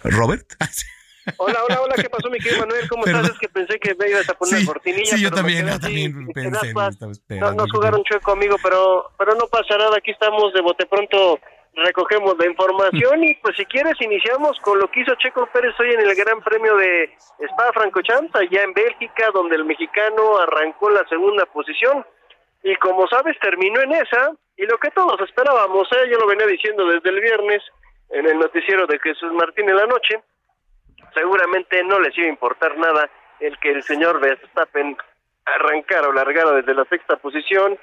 Robert. 0.03 0.45
Hola, 1.37 1.63
hola, 1.63 1.81
hola, 1.81 1.95
¿qué 1.95 2.09
pasó, 2.09 2.29
mi 2.29 2.37
querido 2.37 2.59
Manuel? 2.59 2.85
¿Cómo 2.89 3.03
Perdón. 3.05 3.21
estás? 3.21 3.35
Es 3.35 3.39
que 3.39 3.47
pensé 3.47 3.79
que 3.79 3.95
me 3.95 4.09
ibas 4.09 4.27
a 4.27 4.33
poner 4.33 4.59
Sí, 4.59 4.65
la 4.65 4.73
cortinilla. 4.73 5.05
sí, 5.15 5.21
yo 5.21 5.31
también, 5.31 5.65
yo 5.65 5.79
también 5.79 6.11
en 6.17 6.27
pensé, 6.33 6.73
No, 6.73 7.55
que- 7.65 7.71
jugaron 7.71 8.03
chueco 8.03 8.33
amigo, 8.33 8.57
pero, 8.61 9.09
pero 9.17 9.33
no 9.35 9.47
pasa 9.47 9.77
nada, 9.77 9.97
aquí 9.97 10.11
estamos 10.11 10.51
de 10.53 10.59
bote 10.61 10.85
pronto, 10.85 11.39
recogemos 11.75 12.37
la 12.37 12.47
información 12.47 13.23
y 13.23 13.33
pues 13.35 13.55
si 13.55 13.65
quieres 13.65 13.99
iniciamos 13.99 14.59
con 14.59 14.79
lo 14.79 14.89
que 14.89 15.01
hizo 15.01 15.15
Checo 15.15 15.47
Pérez 15.47 15.73
hoy 15.79 15.91
en 15.91 16.01
el 16.01 16.15
Gran 16.15 16.41
Premio 16.41 16.75
de 16.77 17.15
Spa-Francorchamps, 17.39 18.35
allá 18.35 18.63
en 18.63 18.73
Bélgica, 18.73 19.31
donde 19.33 19.55
el 19.55 19.65
mexicano 19.65 20.37
arrancó 20.37 20.89
la 20.89 21.07
segunda 21.07 21.45
posición 21.47 22.05
y 22.63 22.75
como 22.77 23.07
sabes 23.07 23.37
terminó 23.39 23.81
en 23.81 23.93
esa 23.93 24.31
y 24.55 24.65
lo 24.65 24.77
que 24.77 24.91
todos 24.91 25.19
esperábamos, 25.21 25.87
¿eh? 25.91 26.09
yo 26.11 26.19
lo 26.19 26.27
venía 26.27 26.45
diciendo 26.45 26.85
desde 26.87 27.09
el 27.09 27.19
viernes, 27.19 27.63
en 28.09 28.27
el 28.27 28.37
noticiero 28.37 28.85
de 28.85 28.99
Jesús 28.99 29.33
Martín 29.33 29.69
en 29.69 29.75
la 29.75 29.87
noche. 29.87 30.21
Seguramente 31.13 31.83
no 31.83 31.99
les 31.99 32.15
iba 32.17 32.27
a 32.27 32.29
importar 32.29 32.77
nada 32.77 33.09
el 33.39 33.57
que 33.59 33.71
el 33.71 33.83
señor 33.83 34.19
Verstappen 34.19 34.95
arrancara 35.45 36.07
o 36.07 36.13
largara 36.13 36.51
desde 36.53 36.75
la 36.75 36.85
sexta 36.85 37.17
posición. 37.17 37.77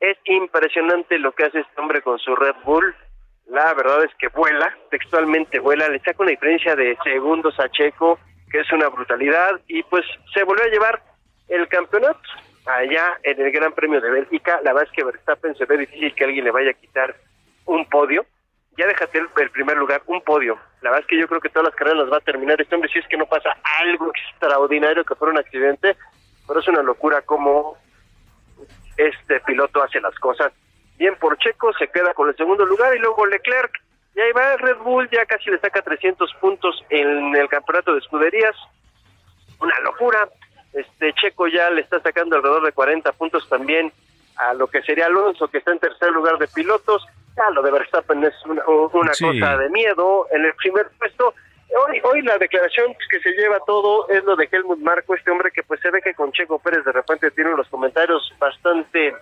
Es 0.00 0.18
impresionante 0.24 1.18
lo 1.18 1.32
que 1.32 1.44
hace 1.44 1.60
este 1.60 1.80
hombre 1.80 2.02
con 2.02 2.18
su 2.18 2.34
Red 2.34 2.56
Bull. 2.64 2.94
La 3.46 3.74
verdad 3.74 4.04
es 4.04 4.14
que 4.18 4.28
vuela, 4.28 4.76
textualmente 4.90 5.60
vuela, 5.60 5.88
le 5.88 6.00
saca 6.00 6.22
una 6.22 6.30
diferencia 6.30 6.74
de 6.74 6.96
segundos 7.04 7.58
a 7.60 7.68
Checo, 7.68 8.18
que 8.50 8.60
es 8.60 8.72
una 8.72 8.88
brutalidad, 8.88 9.60
y 9.68 9.82
pues 9.84 10.04
se 10.34 10.42
volvió 10.42 10.64
a 10.64 10.68
llevar 10.68 11.02
el 11.48 11.68
campeonato 11.68 12.20
allá 12.66 13.18
en 13.22 13.40
el 13.40 13.52
Gran 13.52 13.72
Premio 13.72 14.00
de 14.00 14.10
Bélgica. 14.10 14.60
La 14.64 14.72
verdad 14.72 14.88
es 14.90 14.96
que 14.96 15.04
Verstappen 15.04 15.54
se 15.54 15.64
ve 15.64 15.78
difícil 15.78 16.14
que 16.14 16.24
alguien 16.24 16.44
le 16.44 16.50
vaya 16.50 16.70
a 16.70 16.74
quitar 16.74 17.14
un 17.66 17.88
podio. 17.88 18.26
Ya 18.76 18.86
déjate 18.86 19.18
el, 19.18 19.50
primer 19.50 19.76
lugar, 19.76 20.02
un 20.06 20.20
podio. 20.22 20.58
La 20.82 20.90
verdad 20.90 21.00
es 21.02 21.06
que 21.06 21.18
yo 21.18 21.26
creo 21.28 21.40
que 21.40 21.48
todas 21.48 21.68
las 21.68 21.74
carreras 21.74 22.00
las 22.00 22.12
va 22.12 22.18
a 22.18 22.20
terminar 22.20 22.60
este 22.60 22.74
hombre 22.74 22.90
si 22.92 22.98
es 22.98 23.08
que 23.08 23.16
no 23.16 23.26
pasa 23.26 23.56
algo 23.80 24.10
extraordinario 24.10 25.04
que 25.04 25.14
fuera 25.14 25.32
un 25.32 25.38
accidente, 25.38 25.96
pero 26.46 26.60
es 26.60 26.68
una 26.68 26.82
locura 26.82 27.22
cómo 27.22 27.78
este 28.96 29.40
piloto 29.40 29.82
hace 29.82 30.00
las 30.00 30.14
cosas. 30.16 30.52
Bien 30.98 31.14
por 31.16 31.36
Checo, 31.38 31.72
se 31.74 31.88
queda 31.88 32.14
con 32.14 32.28
el 32.28 32.36
segundo 32.36 32.64
lugar 32.64 32.94
y 32.94 32.98
luego 32.98 33.26
Leclerc. 33.26 33.72
Y 34.14 34.20
ahí 34.20 34.32
va 34.32 34.54
el 34.54 34.58
Red 34.60 34.78
Bull, 34.78 35.08
ya 35.10 35.26
casi 35.26 35.50
le 35.50 35.58
saca 35.58 35.82
300 35.82 36.32
puntos 36.40 36.82
en 36.88 37.36
el 37.36 37.48
campeonato 37.48 37.92
de 37.92 37.98
escuderías. 37.98 38.56
Una 39.60 39.78
locura. 39.80 40.28
Este 40.72 41.12
Checo 41.14 41.46
ya 41.48 41.70
le 41.70 41.80
está 41.82 42.00
sacando 42.00 42.36
alrededor 42.36 42.64
de 42.64 42.72
40 42.72 43.12
puntos 43.12 43.48
también 43.48 43.92
a 44.36 44.52
lo 44.54 44.66
que 44.66 44.82
sería 44.82 45.06
Alonso, 45.06 45.48
que 45.48 45.58
está 45.58 45.72
en 45.72 45.78
tercer 45.78 46.10
lugar 46.12 46.36
de 46.38 46.48
pilotos. 46.48 47.06
Ya 47.36 47.50
lo 47.50 47.62
de 47.62 47.70
Verstappen 47.70 48.24
es 48.24 48.34
una, 48.46 48.62
una 48.66 49.12
Sí. 49.14 49.24
cosa 49.24 49.56
de 49.58 49.68
miedo. 49.70 50.26
En 50.32 50.44
el 50.44 50.54
primer 50.54 50.88
puesto, 50.98 51.34
hoy, 51.86 52.00
hoy 52.04 52.22
la 52.22 52.36
declaración 52.38 52.94
que 53.10 53.20
se 53.20 53.30
lleva 53.32 53.58
todo 53.66 54.08
es 54.10 54.22
lo 54.24 54.36
de 54.36 54.48
Helmut 54.50 54.78
Marco, 54.80 55.14
este 55.14 55.30
hombre 55.30 55.50
que 55.50 55.62
pues 55.62 55.80
se 55.80 55.90
ve 55.90 56.00
que 56.02 56.14
con 56.14 56.32
Checo 56.32 56.58
Pérez 56.58 56.84
de 56.84 56.92
repente 56.92 57.30
tiene 57.30 57.52
unos 57.54 57.68
comentarios 57.68 58.32
bastante 58.38 59.14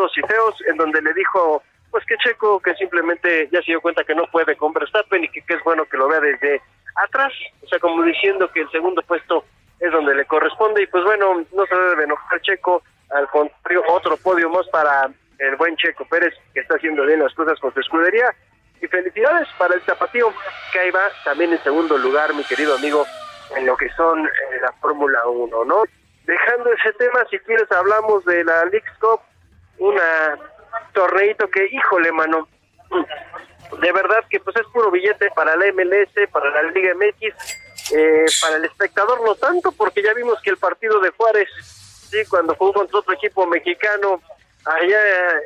duros 0.00 0.12
y 0.16 0.20
feos, 0.22 0.54
en 0.66 0.76
donde 0.76 1.02
le 1.02 1.12
dijo 1.12 1.62
pues 1.90 2.04
que 2.06 2.16
Checo 2.18 2.60
que 2.60 2.74
simplemente 2.74 3.48
ya 3.50 3.58
se 3.60 3.72
dio 3.72 3.80
cuenta 3.80 4.04
que 4.04 4.14
no 4.14 4.24
puede 4.30 4.56
con 4.56 4.72
Verstappen 4.72 5.24
y 5.24 5.28
que, 5.28 5.42
es 5.46 5.64
bueno 5.64 5.84
que 5.86 5.96
lo 5.96 6.08
vea 6.08 6.20
desde 6.20 6.62
atrás, 7.04 7.32
o 7.62 7.66
sea, 7.66 7.78
como 7.80 8.02
diciendo 8.04 8.50
que 8.52 8.60
el 8.60 8.70
segundo 8.70 9.02
puesto 9.02 9.44
es 9.80 9.90
donde 9.90 10.14
le 10.14 10.24
corresponde. 10.26 10.82
Y 10.82 10.86
pues 10.86 11.02
bueno, 11.04 11.44
no 11.52 11.66
se 11.66 11.74
debe 11.74 12.04
enojar 12.04 12.40
Checo, 12.42 12.82
al 13.10 13.28
contrario, 13.28 13.82
otro 13.88 14.16
podio 14.18 14.48
más 14.50 14.68
para 14.68 15.10
el 15.38 15.56
buen 15.56 15.76
Checo 15.76 16.04
Pérez 16.04 16.34
que 16.54 16.60
está 16.60 16.76
haciendo 16.76 17.04
bien 17.04 17.20
las 17.20 17.34
cosas 17.34 17.58
con 17.58 17.74
su 17.74 17.80
escudería. 17.80 18.32
Y 18.80 18.86
felicidades 18.86 19.48
para 19.58 19.74
el 19.74 19.82
Zapatío 19.82 20.32
que 20.72 20.78
ahí 20.78 20.90
va 20.90 21.10
también 21.24 21.52
en 21.52 21.62
segundo 21.62 21.98
lugar, 21.98 22.32
mi 22.34 22.44
querido 22.44 22.76
amigo, 22.76 23.04
en 23.56 23.66
lo 23.66 23.76
que 23.76 23.90
son 23.90 24.24
eh, 24.24 24.30
la 24.62 24.72
Fórmula 24.80 25.26
1, 25.26 25.64
¿no? 25.64 25.82
Dejando 26.24 26.72
ese 26.72 26.92
tema, 26.92 27.24
si 27.30 27.38
quieres 27.40 27.70
hablamos 27.72 28.24
de 28.24 28.44
la 28.44 28.64
Leagues 28.66 28.92
Cup, 29.00 29.20
una 29.80 30.38
torneito 30.92 31.48
que, 31.48 31.66
híjole, 31.66 32.12
mano, 32.12 32.48
de 33.80 33.92
verdad 33.92 34.24
que 34.28 34.40
pues 34.40 34.56
es 34.56 34.66
puro 34.72 34.90
billete 34.90 35.30
para 35.34 35.56
la 35.56 35.72
MLS, 35.72 36.28
para 36.30 36.50
la 36.50 36.62
Liga 36.70 36.94
MX, 36.94 37.92
eh, 37.92 38.26
para 38.40 38.56
el 38.56 38.64
espectador 38.64 39.22
no 39.24 39.34
tanto, 39.34 39.72
porque 39.72 40.02
ya 40.02 40.14
vimos 40.14 40.40
que 40.42 40.50
el 40.50 40.56
partido 40.56 41.00
de 41.00 41.10
Juárez, 41.10 41.48
sí, 42.10 42.18
cuando 42.28 42.54
jugó 42.54 42.72
contra 42.74 42.98
otro 42.98 43.14
equipo 43.14 43.46
mexicano 43.46 44.20
allá 44.64 45.00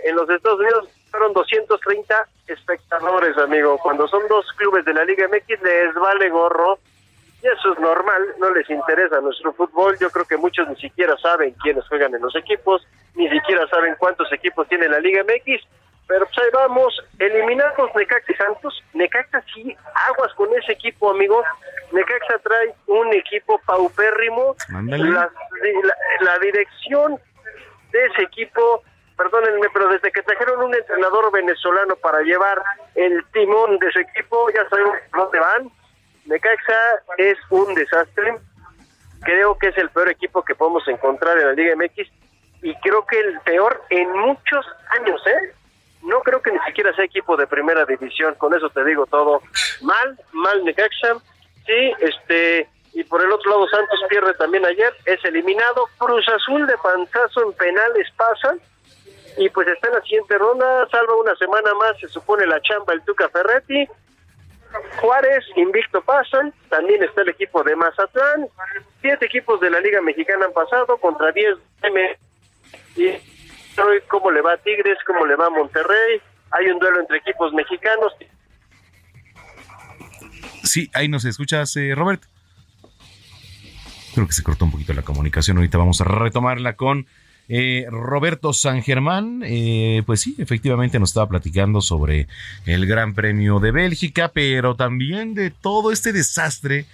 en 0.04 0.16
los 0.16 0.28
Estados 0.28 0.60
Unidos, 0.60 0.88
fueron 1.10 1.32
230 1.32 2.28
espectadores, 2.48 3.38
amigo. 3.38 3.78
Cuando 3.78 4.08
son 4.08 4.26
dos 4.28 4.46
clubes 4.56 4.84
de 4.84 4.94
la 4.94 5.04
Liga 5.04 5.28
MX 5.28 5.62
les 5.62 5.94
vale 5.94 6.28
gorro. 6.28 6.78
Y 7.44 7.48
eso 7.48 7.74
es 7.74 7.78
normal, 7.78 8.22
no 8.38 8.50
les 8.54 8.68
interesa 8.70 9.20
nuestro 9.20 9.52
fútbol. 9.52 9.98
Yo 10.00 10.08
creo 10.10 10.24
que 10.24 10.38
muchos 10.38 10.66
ni 10.66 10.76
siquiera 10.76 11.14
saben 11.18 11.54
quiénes 11.62 11.86
juegan 11.88 12.14
en 12.14 12.22
los 12.22 12.34
equipos, 12.34 12.86
ni 13.14 13.28
siquiera 13.28 13.66
saben 13.68 13.94
cuántos 13.98 14.32
equipos 14.32 14.66
tiene 14.68 14.88
la 14.88 14.98
Liga 14.98 15.22
MX. 15.24 15.62
Pero 16.06 16.24
pues 16.26 16.38
ahí 16.38 16.50
vamos, 16.54 17.02
eliminamos 17.18 17.90
Necaxa 17.94 18.32
y 18.32 18.34
Santos. 18.36 18.82
Necaxa 18.94 19.42
sí, 19.52 19.76
aguas 20.08 20.32
con 20.34 20.48
ese 20.54 20.72
equipo, 20.72 21.10
amigo. 21.10 21.42
Necaxa 21.92 22.38
trae 22.38 22.74
un 22.86 23.12
equipo 23.12 23.60
paupérrimo. 23.66 24.56
La, 25.12 25.30
la- 25.82 25.96
la 26.20 26.38
dirección 26.38 27.18
de 27.92 28.06
ese 28.06 28.22
equipo, 28.22 28.82
perdónenme, 29.18 29.66
pero 29.74 29.88
desde 29.88 30.10
que 30.12 30.22
trajeron 30.22 30.62
un 30.62 30.74
entrenador 30.74 31.30
venezolano 31.30 31.94
para 31.96 32.20
llevar 32.22 32.62
el 32.94 33.22
timón 33.32 33.78
de 33.78 33.88
ese 33.88 34.00
equipo, 34.00 34.48
ya 34.50 34.66
sabemos 34.70 34.96
dónde 35.14 35.40
van. 35.40 35.70
Necaxa 36.26 36.78
es 37.18 37.38
un 37.50 37.74
desastre. 37.74 38.36
Creo 39.22 39.58
que 39.58 39.68
es 39.68 39.78
el 39.78 39.90
peor 39.90 40.10
equipo 40.10 40.42
que 40.42 40.54
podemos 40.54 40.86
encontrar 40.88 41.38
en 41.38 41.46
la 41.46 41.52
Liga 41.52 41.74
MX 41.76 42.08
y 42.62 42.74
creo 42.76 43.06
que 43.06 43.18
el 43.18 43.40
peor 43.40 43.82
en 43.90 44.10
muchos 44.10 44.66
años, 44.98 45.20
¿eh? 45.26 45.54
No 46.02 46.20
creo 46.20 46.42
que 46.42 46.52
ni 46.52 46.58
siquiera 46.66 46.94
sea 46.94 47.04
equipo 47.04 47.36
de 47.36 47.46
primera 47.46 47.84
división, 47.86 48.34
con 48.34 48.54
eso 48.54 48.68
te 48.70 48.84
digo 48.84 49.06
todo. 49.06 49.42
Mal, 49.80 50.18
mal 50.32 50.64
Necaxa. 50.64 51.16
Sí, 51.66 51.92
este, 52.00 52.68
y 52.92 53.04
por 53.04 53.22
el 53.22 53.32
otro 53.32 53.50
lado 53.50 53.68
Santos 53.68 54.00
pierde 54.08 54.34
también 54.34 54.64
ayer, 54.64 54.92
es 55.06 55.24
eliminado. 55.24 55.88
Cruz 55.98 56.26
Azul 56.28 56.66
de 56.66 56.76
panzazo 56.78 57.42
en 57.42 57.52
penales 57.54 58.08
pasa 58.16 58.54
y 59.36 59.48
pues 59.48 59.66
está 59.68 59.88
en 59.88 59.94
la 59.94 60.02
siguiente 60.02 60.38
ronda, 60.38 60.88
salva 60.90 61.16
una 61.16 61.34
semana 61.36 61.74
más, 61.74 61.98
se 61.98 62.08
supone 62.08 62.46
la 62.46 62.60
chamba 62.60 62.92
el 62.92 63.02
Tuca 63.02 63.28
Ferretti. 63.28 63.88
Juárez, 65.00 65.44
invicto 65.56 66.00
pasan, 66.02 66.52
también 66.68 67.02
está 67.02 67.22
el 67.22 67.30
equipo 67.30 67.62
de 67.62 67.76
Mazatlán, 67.76 68.48
siete 69.00 69.26
equipos 69.26 69.60
de 69.60 69.70
la 69.70 69.80
Liga 69.80 70.00
Mexicana 70.00 70.46
han 70.46 70.52
pasado 70.52 70.96
contra 70.98 71.32
10 71.32 71.56
M. 71.82 72.18
Cómo 74.08 74.30
le 74.30 74.40
va 74.40 74.52
a 74.52 74.56
Tigres, 74.58 74.98
cómo 75.06 75.26
le 75.26 75.36
va 75.36 75.46
a 75.46 75.50
Monterrey, 75.50 76.20
hay 76.50 76.66
un 76.68 76.78
duelo 76.78 77.00
entre 77.00 77.18
equipos 77.18 77.52
mexicanos, 77.52 78.12
Sí, 80.64 80.90
ahí 80.94 81.08
nos 81.08 81.24
escuchas, 81.24 81.76
eh, 81.76 81.94
Robert. 81.94 82.22
Creo 84.14 84.26
que 84.26 84.32
se 84.32 84.42
cortó 84.42 84.64
un 84.64 84.70
poquito 84.70 84.92
la 84.94 85.02
comunicación. 85.02 85.58
Ahorita 85.58 85.76
vamos 85.76 86.00
a 86.00 86.04
retomarla 86.04 86.74
con 86.74 87.06
eh, 87.48 87.86
Roberto 87.90 88.52
San 88.52 88.82
Germán. 88.82 89.42
Eh, 89.44 90.02
pues 90.06 90.20
sí, 90.20 90.34
efectivamente 90.38 90.98
nos 90.98 91.10
estaba 91.10 91.28
platicando 91.28 91.80
sobre 91.80 92.28
el 92.66 92.86
Gran 92.86 93.14
Premio 93.14 93.60
de 93.60 93.70
Bélgica, 93.70 94.30
pero 94.32 94.76
también 94.76 95.34
de 95.34 95.50
todo 95.50 95.92
este 95.92 96.12
desastre. 96.12 96.86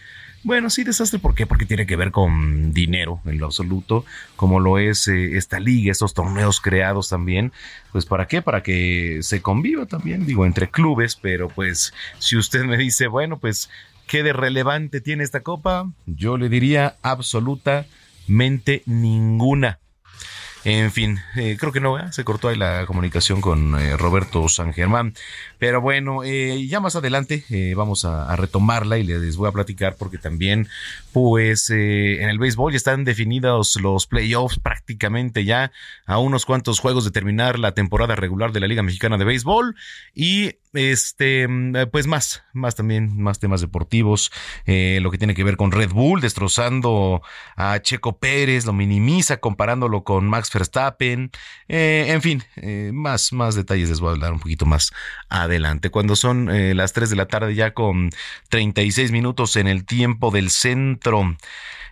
Bueno, 0.42 0.70
sí, 0.70 0.84
desastre, 0.84 1.18
¿por 1.18 1.34
qué? 1.34 1.46
Porque 1.46 1.66
tiene 1.66 1.84
que 1.84 1.96
ver 1.96 2.12
con 2.12 2.72
dinero 2.72 3.20
en 3.26 3.38
lo 3.38 3.44
absoluto, 3.44 4.06
como 4.36 4.58
lo 4.58 4.78
es 4.78 5.06
eh, 5.06 5.36
esta 5.36 5.60
liga, 5.60 5.92
estos 5.92 6.14
torneos 6.14 6.62
creados 6.62 7.10
también. 7.10 7.52
Pues 7.92 8.06
para 8.06 8.26
qué? 8.26 8.40
Para 8.40 8.62
que 8.62 9.18
se 9.20 9.42
conviva 9.42 9.84
también, 9.84 10.24
digo, 10.24 10.46
entre 10.46 10.70
clubes, 10.70 11.14
pero 11.14 11.48
pues 11.48 11.92
si 12.18 12.38
usted 12.38 12.64
me 12.64 12.78
dice, 12.78 13.06
bueno, 13.06 13.38
pues, 13.38 13.68
¿qué 14.06 14.22
de 14.22 14.32
relevante 14.32 15.02
tiene 15.02 15.24
esta 15.24 15.40
copa? 15.40 15.92
Yo 16.06 16.38
le 16.38 16.48
diría 16.48 16.96
absolutamente 17.02 18.82
ninguna. 18.86 19.78
En 20.64 20.92
fin, 20.92 21.18
eh, 21.36 21.56
creo 21.58 21.72
que 21.72 21.80
no, 21.80 21.98
¿eh? 21.98 22.12
se 22.12 22.22
cortó 22.22 22.48
ahí 22.48 22.56
la 22.56 22.84
comunicación 22.84 23.40
con 23.40 23.80
eh, 23.80 23.96
Roberto 23.96 24.46
San 24.48 24.74
Germán. 24.74 25.14
Pero 25.58 25.80
bueno, 25.80 26.22
eh, 26.22 26.66
ya 26.66 26.80
más 26.80 26.96
adelante 26.96 27.44
eh, 27.48 27.72
vamos 27.74 28.04
a, 28.04 28.30
a 28.30 28.36
retomarla 28.36 28.98
y 28.98 29.04
les 29.04 29.36
voy 29.36 29.48
a 29.48 29.52
platicar 29.52 29.96
porque 29.96 30.18
también, 30.18 30.68
pues, 31.12 31.70
eh, 31.70 32.22
en 32.22 32.28
el 32.28 32.38
béisbol 32.38 32.72
ya 32.72 32.76
están 32.76 33.04
definidos 33.04 33.76
los 33.80 34.06
playoffs 34.06 34.58
prácticamente 34.58 35.44
ya 35.44 35.72
a 36.06 36.18
unos 36.18 36.46
cuantos 36.46 36.80
juegos 36.80 37.04
de 37.04 37.10
terminar 37.10 37.58
la 37.58 37.72
temporada 37.72 38.16
regular 38.16 38.52
de 38.52 38.60
la 38.60 38.66
Liga 38.66 38.82
Mexicana 38.82 39.18
de 39.18 39.24
Béisbol. 39.24 39.76
Y 40.14 40.56
este, 40.72 41.48
pues 41.90 42.06
más, 42.06 42.44
más 42.52 42.76
también, 42.76 43.20
más 43.20 43.40
temas 43.40 43.60
deportivos, 43.60 44.30
eh, 44.66 45.00
lo 45.02 45.10
que 45.10 45.18
tiene 45.18 45.34
que 45.34 45.42
ver 45.42 45.56
con 45.56 45.72
Red 45.72 45.90
Bull, 45.90 46.20
destrozando 46.20 47.22
a 47.56 47.80
Checo 47.80 48.18
Pérez, 48.18 48.66
lo 48.66 48.72
minimiza 48.72 49.38
comparándolo 49.38 50.04
con 50.04 50.28
Max 50.28 50.50
Verstappen, 50.52 51.30
eh, 51.68 52.06
en 52.08 52.22
fin, 52.22 52.42
eh, 52.56 52.90
más, 52.92 53.32
más 53.32 53.54
detalles 53.54 53.88
les 53.88 54.00
voy 54.00 54.10
a 54.10 54.12
hablar 54.12 54.32
un 54.32 54.40
poquito 54.40 54.66
más 54.66 54.92
adelante. 55.28 55.90
Cuando 55.90 56.16
son 56.16 56.50
eh, 56.50 56.74
las 56.74 56.92
3 56.92 57.10
de 57.10 57.16
la 57.16 57.26
tarde 57.26 57.54
ya 57.54 57.74
con 57.74 58.10
36 58.48 59.12
minutos 59.12 59.56
en 59.56 59.66
el 59.66 59.84
tiempo 59.84 60.30
del 60.30 60.50
centro. 60.50 60.99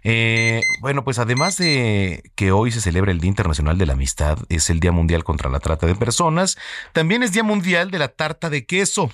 Eh, 0.05 0.63
bueno, 0.81 1.05
pues 1.05 1.19
además 1.19 1.57
de 1.59 2.23
que 2.35 2.53
hoy 2.53 2.71
se 2.71 2.81
celebra 2.81 3.11
el 3.11 3.21
Día 3.21 3.29
Internacional 3.29 3.79
de 3.79 3.87
la 3.87 3.95
Amistad, 3.95 4.39
es 4.49 4.71
el 4.71 4.81
Día 4.81 4.93
Mundial 4.93 5.25
contra 5.25 5.51
la 5.51 5.61
Trata 5.61 5.87
de 5.87 5.95
Personas, 5.95 6.57
también 6.93 7.23
es 7.23 7.33
Día 7.33 7.43
Mundial 7.43 7.91
de 7.91 7.99
la 7.99 8.09
Tarta 8.09 8.51
de 8.51 8.65
Queso. 8.65 9.11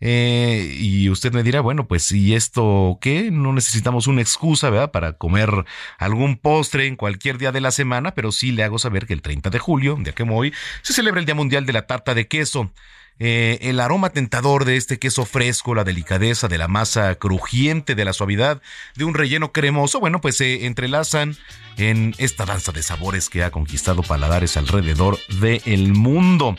Eh, 0.00 0.76
y 0.78 1.10
usted 1.10 1.32
me 1.32 1.42
dirá, 1.42 1.60
bueno, 1.60 1.88
pues 1.88 2.12
¿y 2.12 2.34
esto 2.34 2.98
qué? 3.00 3.30
No 3.32 3.52
necesitamos 3.52 4.06
una 4.06 4.20
excusa, 4.20 4.70
¿verdad? 4.70 4.92
Para 4.92 5.14
comer 5.14 5.50
algún 5.98 6.36
postre 6.36 6.86
en 6.86 6.94
cualquier 6.94 7.36
día 7.36 7.50
de 7.50 7.60
la 7.60 7.72
semana, 7.72 8.14
pero 8.14 8.30
sí 8.30 8.52
le 8.52 8.62
hago 8.62 8.78
saber 8.78 9.06
que 9.06 9.14
el 9.14 9.22
30 9.22 9.50
de 9.50 9.58
julio, 9.58 9.96
día 10.00 10.14
como 10.14 10.36
hoy, 10.38 10.54
se 10.82 10.92
celebra 10.92 11.20
el 11.20 11.26
Día 11.26 11.34
Mundial 11.34 11.66
de 11.66 11.72
la 11.72 11.86
Tarta 11.86 12.14
de 12.14 12.28
Queso. 12.28 12.72
Eh, 13.20 13.58
el 13.62 13.80
aroma 13.80 14.10
tentador 14.10 14.64
de 14.64 14.76
este 14.76 14.98
queso 14.98 15.24
fresco, 15.24 15.74
la 15.74 15.84
delicadeza 15.84 16.48
de 16.48 16.58
la 16.58 16.68
masa 16.68 17.14
crujiente, 17.16 17.94
de 17.94 18.04
la 18.04 18.12
suavidad 18.12 18.62
de 18.94 19.04
un 19.04 19.14
relleno 19.14 19.52
cremoso, 19.52 20.00
bueno, 20.00 20.20
pues 20.20 20.36
se 20.36 20.66
entrelazan 20.66 21.36
en 21.78 22.14
esta 22.18 22.44
danza 22.44 22.72
de 22.72 22.82
sabores 22.82 23.30
que 23.30 23.44
ha 23.44 23.50
conquistado 23.50 24.02
paladares 24.02 24.56
alrededor 24.56 25.18
del 25.40 25.94
mundo. 25.94 26.56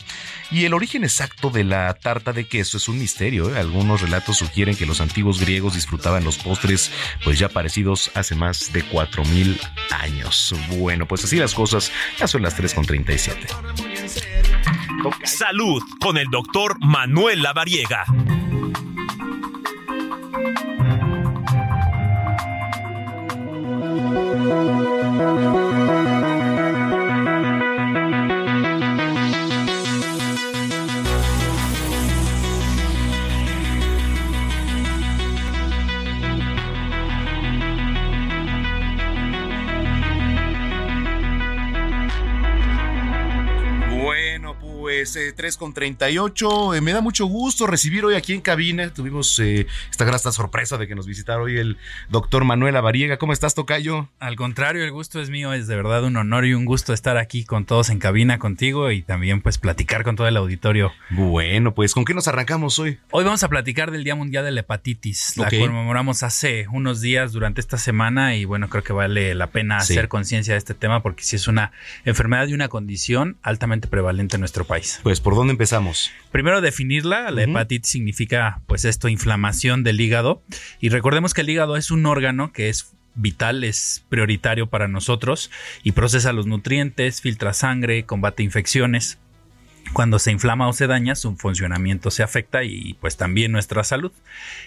Y 0.51 0.65
el 0.65 0.73
origen 0.73 1.03
exacto 1.03 1.49
de 1.49 1.63
la 1.63 1.93
tarta 1.93 2.33
de 2.33 2.47
queso 2.47 2.77
es 2.77 2.87
un 2.87 2.97
misterio. 2.97 3.53
¿eh? 3.53 3.59
Algunos 3.59 4.01
relatos 4.01 4.37
sugieren 4.37 4.75
que 4.75 4.85
los 4.85 5.01
antiguos 5.01 5.39
griegos 5.39 5.75
disfrutaban 5.75 6.23
los 6.23 6.37
postres 6.37 6.91
pues 7.23 7.37
ya 7.37 7.49
parecidos 7.49 8.11
hace 8.15 8.35
más 8.35 8.71
de 8.73 8.83
4000 8.83 9.59
años. 9.91 10.55
Bueno, 10.69 11.07
pues 11.07 11.23
así 11.23 11.35
las 11.35 11.53
cosas, 11.53 11.91
ya 12.17 12.27
son 12.27 12.41
las 12.41 12.57
3.37. 12.57 14.88
Salud 15.23 15.81
con 15.99 16.17
el 16.17 16.27
doctor 16.27 16.77
Manuel 16.79 17.41
Lavariega. 17.41 18.05
Pues 44.99 45.15
eh, 45.15 45.31
3 45.31 45.55
con 45.55 45.73
38. 45.73 46.75
Eh, 46.75 46.81
me 46.81 46.91
da 46.91 46.99
mucho 46.99 47.25
gusto 47.25 47.65
recibir 47.67 48.03
hoy 48.03 48.15
aquí 48.15 48.33
en 48.33 48.41
cabina. 48.41 48.89
Tuvimos 48.93 49.39
eh, 49.39 49.65
esta 49.89 50.03
grata 50.03 50.29
sorpresa 50.33 50.77
de 50.77 50.89
que 50.89 50.95
nos 50.95 51.07
visitara 51.07 51.41
hoy 51.41 51.57
el 51.57 51.77
doctor 52.09 52.43
Manuel 52.43 52.75
Avariega. 52.75 53.15
¿Cómo 53.17 53.31
estás, 53.31 53.55
Tocayo? 53.55 54.09
Al 54.19 54.35
contrario, 54.35 54.83
el 54.83 54.91
gusto 54.91 55.21
es 55.21 55.29
mío. 55.29 55.53
Es 55.53 55.67
de 55.67 55.77
verdad 55.77 56.03
un 56.03 56.17
honor 56.17 56.45
y 56.45 56.53
un 56.53 56.65
gusto 56.65 56.91
estar 56.91 57.15
aquí 57.15 57.45
con 57.45 57.63
todos 57.65 57.89
en 57.89 57.99
cabina 57.99 58.39
contigo 58.39 58.91
y 58.91 59.01
también 59.01 59.39
pues 59.41 59.57
platicar 59.57 60.03
con 60.03 60.17
todo 60.17 60.27
el 60.27 60.35
auditorio. 60.35 60.91
Bueno, 61.11 61.73
pues 61.73 61.93
¿con 61.93 62.03
qué 62.03 62.13
nos 62.13 62.27
arrancamos 62.27 62.77
hoy? 62.77 62.99
Hoy 63.11 63.23
vamos 63.23 63.43
a 63.43 63.47
platicar 63.47 63.91
del 63.91 64.03
Día 64.03 64.15
Mundial 64.15 64.43
de 64.43 64.51
la 64.51 64.59
Hepatitis. 64.59 65.37
La 65.37 65.49
conmemoramos 65.49 66.23
hace 66.23 66.67
unos 66.73 66.99
días 66.99 67.31
durante 67.31 67.61
esta 67.61 67.77
semana 67.77 68.35
y 68.35 68.43
bueno, 68.43 68.67
creo 68.67 68.83
que 68.83 68.91
vale 68.91 69.33
la 69.33 69.47
pena 69.47 69.79
Sí. 69.79 69.93
hacer 69.93 70.09
conciencia 70.09 70.55
de 70.55 70.57
este 70.57 70.73
tema 70.73 71.01
porque 71.01 71.23
sí 71.23 71.37
es 71.37 71.47
una 71.47 71.71
enfermedad 72.03 72.47
y 72.47 72.53
una 72.53 72.67
condición 72.67 73.37
altamente 73.43 73.87
prevalente 73.87 74.35
en 74.35 74.41
nuestro 74.41 74.65
país. 74.65 74.88
Pues, 75.03 75.19
¿por 75.19 75.35
dónde 75.35 75.51
empezamos? 75.51 76.11
Primero 76.31 76.61
definirla, 76.61 77.31
la 77.31 77.43
hepatitis 77.43 77.91
significa 77.91 78.61
pues 78.67 78.85
esto, 78.85 79.09
inflamación 79.09 79.83
del 79.83 80.01
hígado 80.01 80.41
y 80.79 80.89
recordemos 80.89 81.33
que 81.33 81.41
el 81.41 81.49
hígado 81.49 81.77
es 81.77 81.91
un 81.91 82.05
órgano 82.05 82.51
que 82.51 82.69
es 82.69 82.91
vital, 83.15 83.63
es 83.63 84.03
prioritario 84.09 84.67
para 84.67 84.87
nosotros 84.87 85.51
y 85.83 85.91
procesa 85.91 86.33
los 86.33 86.47
nutrientes, 86.47 87.21
filtra 87.21 87.53
sangre, 87.53 88.03
combate 88.03 88.43
infecciones. 88.43 89.19
Cuando 89.93 90.19
se 90.19 90.31
inflama 90.31 90.67
o 90.67 90.73
se 90.73 90.87
daña, 90.87 91.15
su 91.15 91.35
funcionamiento 91.35 92.11
se 92.11 92.23
afecta 92.23 92.63
y 92.63 92.95
pues 93.01 93.17
también 93.17 93.51
nuestra 93.51 93.83
salud. 93.83 94.11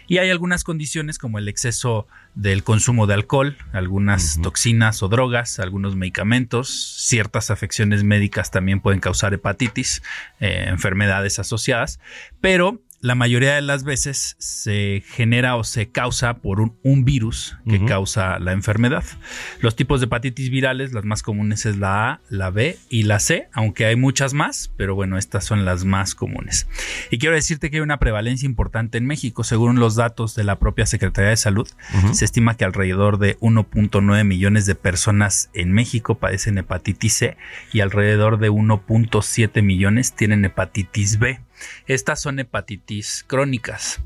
Y 0.09 0.19
hay 0.19 0.31
algunas 0.31 0.65
condiciones 0.65 1.19
como 1.19 1.39
el 1.39 1.49
exceso 1.49 2.07
del 2.35 2.65
consumo 2.65 3.07
de 3.07 3.15
alcohol, 3.15 3.57
algunas 3.73 4.41
toxinas 4.43 5.03
o 5.03 5.09
drogas, 5.09 5.59
algunos 5.61 5.97
medicamentos, 5.97 6.69
ciertas 6.99 7.51
afecciones 7.51 8.05
médicas 8.05 8.51
también 8.51 8.81
pueden 8.81 9.01
causar 9.01 9.33
hepatitis, 9.33 10.03
eh, 10.41 10.65
enfermedades 10.69 11.39
asociadas, 11.39 12.01
pero 12.41 12.81
la 13.03 13.17
mayoría 13.17 13.57
de 13.57 13.63
las 13.63 13.83
veces 13.83 14.37
se 14.39 15.03
genera 15.09 15.57
o 15.57 15.65
se 15.65 15.91
causa 15.91 16.35
por 16.35 16.61
un, 16.61 16.79
un 16.85 17.05
virus 17.05 17.57
que 17.69 17.85
causa 17.85 18.39
la 18.39 18.53
enfermedad. 18.53 19.03
Los 19.61 19.75
tipos 19.75 20.01
de 20.01 20.07
hepatitis 20.07 20.51
virales, 20.51 20.93
las 20.93 21.05
más 21.05 21.25
comunes 21.25 21.67
es 21.67 21.79
la 21.79 22.11
A, 22.11 22.21
la 22.31 22.51
B 22.51 22.79
y 22.89 23.03
la 23.03 23.19
C, 23.19 23.49
aunque 23.53 23.87
hay 23.87 23.97
muchas 23.97 24.35
más, 24.35 24.73
pero 24.77 24.95
bueno, 24.95 25.19
estas 25.19 25.45
son 25.45 25.65
las 25.65 25.85
más 25.85 26.15
comunes. 26.15 26.69
Y 27.11 27.19
quiero 27.19 27.35
decirte 27.35 27.71
que 27.71 27.79
hay 27.79 27.83
una 27.83 27.99
prevalencia 27.99 28.47
importante 28.47 28.99
en 28.99 29.07
México, 29.07 29.43
según 29.43 29.81
los 29.81 29.97
datos 29.97 30.37
de 30.37 30.45
la 30.45 30.61
propia 30.61 30.87
Secretaría 30.87 31.31
de 31.31 31.37
Salud, 31.37 31.69
se 32.13 32.25
estima 32.25 32.57
que 32.57 32.65
alrededor 32.65 33.19
de 33.19 33.37
1.9 33.41 34.25
millones 34.25 34.65
de 34.65 34.77
personas 34.77 35.51
en 35.55 35.73
México 35.73 36.19
padecen 36.19 36.57
hepatitis 36.57 37.15
C 37.15 37.37
y 37.73 37.81
alrededor 37.81 38.39
de 38.39 38.49
1.7 38.49 39.61
millones 39.61 40.13
tienen 40.13 40.45
hepatitis 40.45 41.19
B. 41.19 41.41
Estas 41.87 42.21
son 42.21 42.39
hepatitis 42.39 43.25
crónicas. 43.27 44.01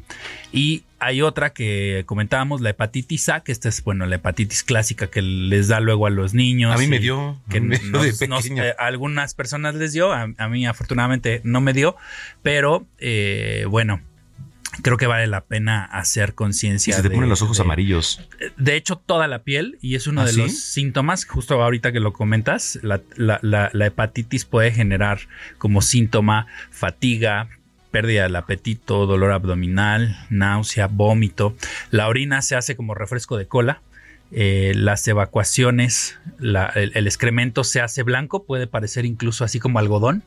Y 0.53 0.85
hay 0.99 1.23
otra 1.23 1.51
que 1.53 2.05
comentábamos, 2.07 2.61
la 2.61 2.71
hepatitis 2.71 3.29
A, 3.29 3.41
que 3.41 3.53
esta 3.53 3.69
es, 3.69 3.83
bueno, 3.85 4.07
la 4.07 4.17
hepatitis 4.17 4.63
clásica 4.63 5.09
que 5.09 5.21
les 5.23 5.69
da 5.69 5.81
luego 5.81 6.07
a 6.07 6.11
los 6.11 6.33
niños. 6.35 6.75
A 6.75 6.79
mí 6.79 6.87
me 6.87 6.99
dio, 6.99 7.41
Que 7.51 7.59
a 7.59 7.61
me 7.61 7.79
dio 7.79 7.91
nos- 7.91 8.19
de 8.19 8.29
nos- 8.29 8.43
pequeño. 8.45 8.65
eh, 8.65 8.75
a 8.79 8.87
algunas 8.87 9.35
personas 9.35 9.75
les 9.75 9.93
dio, 9.93 10.13
a, 10.13 10.29
a 10.37 10.49
mí 10.49 10.67
afortunadamente 10.67 11.41
no 11.45 11.61
me 11.61 11.73
dio, 11.73 11.97
pero 12.43 12.87
eh, 12.99 13.67
bueno. 13.69 14.01
Creo 14.83 14.97
que 14.97 15.07
vale 15.07 15.27
la 15.27 15.43
pena 15.45 15.85
hacer 15.85 16.35
conciencia. 16.35 16.95
se 16.97 17.03
te 17.03 17.09
de- 17.09 17.15
ponen 17.15 17.31
los 17.31 17.43
ojos 17.43 17.57
de- 17.59 17.63
amarillos. 17.65 18.29
de 18.57 18.77
hecho, 18.77 18.97
toda 18.97 19.27
la 19.29 19.43
piel, 19.43 19.79
y 19.81 19.95
es 19.95 20.07
uno 20.07 20.21
¿Ah, 20.23 20.25
de 20.27 20.33
sí? 20.33 20.41
los 20.41 20.59
síntomas, 20.59 21.25
justo 21.25 21.63
ahorita 21.63 21.93
que 21.93 22.01
lo 22.01 22.13
comentas, 22.13 22.79
la, 22.83 23.01
la- 23.17 23.39
la- 23.43 23.71
la 23.73 23.87
hepatitis 23.87 24.45
puede 24.45 24.73
generar 24.73 25.21
como 25.59 25.83
síntoma 25.83 26.47
fatiga, 26.71 27.49
pérdida 27.91 28.25
del 28.25 28.37
apetito, 28.37 29.07
dolor 29.07 29.33
abdominal, 29.33 30.17
náusea, 30.29 30.87
vómito. 30.89 31.57
La 31.91 32.09
orina 32.09 32.43
se 32.43 32.55
hace 32.57 32.77
como 32.77 32.95
refresco 32.95 33.37
de 33.37 33.47
cola. 33.47 33.81
eh, 34.33 34.73
las 34.75 35.07
evacuaciones, 35.07 36.19
la- 36.41 36.67
el, 36.75 36.91
el 36.97 37.07
excremento 37.07 37.63
se 37.63 37.81
hace 37.81 38.03
blanco, 38.03 38.45
puede 38.45 38.67
parecer 38.67 39.05
incluso 39.05 39.45
así 39.45 39.61
como 39.61 39.79
algodón. 39.79 40.25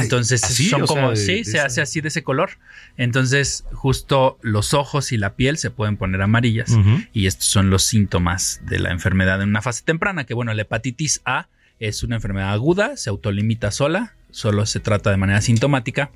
Entonces 0.00 0.44
¿así? 0.44 0.68
son 0.68 0.86
sea, 0.86 0.86
como, 0.86 1.16
sí, 1.16 1.44
se 1.44 1.60
hace 1.60 1.80
así 1.80 2.00
de 2.00 2.08
ese 2.08 2.22
color. 2.22 2.50
Entonces, 2.96 3.64
justo 3.72 4.38
los 4.42 4.74
ojos 4.74 5.12
y 5.12 5.16
la 5.16 5.34
piel 5.34 5.58
se 5.58 5.70
pueden 5.70 5.96
poner 5.96 6.22
amarillas 6.22 6.76
y 7.12 7.26
estos 7.26 7.46
son 7.46 7.70
los 7.70 7.84
síntomas 7.84 8.60
de 8.64 8.78
la 8.78 8.90
enfermedad 8.90 9.42
en 9.42 9.50
una 9.50 9.62
fase 9.62 9.82
temprana, 9.84 10.24
que 10.24 10.34
bueno, 10.34 10.52
la 10.54 10.62
hepatitis 10.62 11.20
A 11.24 11.48
es 11.78 12.02
una 12.02 12.16
enfermedad 12.16 12.52
aguda, 12.52 12.96
se 12.96 13.10
autolimita 13.10 13.70
sola, 13.70 14.14
solo 14.30 14.66
se 14.66 14.80
trata 14.80 15.10
de 15.10 15.16
manera 15.16 15.40
sintomática, 15.40 16.10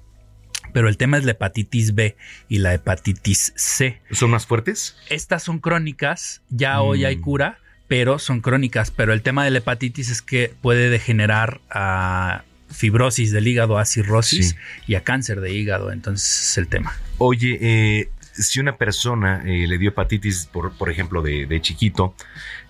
pero 0.72 0.89
el 0.89 0.97
tema 0.97 1.18
es 1.18 1.24
la 1.24 1.32
hepatitis 1.32 1.94
B 1.94 2.16
y 2.48 2.59
la 2.59 2.74
hepatitis 2.74 3.52
C. 3.56 4.01
¿Son 4.10 4.30
más 4.30 4.47
fuertes? 4.47 4.97
Estas 5.09 5.43
son 5.43 5.59
crónicas, 5.59 6.43
ya 6.51 6.80
hoy 6.80 7.05
hay 7.05 7.16
cura, 7.16 7.59
pero 7.89 8.18
son 8.18 8.40
crónicas, 8.40 8.90
pero 8.90 9.12
el 9.12 9.22
tema 9.22 9.44
de 9.44 9.51
la 9.51 9.59
hepatitis 9.59 10.10
es 10.10 10.22
que 10.22 10.55
puede 10.62 10.89
degenerar 10.89 11.60
a 11.70 12.44
fibrosis 12.73 13.32
del 13.32 13.47
hígado, 13.47 13.78
a 13.78 13.85
cirrosis 13.85 14.57
y 14.86 14.94
a 14.94 15.03
cáncer 15.03 15.40
de 15.40 15.53
hígado, 15.53 15.93
entonces 15.93 16.51
es 16.51 16.59
el 16.59 16.69
tema. 16.69 16.97
Oye, 17.19 17.59
eh, 17.61 18.11
si 18.32 18.61
una 18.61 18.77
persona 18.77 19.43
eh, 19.44 19.66
le 19.66 19.78
dio 19.78 19.90
hepatitis, 19.90 20.47
por, 20.47 20.73
por 20.73 20.90
ejemplo, 20.90 21.23
de, 21.23 21.47
de 21.47 21.61
chiquito, 21.61 22.15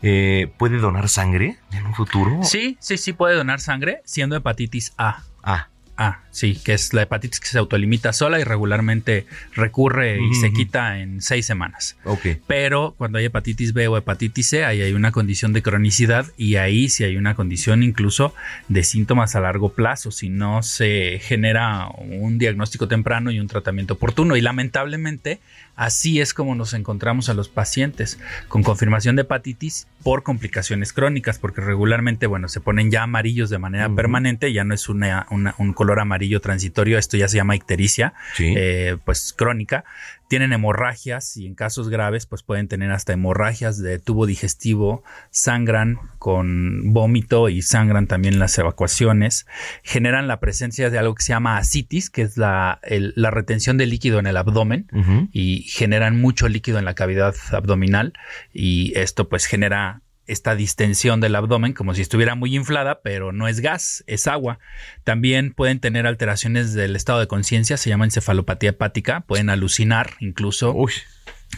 eh, 0.03 0.53
¿puede 0.59 0.79
donar 0.79 1.09
sangre 1.09 1.59
en 1.73 1.87
un 1.87 1.95
futuro? 1.95 2.41
Sí, 2.43 2.77
sí, 2.81 2.99
sí 2.99 3.13
puede 3.13 3.37
donar 3.37 3.61
sangre 3.61 4.03
siendo 4.05 4.37
hepatitis 4.37 4.93
A. 4.99 5.23
A. 5.43 5.69
A, 5.97 6.23
sí, 6.31 6.59
que 6.65 6.73
es 6.73 6.95
la 6.95 7.03
hepatitis 7.03 7.39
que 7.39 7.49
se 7.49 7.59
autolimita 7.59 8.13
sola 8.15 8.41
y 8.41 8.45
regularmente 8.45 9.27
recurre 9.55 10.19
y 10.23 10.35
se 10.35 10.51
quita 10.53 10.99
en 11.01 11.21
seis 11.21 11.45
semanas. 11.45 11.97
Ok. 12.05 12.39
Pero 12.47 12.95
cuando 12.97 13.19
hay 13.19 13.27
hepatitis 13.27 13.75
B 13.75 13.89
o 13.89 13.99
hepatitis 13.99 14.49
C, 14.49 14.65
ahí 14.65 14.81
hay 14.81 14.95
una 14.95 15.13
condición 15.13 15.53
de 15.53 15.63
cronicidad 15.63 16.27
y 16.39 16.57
ahí 16.57 16.89
sí 16.89 17.05
hay 17.05 17.17
una 17.17 17.35
condición 17.35 17.83
incluso 17.83 18.35
de 18.69 18.85
síntomas 18.85 19.37
a 19.37 19.41
largo 19.41 19.75
plazo 19.75 20.11
si 20.11 20.31
no 20.31 20.63
se 20.63 21.21
genera 21.23 21.89
un 21.89 22.39
diagnóstico 22.39 22.89
temprano 22.89 23.31
y 23.31 23.39
un 23.39 23.47
tratamiento 23.49 23.95
oportuno. 23.95 24.37
Y 24.37 24.41
lamentablemente 24.41 25.41
así 25.85 26.21
es 26.21 26.35
como 26.35 26.55
nos 26.55 26.75
encontramos 26.75 27.29
a 27.29 27.35
los 27.35 27.49
pacientes 27.49 28.19
con 28.49 28.63
confirmación 28.63 29.17
de 29.17 29.23
hepatitis 29.23 29.87
por 30.03 30.23
complicaciones 30.23 30.93
crónicas, 30.93 31.39
porque 31.39 31.61
regularmente, 31.61 32.27
bueno, 32.27 32.49
se 32.49 32.61
ponen 32.61 32.91
ya 32.91 33.03
amarillos 33.03 33.51
de 33.51 33.59
manera 33.59 33.89
permanente, 33.95 34.53
ya 34.53 34.65
no 34.65 34.75
es 34.75 34.89
una, 34.89 35.27
una- 35.31 35.55
un 35.59 35.73
color 35.73 36.01
amarillo 36.01 36.41
transitorio, 36.41 36.99
esto 36.99 37.17
ya 37.17 37.29
se 37.29 37.37
llama 37.37 37.57
ictericia, 37.57 38.15
Sí. 38.35 38.55
eh, 38.57 38.97
pues 39.05 39.33
crónica. 39.37 39.85
Tienen 40.33 40.55
hemorragias 40.55 41.37
y 41.37 41.45
en 41.45 41.55
casos 41.55 41.91
graves 41.91 42.25
pues 42.25 42.43
pueden 42.43 42.67
tener 42.67 42.91
hasta 42.91 43.13
hemorragias 43.13 43.77
de 43.83 43.99
tubo 43.99 44.25
digestivo, 44.25 45.05
sangran 45.31 45.99
con 46.19 46.95
vómito 46.95 47.51
y 47.51 47.61
sangran 47.61 48.07
también 48.07 48.39
las 48.39 48.57
evacuaciones. 48.57 49.47
Generan 49.83 50.29
la 50.29 50.41
presencia 50.41 50.89
de 50.89 50.99
algo 50.99 51.15
que 51.17 51.23
se 51.23 51.35
llama 51.35 51.59
ascitis, 51.59 52.09
que 52.09 52.23
es 52.23 52.39
la, 52.39 52.81
el- 52.83 53.13
la 53.15 53.31
retención 53.31 53.77
de 53.77 53.85
líquido 53.85 54.19
en 54.21 54.27
el 54.27 54.39
abdomen 54.39 54.87
y 55.35 55.65
generan 55.69 56.19
mucho 56.19 56.49
líquido 56.49 56.79
en 56.79 56.87
la 56.87 56.95
cavidad 56.95 57.35
abdominal 57.51 58.15
y 58.55 58.95
esto 58.99 59.29
pues 59.29 59.45
genera 59.45 60.01
esta 60.27 60.55
distensión 60.55 61.21
del 61.21 61.35
abdomen 61.35 61.73
como 61.73 61.95
si 61.95 62.03
estuviera 62.03 62.35
muy 62.35 62.55
inflada, 62.55 63.01
pero 63.03 63.33
no 63.33 63.49
es 63.49 63.61
gas, 63.61 64.05
es 64.07 64.27
agua. 64.27 64.59
También 65.05 65.53
pueden 65.53 65.81
tener 65.81 66.07
alteraciones 66.07 66.75
del 66.75 66.97
estado 66.97 67.21
de 67.21 67.27
conciencia, 67.27 67.77
se 67.77 67.91
llama 67.91 68.05
encefalopatía 68.05 68.71
hepática, 68.71 69.21
pueden 69.21 69.51
alucinar 69.51 70.15
incluso. 70.21 70.75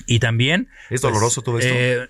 Y 0.06 0.18
también... 0.18 0.68
¿Es 0.90 1.02
doloroso 1.02 1.42
todo 1.42 1.58
esto? 1.58 1.72
eh, 1.72 2.08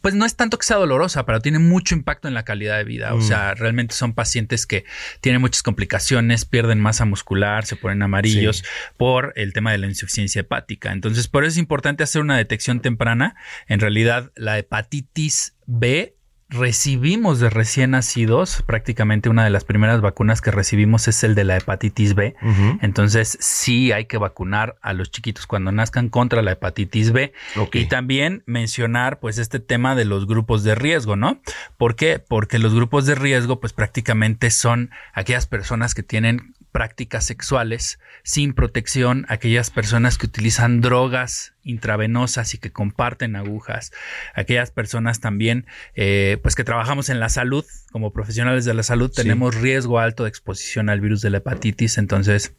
pues 0.00 0.14
no 0.14 0.24
es 0.24 0.36
tanto 0.36 0.58
que 0.58 0.66
sea 0.66 0.76
dolorosa, 0.76 1.26
pero 1.26 1.40
tiene 1.40 1.58
mucho 1.58 1.94
impacto 1.94 2.28
en 2.28 2.34
la 2.34 2.44
calidad 2.44 2.76
de 2.78 2.84
vida. 2.84 3.14
O 3.14 3.18
Mm. 3.18 3.22
sea, 3.22 3.54
realmente 3.54 3.94
son 3.94 4.12
pacientes 4.14 4.66
que 4.66 4.84
tienen 5.20 5.40
muchas 5.40 5.62
complicaciones, 5.62 6.44
pierden 6.44 6.80
masa 6.80 7.04
muscular, 7.04 7.66
se 7.66 7.76
ponen 7.76 8.02
amarillos 8.02 8.58
Sí. 8.58 8.64
por 8.96 9.32
el 9.36 9.52
tema 9.52 9.72
de 9.72 9.78
la 9.78 9.86
insuficiencia 9.86 10.40
hepática. 10.40 10.92
Entonces, 10.92 11.28
por 11.28 11.44
eso 11.44 11.52
es 11.52 11.58
importante 11.58 12.02
hacer 12.02 12.22
una 12.22 12.36
detección 12.36 12.80
temprana. 12.80 13.34
En 13.66 13.80
realidad, 13.80 14.30
la 14.36 14.58
hepatitis 14.58 15.54
B 15.66 16.16
recibimos 16.50 17.38
de 17.38 17.48
recién 17.48 17.92
nacidos, 17.92 18.62
prácticamente 18.66 19.28
una 19.28 19.44
de 19.44 19.50
las 19.50 19.64
primeras 19.64 20.00
vacunas 20.00 20.40
que 20.40 20.50
recibimos 20.50 21.06
es 21.06 21.22
el 21.22 21.34
de 21.36 21.44
la 21.44 21.56
hepatitis 21.56 22.14
B. 22.14 22.34
Entonces, 22.82 23.38
sí 23.40 23.92
hay 23.92 24.06
que 24.06 24.18
vacunar 24.18 24.76
a 24.82 24.92
los 24.92 25.10
chiquitos 25.10 25.46
cuando 25.46 25.70
nazcan 25.70 26.08
contra 26.08 26.42
la 26.42 26.52
hepatitis 26.52 27.12
B. 27.12 27.32
Y 27.72 27.86
también 27.86 28.42
mencionar, 28.46 29.20
pues, 29.20 29.38
este 29.38 29.60
tema 29.60 29.94
de 29.94 30.04
los 30.04 30.26
grupos 30.26 30.64
de 30.64 30.74
riesgo, 30.74 31.14
¿no? 31.14 31.40
¿Por 31.78 31.94
qué? 31.94 32.18
Porque 32.18 32.58
los 32.58 32.74
grupos 32.74 33.06
de 33.06 33.14
riesgo, 33.14 33.60
pues, 33.60 33.72
prácticamente 33.72 34.50
son 34.50 34.90
aquellas 35.14 35.46
personas 35.46 35.94
que 35.94 36.02
tienen 36.02 36.54
prácticas 36.72 37.24
sexuales 37.24 37.98
sin 38.22 38.52
protección, 38.54 39.26
aquellas 39.28 39.70
personas 39.70 40.18
que 40.18 40.26
utilizan 40.26 40.80
drogas 40.80 41.52
intravenosas 41.62 42.54
y 42.54 42.58
que 42.58 42.70
comparten 42.72 43.36
agujas, 43.36 43.92
aquellas 44.34 44.70
personas 44.70 45.20
también, 45.20 45.66
eh, 45.94 46.38
pues 46.42 46.54
que 46.54 46.64
trabajamos 46.64 47.08
en 47.08 47.20
la 47.20 47.28
salud, 47.28 47.64
como 47.92 48.12
profesionales 48.12 48.64
de 48.64 48.74
la 48.74 48.82
salud, 48.82 49.10
Sí. 49.14 49.22
tenemos 49.22 49.54
riesgo 49.56 49.98
alto 49.98 50.24
de 50.24 50.28
exposición 50.30 50.88
al 50.88 51.00
virus 51.00 51.20
de 51.20 51.30
la 51.30 51.38
hepatitis, 51.38 51.98
entonces 51.98 52.54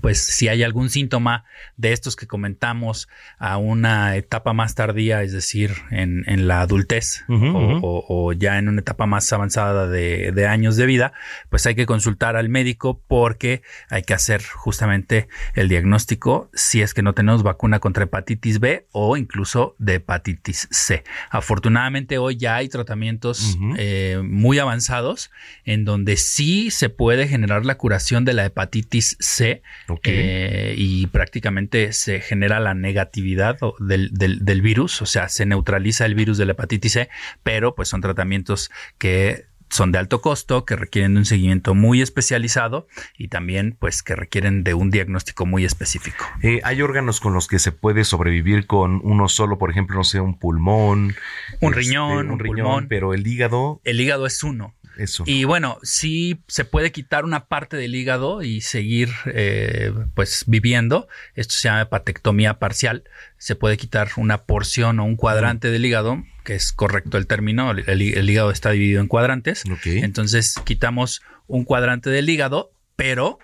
pues 0.00 0.18
si 0.24 0.48
hay 0.48 0.62
algún 0.62 0.90
síntoma 0.90 1.44
de 1.76 1.92
estos 1.92 2.16
que 2.16 2.26
comentamos 2.26 3.08
a 3.38 3.56
una 3.58 4.16
etapa 4.16 4.52
más 4.52 4.74
tardía, 4.74 5.22
es 5.22 5.32
decir, 5.32 5.72
en, 5.90 6.24
en 6.26 6.48
la 6.48 6.60
adultez 6.62 7.24
o, 7.28 7.34
ujú. 7.34 7.80
o- 7.82 8.04
o 8.08 8.32
ya 8.32 8.58
en 8.58 8.68
una 8.68 8.80
etapa 8.80 9.06
más 9.06 9.32
avanzada 9.32 9.86
de, 9.88 10.32
de 10.32 10.46
años 10.46 10.76
de 10.76 10.86
vida, 10.86 11.12
pues 11.50 11.66
hay 11.66 11.74
que 11.74 11.86
consultar 11.86 12.36
al 12.36 12.48
médico 12.48 13.02
porque 13.06 13.62
hay 13.90 14.02
que 14.02 14.14
hacer 14.14 14.42
justamente 14.42 15.28
el 15.54 15.68
diagnóstico 15.68 16.50
si 16.54 16.82
es 16.82 16.94
que 16.94 17.02
no 17.02 17.12
tenemos 17.14 17.42
vacuna 17.42 17.78
contra 17.80 18.04
hepatitis 18.04 18.58
B 18.60 18.86
o 18.92 19.16
incluso 19.16 19.74
de 19.78 19.94
hepatitis 19.94 20.68
C. 20.70 21.04
Afortunadamente 21.30 22.18
hoy 22.18 22.36
ya 22.36 22.56
hay 22.56 22.68
tratamientos 22.68 23.58
eh, 23.76 24.20
muy 24.24 24.58
avanzados 24.58 25.30
en 25.64 25.84
donde 25.84 26.16
sí 26.16 26.70
se 26.70 26.88
puede 26.88 27.26
generar 27.28 27.66
la 27.66 27.76
curación 27.76 28.24
de 28.24 28.32
la 28.32 28.44
hepatitis 28.46 29.16
C 29.20 29.62
Eh, 30.04 30.74
y 30.76 31.06
prácticamente 31.08 31.92
se 31.92 32.20
genera 32.20 32.60
la 32.60 32.74
negatividad 32.74 33.58
del, 33.78 34.10
del- 34.12 34.44
del 34.44 34.62
virus, 34.62 35.02
o 35.02 35.06
sea, 35.06 35.28
se 35.28 35.46
neutraliza 35.46 36.06
el 36.06 36.14
virus 36.14 36.38
de 36.38 36.46
la 36.46 36.52
hepatitis 36.52 36.92
C, 36.92 37.08
pero 37.42 37.74
pues 37.74 37.88
son 37.88 38.00
tratamientos 38.00 38.70
que 38.98 39.46
son 39.70 39.90
de 39.90 39.96
alto 39.98 40.20
costo, 40.20 40.66
que 40.66 40.76
requieren 40.76 41.14
de 41.14 41.20
un 41.20 41.24
seguimiento 41.24 41.74
muy 41.74 42.02
especializado 42.02 42.86
y 43.16 43.28
también 43.28 43.74
pues 43.80 44.02
que 44.02 44.14
requieren 44.14 44.64
de 44.64 44.74
un 44.74 44.90
diagnóstico 44.90 45.46
muy 45.46 45.64
específico. 45.64 46.26
Eh, 46.42 46.60
hay 46.62 46.82
órganos 46.82 47.20
con 47.20 47.32
los 47.32 47.48
que 47.48 47.58
se 47.58 47.72
puede 47.72 48.04
sobrevivir 48.04 48.66
con 48.66 49.00
uno 49.02 49.28
solo, 49.30 49.56
por 49.56 49.70
ejemplo, 49.70 49.96
no 49.96 50.04
sé, 50.04 50.20
un 50.20 50.38
pulmón, 50.38 51.14
Un 51.60 51.72
este, 51.72 51.74
riñón, 51.74 52.30
un 52.30 52.38
pulmón. 52.38 52.86
pero 52.88 53.14
el 53.14 53.26
hígado, 53.26 53.80
El 53.84 53.98
hígado 54.00 54.26
es 54.26 54.42
uno. 54.42 54.74
Eso. 54.96 55.24
Y 55.26 55.44
bueno, 55.44 55.78
sí 55.82 56.42
se 56.48 56.64
puede 56.64 56.92
quitar 56.92 57.24
una 57.24 57.46
parte 57.46 57.76
del 57.76 57.94
hígado 57.94 58.42
y 58.42 58.60
seguir 58.60 59.10
eh, 59.26 59.92
pues 60.14 60.44
viviendo. 60.46 61.08
Esto 61.34 61.54
se 61.54 61.68
llama 61.68 61.82
hepatectomía 61.82 62.58
parcial. 62.58 63.04
Se 63.38 63.56
puede 63.56 63.76
quitar 63.76 64.10
una 64.16 64.44
porción 64.44 65.00
o 65.00 65.04
un 65.04 65.16
cuadrante 65.16 65.70
del 65.70 65.84
hígado, 65.84 66.22
que 66.44 66.54
es 66.54 66.72
correcto 66.72 67.18
el 67.18 67.26
término. 67.26 67.70
El, 67.70 68.30
hígado 68.30 68.50
está 68.50 68.70
dividido 68.70 69.00
en 69.00 69.08
cuadrantes. 69.08 69.64
Entonces 69.84 70.54
quitamos 70.64 71.22
un 71.46 71.64
cuadrante 71.64 72.10
del 72.10 72.28
hígado, 72.28 72.72
pero 72.96 73.38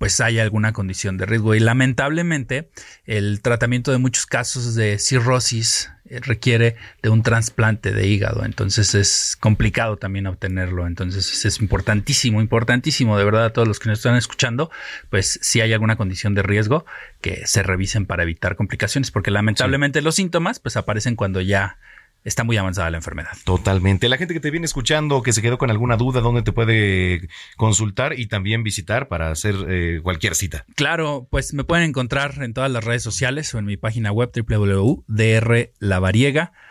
pues 0.00 0.18
hay 0.22 0.38
alguna 0.38 0.72
condición 0.72 1.18
de 1.18 1.26
riesgo. 1.26 1.54
Y 1.54 1.60
lamentablemente 1.60 2.70
el 3.04 3.42
tratamiento 3.42 3.92
de 3.92 3.98
muchos 3.98 4.24
casos 4.24 4.74
de 4.74 4.98
cirrosis 4.98 5.90
eh, 6.06 6.20
requiere 6.22 6.76
de 7.02 7.10
un 7.10 7.22
trasplante 7.22 7.92
de 7.92 8.06
hígado. 8.06 8.46
Entonces 8.46 8.94
es 8.94 9.36
complicado 9.38 9.98
también 9.98 10.26
obtenerlo. 10.26 10.86
Entonces 10.86 11.44
es 11.44 11.60
importantísimo, 11.60 12.40
importantísimo 12.40 13.18
de 13.18 13.24
verdad 13.24 13.44
a 13.44 13.52
todos 13.52 13.68
los 13.68 13.78
que 13.78 13.90
nos 13.90 13.98
están 13.98 14.16
escuchando, 14.16 14.70
pues 15.10 15.38
si 15.42 15.60
hay 15.60 15.74
alguna 15.74 15.96
condición 15.96 16.34
de 16.34 16.44
riesgo 16.44 16.86
que 17.20 17.46
se 17.46 17.62
revisen 17.62 18.06
para 18.06 18.22
evitar 18.22 18.56
complicaciones, 18.56 19.10
porque 19.10 19.30
lamentablemente 19.30 20.00
los 20.00 20.14
síntomas 20.14 20.60
pues 20.60 20.78
aparecen 20.78 21.14
cuando 21.14 21.42
ya 21.42 21.76
está 22.24 22.44
muy 22.44 22.56
avanzada 22.56 22.90
la 22.90 22.98
enfermedad. 22.98 23.32
Totalmente. 23.44 24.08
La 24.08 24.16
gente 24.16 24.34
que 24.34 24.40
te 24.40 24.50
viene 24.50 24.66
escuchando, 24.66 25.22
que 25.22 25.32
se 25.32 25.42
quedó 25.42 25.58
con 25.58 25.70
alguna 25.70 25.96
duda, 25.96 26.20
¿dónde 26.20 26.42
te 26.42 26.52
puede 26.52 27.28
consultar 27.56 28.18
y 28.18 28.26
también 28.26 28.62
visitar 28.62 29.08
para 29.08 29.30
hacer 29.30 29.54
eh, 29.68 30.00
cualquier 30.02 30.34
cita? 30.34 30.64
Claro, 30.74 31.26
pues 31.30 31.54
me 31.54 31.64
pueden 31.64 31.88
encontrar 31.88 32.42
en 32.42 32.54
todas 32.54 32.70
las 32.70 32.84
redes 32.84 33.02
sociales 33.02 33.54
o 33.54 33.58
en 33.58 33.64
mi 33.64 33.76
página 33.76 34.12
web 34.12 34.30
www.drlavariega.com. 34.34 36.69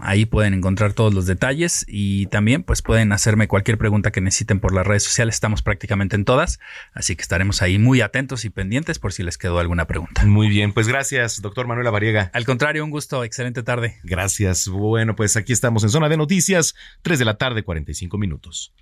Ahí 0.00 0.24
pueden 0.24 0.54
encontrar 0.54 0.94
todos 0.94 1.12
los 1.12 1.26
detalles 1.26 1.84
y 1.86 2.26
también 2.26 2.62
pues 2.62 2.80
pueden 2.82 3.12
hacerme 3.12 3.48
cualquier 3.48 3.76
pregunta 3.76 4.10
que 4.10 4.20
necesiten 4.20 4.60
por 4.60 4.74
las 4.74 4.86
redes 4.86 5.02
sociales. 5.02 5.34
Estamos 5.34 5.62
prácticamente 5.62 6.16
en 6.16 6.24
todas, 6.24 6.58
así 6.94 7.16
que 7.16 7.22
estaremos 7.22 7.60
ahí 7.62 7.78
muy 7.78 8.00
atentos 8.00 8.44
y 8.44 8.50
pendientes 8.50 8.98
por 8.98 9.12
si 9.12 9.22
les 9.22 9.38
quedó 9.38 9.58
alguna 9.58 9.86
pregunta. 9.86 10.24
Muy 10.24 10.48
bien, 10.48 10.72
pues 10.72 10.88
gracias, 10.88 11.42
doctor 11.42 11.66
Manuela 11.66 11.90
Variega. 11.90 12.30
Al 12.32 12.46
contrario, 12.46 12.84
un 12.84 12.90
gusto, 12.90 13.24
excelente 13.24 13.62
tarde. 13.62 13.98
Gracias. 14.04 14.68
Bueno, 14.68 15.14
pues 15.16 15.36
aquí 15.36 15.52
estamos 15.52 15.84
en 15.84 15.90
Zona 15.90 16.08
de 16.08 16.16
Noticias, 16.16 16.74
3 17.02 17.18
de 17.18 17.24
la 17.24 17.34
tarde, 17.34 17.62
45 17.62 18.18
minutos. 18.18 18.74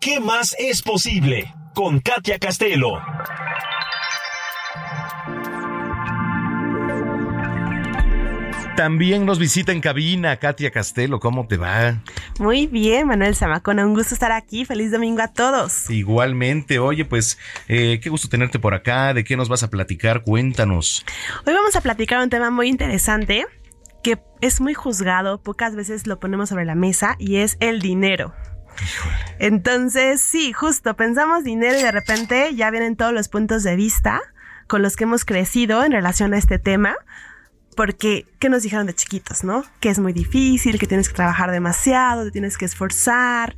¿Qué 0.00 0.20
más 0.20 0.54
es 0.58 0.82
posible? 0.82 1.52
Con 1.74 2.00
Katia 2.00 2.38
Castelo. 2.38 3.00
También 8.76 9.24
nos 9.24 9.38
visita 9.38 9.72
en 9.72 9.80
cabina 9.80 10.36
Katia 10.36 10.70
Castelo. 10.70 11.18
¿Cómo 11.18 11.46
te 11.46 11.56
va? 11.56 12.02
Muy 12.38 12.66
bien, 12.66 13.06
Manuel 13.06 13.34
Zamacona, 13.34 13.86
un 13.86 13.94
gusto 13.94 14.12
estar 14.12 14.32
aquí. 14.32 14.66
Feliz 14.66 14.90
domingo 14.90 15.22
a 15.22 15.28
todos. 15.28 15.88
Igualmente, 15.88 16.78
oye, 16.78 17.06
pues 17.06 17.38
eh, 17.68 18.00
qué 18.02 18.10
gusto 18.10 18.28
tenerte 18.28 18.58
por 18.58 18.74
acá. 18.74 19.14
¿De 19.14 19.24
qué 19.24 19.34
nos 19.34 19.48
vas 19.48 19.62
a 19.62 19.70
platicar? 19.70 20.24
Cuéntanos. 20.24 21.06
Hoy 21.46 21.54
vamos 21.54 21.74
a 21.74 21.80
platicar 21.80 22.22
un 22.22 22.28
tema 22.28 22.50
muy 22.50 22.68
interesante 22.68 23.46
que 24.02 24.18
es 24.42 24.60
muy 24.60 24.74
juzgado, 24.74 25.42
pocas 25.42 25.74
veces 25.74 26.06
lo 26.06 26.20
ponemos 26.20 26.50
sobre 26.50 26.66
la 26.66 26.74
mesa 26.74 27.16
y 27.18 27.36
es 27.36 27.56
el 27.60 27.80
dinero. 27.80 28.34
Entonces, 29.38 30.20
sí, 30.20 30.52
justo 30.52 30.94
pensamos 30.96 31.44
dinero 31.44 31.78
y 31.78 31.82
de 31.82 31.92
repente 31.92 32.54
ya 32.54 32.70
vienen 32.70 32.94
todos 32.94 33.14
los 33.14 33.28
puntos 33.28 33.62
de 33.62 33.74
vista 33.74 34.20
con 34.66 34.82
los 34.82 34.96
que 34.96 35.04
hemos 35.04 35.24
crecido 35.24 35.82
en 35.82 35.92
relación 35.92 36.34
a 36.34 36.38
este 36.38 36.58
tema. 36.58 36.94
Porque, 37.76 38.26
¿qué 38.38 38.48
nos 38.48 38.62
dijeron 38.62 38.86
de 38.86 38.94
chiquitos, 38.94 39.44
no? 39.44 39.64
Que 39.80 39.90
es 39.90 39.98
muy 39.98 40.12
difícil, 40.12 40.78
que 40.78 40.86
tienes 40.86 41.08
que 41.08 41.14
trabajar 41.14 41.50
demasiado, 41.52 42.24
te 42.24 42.30
tienes 42.32 42.58
que 42.58 42.64
esforzar. 42.64 43.54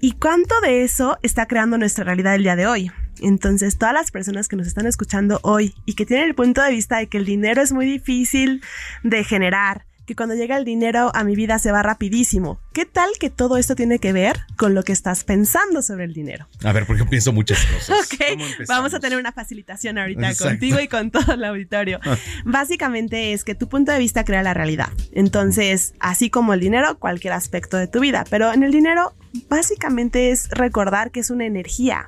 ¿Y 0.00 0.12
cuánto 0.12 0.58
de 0.60 0.84
eso 0.84 1.18
está 1.22 1.46
creando 1.46 1.76
nuestra 1.76 2.04
realidad 2.04 2.36
el 2.36 2.44
día 2.44 2.56
de 2.56 2.66
hoy? 2.66 2.92
Entonces, 3.20 3.76
todas 3.76 3.94
las 3.94 4.10
personas 4.10 4.48
que 4.48 4.56
nos 4.56 4.66
están 4.66 4.86
escuchando 4.86 5.40
hoy 5.42 5.74
y 5.84 5.94
que 5.94 6.06
tienen 6.06 6.26
el 6.26 6.34
punto 6.34 6.62
de 6.62 6.70
vista 6.70 6.98
de 6.98 7.08
que 7.08 7.18
el 7.18 7.24
dinero 7.24 7.60
es 7.60 7.72
muy 7.72 7.86
difícil 7.86 8.62
de 9.02 9.24
generar, 9.24 9.84
que 10.06 10.14
cuando 10.14 10.34
llega 10.34 10.56
el 10.56 10.64
dinero 10.64 11.10
a 11.14 11.24
mi 11.24 11.34
vida 11.34 11.58
se 11.58 11.72
va 11.72 11.82
rapidísimo. 11.82 12.60
¿Qué 12.72 12.86
tal 12.86 13.10
que 13.18 13.28
todo 13.28 13.56
esto 13.56 13.74
tiene 13.74 13.98
que 13.98 14.12
ver 14.12 14.36
con 14.56 14.74
lo 14.74 14.82
que 14.84 14.92
estás 14.92 15.24
pensando 15.24 15.82
sobre 15.82 16.04
el 16.04 16.12
dinero? 16.14 16.48
A 16.64 16.72
ver, 16.72 16.86
porque 16.86 17.04
pienso 17.04 17.32
muchas 17.32 17.64
cosas. 17.66 18.06
Ok, 18.06 18.66
vamos 18.68 18.94
a 18.94 19.00
tener 19.00 19.18
una 19.18 19.32
facilitación 19.32 19.98
ahorita 19.98 20.28
Exacto. 20.30 20.44
contigo 20.52 20.80
y 20.80 20.88
con 20.88 21.10
todo 21.10 21.34
el 21.34 21.44
auditorio. 21.44 21.98
Básicamente 22.44 23.32
es 23.32 23.44
que 23.44 23.54
tu 23.54 23.68
punto 23.68 23.92
de 23.92 23.98
vista 23.98 24.24
crea 24.24 24.42
la 24.42 24.54
realidad. 24.54 24.88
Entonces, 25.12 25.94
así 25.98 26.30
como 26.30 26.54
el 26.54 26.60
dinero, 26.60 26.98
cualquier 26.98 27.32
aspecto 27.32 27.76
de 27.76 27.88
tu 27.88 28.00
vida. 28.00 28.24
Pero 28.30 28.52
en 28.52 28.62
el 28.62 28.70
dinero, 28.70 29.14
básicamente 29.48 30.30
es 30.30 30.48
recordar 30.50 31.10
que 31.10 31.20
es 31.20 31.30
una 31.30 31.44
energía. 31.46 32.06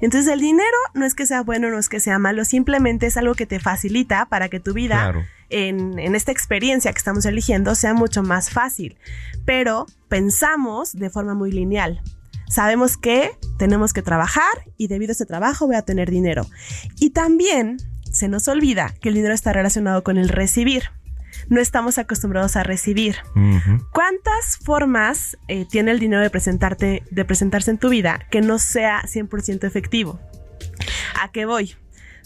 Entonces, 0.00 0.32
el 0.32 0.40
dinero 0.40 0.64
no 0.94 1.04
es 1.04 1.14
que 1.14 1.26
sea 1.26 1.42
bueno, 1.42 1.70
no 1.70 1.78
es 1.78 1.88
que 1.88 1.98
sea 2.00 2.18
malo, 2.18 2.44
simplemente 2.44 3.06
es 3.06 3.16
algo 3.16 3.34
que 3.34 3.46
te 3.46 3.58
facilita 3.58 4.26
para 4.26 4.48
que 4.48 4.60
tu 4.60 4.72
vida 4.72 4.96
Claro. 4.96 5.24
En, 5.50 5.98
en 5.98 6.14
esta 6.14 6.32
experiencia 6.32 6.92
que 6.92 6.98
estamos 6.98 7.26
eligiendo 7.26 7.74
sea 7.74 7.94
mucho 7.94 8.22
más 8.22 8.50
fácil. 8.50 8.96
Pero 9.44 9.86
pensamos 10.08 10.92
de 10.92 11.10
forma 11.10 11.34
muy 11.34 11.52
lineal. 11.52 12.02
Sabemos 12.48 12.96
que 12.96 13.30
tenemos 13.58 13.92
que 13.92 14.02
trabajar 14.02 14.64
y 14.76 14.88
debido 14.88 15.12
a 15.12 15.12
ese 15.12 15.24
trabajo 15.24 15.66
voy 15.66 15.76
a 15.76 15.82
tener 15.82 16.10
dinero. 16.10 16.46
Y 16.98 17.10
también 17.10 17.76
se 18.10 18.28
nos 18.28 18.48
olvida 18.48 18.92
que 19.00 19.08
el 19.08 19.14
dinero 19.14 19.34
está 19.34 19.52
relacionado 19.52 20.02
con 20.02 20.18
el 20.18 20.28
recibir. 20.28 20.84
no 21.48 21.60
estamos 21.60 21.96
acostumbrados 21.98 22.56
a 22.56 22.64
recibir. 22.64 23.16
¿Cuántas 23.92 24.58
formas 24.64 25.38
eh, 25.48 25.64
tiene 25.64 25.92
el 25.92 26.00
dinero 26.00 26.22
de 26.22 26.30
presentarte, 26.30 27.04
de 27.10 27.24
presentarse 27.24 27.70
en 27.70 27.78
tu 27.78 27.88
vida 27.88 28.26
que 28.30 28.40
no 28.40 28.58
sea 28.58 29.02
100% 29.02 29.64
efectivo? 29.64 30.20
¿A 31.20 31.30
qué 31.30 31.46
voy? 31.46 31.76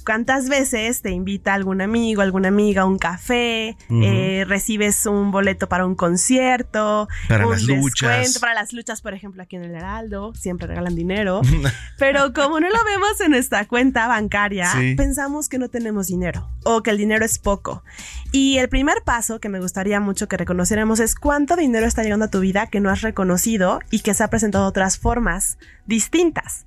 ¿Cuántas 0.05 0.49
veces 0.51 1.01
te 1.01 1.11
invita 1.11 1.55
algún 1.55 1.81
amigo, 1.81 2.21
alguna 2.21 2.49
amiga 2.49 2.83
a 2.83 2.85
un 2.85 2.99
café? 2.99 3.77
Eh, 3.91 4.45
recibes 4.47 5.07
un 5.07 5.31
boleto 5.31 5.69
para 5.69 5.87
un 5.87 5.95
concierto, 5.95 7.09
Para 7.29 7.47
un 7.47 7.53
las 7.53 7.63
luchas. 7.63 8.39
para 8.39 8.53
las 8.55 8.73
luchas, 8.75 9.01
por 9.01 9.15
ejemplo, 9.15 9.43
aquí 9.43 9.57
en 9.57 9.65
el 9.65 9.75
Heraldo, 9.75 10.35
siempre 10.35 10.67
regalan 10.67 10.95
dinero. 10.95 11.41
Pero 11.99 12.33
como 12.35 12.61
no 12.61 12.69
lo 12.69 12.85
vemos 12.85 13.19
en 13.23 13.31
nuestra 13.31 13.67
cuenta 13.67 14.07
bancaria, 14.07 14.71
Sí. 14.73 14.95
pensamos 14.95 15.49
que 15.49 15.59
no 15.59 15.69
tenemos 15.71 16.09
dinero 16.09 16.51
o 16.65 16.83
que 16.83 16.91
el 16.91 16.99
dinero 16.99 17.25
es 17.25 17.39
poco. 17.39 17.83
Y 18.31 18.59
el 18.59 18.69
primer 18.69 19.03
paso 19.05 19.41
que 19.41 19.49
me 19.49 19.61
gustaría 19.61 20.01
mucho 20.01 20.29
que 20.29 20.37
reconociéramos 20.37 21.01
es 21.01 21.15
cuánto 21.15 21.57
dinero 21.57 21.87
está 21.87 22.03
llegando 22.03 22.27
a 22.27 22.31
tu 22.31 22.41
vida 22.41 22.67
que 22.67 22.81
no 22.81 22.91
has 22.91 23.01
reconocido 23.01 23.81
y 23.91 24.01
que 24.01 24.13
se 24.13 24.23
ha 24.23 24.29
presentado 24.29 24.65
de 24.65 24.69
otras 24.69 24.99
formas 24.99 25.57
distintas. 25.87 26.67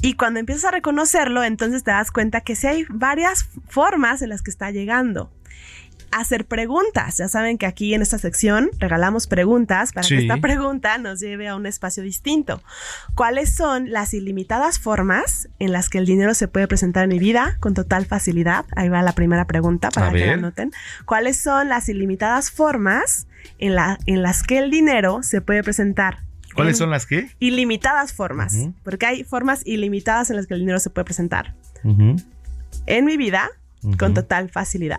Y 0.00 0.14
cuando 0.14 0.38
empiezas 0.40 0.66
a 0.66 0.70
reconocerlo, 0.70 1.42
entonces 1.42 1.82
te 1.84 1.90
das 1.90 2.10
cuenta 2.10 2.40
que 2.40 2.54
sí 2.56 2.66
hay 2.66 2.84
varias 2.88 3.48
formas 3.68 4.22
en 4.22 4.28
las 4.28 4.42
que 4.42 4.50
está 4.50 4.70
llegando. 4.70 5.30
Hacer 6.10 6.46
preguntas. 6.46 7.18
Ya 7.18 7.28
saben 7.28 7.58
que 7.58 7.66
aquí 7.66 7.92
en 7.92 8.00
esta 8.00 8.16
sección 8.16 8.70
regalamos 8.78 9.26
preguntas 9.26 9.92
para 9.92 10.06
Sí. 10.06 10.16
que 10.16 10.22
esta 10.22 10.38
pregunta 10.38 10.96
nos 10.96 11.20
lleve 11.20 11.48
a 11.48 11.56
un 11.56 11.66
espacio 11.66 12.02
distinto. 12.02 12.62
¿Cuáles 13.14 13.54
son 13.54 13.90
las 13.90 14.14
ilimitadas 14.14 14.78
formas 14.78 15.48
en 15.58 15.72
las 15.72 15.90
que 15.90 15.98
el 15.98 16.06
dinero 16.06 16.32
se 16.32 16.48
puede 16.48 16.66
presentar 16.66 17.02
en 17.04 17.10
mi 17.10 17.18
vida 17.18 17.58
con 17.60 17.74
total 17.74 18.06
facilidad? 18.06 18.64
Ahí 18.74 18.88
va 18.88 19.02
la 19.02 19.12
primera 19.12 19.46
pregunta 19.46 19.90
para 19.90 20.08
A 20.08 20.12
que 20.12 20.26
la 20.26 20.32
anoten. 20.34 20.72
¿Cuáles 21.04 21.38
son 21.38 21.68
las 21.68 21.90
ilimitadas 21.90 22.50
formas 22.50 23.26
en, 23.58 23.74
la, 23.74 23.98
en 24.06 24.22
las 24.22 24.42
que 24.42 24.58
el 24.58 24.70
dinero 24.70 25.22
se 25.22 25.42
puede 25.42 25.62
presentar? 25.62 26.20
¿Cuáles 26.58 26.78
son 26.78 26.90
las 26.90 27.06
que? 27.06 27.30
Ilimitadas 27.38 28.12
formas, 28.12 28.54
porque 28.84 29.06
hay 29.06 29.24
formas 29.24 29.66
ilimitadas 29.66 30.30
en 30.30 30.36
las 30.36 30.46
que 30.46 30.54
el 30.54 30.60
dinero 30.60 30.78
se 30.78 30.90
puede 30.90 31.04
presentar 31.06 31.54
Ujú. 31.84 32.16
en 32.86 33.04
mi 33.04 33.16
vida 33.16 33.50
con 33.96 34.12
total 34.12 34.50
facilidad. 34.50 34.98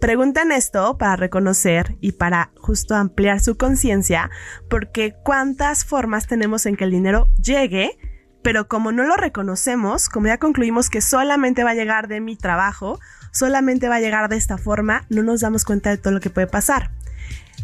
Pregunten 0.00 0.50
esto 0.50 0.98
para 0.98 1.16
reconocer 1.16 1.96
y 2.00 2.12
para 2.12 2.50
justo 2.56 2.94
ampliar 2.96 3.40
su 3.40 3.56
conciencia, 3.56 4.30
porque 4.68 5.14
cuántas 5.24 5.84
formas 5.84 6.26
tenemos 6.26 6.66
en 6.66 6.76
que 6.76 6.84
el 6.84 6.90
dinero 6.90 7.28
llegue, 7.42 7.96
pero 8.42 8.66
como 8.66 8.92
no 8.92 9.04
lo 9.04 9.16
reconocemos, 9.16 10.08
como 10.08 10.26
ya 10.26 10.38
concluimos 10.38 10.90
que 10.90 11.00
solamente 11.00 11.64
va 11.64 11.70
a 11.70 11.74
llegar 11.74 12.08
de 12.08 12.20
mi 12.20 12.36
trabajo, 12.36 12.98
solamente 13.32 13.88
va 13.88 13.96
a 13.96 14.00
llegar 14.00 14.28
de 14.28 14.36
esta 14.36 14.58
forma, 14.58 15.04
no 15.10 15.22
nos 15.22 15.40
damos 15.40 15.64
cuenta 15.64 15.90
de 15.90 15.98
todo 15.98 16.12
lo 16.12 16.20
que 16.20 16.30
puede 16.30 16.46
pasar. 16.46 16.90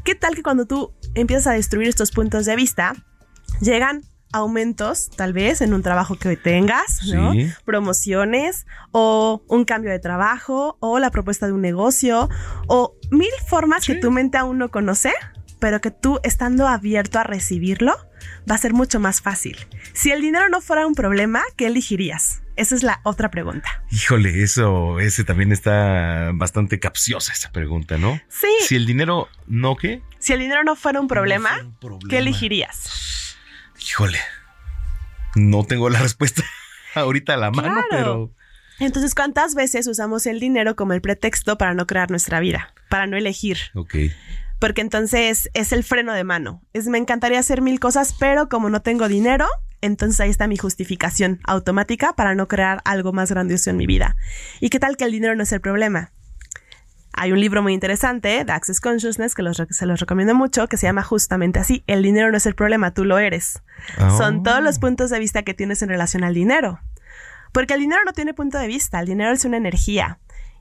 ¿Qué 0.04 0.14
tal 0.14 0.34
que 0.34 0.42
cuando 0.42 0.66
tú 0.66 0.92
empiezas 1.14 1.46
a 1.46 1.52
destruir 1.52 1.88
estos 1.88 2.10
puntos 2.10 2.44
de 2.44 2.56
vista, 2.56 2.94
llegan 3.60 4.02
aumentos, 4.34 5.10
tal 5.14 5.32
vez, 5.32 5.60
en 5.60 5.72
un 5.74 5.82
trabajo 5.82 6.16
que 6.16 6.28
hoy 6.28 6.36
tengas, 6.36 7.04
¿no? 7.04 7.32
Sí. 7.32 7.52
Promociones 7.64 8.66
o 8.90 9.44
un 9.46 9.64
cambio 9.64 9.92
de 9.92 10.00
trabajo 10.00 10.76
o 10.80 10.98
la 10.98 11.10
propuesta 11.10 11.46
de 11.46 11.52
un 11.52 11.60
negocio 11.60 12.28
o 12.66 12.96
mil 13.12 13.30
formas 13.46 13.86
que 13.86 13.94
tu 13.94 14.10
mente 14.10 14.36
aún 14.36 14.58
no 14.58 14.70
conoce, 14.70 15.12
pero 15.60 15.80
que 15.80 15.92
tú 15.92 16.18
estando 16.24 16.66
abierto 16.66 17.20
a 17.20 17.22
recibirlo 17.22 17.94
va 18.50 18.56
a 18.56 18.58
ser 18.58 18.74
mucho 18.74 18.98
más 18.98 19.20
fácil. 19.22 19.56
Si 19.92 20.10
el 20.10 20.20
dinero 20.20 20.48
no 20.48 20.60
fuera 20.60 20.84
un 20.84 20.96
problema, 20.96 21.42
¿qué 21.56 21.66
elegirías? 21.66 22.42
Esa 22.56 22.74
es 22.74 22.82
la 22.82 23.00
otra 23.04 23.30
pregunta. 23.30 23.84
Híjole, 23.90 24.42
eso, 24.42 24.98
ese 24.98 25.22
también 25.22 25.52
está 25.52 26.32
bastante 26.34 26.80
capciosa 26.80 27.32
esa 27.32 27.52
pregunta, 27.52 27.98
¿no? 27.98 28.20
Sí. 28.28 28.48
Si 28.66 28.74
el 28.74 28.84
dinero 28.84 29.28
no, 29.46 29.76
¿qué? 29.76 30.02
Si 30.18 30.32
el 30.32 30.40
dinero 30.40 30.64
no 30.64 30.74
fuera 30.74 31.00
un 31.00 31.06
problema, 31.06 31.50
¿qué 32.08 32.18
elegirías? 32.18 33.22
Híjole, 33.86 34.18
no 35.34 35.64
tengo 35.64 35.90
la 35.90 36.00
respuesta 36.00 36.42
ahorita 36.94 37.34
a 37.34 37.36
la 37.36 37.50
mano, 37.50 37.82
Claro. 37.88 37.88
pero... 37.90 38.30
Entonces, 38.80 39.14
¿cuántas 39.14 39.54
veces 39.54 39.86
usamos 39.86 40.26
el 40.26 40.40
dinero 40.40 40.74
como 40.74 40.94
el 40.94 41.00
pretexto 41.00 41.56
para 41.58 41.74
no 41.74 41.86
crear 41.86 42.10
nuestra 42.10 42.40
vida, 42.40 42.74
para 42.88 43.06
no 43.06 43.16
elegir? 43.16 43.58
Ok. 43.74 43.94
Porque 44.58 44.80
entonces 44.80 45.48
es 45.54 45.72
el 45.72 45.84
freno 45.84 46.12
de 46.12 46.24
mano. 46.24 46.60
Es 46.72 46.86
me 46.88 46.98
encantaría 46.98 47.38
hacer 47.38 47.60
mil 47.60 47.78
cosas, 47.78 48.14
pero 48.18 48.48
como 48.48 48.70
no 48.70 48.82
tengo 48.82 49.06
dinero, 49.06 49.46
entonces 49.80 50.18
ahí 50.20 50.30
está 50.30 50.48
mi 50.48 50.56
justificación 50.56 51.38
automática 51.44 52.14
para 52.14 52.34
no 52.34 52.48
crear 52.48 52.80
algo 52.84 53.12
más 53.12 53.30
grandioso 53.30 53.70
en 53.70 53.76
mi 53.76 53.86
vida. 53.86 54.16
¿Y 54.60 54.70
qué 54.70 54.80
tal 54.80 54.96
que 54.96 55.04
el 55.04 55.12
dinero 55.12 55.36
no 55.36 55.42
es 55.44 55.52
el 55.52 55.60
problema? 55.60 56.10
Hay 57.16 57.32
un 57.32 57.40
libro 57.40 57.62
muy 57.62 57.72
interesante 57.72 58.44
de 58.44 58.52
Access 58.52 58.80
Consciousness 58.80 59.34
que 59.34 59.42
los 59.42 59.62
se 59.70 59.86
los 59.86 60.00
recomiendo 60.00 60.34
mucho, 60.34 60.66
que 60.66 60.76
se 60.76 60.86
llama 60.86 61.02
justamente 61.02 61.60
así, 61.60 61.84
El 61.86 62.02
dinero 62.02 62.30
no 62.30 62.36
es 62.36 62.46
el 62.46 62.54
problema, 62.54 62.92
tú 62.92 63.04
lo 63.04 63.18
eres. 63.18 63.62
Oh. 63.98 64.18
Son 64.18 64.42
todos 64.42 64.62
los 64.62 64.78
puntos 64.78 65.10
de 65.10 65.20
vista 65.20 65.42
que 65.42 65.54
tienes 65.54 65.80
en 65.82 65.90
relación 65.90 66.24
al 66.24 66.34
dinero. 66.34 66.80
Porque 67.52 67.74
el 67.74 67.80
dinero 67.80 68.00
no 68.04 68.12
tiene 68.12 68.34
punto 68.34 68.58
de 68.58 68.66
vista, 68.66 68.98
el 68.98 69.06
dinero 69.06 69.30
es 69.30 69.44
una 69.44 69.56
energía. 69.56 70.18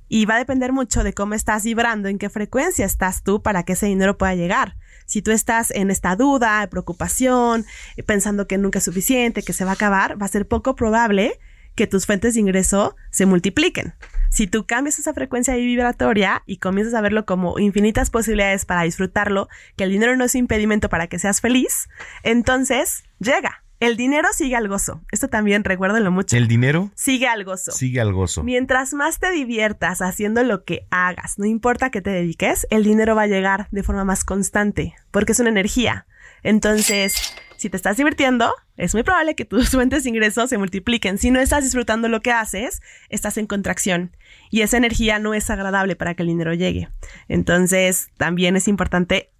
Y 0.09 0.25
va 0.27 0.35
a 0.35 0.37
depender 0.39 0.73
mucho 0.73 1.03
de 1.03 1.13
cómo 1.13 1.33
estás 1.33 1.63
vibrando, 1.63 2.07
en 2.07 2.19
qué 2.19 2.29
frecuencia 2.29 2.85
estás 2.85 3.23
tú 3.23 3.41
para 3.41 3.63
que 3.63 3.73
ese 3.73 3.87
dinero 3.87 4.17
pueda 4.17 4.35
llegar. 4.35 4.77
Si 5.07 5.23
tú 5.23 5.31
estás 5.31 5.71
en 5.71 5.89
esta 5.89 6.15
duda, 6.15 6.67
preocupación, 6.69 7.65
eh, 7.97 8.03
pensando 8.03 8.47
que 8.47 8.59
nunca 8.59 8.77
es 8.77 8.85
suficiente, 8.85 9.41
que 9.41 9.53
se 9.53 9.65
va 9.65 9.71
a 9.71 9.73
acabar, 9.73 10.21
va 10.21 10.27
a 10.27 10.29
ser 10.29 10.47
poco 10.47 10.75
probable 10.75 11.39
que 11.75 11.87
tus 11.87 12.05
fuentes 12.05 12.33
de 12.33 12.41
ingreso 12.41 12.95
se 13.11 13.25
multipliquen. 13.25 13.93
Si 14.29 14.47
tú 14.47 14.65
cambias 14.65 14.97
esa 14.97 15.13
frecuencia 15.13 15.55
vibratoria 15.55 16.41
y 16.45 16.57
comienzas 16.57 16.95
a 16.95 17.01
verlo 17.01 17.25
como 17.25 17.59
infinitas 17.59 18.09
posibilidades 18.09 18.65
para 18.65 18.83
disfrutarlo, 18.83 19.47
que 19.75 19.83
el 19.83 19.91
dinero 19.91 20.15
no 20.15 20.23
es 20.23 20.35
impedimento 20.35 20.89
para 20.89 21.07
que 21.07 21.19
seas 21.19 21.39
feliz, 21.39 21.87
entonces 22.23 23.03
llega. 23.19 23.63
El 23.79 23.97
dinero 23.97 24.29
sigue 24.33 24.55
al 24.55 24.69
gozo. 24.69 25.01
Esto 25.11 25.27
también 25.27 25.65
recuérdenlo 25.65 26.09
mucho. 26.09 26.37
¿El 26.37 26.47
dinero? 26.47 26.89
Sigue 26.95 27.27
al 27.27 27.43
gozo. 27.43 27.73
Sigue 27.73 27.99
al 27.99 28.13
gozo. 28.13 28.41
Mientras 28.41 28.93
más 28.93 29.19
te 29.19 29.29
diviertas 29.29 30.01
haciendo 30.01 30.41
lo 30.43 30.63
que 30.63 30.87
hagas, 30.89 31.37
no 31.37 31.45
importa 31.45 31.89
que 31.89 32.01
te 32.01 32.09
dediques, 32.09 32.65
el 32.69 32.85
dinero 32.85 33.13
va 33.13 33.23
a 33.23 33.27
llegar 33.27 33.67
de 33.71 33.83
forma 33.83 34.05
más 34.05 34.23
constante, 34.23 34.95
porque 35.11 35.33
es 35.33 35.39
una 35.41 35.49
energía. 35.49 36.07
Entonces, 36.43 37.35
si 37.63 37.69
te 37.69 37.77
estás 37.77 37.95
divirtiendo, 37.95 38.53
es 38.75 38.93
muy 38.93 39.03
probable 39.03 39.35
que 39.35 39.45
tus 39.45 39.69
fuentes 39.71 40.03
de 40.03 40.09
ingresos 40.09 40.49
se 40.49 40.57
multipliquen. 40.57 41.17
Si 41.17 41.31
no 41.31 41.39
estás 41.39 41.63
disfrutando 41.63 42.09
lo 42.09 42.19
que 42.21 42.31
haces, 42.31 42.81
estás 43.09 43.37
en 43.37 43.47
contracción 43.47 44.15
y 44.51 44.61
esa 44.61 44.75
energía 44.77 45.17
no 45.17 45.33
es 45.33 45.49
agradable 45.49 45.95
para 45.95 46.13
que 46.13 46.23
el 46.23 46.27
dinero 46.27 46.53
llegue. 46.53 46.89
Entonces, 47.29 48.09
también 48.17 48.57
es 48.57 48.67
importante 48.67 49.31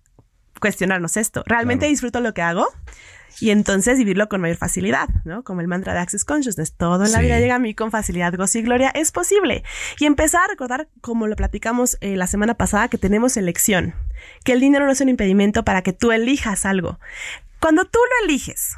cuestionarnos 0.62 1.18
esto. 1.18 1.44
¿Realmente 1.46 1.86
disfruto 1.88 2.22
lo 2.22 2.34
que 2.34 2.42
hago? 2.42 2.66
Y 3.42 3.50
entonces 3.50 3.98
vivirlo 3.98 4.30
con 4.30 4.42
mayor 4.42 4.58
facilidad, 4.58 5.10
¿no? 5.26 5.44
Como 5.44 5.60
el 5.60 5.68
mantra 5.68 5.94
de 5.94 6.00
Access 6.00 6.24
Consciousness. 6.24 6.74
Todo 6.78 7.04
en 7.04 7.12
la 7.12 7.18
Sí. 7.18 7.26
vida 7.26 7.40
llega 7.40 7.56
a 7.56 7.60
mí 7.60 7.74
con 7.74 7.90
facilidad, 7.90 8.34
gozo 8.36 8.60
y 8.60 8.62
gloria. 8.62 8.92
Es 8.94 9.12
posible. 9.12 9.64
Y 10.00 10.06
empezar 10.06 10.42
a 10.46 10.48
recordar, 10.48 10.88
como 11.02 11.26
lo 11.28 11.36
platicamos 11.36 11.98
eh, 12.00 12.16
la 12.16 12.28
semana 12.28 12.54
pasada, 12.54 12.88
que 12.90 13.00
tenemos 13.00 13.36
elección. 13.36 13.96
Que 14.46 14.54
el 14.54 14.60
dinero 14.60 14.86
no 14.86 14.92
es 14.92 15.02
un 15.02 15.10
impedimento 15.10 15.66
para 15.66 15.82
que 15.82 15.94
tú 15.94 16.12
elijas 16.12 16.66
algo. 16.66 17.00
Cuando 17.64 17.86
tú 17.86 17.98
lo 17.98 18.26
eliges, 18.28 18.76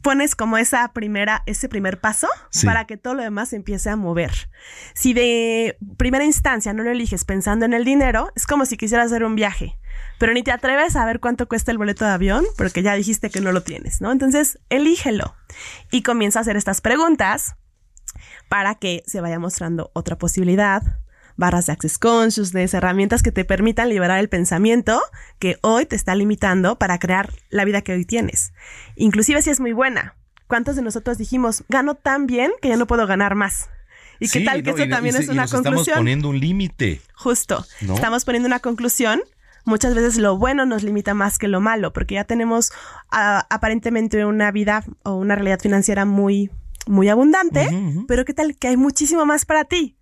pones 0.00 0.36
como 0.36 0.56
esa 0.56 0.86
primera, 0.92 1.42
ese 1.46 1.68
primer 1.68 1.98
paso 1.98 2.28
Sí. 2.50 2.64
para 2.64 2.84
que 2.86 2.96
todo 2.96 3.14
lo 3.14 3.22
demás 3.24 3.48
se 3.48 3.56
empiece 3.56 3.90
a 3.90 3.96
mover. 3.96 4.30
Si 4.94 5.14
de 5.14 5.76
primera 5.96 6.24
instancia 6.24 6.72
no 6.72 6.84
lo 6.84 6.92
eliges 6.92 7.24
pensando 7.24 7.64
en 7.64 7.72
el 7.72 7.84
dinero, 7.84 8.30
es 8.36 8.46
como 8.46 8.66
si 8.66 8.76
quisieras 8.76 9.06
hacer 9.06 9.24
un 9.24 9.34
viaje, 9.34 9.76
pero 10.20 10.32
ni 10.32 10.44
te 10.44 10.52
atreves 10.52 10.94
a 10.94 11.04
ver 11.04 11.18
cuánto 11.18 11.48
cuesta 11.48 11.72
el 11.72 11.78
boleto 11.78 12.04
de 12.04 12.12
avión 12.12 12.44
porque 12.56 12.82
ya 12.84 12.94
dijiste 12.94 13.30
que 13.30 13.40
no 13.40 13.50
lo 13.50 13.64
tienes, 13.64 14.00
¿no? 14.00 14.12
Entonces, 14.12 14.60
elígelo 14.68 15.34
y 15.90 16.02
comienza 16.02 16.38
a 16.38 16.42
hacer 16.42 16.56
estas 16.56 16.80
preguntas 16.80 17.56
para 18.48 18.76
que 18.76 19.02
se 19.08 19.20
vaya 19.20 19.40
mostrando 19.40 19.90
otra 19.92 20.18
posibilidad, 20.18 20.82
barras 21.36 21.66
de 21.66 21.72
Access 21.72 21.98
Consciousness, 21.98 22.74
herramientas 22.74 23.22
que 23.22 23.32
te 23.32 23.44
permitan 23.44 23.88
liberar 23.88 24.18
el 24.18 24.28
pensamiento 24.28 25.00
que 25.38 25.56
hoy 25.62 25.86
te 25.86 25.96
está 25.96 26.14
limitando 26.14 26.78
para 26.78 26.98
crear 26.98 27.32
la 27.50 27.64
vida 27.64 27.82
que 27.82 27.92
hoy 27.92 28.04
tienes. 28.04 28.52
Inclusive 28.96 29.42
si 29.42 29.50
es 29.50 29.60
muy 29.60 29.72
buena. 29.72 30.14
¿Cuántos 30.46 30.76
de 30.76 30.82
nosotros 30.82 31.18
dijimos, 31.18 31.64
gano 31.68 31.94
tan 31.94 32.26
bien 32.26 32.52
que 32.60 32.68
ya 32.68 32.76
no 32.76 32.86
puedo 32.86 33.06
ganar 33.06 33.34
más? 33.34 33.70
¿Y 34.20 34.28
qué 34.28 34.40
tal 34.42 34.62
que 34.62 34.70
no, 34.70 34.76
eso 34.76 34.86
y- 34.86 34.90
también 34.90 35.14
y- 35.16 35.18
es 35.18 35.26
y 35.26 35.30
una 35.30 35.42
nos 35.42 35.50
conclusión? 35.52 35.80
Estamos 35.80 35.98
poniendo 36.00 36.28
un 36.28 36.38
límite. 36.38 37.00
Justo. 37.14 37.64
¿No? 37.80 37.94
Estamos 37.94 38.24
poniendo 38.24 38.46
una 38.46 38.60
conclusión. 38.60 39.22
Muchas 39.64 39.94
veces 39.94 40.18
lo 40.18 40.36
bueno 40.36 40.66
nos 40.66 40.82
limita 40.82 41.14
más 41.14 41.38
que 41.38 41.48
lo 41.48 41.60
malo, 41.60 41.92
porque 41.94 42.16
ya 42.16 42.24
tenemos 42.24 42.70
ah, 43.10 43.46
aparentemente 43.48 44.24
una 44.26 44.50
vida 44.52 44.84
o 45.02 45.14
una 45.14 45.34
realidad 45.34 45.58
financiera 45.58 46.04
muy, 46.04 46.50
muy 46.86 47.08
abundante, 47.08 47.66
pero 48.06 48.26
qué 48.26 48.34
tal 48.34 48.56
que 48.56 48.68
hay 48.68 48.76
muchísimo 48.76 49.24
más 49.24 49.46
para 49.46 49.64
ti. 49.64 49.96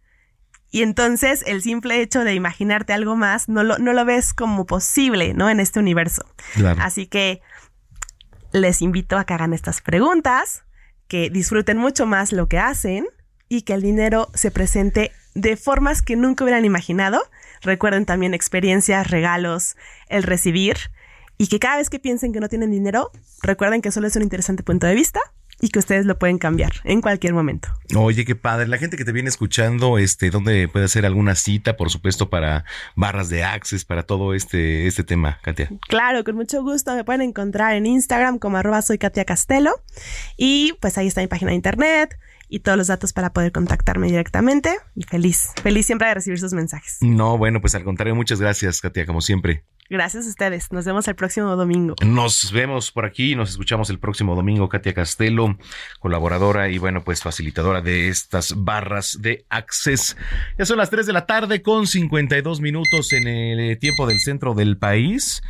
Y 0.73 0.83
entonces 0.83 1.45
el 1.47 1.61
simple 1.63 2.01
hecho 2.01 2.25
de 2.25 2.35
imaginarte 2.35 2.95
algo 2.95 3.15
más 3.15 3.47
no 3.47 3.63
lo, 3.63 3.79
no 3.79 3.93
lo 3.93 4.07
ves 4.07 4.33
como 4.33 4.65
posible, 4.65 5.35
¿no? 5.35 5.51
En 5.51 5.61
este 5.61 5.79
universo. 5.79 6.25
Claro. 6.55 6.81
Así 6.83 7.07
que 7.07 7.43
les 8.53 8.81
invito 8.81 9.19
a 9.19 9.25
que 9.25 9.35
hagan 9.35 9.53
estas 9.53 9.83
preguntas, 9.83 10.65
que 11.09 11.29
disfruten 11.29 11.77
mucho 11.77 12.07
más 12.07 12.33
lo 12.33 12.49
que 12.49 12.59
hacen 12.59 13.07
y 13.51 13.63
que 13.63 13.75
el 13.75 13.83
dinero 13.83 14.31
se 14.33 14.51
presente 14.51 15.13
de 15.35 15.59
formas 15.59 16.01
que 16.01 16.17
nunca 16.17 16.43
hubieran 16.43 16.65
imaginado. 16.65 17.23
Recuerden 17.61 18.07
también 18.07 18.33
experiencias, 18.33 19.11
regalos, 19.11 19.77
el 20.09 20.23
recibir. 20.23 20.79
Y 21.37 21.49
que 21.49 21.59
cada 21.59 21.77
vez 21.77 21.91
que 21.91 21.99
piensen 21.99 22.33
que 22.33 22.41
no 22.41 22.49
tienen 22.49 22.71
dinero, 22.71 23.11
recuerden 23.43 23.83
que 23.83 23.93
solo 23.93 24.07
es 24.07 24.17
un 24.17 24.23
interesante 24.23 24.63
punto 24.63 24.87
de 24.87 24.95
vista 24.95 25.21
y 25.63 25.69
que 25.69 25.79
ustedes 25.79 26.05
lo 26.05 26.19
pueden 26.19 26.39
cambiar 26.39 26.73
en 26.83 27.01
cualquier 27.01 27.33
momento. 27.33 27.69
Oye, 27.97 28.25
qué 28.25 28.35
padre. 28.35 28.67
La 28.67 28.79
gente 28.79 28.97
que 28.97 29.05
te 29.05 29.13
viene 29.13 29.29
escuchando, 29.29 29.97
este, 29.97 30.31
¿dónde 30.31 30.67
puede 30.67 30.87
hacer 30.87 31.07
alguna 31.07 31.37
cita, 31.37 31.77
por 31.77 31.89
supuesto, 31.89 32.29
para 32.29 32.65
barras 32.97 33.29
de 33.29 33.45
access, 33.45 33.85
para 33.85 34.03
todo 34.03 34.35
este, 34.35 34.89
este 34.89 35.05
tema, 35.05 35.39
Katia? 35.43 35.71
Claro, 35.89 36.25
con 36.25 36.35
mucho 36.35 36.63
gusto. 36.63 36.95
Me 36.97 37.05
pueden 37.05 37.23
encontrar 37.23 37.77
en 37.77 37.87
Instagram 37.87 38.41
como 38.41 38.57
arroba 38.57 38.83
soy 38.83 38.99
Katia 38.99 39.25
Castelo. 39.25 39.71
Y 40.37 40.75
pues 40.81 40.99
ahí 40.99 41.07
está 41.07 41.21
mi 41.21 41.29
página 41.29 41.51
de 41.51 41.57
internet 41.57 42.19
y 42.49 42.61
todos 42.61 42.77
los 42.77 42.89
datos 42.89 43.13
para 43.13 43.33
poder 43.33 43.53
contactarme 43.53 44.09
directamente. 44.09 44.77
Y 44.97 45.05
feliz, 45.05 45.53
feliz 45.63 45.87
siempre 45.87 46.09
de 46.09 46.15
recibir 46.15 46.41
sus 46.41 46.53
mensajes. 46.55 46.99
No, 47.01 47.39
bueno, 47.39 47.61
pues 47.61 47.77
al 47.77 47.85
contrario, 47.85 48.17
muchas 48.17 48.41
gracias, 48.41 48.81
Katia, 48.81 49.07
como 49.07 49.21
siempre. 49.21 49.65
Gracias 49.93 50.25
a 50.25 50.31
ustedes. 50.31 50.73
Nos 50.73 50.87
vemos 50.87 51.07
el 51.07 51.15
próximo 51.15 51.55
domingo. 51.55 51.97
Nos 52.03 52.51
vemos 52.51 52.91
por 52.91 53.05
aquí, 53.05 53.37
nos 53.37 53.51
escuchamos 53.51 53.91
el 53.91 53.99
próximo 53.99 54.35
domingo. 54.35 54.71
Katia 54.71 54.95
Castelo, 54.95 55.59
colaboradora 56.01 56.71
y 56.71 56.79
bueno, 56.79 57.05
pues 57.05 57.21
facilitadora 57.21 57.83
de 57.83 58.09
estas 58.09 58.55
barras 58.57 59.19
de 59.21 59.45
Access. 59.51 60.17
Ya 60.59 60.65
son 60.65 60.79
las 60.79 60.89
3 60.89 61.05
de 61.05 61.13
la 61.13 61.27
tarde 61.27 61.61
con 61.61 61.87
52 61.87 62.63
minutos 62.63 63.13
en 63.13 63.29
el 63.29 63.79
tiempo 63.79 64.07
del 64.07 64.19
centro 64.21 64.55
del 64.55 64.79
país. 64.79 65.43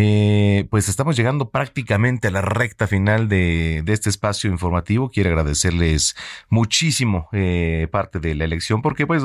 Eh, 0.00 0.68
pues 0.70 0.88
estamos 0.88 1.16
llegando 1.16 1.50
prácticamente 1.50 2.28
a 2.28 2.30
la 2.30 2.40
recta 2.40 2.86
final 2.86 3.28
de, 3.28 3.82
este 3.88 4.10
espacio 4.10 4.48
informativo. 4.48 5.10
Quiero 5.10 5.30
agradecerles 5.30 6.14
muchísimo 6.48 7.28
eh, 7.32 7.88
parte 7.90 8.20
de 8.20 8.36
la 8.36 8.44
elección 8.44 8.80
porque 8.80 9.08
pues 9.08 9.24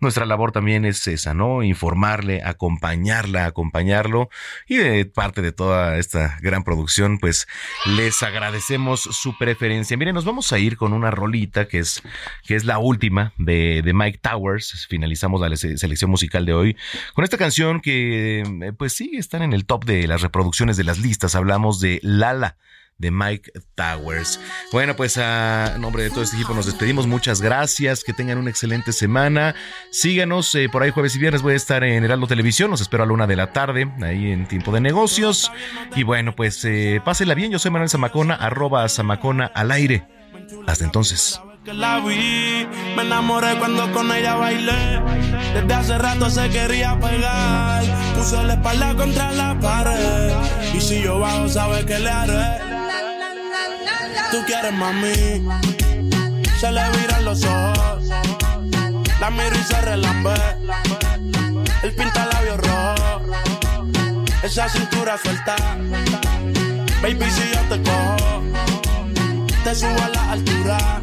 nuestra 0.00 0.24
labor 0.24 0.50
también 0.50 0.86
es 0.86 1.06
esa, 1.08 1.34
¿no? 1.34 1.62
Informarle, 1.62 2.40
acompañarla, 2.42 3.44
acompañarlo 3.44 4.30
y 4.66 4.76
de 4.76 5.04
parte 5.04 5.42
de 5.42 5.52
toda 5.52 5.98
esta 5.98 6.38
gran 6.40 6.64
producción 6.64 7.18
pues 7.18 7.46
les 7.84 8.22
agradecemos 8.22 9.02
su 9.02 9.36
preferencia. 9.36 9.98
Miren, 9.98 10.14
nos 10.14 10.24
vamos 10.24 10.50
a 10.54 10.58
ir 10.58 10.78
con 10.78 10.94
una 10.94 11.10
rolita 11.10 11.68
que 11.68 11.80
es, 11.80 12.02
que 12.46 12.56
es 12.56 12.64
la 12.64 12.78
última 12.78 13.34
de, 13.36 13.82
de 13.84 13.92
Mike 13.92 14.20
Towers. 14.22 14.86
Finalizamos 14.88 15.38
la 15.42 15.54
se- 15.54 15.76
selección 15.76 16.10
musical 16.10 16.46
de 16.46 16.54
hoy 16.54 16.76
con 17.12 17.24
esta 17.24 17.36
canción 17.36 17.80
que 17.82 18.40
eh, 18.40 18.72
pues 18.72 18.94
sí 18.94 19.10
están 19.18 19.42
en 19.42 19.52
el 19.52 19.66
top 19.66 19.84
de 19.84 20.13
las 20.14 20.22
reproducciones 20.22 20.76
de 20.76 20.84
las 20.84 20.98
listas. 20.98 21.34
Hablamos 21.34 21.80
de 21.80 21.98
Lala 22.02 22.56
de 22.98 23.10
Mike 23.10 23.50
Towers. 23.74 24.40
Bueno, 24.72 24.94
pues 24.94 25.18
a 25.18 25.76
nombre 25.78 26.04
de 26.04 26.10
todo 26.10 26.22
este 26.22 26.36
equipo 26.36 26.54
nos 26.54 26.66
despedimos. 26.66 27.06
Muchas 27.06 27.40
gracias. 27.40 28.04
Que 28.04 28.12
tengan 28.12 28.38
una 28.38 28.50
excelente 28.50 28.92
semana. 28.92 29.54
Síganos 29.90 30.54
eh, 30.54 30.68
por 30.70 30.82
ahí 30.82 30.90
jueves 30.90 31.16
y 31.16 31.18
viernes. 31.18 31.42
Voy 31.42 31.54
a 31.54 31.56
estar 31.56 31.82
en 31.82 32.04
Heraldo 32.04 32.26
Televisión. 32.26 32.70
Los 32.70 32.80
espero 32.80 33.02
a 33.02 33.06
la 33.06 33.12
una 33.12 33.26
de 33.26 33.36
la 33.36 33.52
tarde, 33.52 33.90
ahí 34.02 34.30
en 34.30 34.46
tiempo 34.46 34.70
de 34.72 34.80
negocios. 34.80 35.50
Y 35.96 36.04
bueno, 36.04 36.36
pues 36.36 36.64
eh, 36.64 37.00
pásenla 37.04 37.34
bien. 37.34 37.50
Yo 37.50 37.58
soy 37.58 37.72
Manuel 37.72 37.90
Zamacona, 37.90 38.34
arroba 38.34 38.88
Zamacona 38.88 39.46
al 39.46 39.72
aire. 39.72 40.06
Hasta 40.66 40.84
entonces. 40.84 41.40
Que 41.64 41.72
la 41.72 41.98
vi. 42.00 42.66
Me 42.94 43.02
enamoré 43.02 43.56
cuando 43.58 43.90
con 43.92 44.12
ella 44.12 44.34
bailé. 44.34 45.00
Desde 45.54 45.74
hace 45.74 45.98
rato 45.98 46.28
se 46.28 46.48
quería 46.50 46.98
pegar. 47.00 47.82
Puse 48.16 48.42
la 48.44 48.54
espalda 48.54 48.94
contra 48.94 49.32
la 49.32 49.58
pared. 49.58 50.32
Y 50.74 50.80
si 50.80 51.02
yo 51.02 51.18
bajo, 51.20 51.48
sabes 51.48 51.84
que 51.86 51.98
le 51.98 52.10
haré. 52.10 52.58
Tú 54.30 54.44
quieres 54.46 54.72
mami. 54.72 55.42
Se 56.58 56.70
le 56.70 56.82
viran 56.90 57.24
los 57.24 57.44
ojos. 57.44 58.04
La 59.20 59.30
miro 59.30 59.56
y 59.58 59.64
se 59.64 59.80
relambe. 59.80 60.34
El 61.82 61.94
pinta 61.94 62.26
labios 62.26 62.58
rojo. 62.58 63.20
Esa 64.42 64.68
cintura 64.68 65.16
suelta. 65.16 65.56
Baby, 67.00 67.30
si 67.30 67.50
yo 67.52 67.60
te 67.68 67.82
cojo, 67.82 68.42
te 69.62 69.74
subo 69.74 70.02
a 70.02 70.08
la 70.08 70.32
altura. 70.32 71.02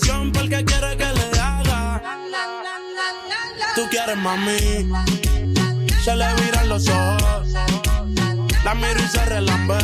porque 0.51 0.65
quiere 0.65 0.97
que 0.97 1.05
le 1.05 1.39
haga. 1.39 2.01
Tú 3.73 3.87
quieres 3.89 4.17
mami. 4.17 4.89
Se 6.03 6.15
le 6.15 6.33
viran 6.41 6.67
los 6.67 6.87
ojos. 6.89 7.47
La 8.65 8.75
miro 8.75 8.99
y 8.99 9.07
se 9.07 9.25
relambe. 9.25 9.77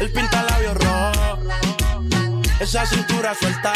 El 0.00 0.12
pinta 0.12 0.42
labios 0.42 0.74
rojo. 0.74 1.38
Esa 2.60 2.84
cintura 2.86 3.34
suelta. 3.34 3.72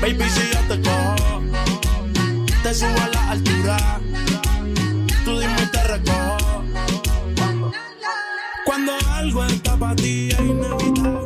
Baby, 0.00 0.24
si 0.30 0.50
yo 0.52 0.60
te 0.68 0.82
cojo, 0.82 1.42
te 2.62 2.74
subo 2.74 3.00
a 3.02 3.08
la 3.08 3.30
altura. 3.30 4.00
Tú 5.24 5.38
dime 5.38 5.62
y 5.62 5.66
te 5.66 5.82
recojo. 5.82 6.64
Cuando 8.64 8.92
algo 9.10 9.44
está 9.46 9.76
para 9.76 9.96
ti 9.96 10.28
es 10.30 10.38
inevitable. 10.38 11.25